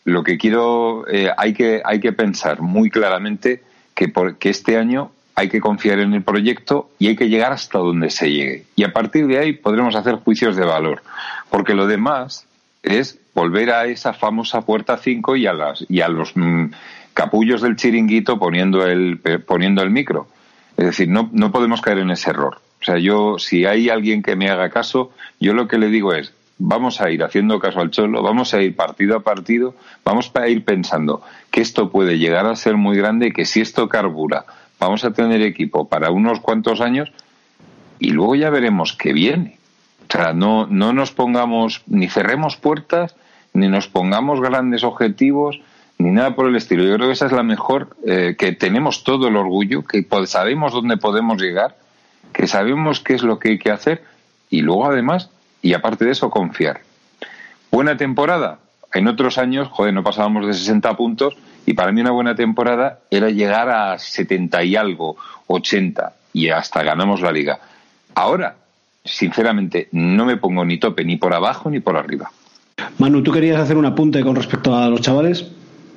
Lo 0.03 0.23
que 0.23 0.37
quiero, 0.37 1.07
eh, 1.07 1.31
hay, 1.37 1.53
que, 1.53 1.81
hay 1.83 1.99
que 1.99 2.11
pensar 2.11 2.61
muy 2.61 2.89
claramente 2.89 3.63
que, 3.95 4.09
por, 4.09 4.37
que 4.37 4.49
este 4.49 4.77
año 4.77 5.11
hay 5.35 5.49
que 5.49 5.59
confiar 5.59 5.99
en 5.99 6.13
el 6.13 6.23
proyecto 6.23 6.89
y 6.97 7.07
hay 7.07 7.15
que 7.15 7.29
llegar 7.29 7.51
hasta 7.51 7.77
donde 7.77 8.09
se 8.09 8.31
llegue. 8.31 8.65
Y 8.75 8.83
a 8.83 8.93
partir 8.93 9.27
de 9.27 9.37
ahí 9.37 9.53
podremos 9.53 9.95
hacer 9.95 10.15
juicios 10.15 10.55
de 10.55 10.65
valor, 10.65 11.03
porque 11.49 11.73
lo 11.73 11.87
demás 11.87 12.47
es 12.83 13.19
volver 13.33 13.71
a 13.71 13.85
esa 13.85 14.13
famosa 14.13 14.61
puerta 14.61 14.97
5 14.97 15.35
y 15.35 15.47
a 15.47 15.53
y 15.89 16.01
a 16.01 16.07
los 16.07 16.35
mm, 16.35 16.67
capullos 17.13 17.61
del 17.61 17.75
chiringuito 17.75 18.39
poniendo 18.39 18.85
el 18.85 19.19
poniendo 19.45 19.81
el 19.81 19.89
micro. 19.89 20.27
Es 20.77 20.85
decir, 20.85 21.09
no, 21.09 21.29
no 21.31 21.51
podemos 21.51 21.81
caer 21.81 21.99
en 21.99 22.11
ese 22.11 22.29
error. 22.29 22.59
O 22.81 22.85
sea, 22.85 22.97
yo 22.97 23.39
si 23.39 23.65
hay 23.65 23.89
alguien 23.89 24.21
que 24.21 24.35
me 24.35 24.49
haga 24.49 24.69
caso, 24.69 25.11
yo 25.39 25.53
lo 25.53 25.67
que 25.67 25.77
le 25.77 25.87
digo 25.87 26.13
es, 26.13 26.33
vamos 26.57 27.01
a 27.01 27.09
ir 27.09 27.23
haciendo 27.23 27.59
caso 27.59 27.79
al 27.79 27.91
cholo, 27.91 28.21
vamos 28.21 28.53
a 28.53 28.61
ir 28.61 28.75
partido 28.75 29.17
a 29.17 29.21
partido, 29.21 29.75
vamos 30.03 30.31
a 30.33 30.47
ir 30.47 30.63
pensando 30.63 31.21
que 31.51 31.61
esto 31.61 31.89
puede 31.89 32.17
llegar 32.17 32.45
a 32.45 32.55
ser 32.55 32.77
muy 32.77 32.97
grande 32.97 33.27
y 33.27 33.31
que 33.31 33.45
si 33.45 33.61
esto 33.61 33.89
carbura, 33.89 34.45
vamos 34.79 35.03
a 35.05 35.11
tener 35.11 35.41
equipo 35.41 35.87
para 35.87 36.11
unos 36.11 36.39
cuantos 36.39 36.81
años 36.81 37.11
y 37.99 38.11
luego 38.11 38.35
ya 38.35 38.49
veremos 38.49 38.93
qué 38.93 39.13
viene. 39.13 39.57
O 40.07 40.11
sea, 40.11 40.33
no, 40.33 40.67
no 40.67 40.93
nos 40.93 41.11
pongamos, 41.11 41.81
ni 41.87 42.07
cerremos 42.07 42.57
puertas, 42.57 43.15
ni 43.53 43.67
nos 43.67 43.87
pongamos 43.87 44.41
grandes 44.41 44.83
objetivos, 44.83 45.59
ni 45.97 46.11
nada 46.11 46.35
por 46.35 46.47
el 46.47 46.55
estilo. 46.55 46.83
Yo 46.83 46.95
creo 46.95 47.07
que 47.07 47.13
esa 47.13 47.25
es 47.25 47.31
la 47.31 47.43
mejor, 47.43 47.95
eh, 48.05 48.35
que 48.37 48.51
tenemos 48.51 49.03
todo 49.03 49.27
el 49.27 49.35
orgullo, 49.35 49.83
que 49.83 50.05
sabemos 50.25 50.73
dónde 50.73 50.97
podemos 50.97 51.41
llegar, 51.41 51.77
que 52.33 52.47
sabemos 52.47 52.99
qué 52.99 53.13
es 53.13 53.23
lo 53.23 53.39
que 53.39 53.49
hay 53.49 53.59
que 53.59 53.71
hacer 53.71 54.03
y 54.49 54.61
luego 54.61 54.87
además, 54.87 55.29
y 55.61 55.73
aparte 55.73 56.05
de 56.05 56.11
eso, 56.11 56.29
confiar. 56.29 56.81
Buena 57.71 57.97
temporada. 57.97 58.59
En 58.93 59.07
otros 59.07 59.37
años, 59.37 59.67
joder, 59.69 59.93
no 59.93 60.03
pasábamos 60.03 60.45
de 60.45 60.53
60 60.53 60.95
puntos 60.95 61.35
y 61.65 61.73
para 61.73 61.91
mí 61.91 62.01
una 62.01 62.11
buena 62.11 62.35
temporada 62.35 62.99
era 63.09 63.29
llegar 63.29 63.69
a 63.69 63.97
70 63.97 64.63
y 64.63 64.75
algo, 64.75 65.17
80 65.47 66.13
y 66.33 66.49
hasta 66.49 66.83
ganamos 66.83 67.21
la 67.21 67.31
liga. 67.31 67.59
Ahora, 68.13 68.55
sinceramente, 69.03 69.89
no 69.91 70.25
me 70.25 70.37
pongo 70.37 70.65
ni 70.65 70.77
tope 70.79 71.03
ni 71.03 71.17
por 71.17 71.33
abajo 71.33 71.69
ni 71.69 71.79
por 71.79 71.97
arriba. 71.97 72.31
Manu, 72.97 73.23
¿tú 73.23 73.31
querías 73.31 73.59
hacer 73.59 73.77
un 73.77 73.85
apunte 73.85 74.21
con 74.21 74.35
respecto 74.35 74.75
a 74.75 74.89
los 74.89 75.01
chavales? 75.01 75.45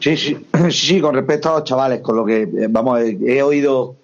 Sí, 0.01 0.17
sí, 0.17 0.37
sí, 0.71 1.01
con 1.01 1.15
respecto 1.15 1.51
a 1.51 1.59
los 1.59 1.65
chavales, 1.65 2.01
con 2.01 2.17
lo 2.17 2.25
que, 2.25 2.43
eh, 2.43 2.67
vamos, 2.69 3.01
he 3.01 3.43
oído, 3.43 3.97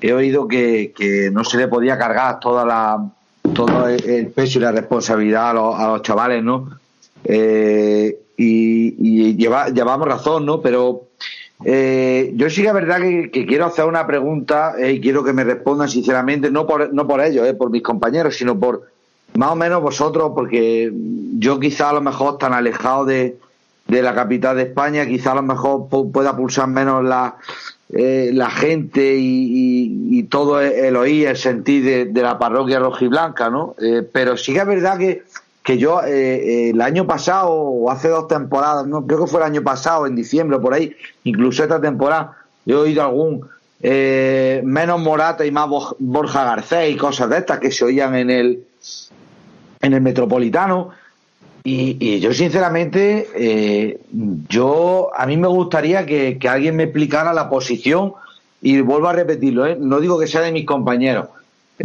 he 0.00 0.12
oído 0.12 0.46
que, 0.46 0.92
no 1.32 1.44
se 1.44 1.56
le 1.56 1.68
podía 1.68 1.98
cargar 1.98 2.40
toda 2.40 2.64
la, 2.64 3.10
todo 3.54 3.88
el 3.88 4.28
peso 4.28 4.58
y 4.58 4.62
la 4.62 4.72
responsabilidad 4.72 5.50
a 5.50 5.54
los, 5.54 5.74
a 5.78 5.86
los 5.88 6.02
chavales, 6.02 6.42
¿no? 6.42 6.70
Eh, 7.24 8.18
y, 8.36 8.79
llevamos 8.96 10.06
razón, 10.06 10.46
¿no? 10.46 10.60
Pero 10.60 11.02
eh, 11.64 12.32
yo 12.36 12.48
sí 12.50 12.62
que 12.62 12.68
es 12.68 12.74
verdad 12.74 13.00
que, 13.00 13.46
quiero 13.46 13.66
hacer 13.66 13.84
una 13.84 14.06
pregunta 14.06 14.74
y 14.80 15.00
quiero 15.00 15.22
que 15.24 15.32
me 15.32 15.44
respondan 15.44 15.88
sinceramente, 15.88 16.50
no 16.50 16.66
por, 16.66 16.92
no 16.92 17.06
por 17.06 17.20
ellos, 17.20 17.46
por 17.54 17.70
mis 17.70 17.82
compañeros, 17.82 18.36
sino 18.36 18.58
por 18.58 18.88
más 19.34 19.52
o 19.52 19.56
menos 19.56 19.82
vosotros, 19.82 20.32
porque 20.34 20.92
yo 21.38 21.60
quizá 21.60 21.90
a 21.90 21.94
lo 21.94 22.00
mejor 22.00 22.38
tan 22.38 22.52
alejado 22.52 23.04
de, 23.04 23.36
de 23.86 24.02
la 24.02 24.14
capital 24.14 24.56
de 24.56 24.62
España, 24.62 25.06
quizá 25.06 25.32
a 25.32 25.36
lo 25.36 25.42
mejor 25.42 25.88
pueda 25.88 26.36
pulsar 26.36 26.68
menos 26.68 27.04
la, 27.04 27.36
eh, 27.92 28.30
la 28.32 28.50
gente 28.50 29.16
y, 29.18 30.22
todo 30.30 30.60
el 30.60 30.94
oír, 30.94 31.26
el 31.26 31.36
sentir 31.36 32.12
de, 32.12 32.22
la 32.22 32.38
parroquia 32.38 32.78
rojiblanca, 32.78 33.50
¿no? 33.50 33.74
Eh, 33.82 34.08
pero 34.12 34.36
sí 34.36 34.52
que 34.52 34.60
es 34.60 34.66
verdad 34.66 34.96
que, 34.96 35.24
que 35.62 35.78
yo 35.78 36.02
eh, 36.02 36.70
el 36.70 36.80
año 36.80 37.06
pasado, 37.06 37.50
o 37.50 37.90
hace 37.90 38.08
dos 38.08 38.28
temporadas, 38.28 38.86
no 38.86 39.06
creo 39.06 39.24
que 39.24 39.30
fue 39.30 39.40
el 39.40 39.46
año 39.46 39.62
pasado, 39.62 40.06
en 40.06 40.16
diciembre, 40.16 40.58
por 40.58 40.74
ahí, 40.74 40.94
incluso 41.24 41.62
esta 41.62 41.80
temporada, 41.80 42.36
yo 42.64 42.78
he 42.78 42.82
oído 42.82 43.02
algún 43.02 43.46
menos 43.82 45.00
Morata 45.00 45.46
y 45.46 45.50
más 45.50 45.66
Borja 45.98 46.44
Garcés 46.44 46.92
y 46.92 46.96
cosas 46.96 47.30
de 47.30 47.38
estas 47.38 47.60
que 47.60 47.70
se 47.70 47.86
oían 47.86 48.14
en 48.14 48.28
el, 48.28 48.64
en 49.80 49.94
el 49.94 50.02
Metropolitano 50.02 50.90
y, 51.62 52.20
yo 52.20 52.32
sinceramente, 52.32 53.28
eh, 53.34 54.00
yo 54.48 55.10
a 55.14 55.26
mí 55.26 55.36
me 55.36 55.48
gustaría 55.48 56.06
que, 56.06 56.38
alguien 56.48 56.76
me 56.76 56.84
explicara 56.84 57.34
la 57.34 57.50
posición 57.50 58.14
y 58.62 58.80
vuelvo 58.80 59.08
a 59.08 59.12
repetirlo, 59.12 59.66
¿eh? 59.66 59.76
no 59.78 60.00
digo 60.00 60.18
que 60.18 60.26
sea 60.26 60.40
de 60.40 60.52
mis 60.52 60.66
compañeros, 60.66 61.28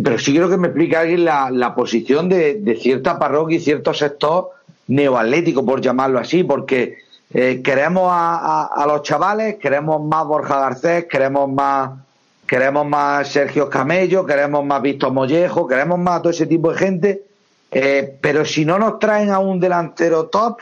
pero 0.03 0.19
sí 0.19 0.31
quiero 0.31 0.49
que 0.49 0.57
me 0.57 0.67
explique 0.67 0.95
alguien 0.95 1.25
la, 1.25 1.73
posición 1.75 2.27
de, 2.27 2.77
cierta 2.81 3.17
parroquia 3.17 3.57
y 3.57 3.61
cierto 3.61 3.93
sector 3.93 4.51
neoatlético, 4.87 5.65
por 5.65 5.81
llamarlo 5.81 6.19
así, 6.19 6.43
porque 6.43 6.97
eh, 7.33 7.61
queremos 7.63 8.09
a, 8.11 8.85
los 8.87 9.03
chavales, 9.03 9.55
queremos 9.55 10.03
más 10.03 10.25
Borja 10.25 10.59
Garcés, 10.59 11.05
queremos 11.05 11.49
más 11.49 11.91
queremos 12.45 12.85
más 12.85 13.27
Sergio 13.27 13.69
Camello, 13.69 14.23
queremos 14.25 14.63
más 14.63 14.81
Víctor 14.81 15.11
Mollejo, 15.11 15.67
queremos 15.67 15.97
más 15.97 16.21
todo 16.21 16.29
ese 16.29 16.45
tipo 16.45 16.71
de 16.71 16.77
gente. 16.77 17.23
Eh, 17.71 18.17
pero 18.21 18.45
si 18.45 18.65
no 18.65 18.77
nos 18.77 18.99
traen 18.99 19.31
a 19.31 19.39
un 19.39 19.59
delantero 19.59 20.27
top, 20.27 20.59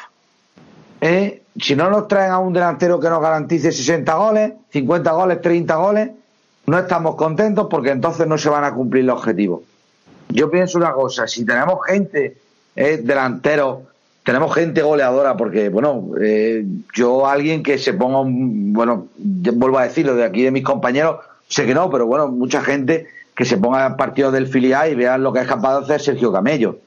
eh, 1.01 1.41
si 1.59 1.75
no 1.75 1.89
nos 1.89 2.07
traen 2.07 2.31
a 2.31 2.39
un 2.39 2.53
delantero 2.53 2.99
que 2.99 3.09
nos 3.09 3.21
garantice 3.21 3.71
60 3.71 4.13
goles, 4.15 4.53
50 4.69 5.11
goles, 5.11 5.41
30 5.41 5.75
goles, 5.75 6.09
no 6.65 6.79
estamos 6.79 7.15
contentos 7.15 7.67
porque 7.69 7.91
entonces 7.91 8.27
no 8.27 8.37
se 8.37 8.49
van 8.49 8.63
a 8.63 8.73
cumplir 8.73 9.05
los 9.05 9.19
objetivos. 9.19 9.61
Yo 10.29 10.49
pienso 10.49 10.77
una 10.77 10.93
cosa, 10.93 11.27
si 11.27 11.45
tenemos 11.45 11.79
gente 11.85 12.37
eh, 12.75 13.01
delantero, 13.03 13.83
tenemos 14.23 14.53
gente 14.55 14.81
goleadora, 14.81 15.35
porque, 15.35 15.69
bueno, 15.69 16.11
eh, 16.21 16.65
yo 16.95 17.27
alguien 17.27 17.61
que 17.61 17.77
se 17.77 17.93
ponga, 17.93 18.21
un, 18.21 18.73
bueno, 18.73 19.07
vuelvo 19.17 19.79
a 19.79 19.83
decirlo 19.83 20.15
de 20.15 20.23
aquí 20.23 20.43
de 20.43 20.51
mis 20.51 20.63
compañeros, 20.63 21.17
sé 21.47 21.65
que 21.65 21.73
no, 21.73 21.89
pero 21.89 22.07
bueno, 22.07 22.29
mucha 22.29 22.61
gente 22.61 23.07
que 23.35 23.45
se 23.45 23.57
ponga 23.57 23.85
al 23.85 23.95
partido 23.95 24.31
del 24.31 24.47
filial 24.47 24.91
y 24.91 24.95
vean 24.95 25.23
lo 25.23 25.33
que 25.33 25.39
es 25.39 25.47
capaz 25.47 25.79
de 25.79 25.83
hacer 25.83 26.01
Sergio 26.01 26.31
Camello. 26.31 26.77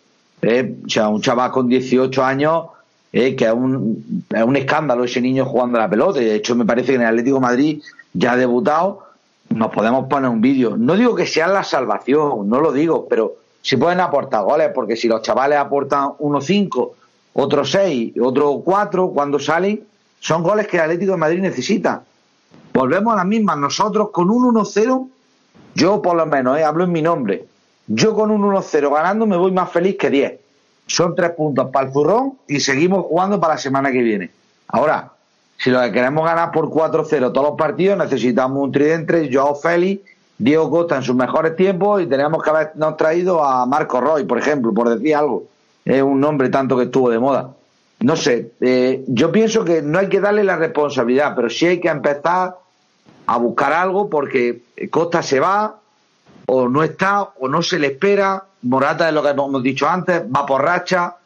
Eh, 0.42 0.76
o 0.84 0.88
sea, 0.88 1.08
un 1.08 1.20
chaval 1.20 1.50
con 1.50 1.68
18 1.68 2.24
años, 2.24 2.66
eh, 3.12 3.34
que 3.34 3.46
es 3.46 3.52
un, 3.52 4.24
es 4.34 4.42
un 4.42 4.56
escándalo 4.56 5.04
ese 5.04 5.20
niño 5.20 5.44
jugando 5.44 5.78
a 5.78 5.82
la 5.82 5.90
pelota. 5.90 6.20
De 6.20 6.34
hecho, 6.34 6.54
me 6.54 6.64
parece 6.64 6.88
que 6.88 6.94
en 6.96 7.02
el 7.02 7.08
Atlético 7.08 7.40
Madrid 7.40 7.82
ya 8.12 8.32
ha 8.32 8.36
debutado. 8.36 9.05
Nos 9.56 9.72
podemos 9.72 10.06
poner 10.06 10.28
un 10.28 10.42
vídeo. 10.42 10.76
No 10.76 10.96
digo 10.96 11.14
que 11.14 11.26
sea 11.26 11.46
la 11.46 11.64
salvación, 11.64 12.46
no 12.46 12.60
lo 12.60 12.72
digo, 12.72 13.06
pero 13.08 13.36
si 13.62 13.78
pueden 13.78 14.00
aportar 14.00 14.44
goles, 14.44 14.70
porque 14.74 14.96
si 14.96 15.08
los 15.08 15.22
chavales 15.22 15.58
aportan 15.58 16.10
unos 16.18 16.44
5, 16.44 16.94
otros 17.32 17.70
6, 17.70 18.16
otros 18.20 18.56
4 18.62 19.08
cuando 19.08 19.38
salen, 19.38 19.82
son 20.20 20.42
goles 20.42 20.66
que 20.66 20.76
el 20.76 20.82
Atlético 20.82 21.12
de 21.12 21.18
Madrid 21.18 21.40
necesita. 21.40 22.02
Volvemos 22.74 23.14
a 23.14 23.16
la 23.16 23.24
misma. 23.24 23.56
Nosotros 23.56 24.10
con 24.10 24.28
un 24.28 24.54
1-0, 24.54 25.08
yo 25.74 26.02
por 26.02 26.16
lo 26.16 26.26
menos, 26.26 26.58
eh, 26.58 26.64
hablo 26.64 26.84
en 26.84 26.92
mi 26.92 27.00
nombre, 27.00 27.46
yo 27.86 28.14
con 28.14 28.30
un 28.30 28.42
1-0 28.42 28.92
ganando 28.92 29.26
me 29.26 29.38
voy 29.38 29.52
más 29.52 29.70
feliz 29.70 29.96
que 29.96 30.10
10. 30.10 30.38
Son 30.86 31.14
tres 31.14 31.30
puntos 31.30 31.70
para 31.70 31.86
el 31.86 31.92
zurrón 31.94 32.34
y 32.46 32.60
seguimos 32.60 33.06
jugando 33.06 33.40
para 33.40 33.54
la 33.54 33.58
semana 33.58 33.90
que 33.90 34.02
viene. 34.02 34.30
Ahora, 34.68 35.12
si 35.56 35.70
lo 35.70 35.80
que 35.82 35.92
queremos 35.92 36.24
ganar 36.24 36.50
por 36.52 36.68
4-0 36.68 37.32
todos 37.32 37.48
los 37.48 37.56
partidos, 37.56 37.98
necesitamos 37.98 38.62
un 38.62 38.72
tridente, 38.72 39.30
Joao 39.32 39.54
Félix, 39.54 40.02
Diego 40.38 40.70
Costa 40.70 40.96
en 40.96 41.02
sus 41.02 41.16
mejores 41.16 41.56
tiempos 41.56 42.02
y 42.02 42.06
tenemos 42.06 42.42
que 42.42 42.50
habernos 42.50 42.96
traído 42.96 43.42
a 43.42 43.64
Marco 43.66 44.00
Roy, 44.00 44.24
por 44.24 44.38
ejemplo, 44.38 44.72
por 44.74 44.88
decir 44.88 45.14
algo. 45.14 45.44
Es 45.84 46.02
un 46.02 46.20
nombre 46.20 46.48
tanto 46.50 46.76
que 46.76 46.84
estuvo 46.84 47.10
de 47.10 47.18
moda. 47.18 47.50
No 48.00 48.16
sé, 48.16 48.52
eh, 48.60 49.04
yo 49.08 49.32
pienso 49.32 49.64
que 49.64 49.80
no 49.80 49.98
hay 49.98 50.08
que 50.08 50.20
darle 50.20 50.44
la 50.44 50.56
responsabilidad, 50.56 51.34
pero 51.34 51.48
sí 51.48 51.66
hay 51.66 51.80
que 51.80 51.88
empezar 51.88 52.56
a 53.26 53.38
buscar 53.38 53.72
algo 53.72 54.10
porque 54.10 54.62
Costa 54.90 55.22
se 55.22 55.40
va, 55.40 55.80
o 56.46 56.68
no 56.68 56.82
está 56.82 57.22
o 57.40 57.48
no 57.48 57.62
se 57.62 57.78
le 57.78 57.88
espera. 57.88 58.44
Morata 58.62 59.08
es 59.08 59.14
lo 59.14 59.22
que 59.22 59.30
hemos 59.30 59.62
dicho 59.62 59.88
antes, 59.88 60.22
va 60.22 60.44
por 60.44 60.62
racha. 60.62 61.16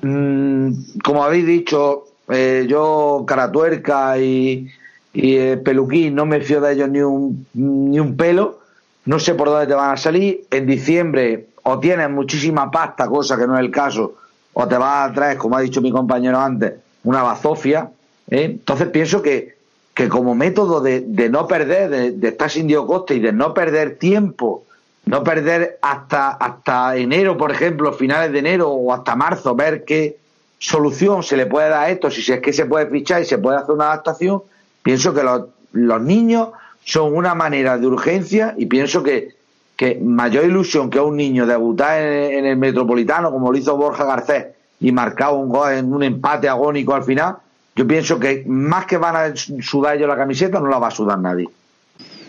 Mm, 0.00 0.72
como 1.02 1.24
habéis 1.24 1.46
dicho, 1.46 2.04
eh, 2.30 2.66
yo 2.68 3.24
Caratuerca 3.26 4.18
y, 4.18 4.68
y 5.12 5.36
eh, 5.36 5.56
Peluquín 5.56 6.14
no 6.14 6.26
me 6.26 6.40
fío 6.40 6.60
de 6.60 6.72
ellos 6.72 6.88
ni 6.88 7.00
un, 7.00 7.46
ni 7.54 7.98
un 7.98 8.16
pelo. 8.16 8.60
No 9.04 9.18
sé 9.18 9.34
por 9.34 9.48
dónde 9.48 9.66
te 9.66 9.74
van 9.74 9.92
a 9.92 9.96
salir. 9.96 10.44
En 10.50 10.66
diciembre 10.66 11.46
o 11.62 11.78
tienes 11.78 12.10
muchísima 12.10 12.70
pasta, 12.70 13.08
cosa 13.08 13.36
que 13.36 13.46
no 13.46 13.54
es 13.54 13.60
el 13.60 13.70
caso, 13.70 14.14
o 14.52 14.66
te 14.66 14.76
vas 14.76 15.10
a 15.10 15.12
traer, 15.12 15.36
como 15.36 15.56
ha 15.56 15.60
dicho 15.60 15.80
mi 15.80 15.90
compañero 15.90 16.38
antes, 16.38 16.74
una 17.04 17.22
bazofia. 17.22 17.90
¿eh? 18.30 18.44
Entonces 18.44 18.88
pienso 18.88 19.22
que 19.22 19.58
que 19.98 20.08
como 20.08 20.36
método 20.36 20.80
de, 20.80 21.00
no 21.28 21.48
perder, 21.48 22.14
de, 22.14 22.28
estar 22.28 22.48
sin 22.48 22.68
Diego 22.68 22.86
Costa 22.86 23.14
y 23.14 23.18
de 23.18 23.32
no 23.32 23.52
perder 23.52 23.96
tiempo 23.96 24.62
no 25.08 25.24
perder 25.24 25.78
hasta, 25.82 26.32
hasta 26.32 26.96
enero, 26.96 27.36
por 27.36 27.50
ejemplo, 27.50 27.92
finales 27.92 28.30
de 28.30 28.38
enero 28.38 28.68
o 28.68 28.92
hasta 28.92 29.16
marzo, 29.16 29.56
ver 29.56 29.84
qué 29.84 30.18
solución 30.58 31.22
se 31.22 31.36
le 31.36 31.46
puede 31.46 31.68
dar 31.68 31.84
a 31.84 31.90
esto, 31.90 32.10
si 32.10 32.20
es 32.32 32.40
que 32.40 32.52
se 32.52 32.66
puede 32.66 32.86
fichar 32.86 33.22
y 33.22 33.24
se 33.24 33.38
puede 33.38 33.58
hacer 33.58 33.74
una 33.74 33.86
adaptación, 33.86 34.42
pienso 34.82 35.14
que 35.14 35.22
los, 35.22 36.02
niños 36.02 36.48
son 36.84 37.14
una 37.14 37.34
manera 37.34 37.78
de 37.78 37.86
urgencia 37.86 38.54
y 38.56 38.66
pienso 38.66 39.02
que, 39.02 39.34
que 39.76 39.98
mayor 40.02 40.44
ilusión 40.44 40.90
que 40.90 40.98
a 40.98 41.02
un 41.02 41.16
niño 41.16 41.46
debutar 41.46 42.00
en, 42.00 42.38
en 42.38 42.46
el 42.46 42.56
Metropolitano, 42.56 43.30
como 43.30 43.52
lo 43.52 43.58
hizo 43.58 43.76
Borja 43.76 44.04
Garcés, 44.04 44.46
y 44.80 44.92
marcar 44.92 45.34
un 45.34 45.48
gol 45.48 45.72
en 45.72 45.92
un 45.92 46.02
empate 46.02 46.48
agónico 46.48 46.94
al 46.94 47.04
final, 47.04 47.36
yo 47.74 47.86
pienso 47.86 48.18
que 48.18 48.44
más 48.46 48.86
que 48.86 48.96
van 48.96 49.14
a 49.14 49.36
sudar 49.36 49.96
ellos 49.96 50.08
la 50.08 50.16
camiseta, 50.16 50.58
no 50.58 50.66
la 50.66 50.78
va 50.78 50.88
a 50.88 50.90
sudar 50.90 51.18
nadie. 51.18 51.48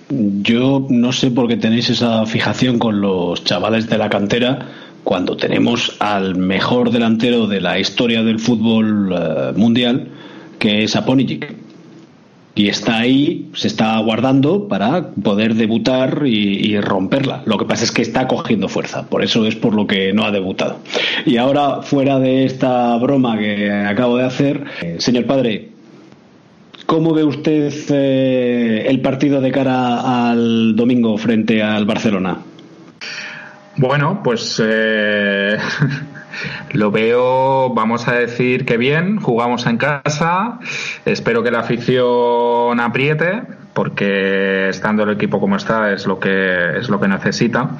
Yo 0.09 0.85
no 0.89 1.11
sé 1.11 1.31
por 1.31 1.47
qué 1.47 1.57
tenéis 1.57 1.89
esa 1.89 2.25
fijación 2.25 2.79
con 2.79 3.01
los 3.01 3.43
chavales 3.43 3.87
de 3.87 3.97
la 3.97 4.09
cantera 4.09 4.67
cuando 5.03 5.37
tenemos 5.37 5.95
al 5.99 6.35
mejor 6.35 6.91
delantero 6.91 7.47
de 7.47 7.61
la 7.61 7.79
historia 7.79 8.23
del 8.23 8.39
fútbol 8.39 9.13
eh, 9.13 9.53
mundial, 9.55 10.07
que 10.57 10.83
es 10.83 10.95
Aponicic. 10.95 11.55
Y 12.55 12.67
está 12.67 12.97
ahí, 12.97 13.49
se 13.53 13.67
está 13.67 13.97
guardando 13.99 14.67
para 14.67 15.11
poder 15.11 15.55
debutar 15.55 16.23
y, 16.25 16.77
romperla. 16.81 17.43
Lo 17.45 17.57
que 17.57 17.63
pasa 17.63 17.85
es 17.85 17.91
que 17.91 18.01
está 18.01 18.27
cogiendo 18.27 18.67
fuerza, 18.67 19.07
por 19.07 19.23
eso 19.23 19.45
es 19.45 19.55
por 19.55 19.73
lo 19.73 19.87
que 19.87 20.11
no 20.11 20.25
ha 20.25 20.31
debutado. 20.31 20.79
Y 21.25 21.37
ahora, 21.37 21.81
fuera 21.83 22.19
de 22.19 22.43
esta 22.43 22.97
broma 22.97 23.37
que 23.37 23.71
acabo 23.71 24.17
de 24.17 24.25
hacer, 24.25 24.65
eh, 24.81 24.97
señor 24.99 25.25
padre, 25.25 25.69
¿Cómo 26.89 27.13
ve 27.13 27.23
usted 27.23 27.71
eh, 27.91 28.87
el 28.87 28.99
partido 28.99 29.41
de 29.41 29.51
cara 29.51 30.31
al 30.31 30.75
domingo 30.75 31.19
frente 31.19 31.61
al 31.61 31.85
Barcelona? 31.85 32.39
Bueno, 33.79 34.19
pues 34.25 34.61
eh, 34.61 35.57
lo 36.73 36.91
veo, 36.91 37.69
vamos 37.73 38.09
a 38.09 38.11
decir 38.11 38.65
que 38.65 38.75
bien, 38.75 39.21
jugamos 39.21 39.65
en 39.67 39.77
casa, 39.77 40.59
espero 41.05 41.43
que 41.43 41.51
la 41.51 41.59
afición 41.59 42.77
apriete, 42.81 43.41
porque 43.73 44.67
estando 44.67 45.03
el 45.03 45.11
equipo 45.11 45.39
como 45.39 45.55
está 45.55 45.93
es 45.93 46.05
lo 46.05 46.19
que 46.19 46.77
es 46.77 46.89
lo 46.89 46.99
que 46.99 47.07
necesita. 47.07 47.77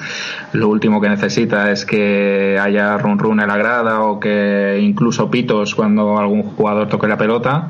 Lo 0.53 0.69
último 0.69 1.01
que 1.01 1.09
necesita 1.09 1.69
es 1.69 1.83
que 1.83 2.57
haya 2.61 2.97
run 2.97 3.19
run 3.19 3.41
en 3.41 3.49
la 3.49 3.57
grada 3.57 3.99
o 4.03 4.21
que 4.21 4.79
incluso 4.81 5.29
pitos 5.29 5.75
cuando 5.75 6.17
algún 6.17 6.43
jugador 6.43 6.87
toque 6.87 7.09
la 7.09 7.17
pelota. 7.17 7.67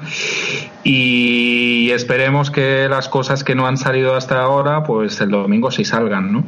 Y 0.83 1.89
esperemos 1.89 2.51
que 2.51 2.87
las 2.89 3.09
cosas 3.09 3.43
que 3.43 3.55
no 3.55 3.65
han 3.65 3.77
salido 3.77 4.15
hasta 4.15 4.39
ahora, 4.39 4.83
pues 4.83 5.19
el 5.19 5.31
domingo 5.31 5.71
sí 5.71 5.83
salgan, 5.83 6.31
¿no? 6.31 6.43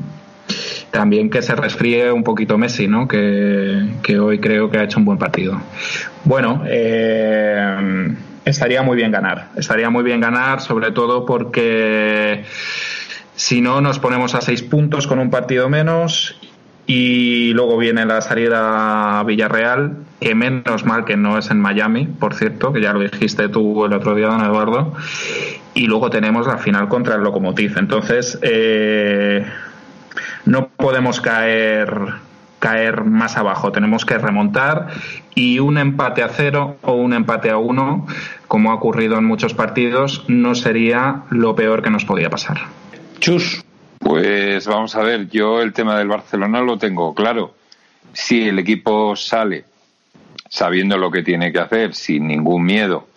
También 0.92 1.30
que 1.30 1.42
se 1.42 1.56
resfríe 1.56 2.12
un 2.12 2.24
poquito 2.24 2.58
Messi, 2.58 2.88
¿no? 2.88 3.08
Que, 3.08 3.88
que 4.04 4.20
hoy 4.20 4.40
creo 4.40 4.70
que 4.70 4.78
ha 4.78 4.84
hecho 4.84 5.00
un 5.00 5.06
buen 5.06 5.18
partido. 5.18 5.62
Bueno, 6.26 6.64
eh, 6.68 8.14
estaría 8.46 8.84
muy 8.84 8.98
bien 8.98 9.12
ganar. 9.12 9.50
Estaría 9.56 9.90
muy 9.90 10.04
bien 10.04 10.20
ganar, 10.20 10.62
sobre 10.62 10.92
todo 10.92 11.26
porque 11.26 12.44
si 13.36 13.62
no 13.62 13.82
nos 13.82 14.00
ponemos 14.00 14.36
a 14.36 14.42
seis 14.42 14.62
puntos 14.62 15.08
con 15.08 15.20
un 15.20 15.30
partido 15.30 15.70
menos 15.70 16.36
y 16.86 17.54
luego 17.54 17.78
viene 17.78 18.06
la 18.06 18.22
salida 18.22 19.20
a 19.20 19.24
Villarreal, 19.24 19.98
que 20.20 20.36
menos 20.36 20.84
mal 20.84 21.06
que 21.06 21.16
no 21.16 21.38
es 21.38 21.50
en 21.52 21.60
Miami, 21.60 22.06
por 22.06 22.36
cierto, 22.36 22.74
que 22.74 22.82
ya 22.82 22.92
lo 22.92 23.00
dijiste 23.00 23.48
tú 23.50 23.86
el 23.86 23.94
otro 23.94 24.14
día, 24.14 24.28
don 24.28 24.44
Eduardo. 24.44 24.94
Y 25.74 25.88
luego 25.88 26.10
tenemos 26.10 26.48
la 26.48 26.58
final 26.58 26.90
contra 26.90 27.16
el 27.16 27.22
Lokomotiv. 27.22 27.78
Entonces, 27.78 28.38
eh, 28.42 29.46
no 30.46 30.68
podemos 30.70 31.22
caer 31.22 32.14
caer 32.62 33.04
más 33.04 33.38
abajo, 33.38 33.72
tenemos 33.72 34.06
que 34.06 34.20
remontar 34.20 34.90
y 35.34 35.58
un 35.58 35.80
empate 35.80 36.22
a 36.22 36.30
cero 36.30 36.78
o 36.84 36.94
un 36.94 37.14
empate 37.14 37.50
a 37.50 37.58
uno, 37.58 38.06
como 38.48 38.72
ha 38.72 38.76
ocurrido 38.76 39.18
en 39.18 39.26
muchos 39.26 39.56
partidos, 39.56 40.26
no 40.28 40.54
sería 40.54 41.24
lo 41.32 41.56
peor 41.56 41.82
que 41.82 41.90
nos 41.90 42.06
podía 42.06 42.30
pasar. 42.30 42.60
Chus. 43.20 43.66
Pues 43.98 44.68
vamos 44.68 44.96
a 44.96 45.02
ver, 45.02 45.28
yo 45.30 45.62
el 45.62 45.74
tema 45.74 45.98
del 45.98 46.08
Barcelona 46.08 46.62
lo 46.62 46.78
tengo 46.78 47.14
claro. 47.16 47.56
Si 48.14 48.48
el 48.48 48.60
equipo 48.60 49.16
sale 49.16 49.66
sabiendo 50.48 50.98
lo 50.98 51.10
que 51.10 51.24
tiene 51.24 51.52
que 51.52 51.60
hacer, 51.60 51.96
sin 51.96 52.28
ningún 52.28 52.64
miedo 52.64 53.08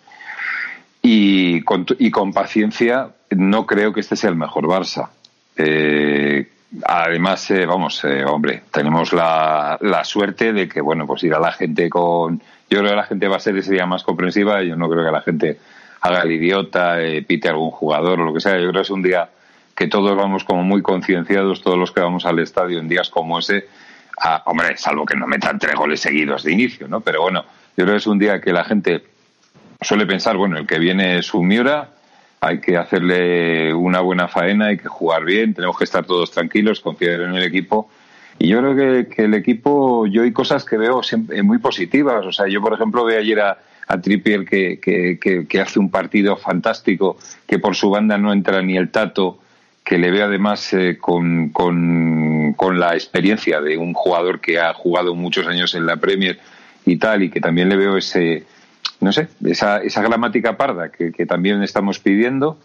y 1.01 1.61
con, 1.61 1.85
y 1.99 2.09
con 2.09 2.33
paciencia, 2.33 3.09
no 3.29 3.65
creo 3.65 3.93
que 3.93 3.99
este 3.99 4.15
sea 4.15 4.31
el 4.31 4.35
mejor 4.35 4.65
Barça. 4.65 5.09
Eh, 5.57 6.49
Además, 6.83 7.49
eh, 7.51 7.65
vamos, 7.65 8.03
eh, 8.03 8.25
hombre, 8.25 8.63
tenemos 8.71 9.13
la, 9.13 9.77
la, 9.81 10.03
suerte 10.03 10.51
de 10.51 10.67
que, 10.67 10.81
bueno, 10.81 11.05
pues 11.05 11.23
ir 11.23 11.33
a 11.33 11.39
la 11.39 11.51
gente 11.51 11.89
con. 11.89 12.41
Yo 12.69 12.79
creo 12.79 12.89
que 12.89 12.95
la 12.95 13.03
gente 13.03 13.27
va 13.27 13.37
a 13.37 13.39
ser 13.39 13.55
ese 13.57 13.73
día 13.73 13.85
más 13.85 14.03
comprensiva. 14.03 14.61
Yo 14.63 14.75
no 14.75 14.89
creo 14.89 15.05
que 15.05 15.11
la 15.11 15.21
gente 15.21 15.59
haga 16.01 16.21
el 16.21 16.31
idiota, 16.31 17.01
eh, 17.01 17.21
pite 17.21 17.47
a 17.47 17.51
algún 17.51 17.71
jugador 17.71 18.19
o 18.19 18.25
lo 18.25 18.33
que 18.33 18.41
sea. 18.41 18.53
Yo 18.53 18.69
creo 18.69 18.73
que 18.73 18.81
es 18.81 18.89
un 18.89 19.03
día 19.03 19.29
que 19.75 19.87
todos 19.87 20.15
vamos 20.15 20.43
como 20.43 20.63
muy 20.63 20.81
concienciados, 20.81 21.61
todos 21.61 21.77
los 21.77 21.91
que 21.91 22.01
vamos 22.01 22.25
al 22.25 22.39
estadio 22.39 22.79
en 22.79 22.87
días 22.87 23.09
como 23.09 23.39
ese. 23.39 23.67
Hombre, 24.45 24.77
salvo 24.77 25.05
que 25.05 25.15
no 25.15 25.27
metan 25.27 25.59
tres 25.59 25.75
goles 25.75 25.99
seguidos 25.99 26.43
de 26.43 26.53
inicio, 26.53 26.87
¿no? 26.87 27.01
Pero 27.01 27.21
bueno, 27.21 27.43
yo 27.75 27.83
creo 27.83 27.95
que 27.95 27.97
es 27.97 28.07
un 28.07 28.17
día 28.17 28.39
que 28.39 28.53
la 28.53 28.63
gente 28.63 29.03
suele 29.81 30.05
pensar, 30.05 30.37
bueno, 30.37 30.57
el 30.57 30.65
que 30.65 30.79
viene 30.79 31.17
es 31.17 31.33
un 31.33 31.47
Miura 31.47 31.89
hay 32.41 32.59
que 32.59 32.77
hacerle 32.77 33.73
una 33.73 34.01
buena 34.01 34.27
faena, 34.27 34.67
hay 34.67 34.77
que 34.77 34.87
jugar 34.87 35.25
bien, 35.25 35.53
tenemos 35.53 35.77
que 35.77 35.83
estar 35.83 36.05
todos 36.05 36.31
tranquilos, 36.31 36.79
confiar 36.79 37.21
en 37.21 37.35
el 37.35 37.43
equipo. 37.43 37.89
Y 38.37 38.49
yo 38.49 38.59
creo 38.59 39.07
que, 39.07 39.23
el 39.23 39.33
equipo, 39.33 40.05
yo 40.07 40.23
hay 40.23 40.31
cosas 40.31 40.65
que 40.65 40.77
veo 40.77 41.01
siempre 41.01 41.41
muy 41.41 41.57
positivas. 41.57 42.25
O 42.25 42.31
sea, 42.31 42.47
yo, 42.47 42.61
por 42.61 42.73
ejemplo, 42.73 43.05
veo 43.05 43.19
ayer 43.19 43.39
a, 43.39 43.57
a 43.87 44.01
Trippier 44.01 44.45
que, 44.45 44.79
que, 44.79 45.61
hace 45.61 45.79
un 45.79 45.89
partido 45.89 46.35
fantástico, 46.35 47.17
que 47.47 47.59
por 47.59 47.75
su 47.75 47.89
banda 47.89 48.17
no 48.17 48.33
entra 48.33 48.61
ni 48.61 48.77
el 48.77 48.89
tato, 48.89 49.39
que 49.83 49.97
le 49.97 50.11
veo 50.11 50.25
además 50.25 50.73
eh, 50.73 50.97
con, 50.99 51.49
con, 51.49 52.53
con 52.53 52.79
la 52.79 52.93
experiencia 52.93 53.61
de 53.61 53.77
un 53.77 53.93
jugador 53.93 54.41
que 54.41 54.59
ha 54.59 54.73
jugado 54.73 55.15
muchos 55.15 55.47
años 55.47 55.75
en 55.75 55.85
la 55.85 55.97
Premier 55.97 56.39
y 56.85 56.97
tal, 56.97 57.23
y 57.23 57.29
que 57.29 57.39
también 57.39 57.69
le 57.69 57.77
veo 57.77 57.95
ese, 57.97 58.43
no 59.01 59.11
sé, 59.11 59.27
esa, 59.45 59.81
esa 59.81 60.01
gramática 60.01 60.57
parda 60.57 60.89
que, 60.89 61.11
también 61.25 61.61
estamos 61.63 61.99
pidiendo, 61.99 62.57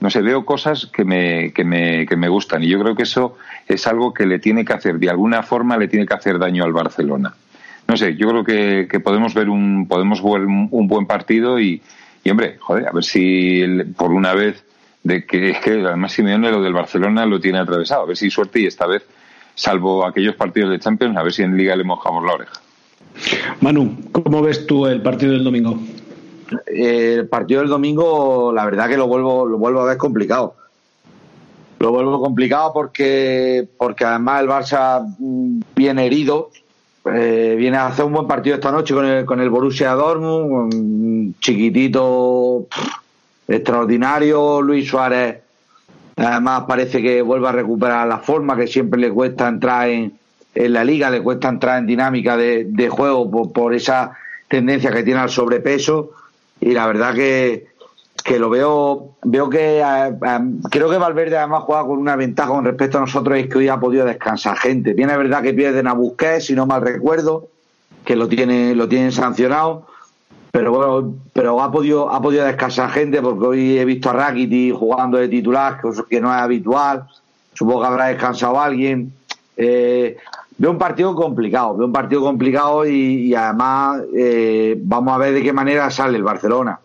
no 0.00 0.10
sé, 0.10 0.22
veo 0.22 0.44
cosas 0.44 0.86
que 0.86 1.04
me, 1.04 1.52
que, 1.52 1.64
me, 1.64 2.06
que 2.06 2.16
me 2.16 2.28
gustan 2.28 2.62
y 2.62 2.68
yo 2.68 2.80
creo 2.80 2.94
que 2.96 3.04
eso 3.04 3.36
es 3.68 3.86
algo 3.86 4.12
que 4.12 4.26
le 4.26 4.38
tiene 4.38 4.64
que 4.64 4.72
hacer, 4.72 4.98
de 4.98 5.10
alguna 5.10 5.42
forma 5.42 5.76
le 5.76 5.88
tiene 5.88 6.06
que 6.06 6.14
hacer 6.14 6.38
daño 6.38 6.64
al 6.64 6.72
Barcelona. 6.72 7.34
No 7.86 7.96
sé, 7.96 8.16
yo 8.16 8.28
creo 8.28 8.44
que, 8.88 9.00
podemos 9.00 9.34
ver 9.34 9.48
un, 9.48 9.86
podemos 9.86 10.22
ver 10.22 10.42
un, 10.42 10.88
buen 10.88 11.06
partido 11.06 11.60
y, 11.60 11.82
y, 12.22 12.30
hombre, 12.30 12.56
joder, 12.58 12.88
a 12.88 12.92
ver 12.92 13.04
si 13.04 13.62
por 13.96 14.10
una 14.10 14.32
vez 14.32 14.64
de 15.02 15.26
que 15.26 15.50
es 15.50 15.58
que 15.62 15.72
además 15.72 16.12
Simeone 16.12 16.50
lo 16.50 16.62
del 16.62 16.72
Barcelona 16.72 17.26
lo 17.26 17.40
tiene 17.40 17.58
atravesado, 17.58 18.02
a 18.02 18.06
ver 18.06 18.16
si 18.16 18.30
suerte 18.30 18.60
y 18.60 18.66
esta 18.66 18.86
vez, 18.86 19.04
salvo 19.54 20.04
aquellos 20.04 20.34
partidos 20.34 20.70
de 20.70 20.80
Champions, 20.80 21.16
a 21.16 21.22
ver 21.22 21.32
si 21.32 21.42
en 21.42 21.56
Liga 21.56 21.76
le 21.76 21.84
mojamos 21.84 22.24
la 22.24 22.32
oreja. 22.32 22.63
Manu, 23.60 23.96
¿cómo 24.12 24.42
ves 24.42 24.66
tú 24.66 24.86
el 24.86 25.02
partido 25.02 25.32
del 25.32 25.44
domingo? 25.44 25.78
El 26.66 27.28
partido 27.28 27.60
del 27.60 27.70
domingo, 27.70 28.52
la 28.52 28.64
verdad 28.64 28.88
que 28.88 28.96
lo 28.96 29.06
vuelvo, 29.06 29.46
lo 29.46 29.58
vuelvo 29.58 29.80
a 29.80 29.86
ver 29.86 29.96
complicado. 29.96 30.54
Lo 31.78 31.90
vuelvo 31.90 32.20
complicado 32.20 32.72
porque, 32.72 33.68
porque 33.76 34.04
además 34.04 34.42
el 34.42 34.48
Barça 34.48 35.14
mm, 35.18 35.60
viene 35.74 36.06
herido. 36.06 36.50
Eh, 37.06 37.54
viene 37.58 37.76
a 37.76 37.86
hacer 37.86 38.06
un 38.06 38.14
buen 38.14 38.26
partido 38.26 38.56
esta 38.56 38.72
noche 38.72 38.94
con 38.94 39.04
el, 39.04 39.24
con 39.26 39.40
el 39.40 39.50
Borussia 39.50 39.92
Dortmund, 39.92 40.74
un 40.74 41.34
chiquitito 41.38 42.66
extraordinario, 43.46 44.62
Luis 44.62 44.88
Suárez. 44.88 45.42
Además 46.16 46.64
parece 46.66 47.02
que 47.02 47.20
vuelve 47.20 47.48
a 47.48 47.52
recuperar 47.52 48.06
la 48.06 48.18
forma 48.18 48.56
que 48.56 48.66
siempre 48.66 49.00
le 49.00 49.10
cuesta 49.10 49.48
entrar 49.48 49.88
en, 49.88 50.18
en 50.54 50.72
la 50.72 50.84
liga 50.84 51.10
le 51.10 51.22
cuesta 51.22 51.48
entrar 51.48 51.78
en 51.78 51.86
dinámica 51.86 52.36
de, 52.36 52.88
juego 52.88 53.52
por, 53.52 53.74
esa 53.74 54.16
tendencia 54.48 54.92
que 54.92 55.02
tiene 55.02 55.20
al 55.20 55.30
sobrepeso. 55.30 56.12
Y 56.60 56.72
la 56.72 56.86
verdad 56.86 57.14
que, 57.14 57.66
que 58.22 58.38
lo 58.38 58.48
veo 58.48 59.16
veo 59.22 59.50
que 59.50 59.82
creo 60.70 60.90
que 60.90 60.98
Valverde 60.98 61.36
además 61.36 61.64
juega 61.64 61.84
con 61.84 61.98
una 61.98 62.16
ventaja 62.16 62.50
con 62.50 62.64
respecto 62.64 62.98
a 62.98 63.02
nosotros 63.02 63.38
es 63.38 63.48
que 63.48 63.58
hoy 63.58 63.68
ha 63.68 63.80
podido 63.80 64.04
descansar 64.04 64.56
gente. 64.56 64.94
Bien 64.94 65.10
es 65.10 65.18
verdad 65.18 65.42
que 65.42 65.52
pierden 65.52 65.86
a 65.88 65.92
Busquets 65.92 66.46
si 66.46 66.54
no 66.54 66.66
mal 66.66 66.82
recuerdo 66.82 67.48
que 68.04 68.16
lo 68.16 68.28
tiene 68.28 68.74
lo 68.74 68.88
tienen 68.88 69.12
sancionado 69.12 69.86
pero 70.50 70.70
bueno 70.70 71.14
pero 71.32 71.60
ha 71.60 71.72
podido 71.72 72.10
ha 72.10 72.22
podido 72.22 72.44
descansar 72.44 72.90
gente 72.90 73.20
porque 73.20 73.46
hoy 73.46 73.78
he 73.78 73.84
visto 73.84 74.10
a 74.10 74.12
Rakiti 74.12 74.70
jugando 74.70 75.18
de 75.18 75.28
titular 75.28 75.80
que 76.08 76.20
no 76.20 76.32
es 76.32 76.40
habitual. 76.40 77.08
Supongo 77.54 77.80
que 77.82 77.86
habrá 77.86 78.06
descansado 78.06 78.60
alguien. 78.60 79.12
Eh, 79.56 80.16
Veo 80.56 80.70
un 80.70 80.78
partido 80.78 81.14
complicado, 81.14 81.76
veo 81.76 81.86
un 81.86 81.92
partido 81.92 82.22
complicado 82.22 82.86
y, 82.86 83.34
además 83.34 84.02
eh, 84.14 84.76
vamos 84.78 85.14
a 85.14 85.18
ver 85.18 85.34
de 85.34 85.42
qué 85.42 85.52
manera 85.52 85.90
sale 85.90 86.16
el 86.16 86.22
Barcelona. 86.22 86.78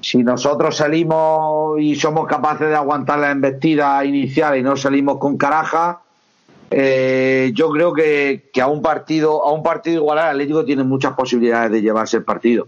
Si 0.00 0.22
nosotros 0.22 0.76
salimos 0.76 1.80
y 1.80 1.94
somos 1.94 2.26
capaces 2.26 2.68
de 2.68 2.74
aguantar 2.74 3.20
la 3.20 3.30
embestida 3.30 4.04
inicial 4.04 4.58
y 4.58 4.62
no 4.62 4.76
salimos 4.76 5.18
con 5.18 5.36
caraja, 5.36 6.00
eh, 6.70 7.52
yo 7.54 7.70
creo 7.70 7.92
que, 7.92 8.50
que, 8.52 8.60
a 8.60 8.66
un 8.66 8.82
partido 8.82 9.46
a 9.46 9.52
un 9.52 9.62
partido 9.62 9.96
igual 9.96 10.18
al 10.18 10.30
Atlético 10.30 10.64
tiene 10.64 10.82
muchas 10.82 11.12
posibilidades 11.14 11.70
de 11.70 11.82
llevarse 11.82 12.16
el 12.16 12.24
partido 12.24 12.66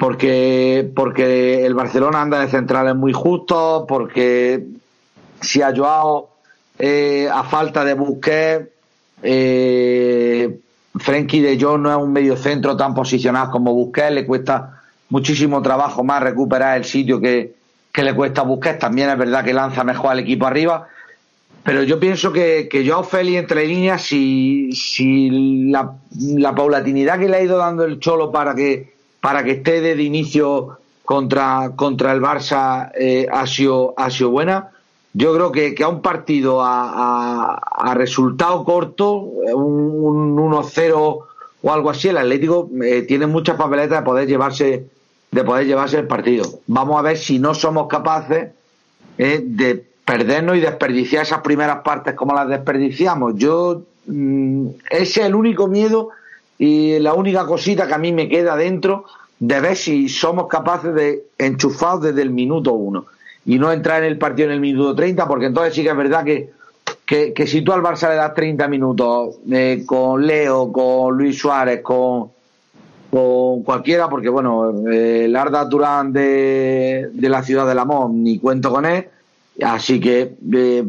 porque 0.00 0.90
porque 0.94 1.66
el 1.66 1.74
Barcelona 1.74 2.22
anda 2.22 2.40
de 2.40 2.48
centrales 2.48 2.96
muy 2.96 3.12
justo 3.12 3.84
porque 3.86 4.64
si 5.42 5.60
ha 5.60 5.76
Joao 5.76 6.30
eh, 6.78 7.28
a 7.30 7.44
falta 7.44 7.84
de 7.84 7.92
Busquets 7.92 8.68
eh, 9.22 10.58
de 10.94 11.58
Jong 11.60 11.82
no 11.82 11.90
es 11.90 11.96
un 11.96 12.12
medio 12.12 12.36
centro 12.36 12.76
tan 12.76 12.94
posicionado 12.94 13.50
como 13.50 13.74
Busquets 13.74 14.12
le 14.12 14.26
cuesta 14.26 14.82
muchísimo 15.08 15.60
trabajo 15.62 16.04
más 16.04 16.22
recuperar 16.22 16.76
el 16.76 16.84
sitio 16.84 17.20
que, 17.20 17.54
que 17.92 18.02
le 18.02 18.14
cuesta 18.14 18.42
a 18.42 18.44
Busquets. 18.44 18.78
También 18.78 19.10
es 19.10 19.18
verdad 19.18 19.44
que 19.44 19.52
lanza 19.52 19.84
mejor 19.84 20.12
al 20.12 20.20
equipo 20.20 20.46
arriba. 20.46 20.88
Pero 21.62 21.82
yo 21.82 22.00
pienso 22.00 22.32
que, 22.32 22.68
que 22.70 22.88
Joao 22.88 23.04
Félix 23.04 23.38
entre 23.38 23.66
líneas, 23.66 24.02
si, 24.02 24.72
si 24.72 25.68
la, 25.70 25.92
la, 26.18 26.54
paulatinidad 26.54 27.18
que 27.18 27.28
le 27.28 27.36
ha 27.36 27.42
ido 27.42 27.58
dando 27.58 27.84
el 27.84 28.00
Cholo 28.00 28.32
para 28.32 28.54
que, 28.54 28.94
para 29.20 29.44
que 29.44 29.52
esté 29.52 29.82
desde 29.82 30.02
inicio 30.02 30.78
contra, 31.04 31.72
contra 31.76 32.12
el 32.12 32.22
Barça 32.22 32.90
eh, 32.98 33.26
ha, 33.30 33.46
sido, 33.46 33.92
ha 33.98 34.10
sido 34.10 34.30
buena, 34.30 34.70
yo 35.12 35.34
creo 35.34 35.50
que, 35.50 35.74
que 35.74 35.82
a 35.82 35.88
un 35.88 36.02
partido 36.02 36.62
a, 36.62 37.54
a, 37.54 37.94
resultado 37.94 38.64
corto, 38.64 39.12
un, 39.12 40.36
un 40.36 40.52
1-0 40.52 41.24
o 41.62 41.72
algo 41.72 41.90
así, 41.90 42.08
el 42.08 42.18
Atlético 42.18 42.70
eh, 42.82 43.02
tiene 43.02 43.26
muchas 43.26 43.56
papeletas 43.56 44.00
de 44.00 44.04
poder 44.04 44.28
llevarse 44.28 44.86
de 45.30 45.44
poder 45.44 45.66
llevarse 45.66 45.98
el 45.98 46.06
partido. 46.06 46.44
Vamos 46.66 46.98
a 46.98 47.02
ver 47.02 47.16
si 47.16 47.38
no 47.38 47.54
somos 47.54 47.86
capaces 47.86 48.50
eh, 49.16 49.40
de 49.44 49.84
perdernos 50.04 50.56
y 50.56 50.60
desperdiciar 50.60 51.22
esas 51.22 51.40
primeras 51.40 51.82
partes 51.82 52.14
como 52.14 52.34
las 52.34 52.48
desperdiciamos. 52.48 53.34
Yo, 53.36 53.82
mm, 54.06 54.66
ese 54.90 55.20
es 55.20 55.26
el 55.26 55.36
único 55.36 55.68
miedo 55.68 56.08
y 56.58 56.98
la 56.98 57.14
única 57.14 57.46
cosita 57.46 57.86
que 57.86 57.94
a 57.94 57.98
mí 57.98 58.12
me 58.12 58.28
queda 58.28 58.56
dentro 58.56 59.04
de 59.38 59.60
ver 59.60 59.76
si 59.76 60.08
somos 60.08 60.48
capaces 60.48 60.94
de 60.94 61.26
enchufar 61.38 62.00
desde 62.00 62.22
el 62.22 62.30
minuto 62.30 62.72
uno 62.72 63.06
y 63.46 63.58
no 63.58 63.72
entrar 63.72 64.02
en 64.02 64.08
el 64.08 64.18
partido 64.18 64.48
en 64.48 64.54
el 64.54 64.60
minuto 64.60 64.94
30, 64.94 65.26
porque 65.26 65.46
entonces 65.46 65.74
sí 65.74 65.82
que 65.82 65.90
es 65.90 65.96
verdad 65.96 66.24
que, 66.24 66.50
que, 67.06 67.32
que 67.32 67.46
si 67.46 67.62
tú 67.62 67.72
al 67.72 67.82
Barça 67.82 68.08
le 68.08 68.16
das 68.16 68.34
30 68.34 68.68
minutos 68.68 69.36
eh, 69.50 69.82
con 69.86 70.26
Leo, 70.26 70.70
con 70.72 71.16
Luis 71.16 71.38
Suárez, 71.38 71.80
con, 71.82 72.30
con 73.10 73.62
cualquiera, 73.62 74.08
porque 74.08 74.28
bueno, 74.28 74.88
eh, 74.88 75.24
el 75.24 75.36
Arda 75.36 75.68
Turán 75.68 76.12
de, 76.12 77.10
la 77.14 77.42
ciudad 77.42 77.66
del 77.66 77.78
amor, 77.78 78.10
ni 78.10 78.38
cuento 78.38 78.70
con 78.70 78.86
él, 78.86 79.08
Así 79.62 80.00
que, 80.00 80.36
eh, 80.54 80.84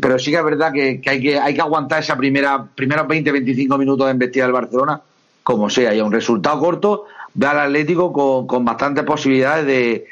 pero 0.00 0.16
sí 0.18 0.30
que 0.30 0.36
es 0.36 0.44
verdad 0.44 0.72
que, 0.72 1.02
hay 1.04 1.20
que 1.20 1.40
hay 1.40 1.54
que 1.54 1.60
aguantar 1.60 2.00
esa 2.00 2.16
primera 2.16 2.64
primeros 2.72 3.08
20-25 3.08 3.76
minutos 3.78 4.06
de 4.06 4.12
embestida 4.12 4.44
del 4.44 4.52
Barcelona, 4.52 5.00
como 5.42 5.68
sea, 5.70 5.92
y 5.92 5.98
a 5.98 6.04
un 6.04 6.12
resultado 6.12 6.60
corto, 6.60 7.06
ve 7.34 7.46
al 7.46 7.58
Atlético 7.58 8.12
con, 8.12 8.46
con 8.46 8.64
bastantes 8.64 9.02
posibilidades 9.02 9.66
de, 9.66 10.06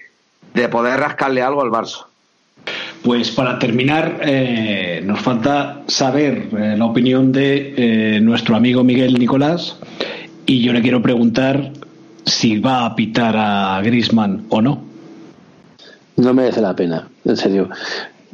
de, 0.54 0.68
poder 0.68 1.00
rascarle 1.00 1.42
algo 1.42 1.62
al 1.62 1.70
Barça. 1.70 2.06
Pues 3.02 3.30
para 3.30 3.58
terminar, 3.58 4.20
eh, 4.22 5.02
nos 5.04 5.20
falta 5.20 5.82
saber 5.86 6.48
eh, 6.56 6.74
la 6.78 6.86
opinión 6.86 7.32
de 7.32 7.74
eh, 7.76 8.20
nuestro 8.20 8.56
amigo 8.56 8.82
Miguel 8.82 9.18
Nicolás 9.18 9.76
y 10.46 10.62
yo 10.62 10.72
le 10.72 10.80
quiero 10.80 11.02
preguntar 11.02 11.72
si 12.24 12.58
va 12.58 12.86
a 12.86 12.94
pitar 12.96 13.36
a 13.36 13.80
Grisman 13.82 14.46
o 14.48 14.62
no. 14.62 14.82
No 16.16 16.32
merece 16.32 16.60
la 16.60 16.76
pena, 16.76 17.08
en 17.24 17.36
serio. 17.36 17.68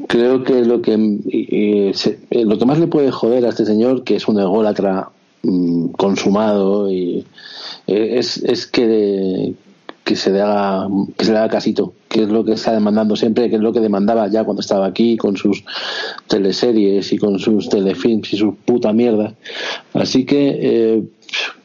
Creo 0.07 0.45
que 0.45 0.65
lo 0.65 0.83
que 0.83 0.95
eh, 1.29 2.45
lo 2.45 2.59
que 2.59 2.67
más 2.67 2.79
le 2.79 2.87
puede 2.87 3.11
joder 3.11 3.45
a 3.45 3.51
este 3.51 3.65
señor, 3.65 4.05
que 4.05 4.17
es 4.17 4.29
un 4.29 4.39
ególatra 4.39 5.09
mm, 5.43 5.89
consumado, 5.91 6.91
y 6.91 7.27
eh, 7.87 8.19
es, 8.19 8.39
es 8.39 8.67
que, 8.67 9.55
que 10.05 10.17
se 10.17 10.31
le 10.31 10.41
haga 10.41 10.89
que 11.17 11.25
se 11.25 11.33
le 11.33 11.39
haga 11.39 11.49
casito, 11.49 11.93
que 12.09 12.23
es 12.23 12.29
lo 12.29 12.45
que 12.45 12.53
está 12.53 12.73
demandando 12.73 13.17
siempre, 13.17 13.49
que 13.49 13.57
es 13.57 13.63
lo 13.63 13.73
que 13.73 13.81
demandaba 13.81 14.29
ya 14.29 14.45
cuando 14.45 14.61
estaba 14.61 14.87
aquí 14.87 15.17
con 15.17 15.37
sus 15.37 15.65
teleseries 16.27 17.13
y 17.13 17.19
con 17.19 17.39
sus 17.39 17.69
telefilms 17.69 18.33
y 18.33 18.37
su 18.37 18.55
puta 18.55 18.93
mierda. 18.93 19.35
Así 19.95 20.25
que 20.25 20.59
eh, 20.61 21.03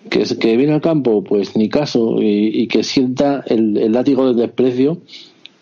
que, 0.10 0.24
que 0.38 0.58
viene 0.58 0.74
al 0.74 0.82
campo, 0.82 1.24
pues 1.24 1.56
ni 1.56 1.70
caso, 1.70 2.18
y, 2.20 2.68
que 2.68 2.84
sienta 2.84 3.44
el, 3.48 3.78
el 3.78 3.92
látigo 3.92 4.28
del 4.28 4.36
desprecio 4.36 5.02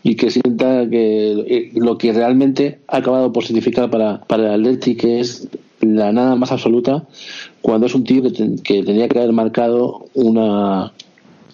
y 0.03 0.15
que 0.15 0.29
sienta 0.29 0.87
que 0.89 1.31
eh, 1.31 1.71
lo 1.75 1.97
que 1.97 2.11
realmente 2.11 2.79
ha 2.87 2.97
acabado 2.97 3.31
por 3.31 3.45
significar 3.45 3.89
para, 3.89 4.21
para 4.21 4.55
el 4.55 4.61
Atleti 4.61 4.95
que 4.95 5.21
es 5.21 5.47
la 5.79 6.11
nada 6.11 6.35
más 6.35 6.51
absoluta 6.51 7.07
cuando 7.61 7.87
es 7.87 7.95
un 7.95 8.03
tío 8.03 8.21
que 8.21 8.83
tenía 8.83 9.07
que 9.07 9.19
haber 9.19 9.31
marcado 9.31 10.05
una 10.13 10.93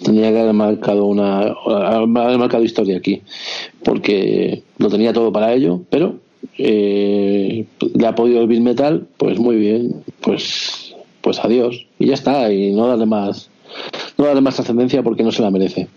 tenía 0.04 0.32
que 0.32 0.40
haber 0.40 0.54
marcado 0.54 1.06
una 1.06 1.42
haber 1.42 2.38
marcado 2.38 2.64
historia 2.64 2.98
aquí 2.98 3.22
porque 3.84 4.64
lo 4.78 4.90
tenía 4.90 5.14
todo 5.14 5.32
para 5.32 5.54
ello 5.54 5.82
pero 5.90 6.16
eh, 6.58 7.66
le 7.96 8.08
ha 8.08 8.16
podido 8.16 8.42
el 8.42 8.48
Bill 8.48 8.62
Metal 8.62 9.08
pues 9.18 9.40
muy 9.40 9.58
bien 9.58 10.04
pues 10.22 10.96
pues 11.22 11.40
adiós 11.40 11.86
y 12.00 12.08
ya 12.08 12.14
está 12.14 12.52
y 12.52 12.72
no 12.72 12.88
darle 12.88 13.06
más 13.06 13.50
no 14.18 14.26
darle 14.26 14.42
más 14.42 14.56
trascendencia 14.56 15.04
porque 15.04 15.24
no 15.24 15.32
se 15.32 15.42
la 15.42 15.52
merece 15.52 15.88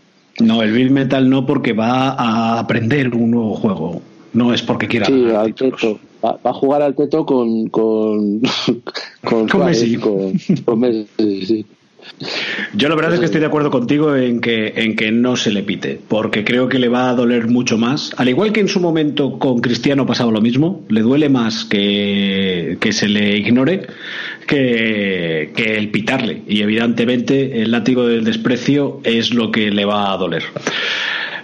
no, 0.41 0.63
el 0.63 0.73
Bill 0.73 0.91
Metal 0.91 1.29
no 1.29 1.47
porque 1.47 1.73
va 1.73 2.11
a 2.11 2.59
aprender 2.59 3.15
un 3.15 3.31
nuevo 3.33 3.55
juego. 3.55 4.03
No 4.33 4.55
es 4.55 4.63
porque 4.63 4.89
quiera. 4.89 5.07
Sí, 5.07 5.31
al 5.31 5.55
teto. 5.55 5.99
Va, 6.25 6.39
va, 6.45 6.51
a 6.51 6.55
jugar 6.55 6.83
al 6.83 6.95
teto 6.95 7.27
con. 7.27 7.69
Con, 7.69 8.41
con, 9.25 9.49
con 9.49 9.65
Messi. 9.67 9.97
Con, 9.97 10.33
con 10.65 10.81
Messi 10.81 11.47
sí. 11.47 11.67
Yo 12.75 12.89
la 12.89 12.95
verdad 12.95 13.15
es 13.15 13.21
que 13.21 13.27
estoy 13.27 13.41
de 13.41 13.47
acuerdo 13.47 13.71
contigo 13.71 14.17
en 14.17 14.41
que, 14.41 14.73
en 14.77 14.97
que 14.97 15.11
no 15.11 15.37
se 15.37 15.51
le 15.51 15.63
pite, 15.63 15.99
porque 16.09 16.45
creo 16.45 16.69
que 16.69 16.79
le 16.79 16.89
va 16.89 17.11
a 17.11 17.15
doler 17.15 17.49
mucho 17.49 17.79
más. 17.79 18.15
Al 18.17 18.29
igual 18.29 18.53
que 18.53 18.61
en 18.61 18.69
su 18.69 18.81
momento 18.81 19.39
con 19.39 19.61
Cristiano 19.61 20.07
pasaba 20.07 20.33
lo 20.33 20.41
mismo, 20.41 20.85
le 20.89 21.03
duele 21.03 21.29
más 21.29 21.65
que, 21.65 22.77
que 22.81 22.93
se 22.93 23.09
le 23.09 23.37
ignore 23.37 23.87
que, 24.47 25.53
que 25.55 25.77
el 25.77 25.91
pitarle. 25.91 26.43
Y 26.47 26.63
evidentemente 26.63 27.63
el 27.63 27.71
látigo 27.73 28.07
del 28.07 28.25
desprecio 28.25 29.01
es 29.05 29.35
lo 29.35 29.51
que 29.51 29.71
le 29.71 29.85
va 29.85 30.13
a 30.13 30.17
doler. 30.17 30.45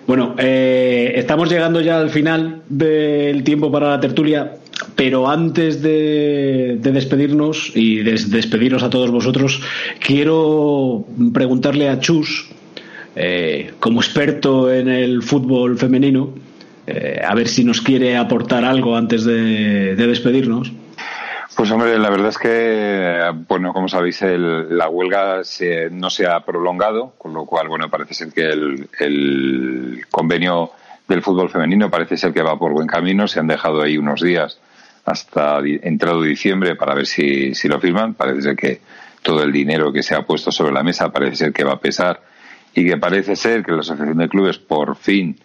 Bueno, 0.09 0.35
eh, 0.39 1.13
estamos 1.17 1.51
llegando 1.51 1.83
ya 1.83 1.99
al 1.99 2.09
final 2.09 2.63
del 2.71 3.45
tiempo 3.45 3.71
para 3.71 3.91
la 3.91 4.01
tertulia, 4.01 4.55
pero 4.95 5.29
antes 5.29 5.83
de, 5.83 6.79
de 6.81 6.93
despedirnos 6.93 7.73
y 7.75 8.03
de 8.03 8.13
despediros 8.13 8.83
a 8.83 8.91
todos 8.91 9.11
vosotros, 9.11 9.63
quiero 10.01 11.05
preguntarle 11.33 11.89
a 11.89 12.01
Chus, 12.01 12.49
eh, 13.17 13.73
como 13.81 14.01
experto 14.01 14.73
en 14.73 14.89
el 14.89 15.23
fútbol 15.23 15.79
femenino, 15.79 16.35
eh, 16.87 17.21
a 17.25 17.35
ver 17.35 17.49
si 17.49 17.65
nos 17.65 17.81
quiere 17.81 18.17
aportar 18.17 18.65
algo 18.65 18.97
antes 18.97 19.25
de, 19.25 19.95
de 19.95 20.07
despedirnos. 20.07 20.73
Pues 21.59 21.73
hombre, 21.73 21.99
la 21.99 22.09
verdad 22.09 22.29
es 22.29 22.39
que, 22.39 23.21
bueno, 23.49 23.73
como 23.73 23.89
sabéis, 23.89 24.23
el, 24.23 24.79
la 24.79 24.89
huelga 24.89 25.43
se, 25.43 25.91
no 25.91 26.09
se 26.09 26.25
ha 26.25 26.39
prolongado, 26.45 27.15
con 27.19 27.35
lo 27.35 27.47
cual, 27.47 27.67
bueno, 27.67 27.91
parece 27.91 28.15
ser 28.15 28.33
que 28.33 28.49
el, 28.49 30.07
convenio 30.09 30.71
del 31.09 31.21
fútbol 31.21 31.51
femenino 31.51 31.91
parece 31.91 32.17
ser 32.17 32.33
que 32.33 32.43
va 32.43 32.57
por 32.57 32.73
buen 32.73 32.87
camino. 32.87 33.27
Se 33.27 33.41
han 33.41 33.49
dejado 33.49 33.83
ahí 33.83 33.99
unos 33.99 34.21
días 34.21 34.61
hasta 35.09 35.61
entrado 35.65 36.23
diciembre 36.23 36.77
para 36.77 36.95
ver 36.95 37.07
si, 37.07 37.55
si 37.55 37.69
lo 37.69 37.81
firman. 37.81 38.15
Parece 38.15 38.43
ser 38.43 38.57
que 38.57 38.81
todo 39.23 39.43
el 39.43 39.53
dinero 39.53 39.93
que 39.93 40.03
se 40.03 40.15
ha 40.15 40.23
puesto 40.23 40.53
sobre 40.53 40.73
la 40.73 40.83
mesa 40.83 41.11
parece 41.11 41.37
ser 41.37 41.53
que 41.53 41.65
va 41.65 41.75
a 41.75 41.81
pesar 41.81 42.21
y 42.75 42.87
que 42.87 42.97
parece 42.97 43.35
ser 43.35 43.65
que 43.65 43.73
la 43.73 43.81
Asociación 43.81 44.19
de 44.19 44.29
Clubes 44.29 44.59
por 44.59 44.97
fin 44.97 45.39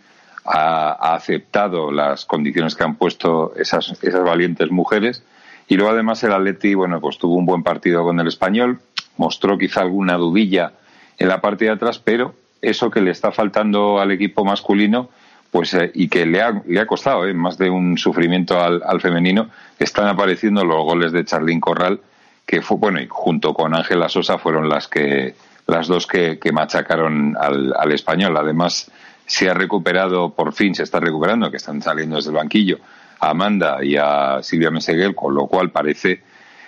ha, 0.46 1.16
aceptado 1.16 1.92
las 1.92 2.26
condiciones 2.26 2.76
que 2.76 2.84
han 2.84 2.96
puesto 2.96 3.54
esas, 3.56 3.98
esas 4.02 4.24
valientes 4.24 4.70
mujeres 4.70 5.24
y 5.68 5.76
luego 5.76 5.92
además 5.92 6.24
el 6.24 6.34
Atleti, 6.34 6.74
bueno, 6.74 7.00
pues 7.00 7.18
tuvo 7.18 7.36
un 7.36 7.46
buen 7.46 7.64
partido 7.64 8.04
con 8.04 8.20
el 8.20 8.28
español, 8.28 8.80
mostró 9.18 9.58
quizá 9.58 9.82
alguna 9.82 10.18
dudilla 10.18 10.74
en 11.18 11.30
la 11.30 11.40
parte 11.40 11.66
de 11.66 11.72
atrás, 11.72 12.00
pero 12.00 12.36
eso 12.62 12.92
que 12.92 13.02
le 13.02 13.12
está 13.12 13.32
faltando 13.32 14.00
al 14.00 14.12
equipo 14.12 14.44
masculino, 14.44 15.10
pues 15.54 15.76
eh, 15.76 15.92
y 15.94 16.08
que 16.08 16.26
le 16.26 16.42
ha, 16.42 16.64
le 16.66 16.80
ha 16.80 16.88
costado 16.88 17.28
eh, 17.28 17.34
más 17.36 17.60
de 17.60 17.70
un 17.70 17.96
sufrimiento 17.96 18.60
al, 18.60 18.82
al, 18.84 19.00
femenino, 19.00 19.52
están 19.78 20.08
apareciendo 20.08 20.66
los 20.66 20.84
goles 20.84 21.12
de 21.12 21.24
Charlín 21.24 21.60
Corral, 21.60 22.02
que 22.44 22.64
fue, 22.64 22.78
bueno, 22.78 23.00
y 23.00 23.06
junto 23.08 23.54
con 23.54 23.76
Ángela 23.76 24.10
Sosa 24.10 24.40
fueron 24.40 24.68
las 24.68 24.88
que 24.88 25.36
las 25.68 25.88
dos 25.88 26.08
que, 26.08 26.40
que 26.40 26.52
machacaron 26.52 27.38
al, 27.40 27.72
al 27.78 27.92
español. 27.92 28.36
Además, 28.36 28.90
se 29.28 29.48
ha 29.48 29.54
recuperado, 29.54 30.32
por 30.32 30.54
fin 30.54 30.74
se 30.74 30.82
está 30.82 31.00
recuperando, 31.00 31.52
que 31.52 31.58
están 31.58 31.84
saliendo 31.84 32.16
desde 32.16 32.32
el 32.32 32.38
banquillo, 32.38 32.80
a 33.20 33.30
Amanda 33.30 33.78
y 33.84 33.96
a 33.96 34.40
Silvia 34.42 34.72
Meseguel, 34.72 35.14
con 35.14 35.36
lo 35.36 35.46
cual 35.46 35.70
parece 35.70 36.24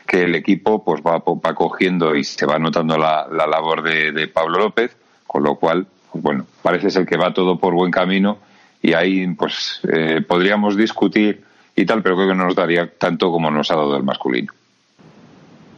que 0.06 0.26
el 0.26 0.36
equipo 0.36 0.84
pues 0.84 1.02
va, 1.02 1.18
va 1.18 1.56
cogiendo 1.56 2.16
y 2.16 2.24
se 2.24 2.46
va 2.46 2.60
notando 2.60 3.00
la, 3.00 3.28
la 3.32 3.48
labor 3.48 3.82
de, 3.82 4.12
de, 4.12 4.28
Pablo 4.28 4.60
López, 4.60 4.96
con 5.26 5.42
lo 5.42 5.56
cual, 5.56 5.88
pues 6.12 6.24
bueno, 6.24 6.46
parece 6.62 6.92
ser 6.92 7.08
que 7.08 7.18
va 7.18 7.34
todo 7.34 7.58
por 7.58 7.74
buen 7.74 7.90
camino 7.90 8.38
y 8.86 8.94
ahí 8.94 9.28
pues 9.34 9.82
eh, 9.92 10.22
podríamos 10.26 10.78
discutir 10.78 11.42
y 11.76 11.86
tal, 11.86 12.04
pero 12.04 12.16
creo 12.16 12.30
que 12.30 12.36
no 12.36 12.46
nos 12.46 12.56
daría 12.56 12.88
tanto 12.88 13.32
como 13.32 13.50
nos 13.50 13.72
ha 13.72 13.76
dado 13.76 13.98
el 13.98 14.04
masculino. 14.04 14.54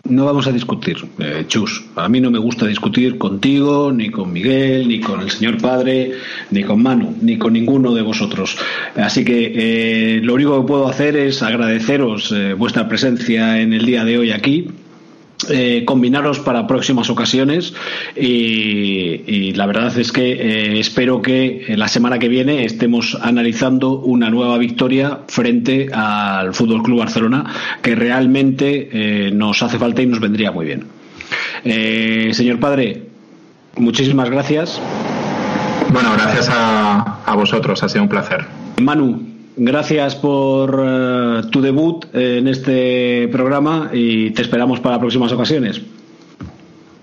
No 0.04 0.26
vamos 0.26 0.48
a 0.48 0.52
discutir, 0.52 0.98
eh, 1.20 1.46
Chus. 1.48 1.86
A 1.96 2.08
mí 2.08 2.22
no 2.22 2.32
me 2.32 2.40
gusta 2.40 2.66
discutir 2.66 3.18
contigo, 3.18 3.92
ni 3.92 4.10
con 4.10 4.32
Miguel, 4.32 4.88
ni 4.88 5.02
con 5.02 5.22
el 5.22 5.30
señor 5.30 5.60
padre, 5.62 6.14
ni 6.52 6.64
con 6.64 6.82
Manu, 6.82 7.16
ni 7.22 7.38
con 7.38 7.54
ninguno 7.54 7.94
de 7.94 8.02
vosotros. 8.02 8.58
Así 8.96 9.26
que 9.26 9.54
eh, 9.56 10.22
lo 10.22 10.36
único 10.36 10.62
que 10.62 10.68
puedo 10.68 10.88
hacer 10.88 11.18
es 11.18 11.42
agradeceros 11.42 12.34
vuestra 12.58 12.88
presencia 12.88 13.60
en 13.60 13.74
el 13.74 13.86
día 13.86 14.06
de 14.06 14.18
hoy 14.18 14.32
aquí 14.32 14.70
eh, 15.50 15.84
combinaros 15.86 16.40
para 16.40 16.66
próximas 16.66 17.12
ocasiones 17.12 17.74
y, 18.16 19.54
la 19.54 19.68
verdad 19.68 19.96
es 19.98 20.12
que 20.12 20.32
eh, 20.32 20.80
espero 20.80 21.22
que 21.22 21.76
la 21.78 21.88
semana 21.88 22.18
que 22.18 22.28
viene 22.28 22.66
estemos 22.66 23.16
analizando 23.22 24.00
una 24.00 24.32
nueva 24.32 24.58
victoria 24.58 25.20
frente 25.28 25.90
al 25.94 26.56
Fútbol 26.56 26.82
Club 26.82 27.00
Barcelona 27.00 27.46
que 27.84 27.94
realmente 27.94 28.90
eh, 28.92 29.32
nos 29.32 29.62
hace 29.62 29.78
falta 29.78 30.02
y 30.02 30.08
nos 30.08 30.20
vendría 30.20 30.52
muy 30.52 30.66
bien. 30.66 30.88
señor 32.34 32.60
padre, 32.60 33.04
muchísimas 33.78 34.32
gracias. 34.32 34.82
Bueno, 35.94 36.14
gracias 36.14 36.50
a, 36.50 37.22
a 37.26 37.36
vosotros, 37.36 37.84
ha 37.84 37.90
sido 37.90 38.04
un 38.04 38.10
placer. 38.10 38.44
Manu, 38.82 39.37
Gracias 39.60 40.16
por 40.16 40.84
eh, 40.86 41.42
tu 41.52 41.62
debut 41.62 42.06
en 42.14 42.48
este 42.48 43.28
programa 43.32 43.90
y 43.92 44.30
te 44.30 44.44
esperamos 44.44 44.80
para 44.80 45.00
próximas 45.00 45.32
ocasiones. 45.32 45.82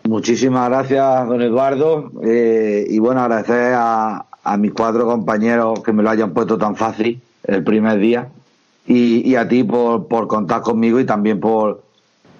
Muchísimas 0.04 0.68
gracias, 0.68 1.26
don 1.26 1.42
Eduardo. 1.42 2.12
Eh, 2.22 2.86
y 2.88 3.00
bueno, 3.00 3.22
agradecer 3.22 3.72
a, 3.76 4.26
mis 4.56 4.72
cuatro 4.72 5.04
compañeros 5.04 5.80
que 5.80 5.92
me 5.92 6.04
lo 6.04 6.10
hayan 6.10 6.32
puesto 6.32 6.56
tan 6.56 6.76
fácil 6.76 7.20
el 7.42 7.64
primer 7.64 7.98
día. 7.98 8.28
Y, 8.86 9.34
a 9.34 9.48
ti 9.48 9.64
por, 9.64 10.06
por, 10.06 10.28
contar 10.28 10.60
conmigo 10.60 11.00
y 11.00 11.06
también 11.06 11.40
por, 11.40 11.82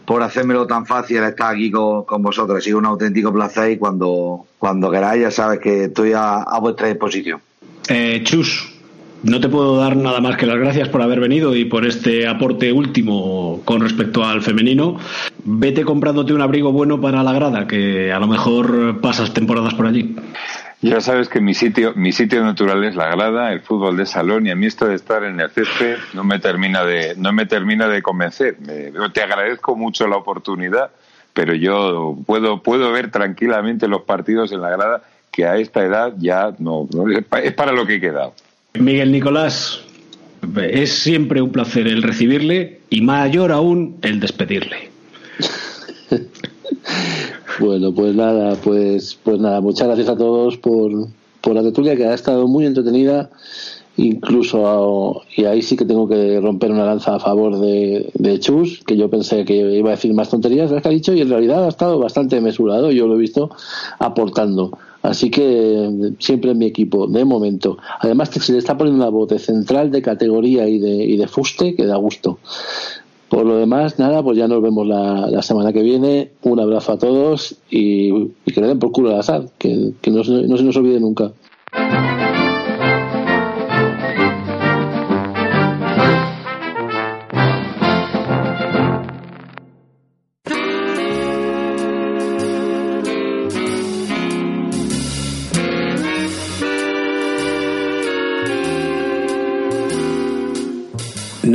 por 0.05 0.23
hacérmelo 0.23 0.66
tan 0.66 0.86
fácil 0.86 1.24
estar 1.24 1.55
aquí 1.55 1.73
con, 1.73 2.05
vosotros. 2.23 2.59
Ha 2.59 2.61
sido 2.61 2.78
un 2.78 2.86
auténtico 2.86 3.32
placer 3.32 3.73
y 3.73 3.78
cuando, 3.78 4.45
cuando 4.59 4.91
queráis 4.93 5.23
ya 5.23 5.31
sabes 5.32 5.59
que 5.59 5.85
estoy 5.85 6.12
a, 6.12 6.43
a 6.43 6.61
vuestra 6.61 6.86
disposición. 6.86 7.41
Eh, 7.89 8.20
Chus, 8.24 8.73
no 9.24 9.40
te 9.40 9.48
puedo 9.48 9.78
dar 9.78 9.96
nada 9.96 10.20
más 10.20 10.36
que 10.36 10.46
las 10.46 10.59
gracias 10.59 10.88
por 10.88 11.01
haber 11.01 11.18
venido 11.18 11.56
y 11.56 11.64
por 11.64 11.86
este 11.86 12.28
aporte 12.28 12.72
último 12.72 13.62
con 13.64 13.80
respecto 13.80 14.24
al 14.24 14.42
femenino. 14.42 14.98
Vete 15.44 15.84
comprándote 15.84 16.34
un 16.34 16.42
abrigo 16.42 16.72
bueno 16.72 17.01
para 17.01 17.22
la 17.22 17.32
grada, 17.32 17.66
que 17.66 18.12
a 18.12 18.18
lo 18.18 18.26
mejor 18.26 19.01
pasas 19.01 19.32
temporadas 19.32 19.74
por 19.74 19.86
allí. 19.86 20.14
Ya 20.82 21.01
sabes 21.01 21.30
que 21.30 21.40
mi 21.40 21.55
sitio, 21.55 21.94
mi 21.96 22.12
sitio 22.12 22.44
natural 22.44 22.84
es 22.84 22.94
la 22.94 23.09
grada, 23.09 23.52
el 23.52 23.62
fútbol 23.62 23.96
de 23.96 24.05
salón 24.05 24.46
y 24.46 24.51
a 24.51 24.55
mí 24.55 24.66
esto 24.66 24.86
de 24.86 24.94
estar 24.94 25.24
en 25.24 25.40
el 25.40 25.48
césped 25.48 25.96
no 26.12 26.24
me 26.24 26.38
termina 26.38 26.84
de, 26.84 27.14
no 27.16 27.32
me 27.32 27.46
termina 27.46 27.88
de 27.88 28.02
convencer. 28.02 28.59
te 29.14 29.22
agradezco 29.22 29.74
mucho 29.76 30.06
la 30.06 30.16
oportunidad, 30.16 30.90
pero 31.32 31.55
yo 31.55 32.18
puedo, 32.26 32.62
puedo 32.62 32.92
ver 32.92 33.10
tranquilamente 33.10 33.88
los 33.88 34.02
partidos 34.02 34.52
en 34.52 34.60
la 34.60 34.68
grada 34.68 35.02
que 35.30 35.46
a 35.46 35.56
esta 35.56 35.82
edad 35.82 36.12
ya 36.18 36.55
no 36.59 36.86
es 37.42 37.55
para 37.55 37.72
lo 37.72 37.86
que 37.86 37.94
he 37.94 38.01
quedado. 38.01 38.34
Miguel 38.78 39.12
Nicolás, 39.12 39.80
es 40.56 40.90
siempre 40.90 41.40
un 41.40 41.51
placer 41.51 41.86
el 41.86 42.02
recibirle 42.02 42.80
y 42.90 43.02
mayor 43.02 43.52
aún 43.52 43.98
el 44.02 44.18
despedirle. 44.18 44.90
bueno, 47.60 47.94
pues 47.94 48.16
nada, 48.16 48.56
pues, 48.56 49.16
pues 49.22 49.38
nada, 49.38 49.60
muchas 49.60 49.86
gracias 49.86 50.09
a 50.09 50.16
todos 50.16 50.56
por, 50.56 50.90
por 51.40 51.55
la 51.55 51.62
tertulia 51.62 51.94
que 51.94 52.05
ha 52.05 52.14
estado 52.14 52.48
muy 52.48 52.66
entretenida 52.66 53.30
incluso 53.96 55.22
y 55.36 55.44
ahí 55.44 55.62
sí 55.62 55.76
que 55.76 55.84
tengo 55.84 56.09
que 56.09 56.40
romper 56.40 56.72
una 56.72 56.84
lanza 56.84 57.14
a 57.14 57.20
favor 57.20 57.60
de, 57.60 58.10
de 58.14 58.40
Chus 58.40 58.82
que 58.84 58.96
yo 58.96 59.09
pensé 59.09 59.44
que 59.44 59.55
iba 59.55 59.90
a 59.90 59.94
decir 59.94 60.12
más 60.14 60.30
tonterías 60.30 60.72
las 60.72 60.82
que 60.82 60.88
ha 60.88 60.90
dicho 60.90 61.14
y 61.14 61.20
en 61.20 61.28
realidad 61.28 61.64
ha 61.64 61.68
estado 61.68 62.01
bastante 62.01 62.40
mesurado 62.40 62.90
yo 62.90 63.06
lo 63.06 63.14
he 63.14 63.18
visto 63.18 63.51
aportando 64.01 64.76
Así 65.05 65.31
que 65.31 66.14
siempre 66.18 66.52
en 66.52 66.59
mi 66.59 66.64
equipo, 66.64 67.06
de 67.06 67.26
momento. 67.26 67.76
Además 68.01 68.31
que 68.31 68.40
se 68.40 68.52
le 68.52 68.59
está 68.59 68.78
poniendo 68.78 69.05
una 69.05 69.10
voz 69.10 69.28
de 69.28 69.39
central, 69.39 69.90
de 69.90 70.01
categoría 70.01 70.66
y 70.66 70.78
de, 70.78 71.05
y 71.05 71.18
de 71.18 71.28
fuste 71.28 71.74
que 71.74 71.85
da 71.85 71.97
gusto. 71.97 72.39
Por 73.28 73.44
lo 73.44 73.59
demás, 73.59 73.98
nada, 73.98 74.22
pues 74.22 74.39
ya 74.39 74.48
nos 74.48 74.62
vemos 74.62 74.86
la, 74.86 75.43
semana 75.43 75.74
que 75.74 75.82
viene. 75.82 76.31
Un 76.43 76.59
abrazo 76.59 76.93
a 76.93 76.98
todos 76.98 77.55
y, 77.70 78.28
que 78.47 78.62
le 78.62 78.68
den 78.68 78.78
por 78.78 78.93
culo 78.93 79.10
al 79.10 79.20
azar, 79.20 79.44
que, 79.59 79.93
no, 80.06 80.22
no 80.22 80.56
se 80.56 80.64
nos 80.64 80.76
olvide 80.78 80.98
nunca. 80.98 81.32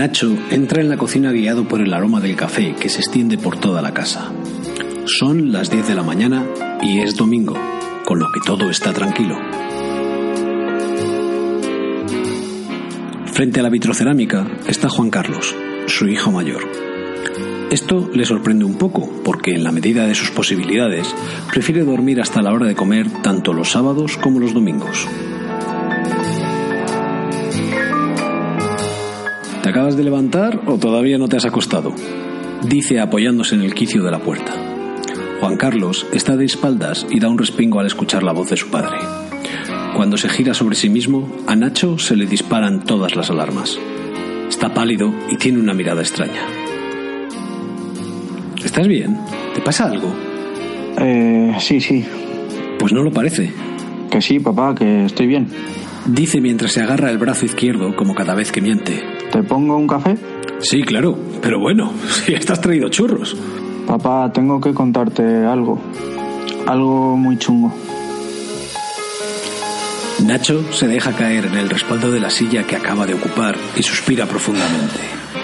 Nacho 0.10 0.36
entra 0.50 0.82
en 0.82 0.90
la 0.90 0.98
cocina 0.98 1.32
guiado 1.32 1.68
por 1.68 1.82
el 1.82 1.94
aroma 1.94 2.20
del 2.20 2.36
café 2.36 2.74
que 2.74 2.90
se 2.90 3.00
extiende 3.00 3.38
por 3.38 3.60
toda 3.60 3.80
la 3.84 3.94
casa. 3.94 4.32
Son 5.06 5.52
las 5.52 5.70
10 5.70 5.88
de 5.88 5.94
la 5.94 6.02
mañana 6.02 6.48
y 6.82 7.02
es 7.02 7.16
domingo, 7.16 7.56
con 8.06 8.18
lo 8.18 8.26
que 8.32 8.40
todo 8.44 8.72
está 8.72 8.92
tranquilo. 8.92 9.38
Frente 13.34 13.60
a 13.60 13.64
la 13.64 13.70
vitrocerámica 13.70 14.48
está 14.66 14.90
Juan 14.90 15.12
Carlos, 15.12 15.56
su 15.86 16.08
hijo 16.08 16.32
mayor. 16.32 16.64
Esto 17.70 18.10
le 18.12 18.26
sorprende 18.26 18.66
un 18.66 18.80
poco, 18.80 19.08
porque 19.24 19.52
en 19.52 19.64
la 19.64 19.72
medida 19.72 20.08
de 20.08 20.16
sus 20.16 20.32
posibilidades, 20.32 21.14
prefiere 21.54 21.84
dormir 21.84 22.20
hasta 22.20 22.42
la 22.42 22.52
hora 22.52 22.66
de 22.66 22.74
comer 22.74 23.12
tanto 23.22 23.54
los 23.54 23.70
sábados 23.70 24.18
como 24.18 24.40
los 24.40 24.56
domingos. 24.56 25.08
¿Te 29.64 29.70
acabas 29.70 29.98
de 29.98 30.04
levantar 30.04 30.62
o 30.68 30.78
todavía 30.78 31.18
no 31.18 31.28
te 31.28 31.36
has 31.38 31.46
acostado? 31.46 31.94
Dice 32.64 33.00
apoyándose 33.00 33.56
en 33.56 33.62
el 33.62 33.74
quicio 33.74 34.04
de 34.04 34.12
la 34.12 34.20
puerta. 34.20 34.54
Juan 35.42 35.58
Carlos 35.58 36.08
está 36.14 36.38
de 36.38 36.46
espaldas 36.46 37.06
y 37.10 37.20
da 37.20 37.30
un 37.30 37.38
respingo 37.38 37.80
al 37.80 37.86
escuchar 37.86 38.24
la 38.24 38.32
voz 38.32 38.50
de 38.50 38.58
su 38.58 38.70
padre. 38.70 38.98
Cuando 39.96 40.18
se 40.18 40.30
gira 40.30 40.54
sobre 40.54 40.76
sí 40.76 40.90
mismo, 40.90 41.30
a 41.46 41.56
Nacho 41.56 41.98
se 41.98 42.16
le 42.16 42.26
disparan 42.26 42.86
todas 42.86 43.16
las 43.16 43.30
alarmas. 43.30 43.78
Está 44.48 44.74
pálido 44.74 45.14
y 45.30 45.36
tiene 45.38 45.60
una 45.60 45.74
mirada 45.74 46.02
extraña. 46.02 46.42
¿Estás 48.64 48.88
bien? 48.88 49.18
¿Te 49.54 49.62
pasa 49.62 49.86
algo? 49.86 50.14
Eh, 51.00 51.56
sí, 51.60 51.82
sí. 51.82 52.06
Pues 52.78 52.94
no 52.94 53.04
lo 53.04 53.12
parece. 53.12 53.52
Que 54.10 54.22
sí, 54.22 54.40
papá, 54.40 54.74
que 54.74 55.06
estoy 55.06 55.28
bien. 55.28 55.48
Dice 56.06 56.40
mientras 56.42 56.72
se 56.72 56.82
agarra 56.82 57.12
el 57.12 57.18
brazo 57.18 57.46
izquierdo 57.46 57.96
como 57.96 58.16
cada 58.16 58.36
vez 58.36 58.52
que 58.52 58.62
miente. 58.62 59.19
¿Te 59.32 59.44
pongo 59.44 59.78
un 59.78 59.88
café? 59.88 60.18
Sí, 60.60 60.82
claro, 60.84 61.18
pero 61.42 61.60
bueno, 61.60 61.92
si 62.26 62.34
estás 62.34 62.60
traído 62.62 62.90
churros. 62.90 63.36
Papá, 63.88 64.32
tengo 64.34 64.60
que 64.60 64.74
contarte 64.74 65.24
algo. 65.46 65.80
Algo 66.68 67.16
muy 67.16 67.38
chungo. 67.38 67.74
Nacho 70.26 70.64
se 70.74 70.88
deja 70.88 71.14
caer 71.14 71.46
en 71.46 71.56
el 71.56 71.70
respaldo 71.70 72.12
de 72.12 72.20
la 72.20 72.30
silla 72.30 72.64
que 72.68 72.76
acaba 72.76 73.06
de 73.06 73.14
ocupar 73.14 73.56
y 73.78 73.84
suspira 73.84 74.26
profundamente. 74.26 75.00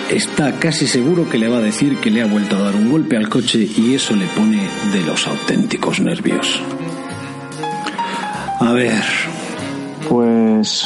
Está 0.10 0.60
casi 0.60 0.86
seguro 0.86 1.28
que 1.30 1.40
le 1.40 1.48
va 1.48 1.58
a 1.58 1.62
decir 1.62 1.98
que 1.98 2.12
le 2.12 2.22
ha 2.22 2.28
vuelto 2.28 2.58
a 2.58 2.60
dar 2.60 2.76
un 2.76 2.92
golpe 2.92 3.18
al 3.18 3.30
coche 3.30 3.68
y 3.76 3.96
eso 3.96 4.16
le 4.16 4.28
pone 4.28 4.68
de 4.92 5.02
los 5.02 5.28
auténticos 5.28 6.00
nervios. 6.00 6.62
A 8.60 8.72
ver. 8.74 9.04
Pues 10.08 10.86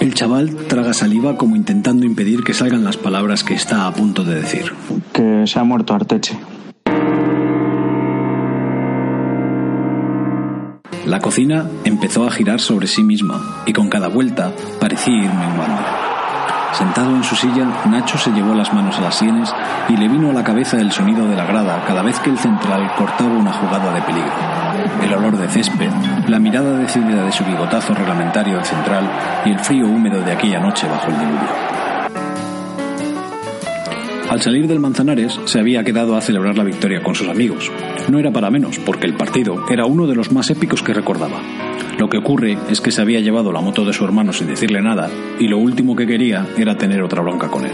el 0.00 0.14
chaval 0.14 0.56
traga 0.66 0.94
saliva 0.94 1.36
como 1.36 1.56
intentando 1.56 2.06
impedir 2.06 2.42
que 2.42 2.54
salgan 2.54 2.84
las 2.84 2.96
palabras 2.96 3.44
que 3.44 3.54
está 3.54 3.86
a 3.86 3.92
punto 3.92 4.24
de 4.24 4.36
decir. 4.36 4.72
Que 5.12 5.46
se 5.46 5.58
ha 5.58 5.64
muerto 5.64 5.94
Arteche. 5.94 6.38
La 11.06 11.20
cocina 11.20 11.68
empezó 11.84 12.26
a 12.26 12.30
girar 12.30 12.60
sobre 12.60 12.86
sí 12.86 13.02
misma 13.02 13.62
y 13.66 13.72
con 13.72 13.88
cada 13.88 14.08
vuelta 14.08 14.52
parecía 14.78 15.14
ir 15.14 15.30
menguando. 15.30 16.09
Sentado 16.72 17.10
en 17.14 17.24
su 17.24 17.34
silla, 17.34 17.66
Nacho 17.86 18.16
se 18.16 18.30
llevó 18.30 18.54
las 18.54 18.72
manos 18.72 18.96
a 18.98 19.02
las 19.02 19.16
sienes 19.16 19.52
y 19.88 19.96
le 19.96 20.08
vino 20.08 20.30
a 20.30 20.32
la 20.32 20.44
cabeza 20.44 20.78
el 20.78 20.92
sonido 20.92 21.26
de 21.26 21.36
la 21.36 21.44
grada 21.44 21.84
cada 21.86 22.02
vez 22.02 22.18
que 22.20 22.30
el 22.30 22.38
central 22.38 22.92
cortaba 22.96 23.30
una 23.30 23.52
jugada 23.52 23.92
de 23.92 24.02
peligro. 24.02 24.32
El 25.02 25.14
olor 25.14 25.36
de 25.36 25.48
césped, 25.48 25.90
la 26.28 26.38
mirada 26.38 26.78
decidida 26.78 27.24
de 27.24 27.32
su 27.32 27.44
bigotazo 27.44 27.94
reglamentario 27.94 28.58
al 28.58 28.64
central 28.64 29.10
y 29.44 29.50
el 29.50 29.58
frío 29.58 29.86
húmedo 29.86 30.22
de 30.22 30.32
aquella 30.32 30.60
noche 30.60 30.88
bajo 30.88 31.08
el 31.08 31.18
diluvio. 31.18 31.89
Al 34.30 34.40
salir 34.40 34.68
del 34.68 34.78
Manzanares 34.78 35.40
se 35.44 35.58
había 35.58 35.82
quedado 35.82 36.16
a 36.16 36.20
celebrar 36.20 36.56
la 36.56 36.62
victoria 36.62 37.02
con 37.02 37.16
sus 37.16 37.28
amigos. 37.28 37.68
No 38.08 38.20
era 38.20 38.30
para 38.30 38.48
menos, 38.48 38.78
porque 38.78 39.06
el 39.06 39.16
partido 39.16 39.64
era 39.68 39.86
uno 39.86 40.06
de 40.06 40.14
los 40.14 40.30
más 40.30 40.50
épicos 40.50 40.84
que 40.84 40.94
recordaba. 40.94 41.42
Lo 41.98 42.08
que 42.08 42.18
ocurre 42.18 42.56
es 42.70 42.80
que 42.80 42.92
se 42.92 43.02
había 43.02 43.18
llevado 43.18 43.50
la 43.50 43.60
moto 43.60 43.84
de 43.84 43.92
su 43.92 44.04
hermano 44.04 44.32
sin 44.32 44.46
decirle 44.46 44.80
nada 44.82 45.10
y 45.40 45.48
lo 45.48 45.58
último 45.58 45.96
que 45.96 46.06
quería 46.06 46.46
era 46.56 46.78
tener 46.78 47.02
otra 47.02 47.22
bronca 47.22 47.48
con 47.48 47.66
él. 47.66 47.72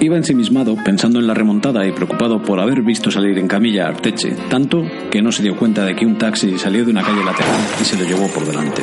Iba 0.00 0.16
ensimismado, 0.16 0.74
pensando 0.84 1.20
en 1.20 1.28
la 1.28 1.34
remontada 1.34 1.86
y 1.86 1.92
preocupado 1.92 2.42
por 2.42 2.58
haber 2.58 2.82
visto 2.82 3.12
salir 3.12 3.38
en 3.38 3.46
camilla 3.46 3.86
a 3.86 3.90
Arteche, 3.90 4.34
tanto 4.50 4.82
que 5.08 5.22
no 5.22 5.30
se 5.30 5.44
dio 5.44 5.56
cuenta 5.56 5.84
de 5.84 5.94
que 5.94 6.04
un 6.04 6.18
taxi 6.18 6.58
salió 6.58 6.84
de 6.84 6.90
una 6.90 7.02
calle 7.02 7.24
lateral 7.24 7.60
y 7.80 7.84
se 7.84 7.96
lo 7.96 8.04
llevó 8.04 8.26
por 8.26 8.44
delante. 8.44 8.82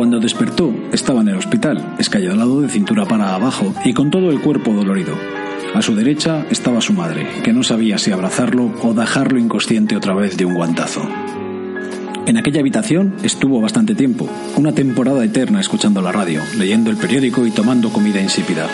Cuando 0.00 0.18
despertó, 0.18 0.74
estaba 0.94 1.20
en 1.20 1.28
el 1.28 1.36
hospital, 1.36 1.96
escayolado 1.98 2.62
de 2.62 2.70
cintura 2.70 3.04
para 3.04 3.34
abajo 3.34 3.74
y 3.84 3.92
con 3.92 4.10
todo 4.10 4.30
el 4.30 4.40
cuerpo 4.40 4.72
dolorido. 4.72 5.14
A 5.74 5.82
su 5.82 5.94
derecha 5.94 6.46
estaba 6.48 6.80
su 6.80 6.94
madre, 6.94 7.26
que 7.44 7.52
no 7.52 7.62
sabía 7.62 7.98
si 7.98 8.10
abrazarlo 8.10 8.72
o 8.82 8.94
dejarlo 8.94 9.38
inconsciente 9.38 9.98
otra 9.98 10.14
vez 10.14 10.38
de 10.38 10.46
un 10.46 10.54
guantazo. 10.54 11.06
En 12.24 12.38
aquella 12.38 12.60
habitación 12.60 13.14
estuvo 13.22 13.60
bastante 13.60 13.94
tiempo, 13.94 14.26
una 14.56 14.72
temporada 14.72 15.22
eterna 15.22 15.60
escuchando 15.60 16.00
la 16.00 16.12
radio, 16.12 16.40
leyendo 16.56 16.88
el 16.88 16.96
periódico 16.96 17.46
y 17.46 17.50
tomando 17.50 17.90
comida 17.90 18.22
insípida. 18.22 18.68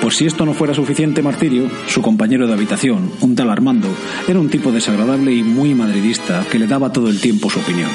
Por 0.00 0.12
si 0.12 0.26
esto 0.26 0.44
no 0.44 0.54
fuera 0.54 0.74
suficiente 0.74 1.22
martirio, 1.22 1.70
su 1.86 2.02
compañero 2.02 2.48
de 2.48 2.54
habitación, 2.54 3.12
un 3.20 3.36
tal 3.36 3.48
Armando, 3.48 3.94
era 4.26 4.40
un 4.40 4.50
tipo 4.50 4.72
desagradable 4.72 5.32
y 5.32 5.44
muy 5.44 5.72
madridista 5.76 6.44
que 6.50 6.58
le 6.58 6.66
daba 6.66 6.92
todo 6.92 7.08
el 7.08 7.20
tiempo 7.20 7.48
su 7.48 7.60
opinión. 7.60 7.90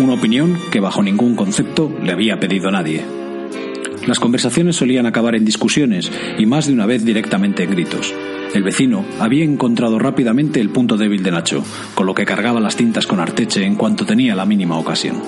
Una 0.00 0.14
opinión 0.14 0.56
que 0.70 0.78
bajo 0.78 1.02
ningún 1.02 1.34
concepto 1.34 1.92
le 2.02 2.12
había 2.12 2.38
pedido 2.38 2.70
nadie. 2.70 3.04
Las 4.06 4.20
conversaciones 4.20 4.76
solían 4.76 5.06
acabar 5.06 5.34
en 5.34 5.44
discusiones 5.44 6.12
y 6.38 6.46
más 6.46 6.68
de 6.68 6.72
una 6.72 6.86
vez 6.86 7.04
directamente 7.04 7.64
en 7.64 7.70
gritos. 7.72 8.14
El 8.54 8.62
vecino 8.62 9.04
había 9.18 9.44
encontrado 9.44 9.98
rápidamente 9.98 10.60
el 10.60 10.70
punto 10.70 10.96
débil 10.96 11.24
de 11.24 11.32
Nacho, 11.32 11.64
con 11.96 12.06
lo 12.06 12.14
que 12.14 12.24
cargaba 12.24 12.60
las 12.60 12.76
tintas 12.76 13.08
con 13.08 13.18
Arteche 13.18 13.64
en 13.64 13.74
cuanto 13.74 14.06
tenía 14.06 14.36
la 14.36 14.46
mínima 14.46 14.78
ocasión. 14.78 15.20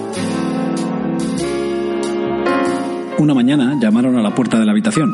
Una 3.19 3.35
mañana 3.35 3.77
llamaron 3.81 4.17
a 4.17 4.23
la 4.23 4.35
puerta 4.35 4.59
de 4.59 4.67
la 4.67 4.73
habitación. 4.73 5.13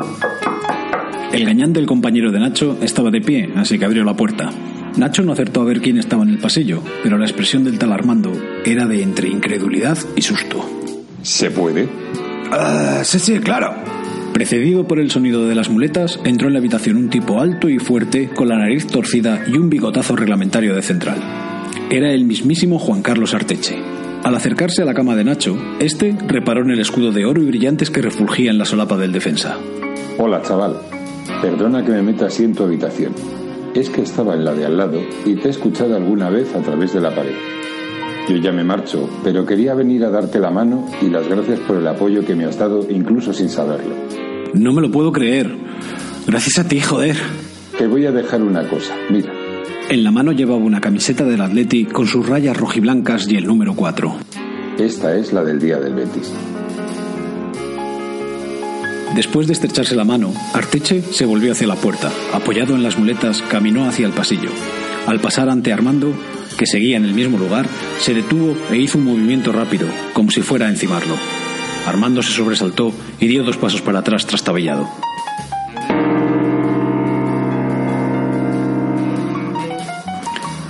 El 1.33 1.45
gañán 1.45 1.73
del 1.73 1.87
compañero 1.87 2.31
de 2.31 2.41
Nacho 2.41 2.78
estaba 2.83 3.11
de 3.11 3.23
pie, 3.23 3.51
así 3.57 3.78
que 3.78 3.87
abrió 3.87 4.05
la 4.05 4.15
puerta. 4.15 4.51
Nacho 4.97 5.23
no 5.23 5.32
acertó 5.32 5.60
a 5.60 5.64
ver 5.64 5.82
quién 5.82 5.98
estaba 5.98 6.23
en 6.23 6.31
el 6.31 6.39
pasillo, 6.39 6.82
pero 7.02 7.18
la 7.18 7.27
expresión 7.27 7.64
del 7.64 7.78
tal 7.78 7.93
Armando 7.93 8.32
era 8.64 8.86
de 8.86 9.02
entre 9.02 9.28
incredulidad 9.28 9.98
y 10.16 10.23
susto. 10.23 10.64
¿Se 11.23 11.51
puede? 11.51 11.86
Ah, 12.51 13.02
sí, 13.05 13.18
sí, 13.18 13.39
claro. 13.40 13.74
Precedido 14.32 14.86
por 14.86 14.98
el 14.98 15.10
sonido 15.10 15.47
de 15.47 15.55
las 15.55 15.68
muletas, 15.68 16.18
entró 16.24 16.48
en 16.48 16.55
la 16.55 16.60
habitación 16.60 16.97
un 16.97 17.10
tipo 17.10 17.40
alto 17.40 17.68
y 17.68 17.78
fuerte, 17.78 18.31
con 18.31 18.48
la 18.48 18.56
nariz 18.56 18.86
torcida 18.86 19.44
y 19.47 19.56
un 19.56 19.68
bigotazo 19.68 20.16
reglamentario 20.16 20.74
de 20.74 20.82
central. 20.82 21.18
Era 21.90 22.12
el 22.12 22.24
mismísimo 22.24 22.78
Juan 22.78 23.02
Carlos 23.02 23.35
Arteche. 23.35 23.77
Al 24.24 24.35
acercarse 24.35 24.82
a 24.82 24.86
la 24.86 24.94
cama 24.94 25.14
de 25.14 25.24
Nacho, 25.24 25.56
este 25.78 26.16
reparó 26.27 26.62
en 26.62 26.70
el 26.70 26.81
escudo 26.81 27.12
de 27.12 27.27
oro 27.27 27.43
y 27.43 27.47
brillantes 27.47 27.90
que 27.90 28.02
refulgía 28.02 28.51
en 28.51 28.59
la 28.59 28.64
solapa 28.64 28.97
del 28.97 29.12
defensa. 29.12 29.56
Hola, 30.18 30.43
chaval. 30.43 30.77
Perdona 31.43 31.85
que 31.85 31.93
me 31.93 32.02
meta 32.02 32.27
así 32.27 32.44
en 32.44 32.55
tu 32.55 32.64
habitación. 32.64 33.12
Es 33.77 33.90
que 33.90 34.01
estaba 34.01 34.32
en 34.32 34.43
la 34.43 34.55
de 34.55 34.65
al 34.65 34.78
lado 34.78 35.03
y 35.27 35.35
te 35.35 35.48
he 35.48 35.51
escuchado 35.51 35.97
alguna 35.97 36.31
vez 36.31 36.55
a 36.55 36.62
través 36.62 36.94
de 36.94 37.01
la 37.03 37.15
pared. 37.15 37.35
Yo 38.27 38.36
ya 38.39 38.51
me 38.51 38.65
marcho, 38.65 39.07
pero 39.23 39.44
quería 39.44 39.74
venir 39.74 40.03
a 40.03 40.11
darte 40.11 40.39
la 40.39 40.51
mano 40.51 40.89
y 41.03 41.11
las 41.11 41.28
gracias 41.28 41.61
por 41.61 41.77
el 41.77 41.86
apoyo 41.86 42.24
que 42.24 42.35
me 42.35 42.47
has 42.47 42.59
dado 42.59 42.86
incluso 42.89 43.35
sin 43.35 43.51
saberlo. 43.51 43.94
No 44.55 44.73
me 44.73 44.81
lo 44.81 44.90
puedo 44.90 45.12
creer. 45.12 45.55
Gracias 46.27 46.59
a 46.59 46.66
ti, 46.66 46.81
joder. 46.81 47.16
Te 47.77 47.86
voy 47.86 48.07
a 48.07 48.12
dejar 48.12 48.43
una 48.43 48.66
cosa, 48.66 48.97
mira. 49.11 49.31
En 49.90 50.03
la 50.03 50.11
mano 50.11 50.32
llevaba 50.32 50.57
una 50.57 50.81
camiseta 50.81 51.24
del 51.24 51.43
Atleti 51.43 51.85
con 51.85 52.07
sus 52.07 52.27
rayas 52.27 52.57
rojiblancas 52.57 53.28
y 53.28 53.36
el 53.36 53.44
número 53.44 53.74
4. 53.77 54.16
Esta 54.78 55.15
es 55.15 55.35
la 55.35 55.44
del 55.44 55.61
día 55.61 55.78
del 55.78 55.93
Betis. 55.93 56.32
Después 59.16 59.47
de 59.47 59.55
estrecharse 59.55 59.97
la 59.97 60.05
mano, 60.05 60.34
Arteche 60.52 61.01
se 61.01 61.24
volvió 61.24 61.52
hacia 61.52 61.66
la 61.66 61.76
puerta. 61.76 62.12
Apoyado 62.34 62.74
en 62.74 62.82
las 62.82 62.98
muletas, 62.98 63.40
caminó 63.40 63.88
hacia 63.88 64.06
el 64.06 64.12
pasillo. 64.12 64.51
Al 65.06 65.20
pasar 65.20 65.48
ante 65.48 65.72
Armando, 65.72 66.12
que 66.59 66.66
seguía 66.66 66.98
en 66.98 67.06
el 67.06 67.14
mismo 67.14 67.38
lugar, 67.38 67.66
se 67.98 68.12
detuvo 68.12 68.55
e 68.70 68.76
hizo 68.76 68.98
un 68.98 69.06
movimiento 69.06 69.52
rápido, 69.52 69.88
como 70.12 70.30
si 70.30 70.43
fuera 70.43 70.66
a 70.66 70.68
encimarlo. 70.68 71.14
Armando 71.86 72.22
se 72.22 72.32
sobresaltó 72.32 72.93
y 73.18 73.26
dio 73.26 73.43
dos 73.43 73.56
pasos 73.56 73.80
para 73.80 74.01
atrás 74.01 74.26
trastabillado. 74.26 74.86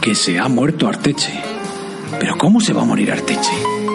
Que 0.01 0.15
se 0.15 0.39
ha 0.39 0.47
muerto 0.47 0.87
Arteche. 0.87 1.33
¿Pero 2.21 2.39
cómo 2.39 2.61
se 2.61 2.73
va 2.73 2.83
a 2.83 2.85
morir 2.85 3.11
Arteche? 3.11 3.86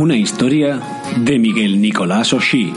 Una 0.00 0.16
historia 0.16 0.80
de 1.14 1.38
Miguel 1.38 1.78
Nicolás 1.78 2.32
Oshí. 2.32 2.72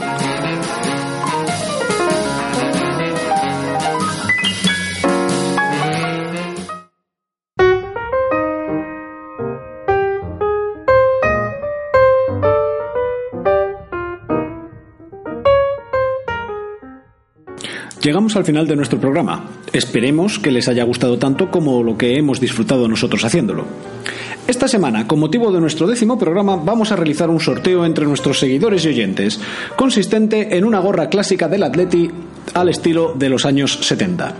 Llegamos 18.02 18.36
al 18.36 18.44
final 18.44 18.66
de 18.66 18.76
nuestro 18.76 19.00
programa. 19.00 19.48
Esperemos 19.72 20.38
que 20.38 20.50
les 20.50 20.68
haya 20.68 20.84
gustado 20.84 21.18
tanto 21.18 21.50
como 21.50 21.82
lo 21.82 21.96
que 21.96 22.18
hemos 22.18 22.38
disfrutado 22.38 22.86
nosotros 22.86 23.24
haciéndolo. 23.24 23.93
Esta 24.46 24.68
semana, 24.68 25.06
con 25.06 25.20
motivo 25.20 25.50
de 25.50 25.60
nuestro 25.60 25.86
décimo 25.86 26.18
programa, 26.18 26.56
vamos 26.56 26.92
a 26.92 26.96
realizar 26.96 27.30
un 27.30 27.40
sorteo 27.40 27.86
entre 27.86 28.04
nuestros 28.04 28.38
seguidores 28.38 28.84
y 28.84 28.88
oyentes, 28.88 29.40
consistente 29.74 30.58
en 30.58 30.66
una 30.66 30.80
gorra 30.80 31.08
clásica 31.08 31.48
del 31.48 31.62
Atleti 31.62 32.10
al 32.52 32.68
estilo 32.68 33.14
de 33.16 33.30
los 33.30 33.46
años 33.46 33.78
70. 33.80 34.34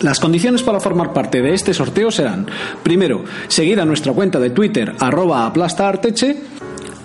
Las 0.00 0.20
condiciones 0.20 0.62
para 0.62 0.80
formar 0.80 1.14
parte 1.14 1.40
de 1.40 1.54
este 1.54 1.72
sorteo 1.72 2.10
serán, 2.10 2.46
primero, 2.82 3.24
seguir 3.48 3.80
a 3.80 3.86
nuestra 3.86 4.12
cuenta 4.12 4.38
de 4.38 4.50
Twitter 4.50 4.92
arroba 4.98 5.46
aplastaarteche 5.46 6.36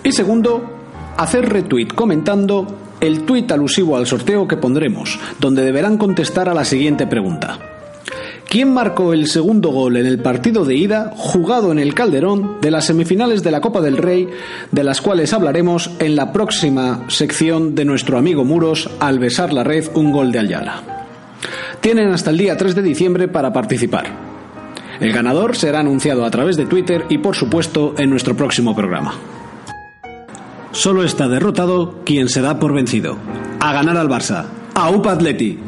y 0.04 0.12
segundo, 0.12 0.62
hacer 1.16 1.48
retweet 1.48 1.94
comentando 1.94 2.66
el 3.00 3.22
tuit 3.22 3.50
alusivo 3.52 3.96
al 3.96 4.06
sorteo 4.06 4.46
que 4.46 4.58
pondremos, 4.58 5.18
donde 5.40 5.62
deberán 5.62 5.96
contestar 5.96 6.50
a 6.50 6.54
la 6.54 6.66
siguiente 6.66 7.06
pregunta. 7.06 7.77
¿Quién 8.48 8.72
marcó 8.72 9.12
el 9.12 9.26
segundo 9.26 9.68
gol 9.68 9.98
en 9.98 10.06
el 10.06 10.20
partido 10.20 10.64
de 10.64 10.74
ida 10.74 11.12
jugado 11.14 11.70
en 11.70 11.78
el 11.78 11.92
Calderón 11.92 12.62
de 12.62 12.70
las 12.70 12.86
semifinales 12.86 13.42
de 13.42 13.50
la 13.50 13.60
Copa 13.60 13.82
del 13.82 13.98
Rey, 13.98 14.26
de 14.72 14.84
las 14.84 15.02
cuales 15.02 15.34
hablaremos 15.34 15.90
en 15.98 16.16
la 16.16 16.32
próxima 16.32 17.04
sección 17.08 17.74
de 17.74 17.84
nuestro 17.84 18.16
amigo 18.16 18.46
Muros 18.46 18.88
al 19.00 19.18
besar 19.18 19.52
la 19.52 19.64
red 19.64 19.90
un 19.94 20.12
gol 20.12 20.32
de 20.32 20.38
Ayala? 20.38 20.82
Tienen 21.82 22.08
hasta 22.10 22.30
el 22.30 22.38
día 22.38 22.56
3 22.56 22.74
de 22.74 22.82
diciembre 22.82 23.28
para 23.28 23.52
participar. 23.52 24.06
El 24.98 25.12
ganador 25.12 25.54
será 25.54 25.80
anunciado 25.80 26.24
a 26.24 26.30
través 26.30 26.56
de 26.56 26.64
Twitter 26.64 27.04
y 27.10 27.18
por 27.18 27.36
supuesto 27.36 27.94
en 27.98 28.08
nuestro 28.08 28.34
próximo 28.34 28.74
programa. 28.74 29.14
Solo 30.72 31.04
está 31.04 31.28
derrotado 31.28 31.96
quien 32.06 32.30
se 32.30 32.40
da 32.40 32.58
por 32.58 32.72
vencido. 32.72 33.18
A 33.60 33.74
ganar 33.74 33.98
al 33.98 34.08
Barça. 34.08 34.46
A 34.74 34.88
UPA 34.90 35.12
Atleti. 35.12 35.67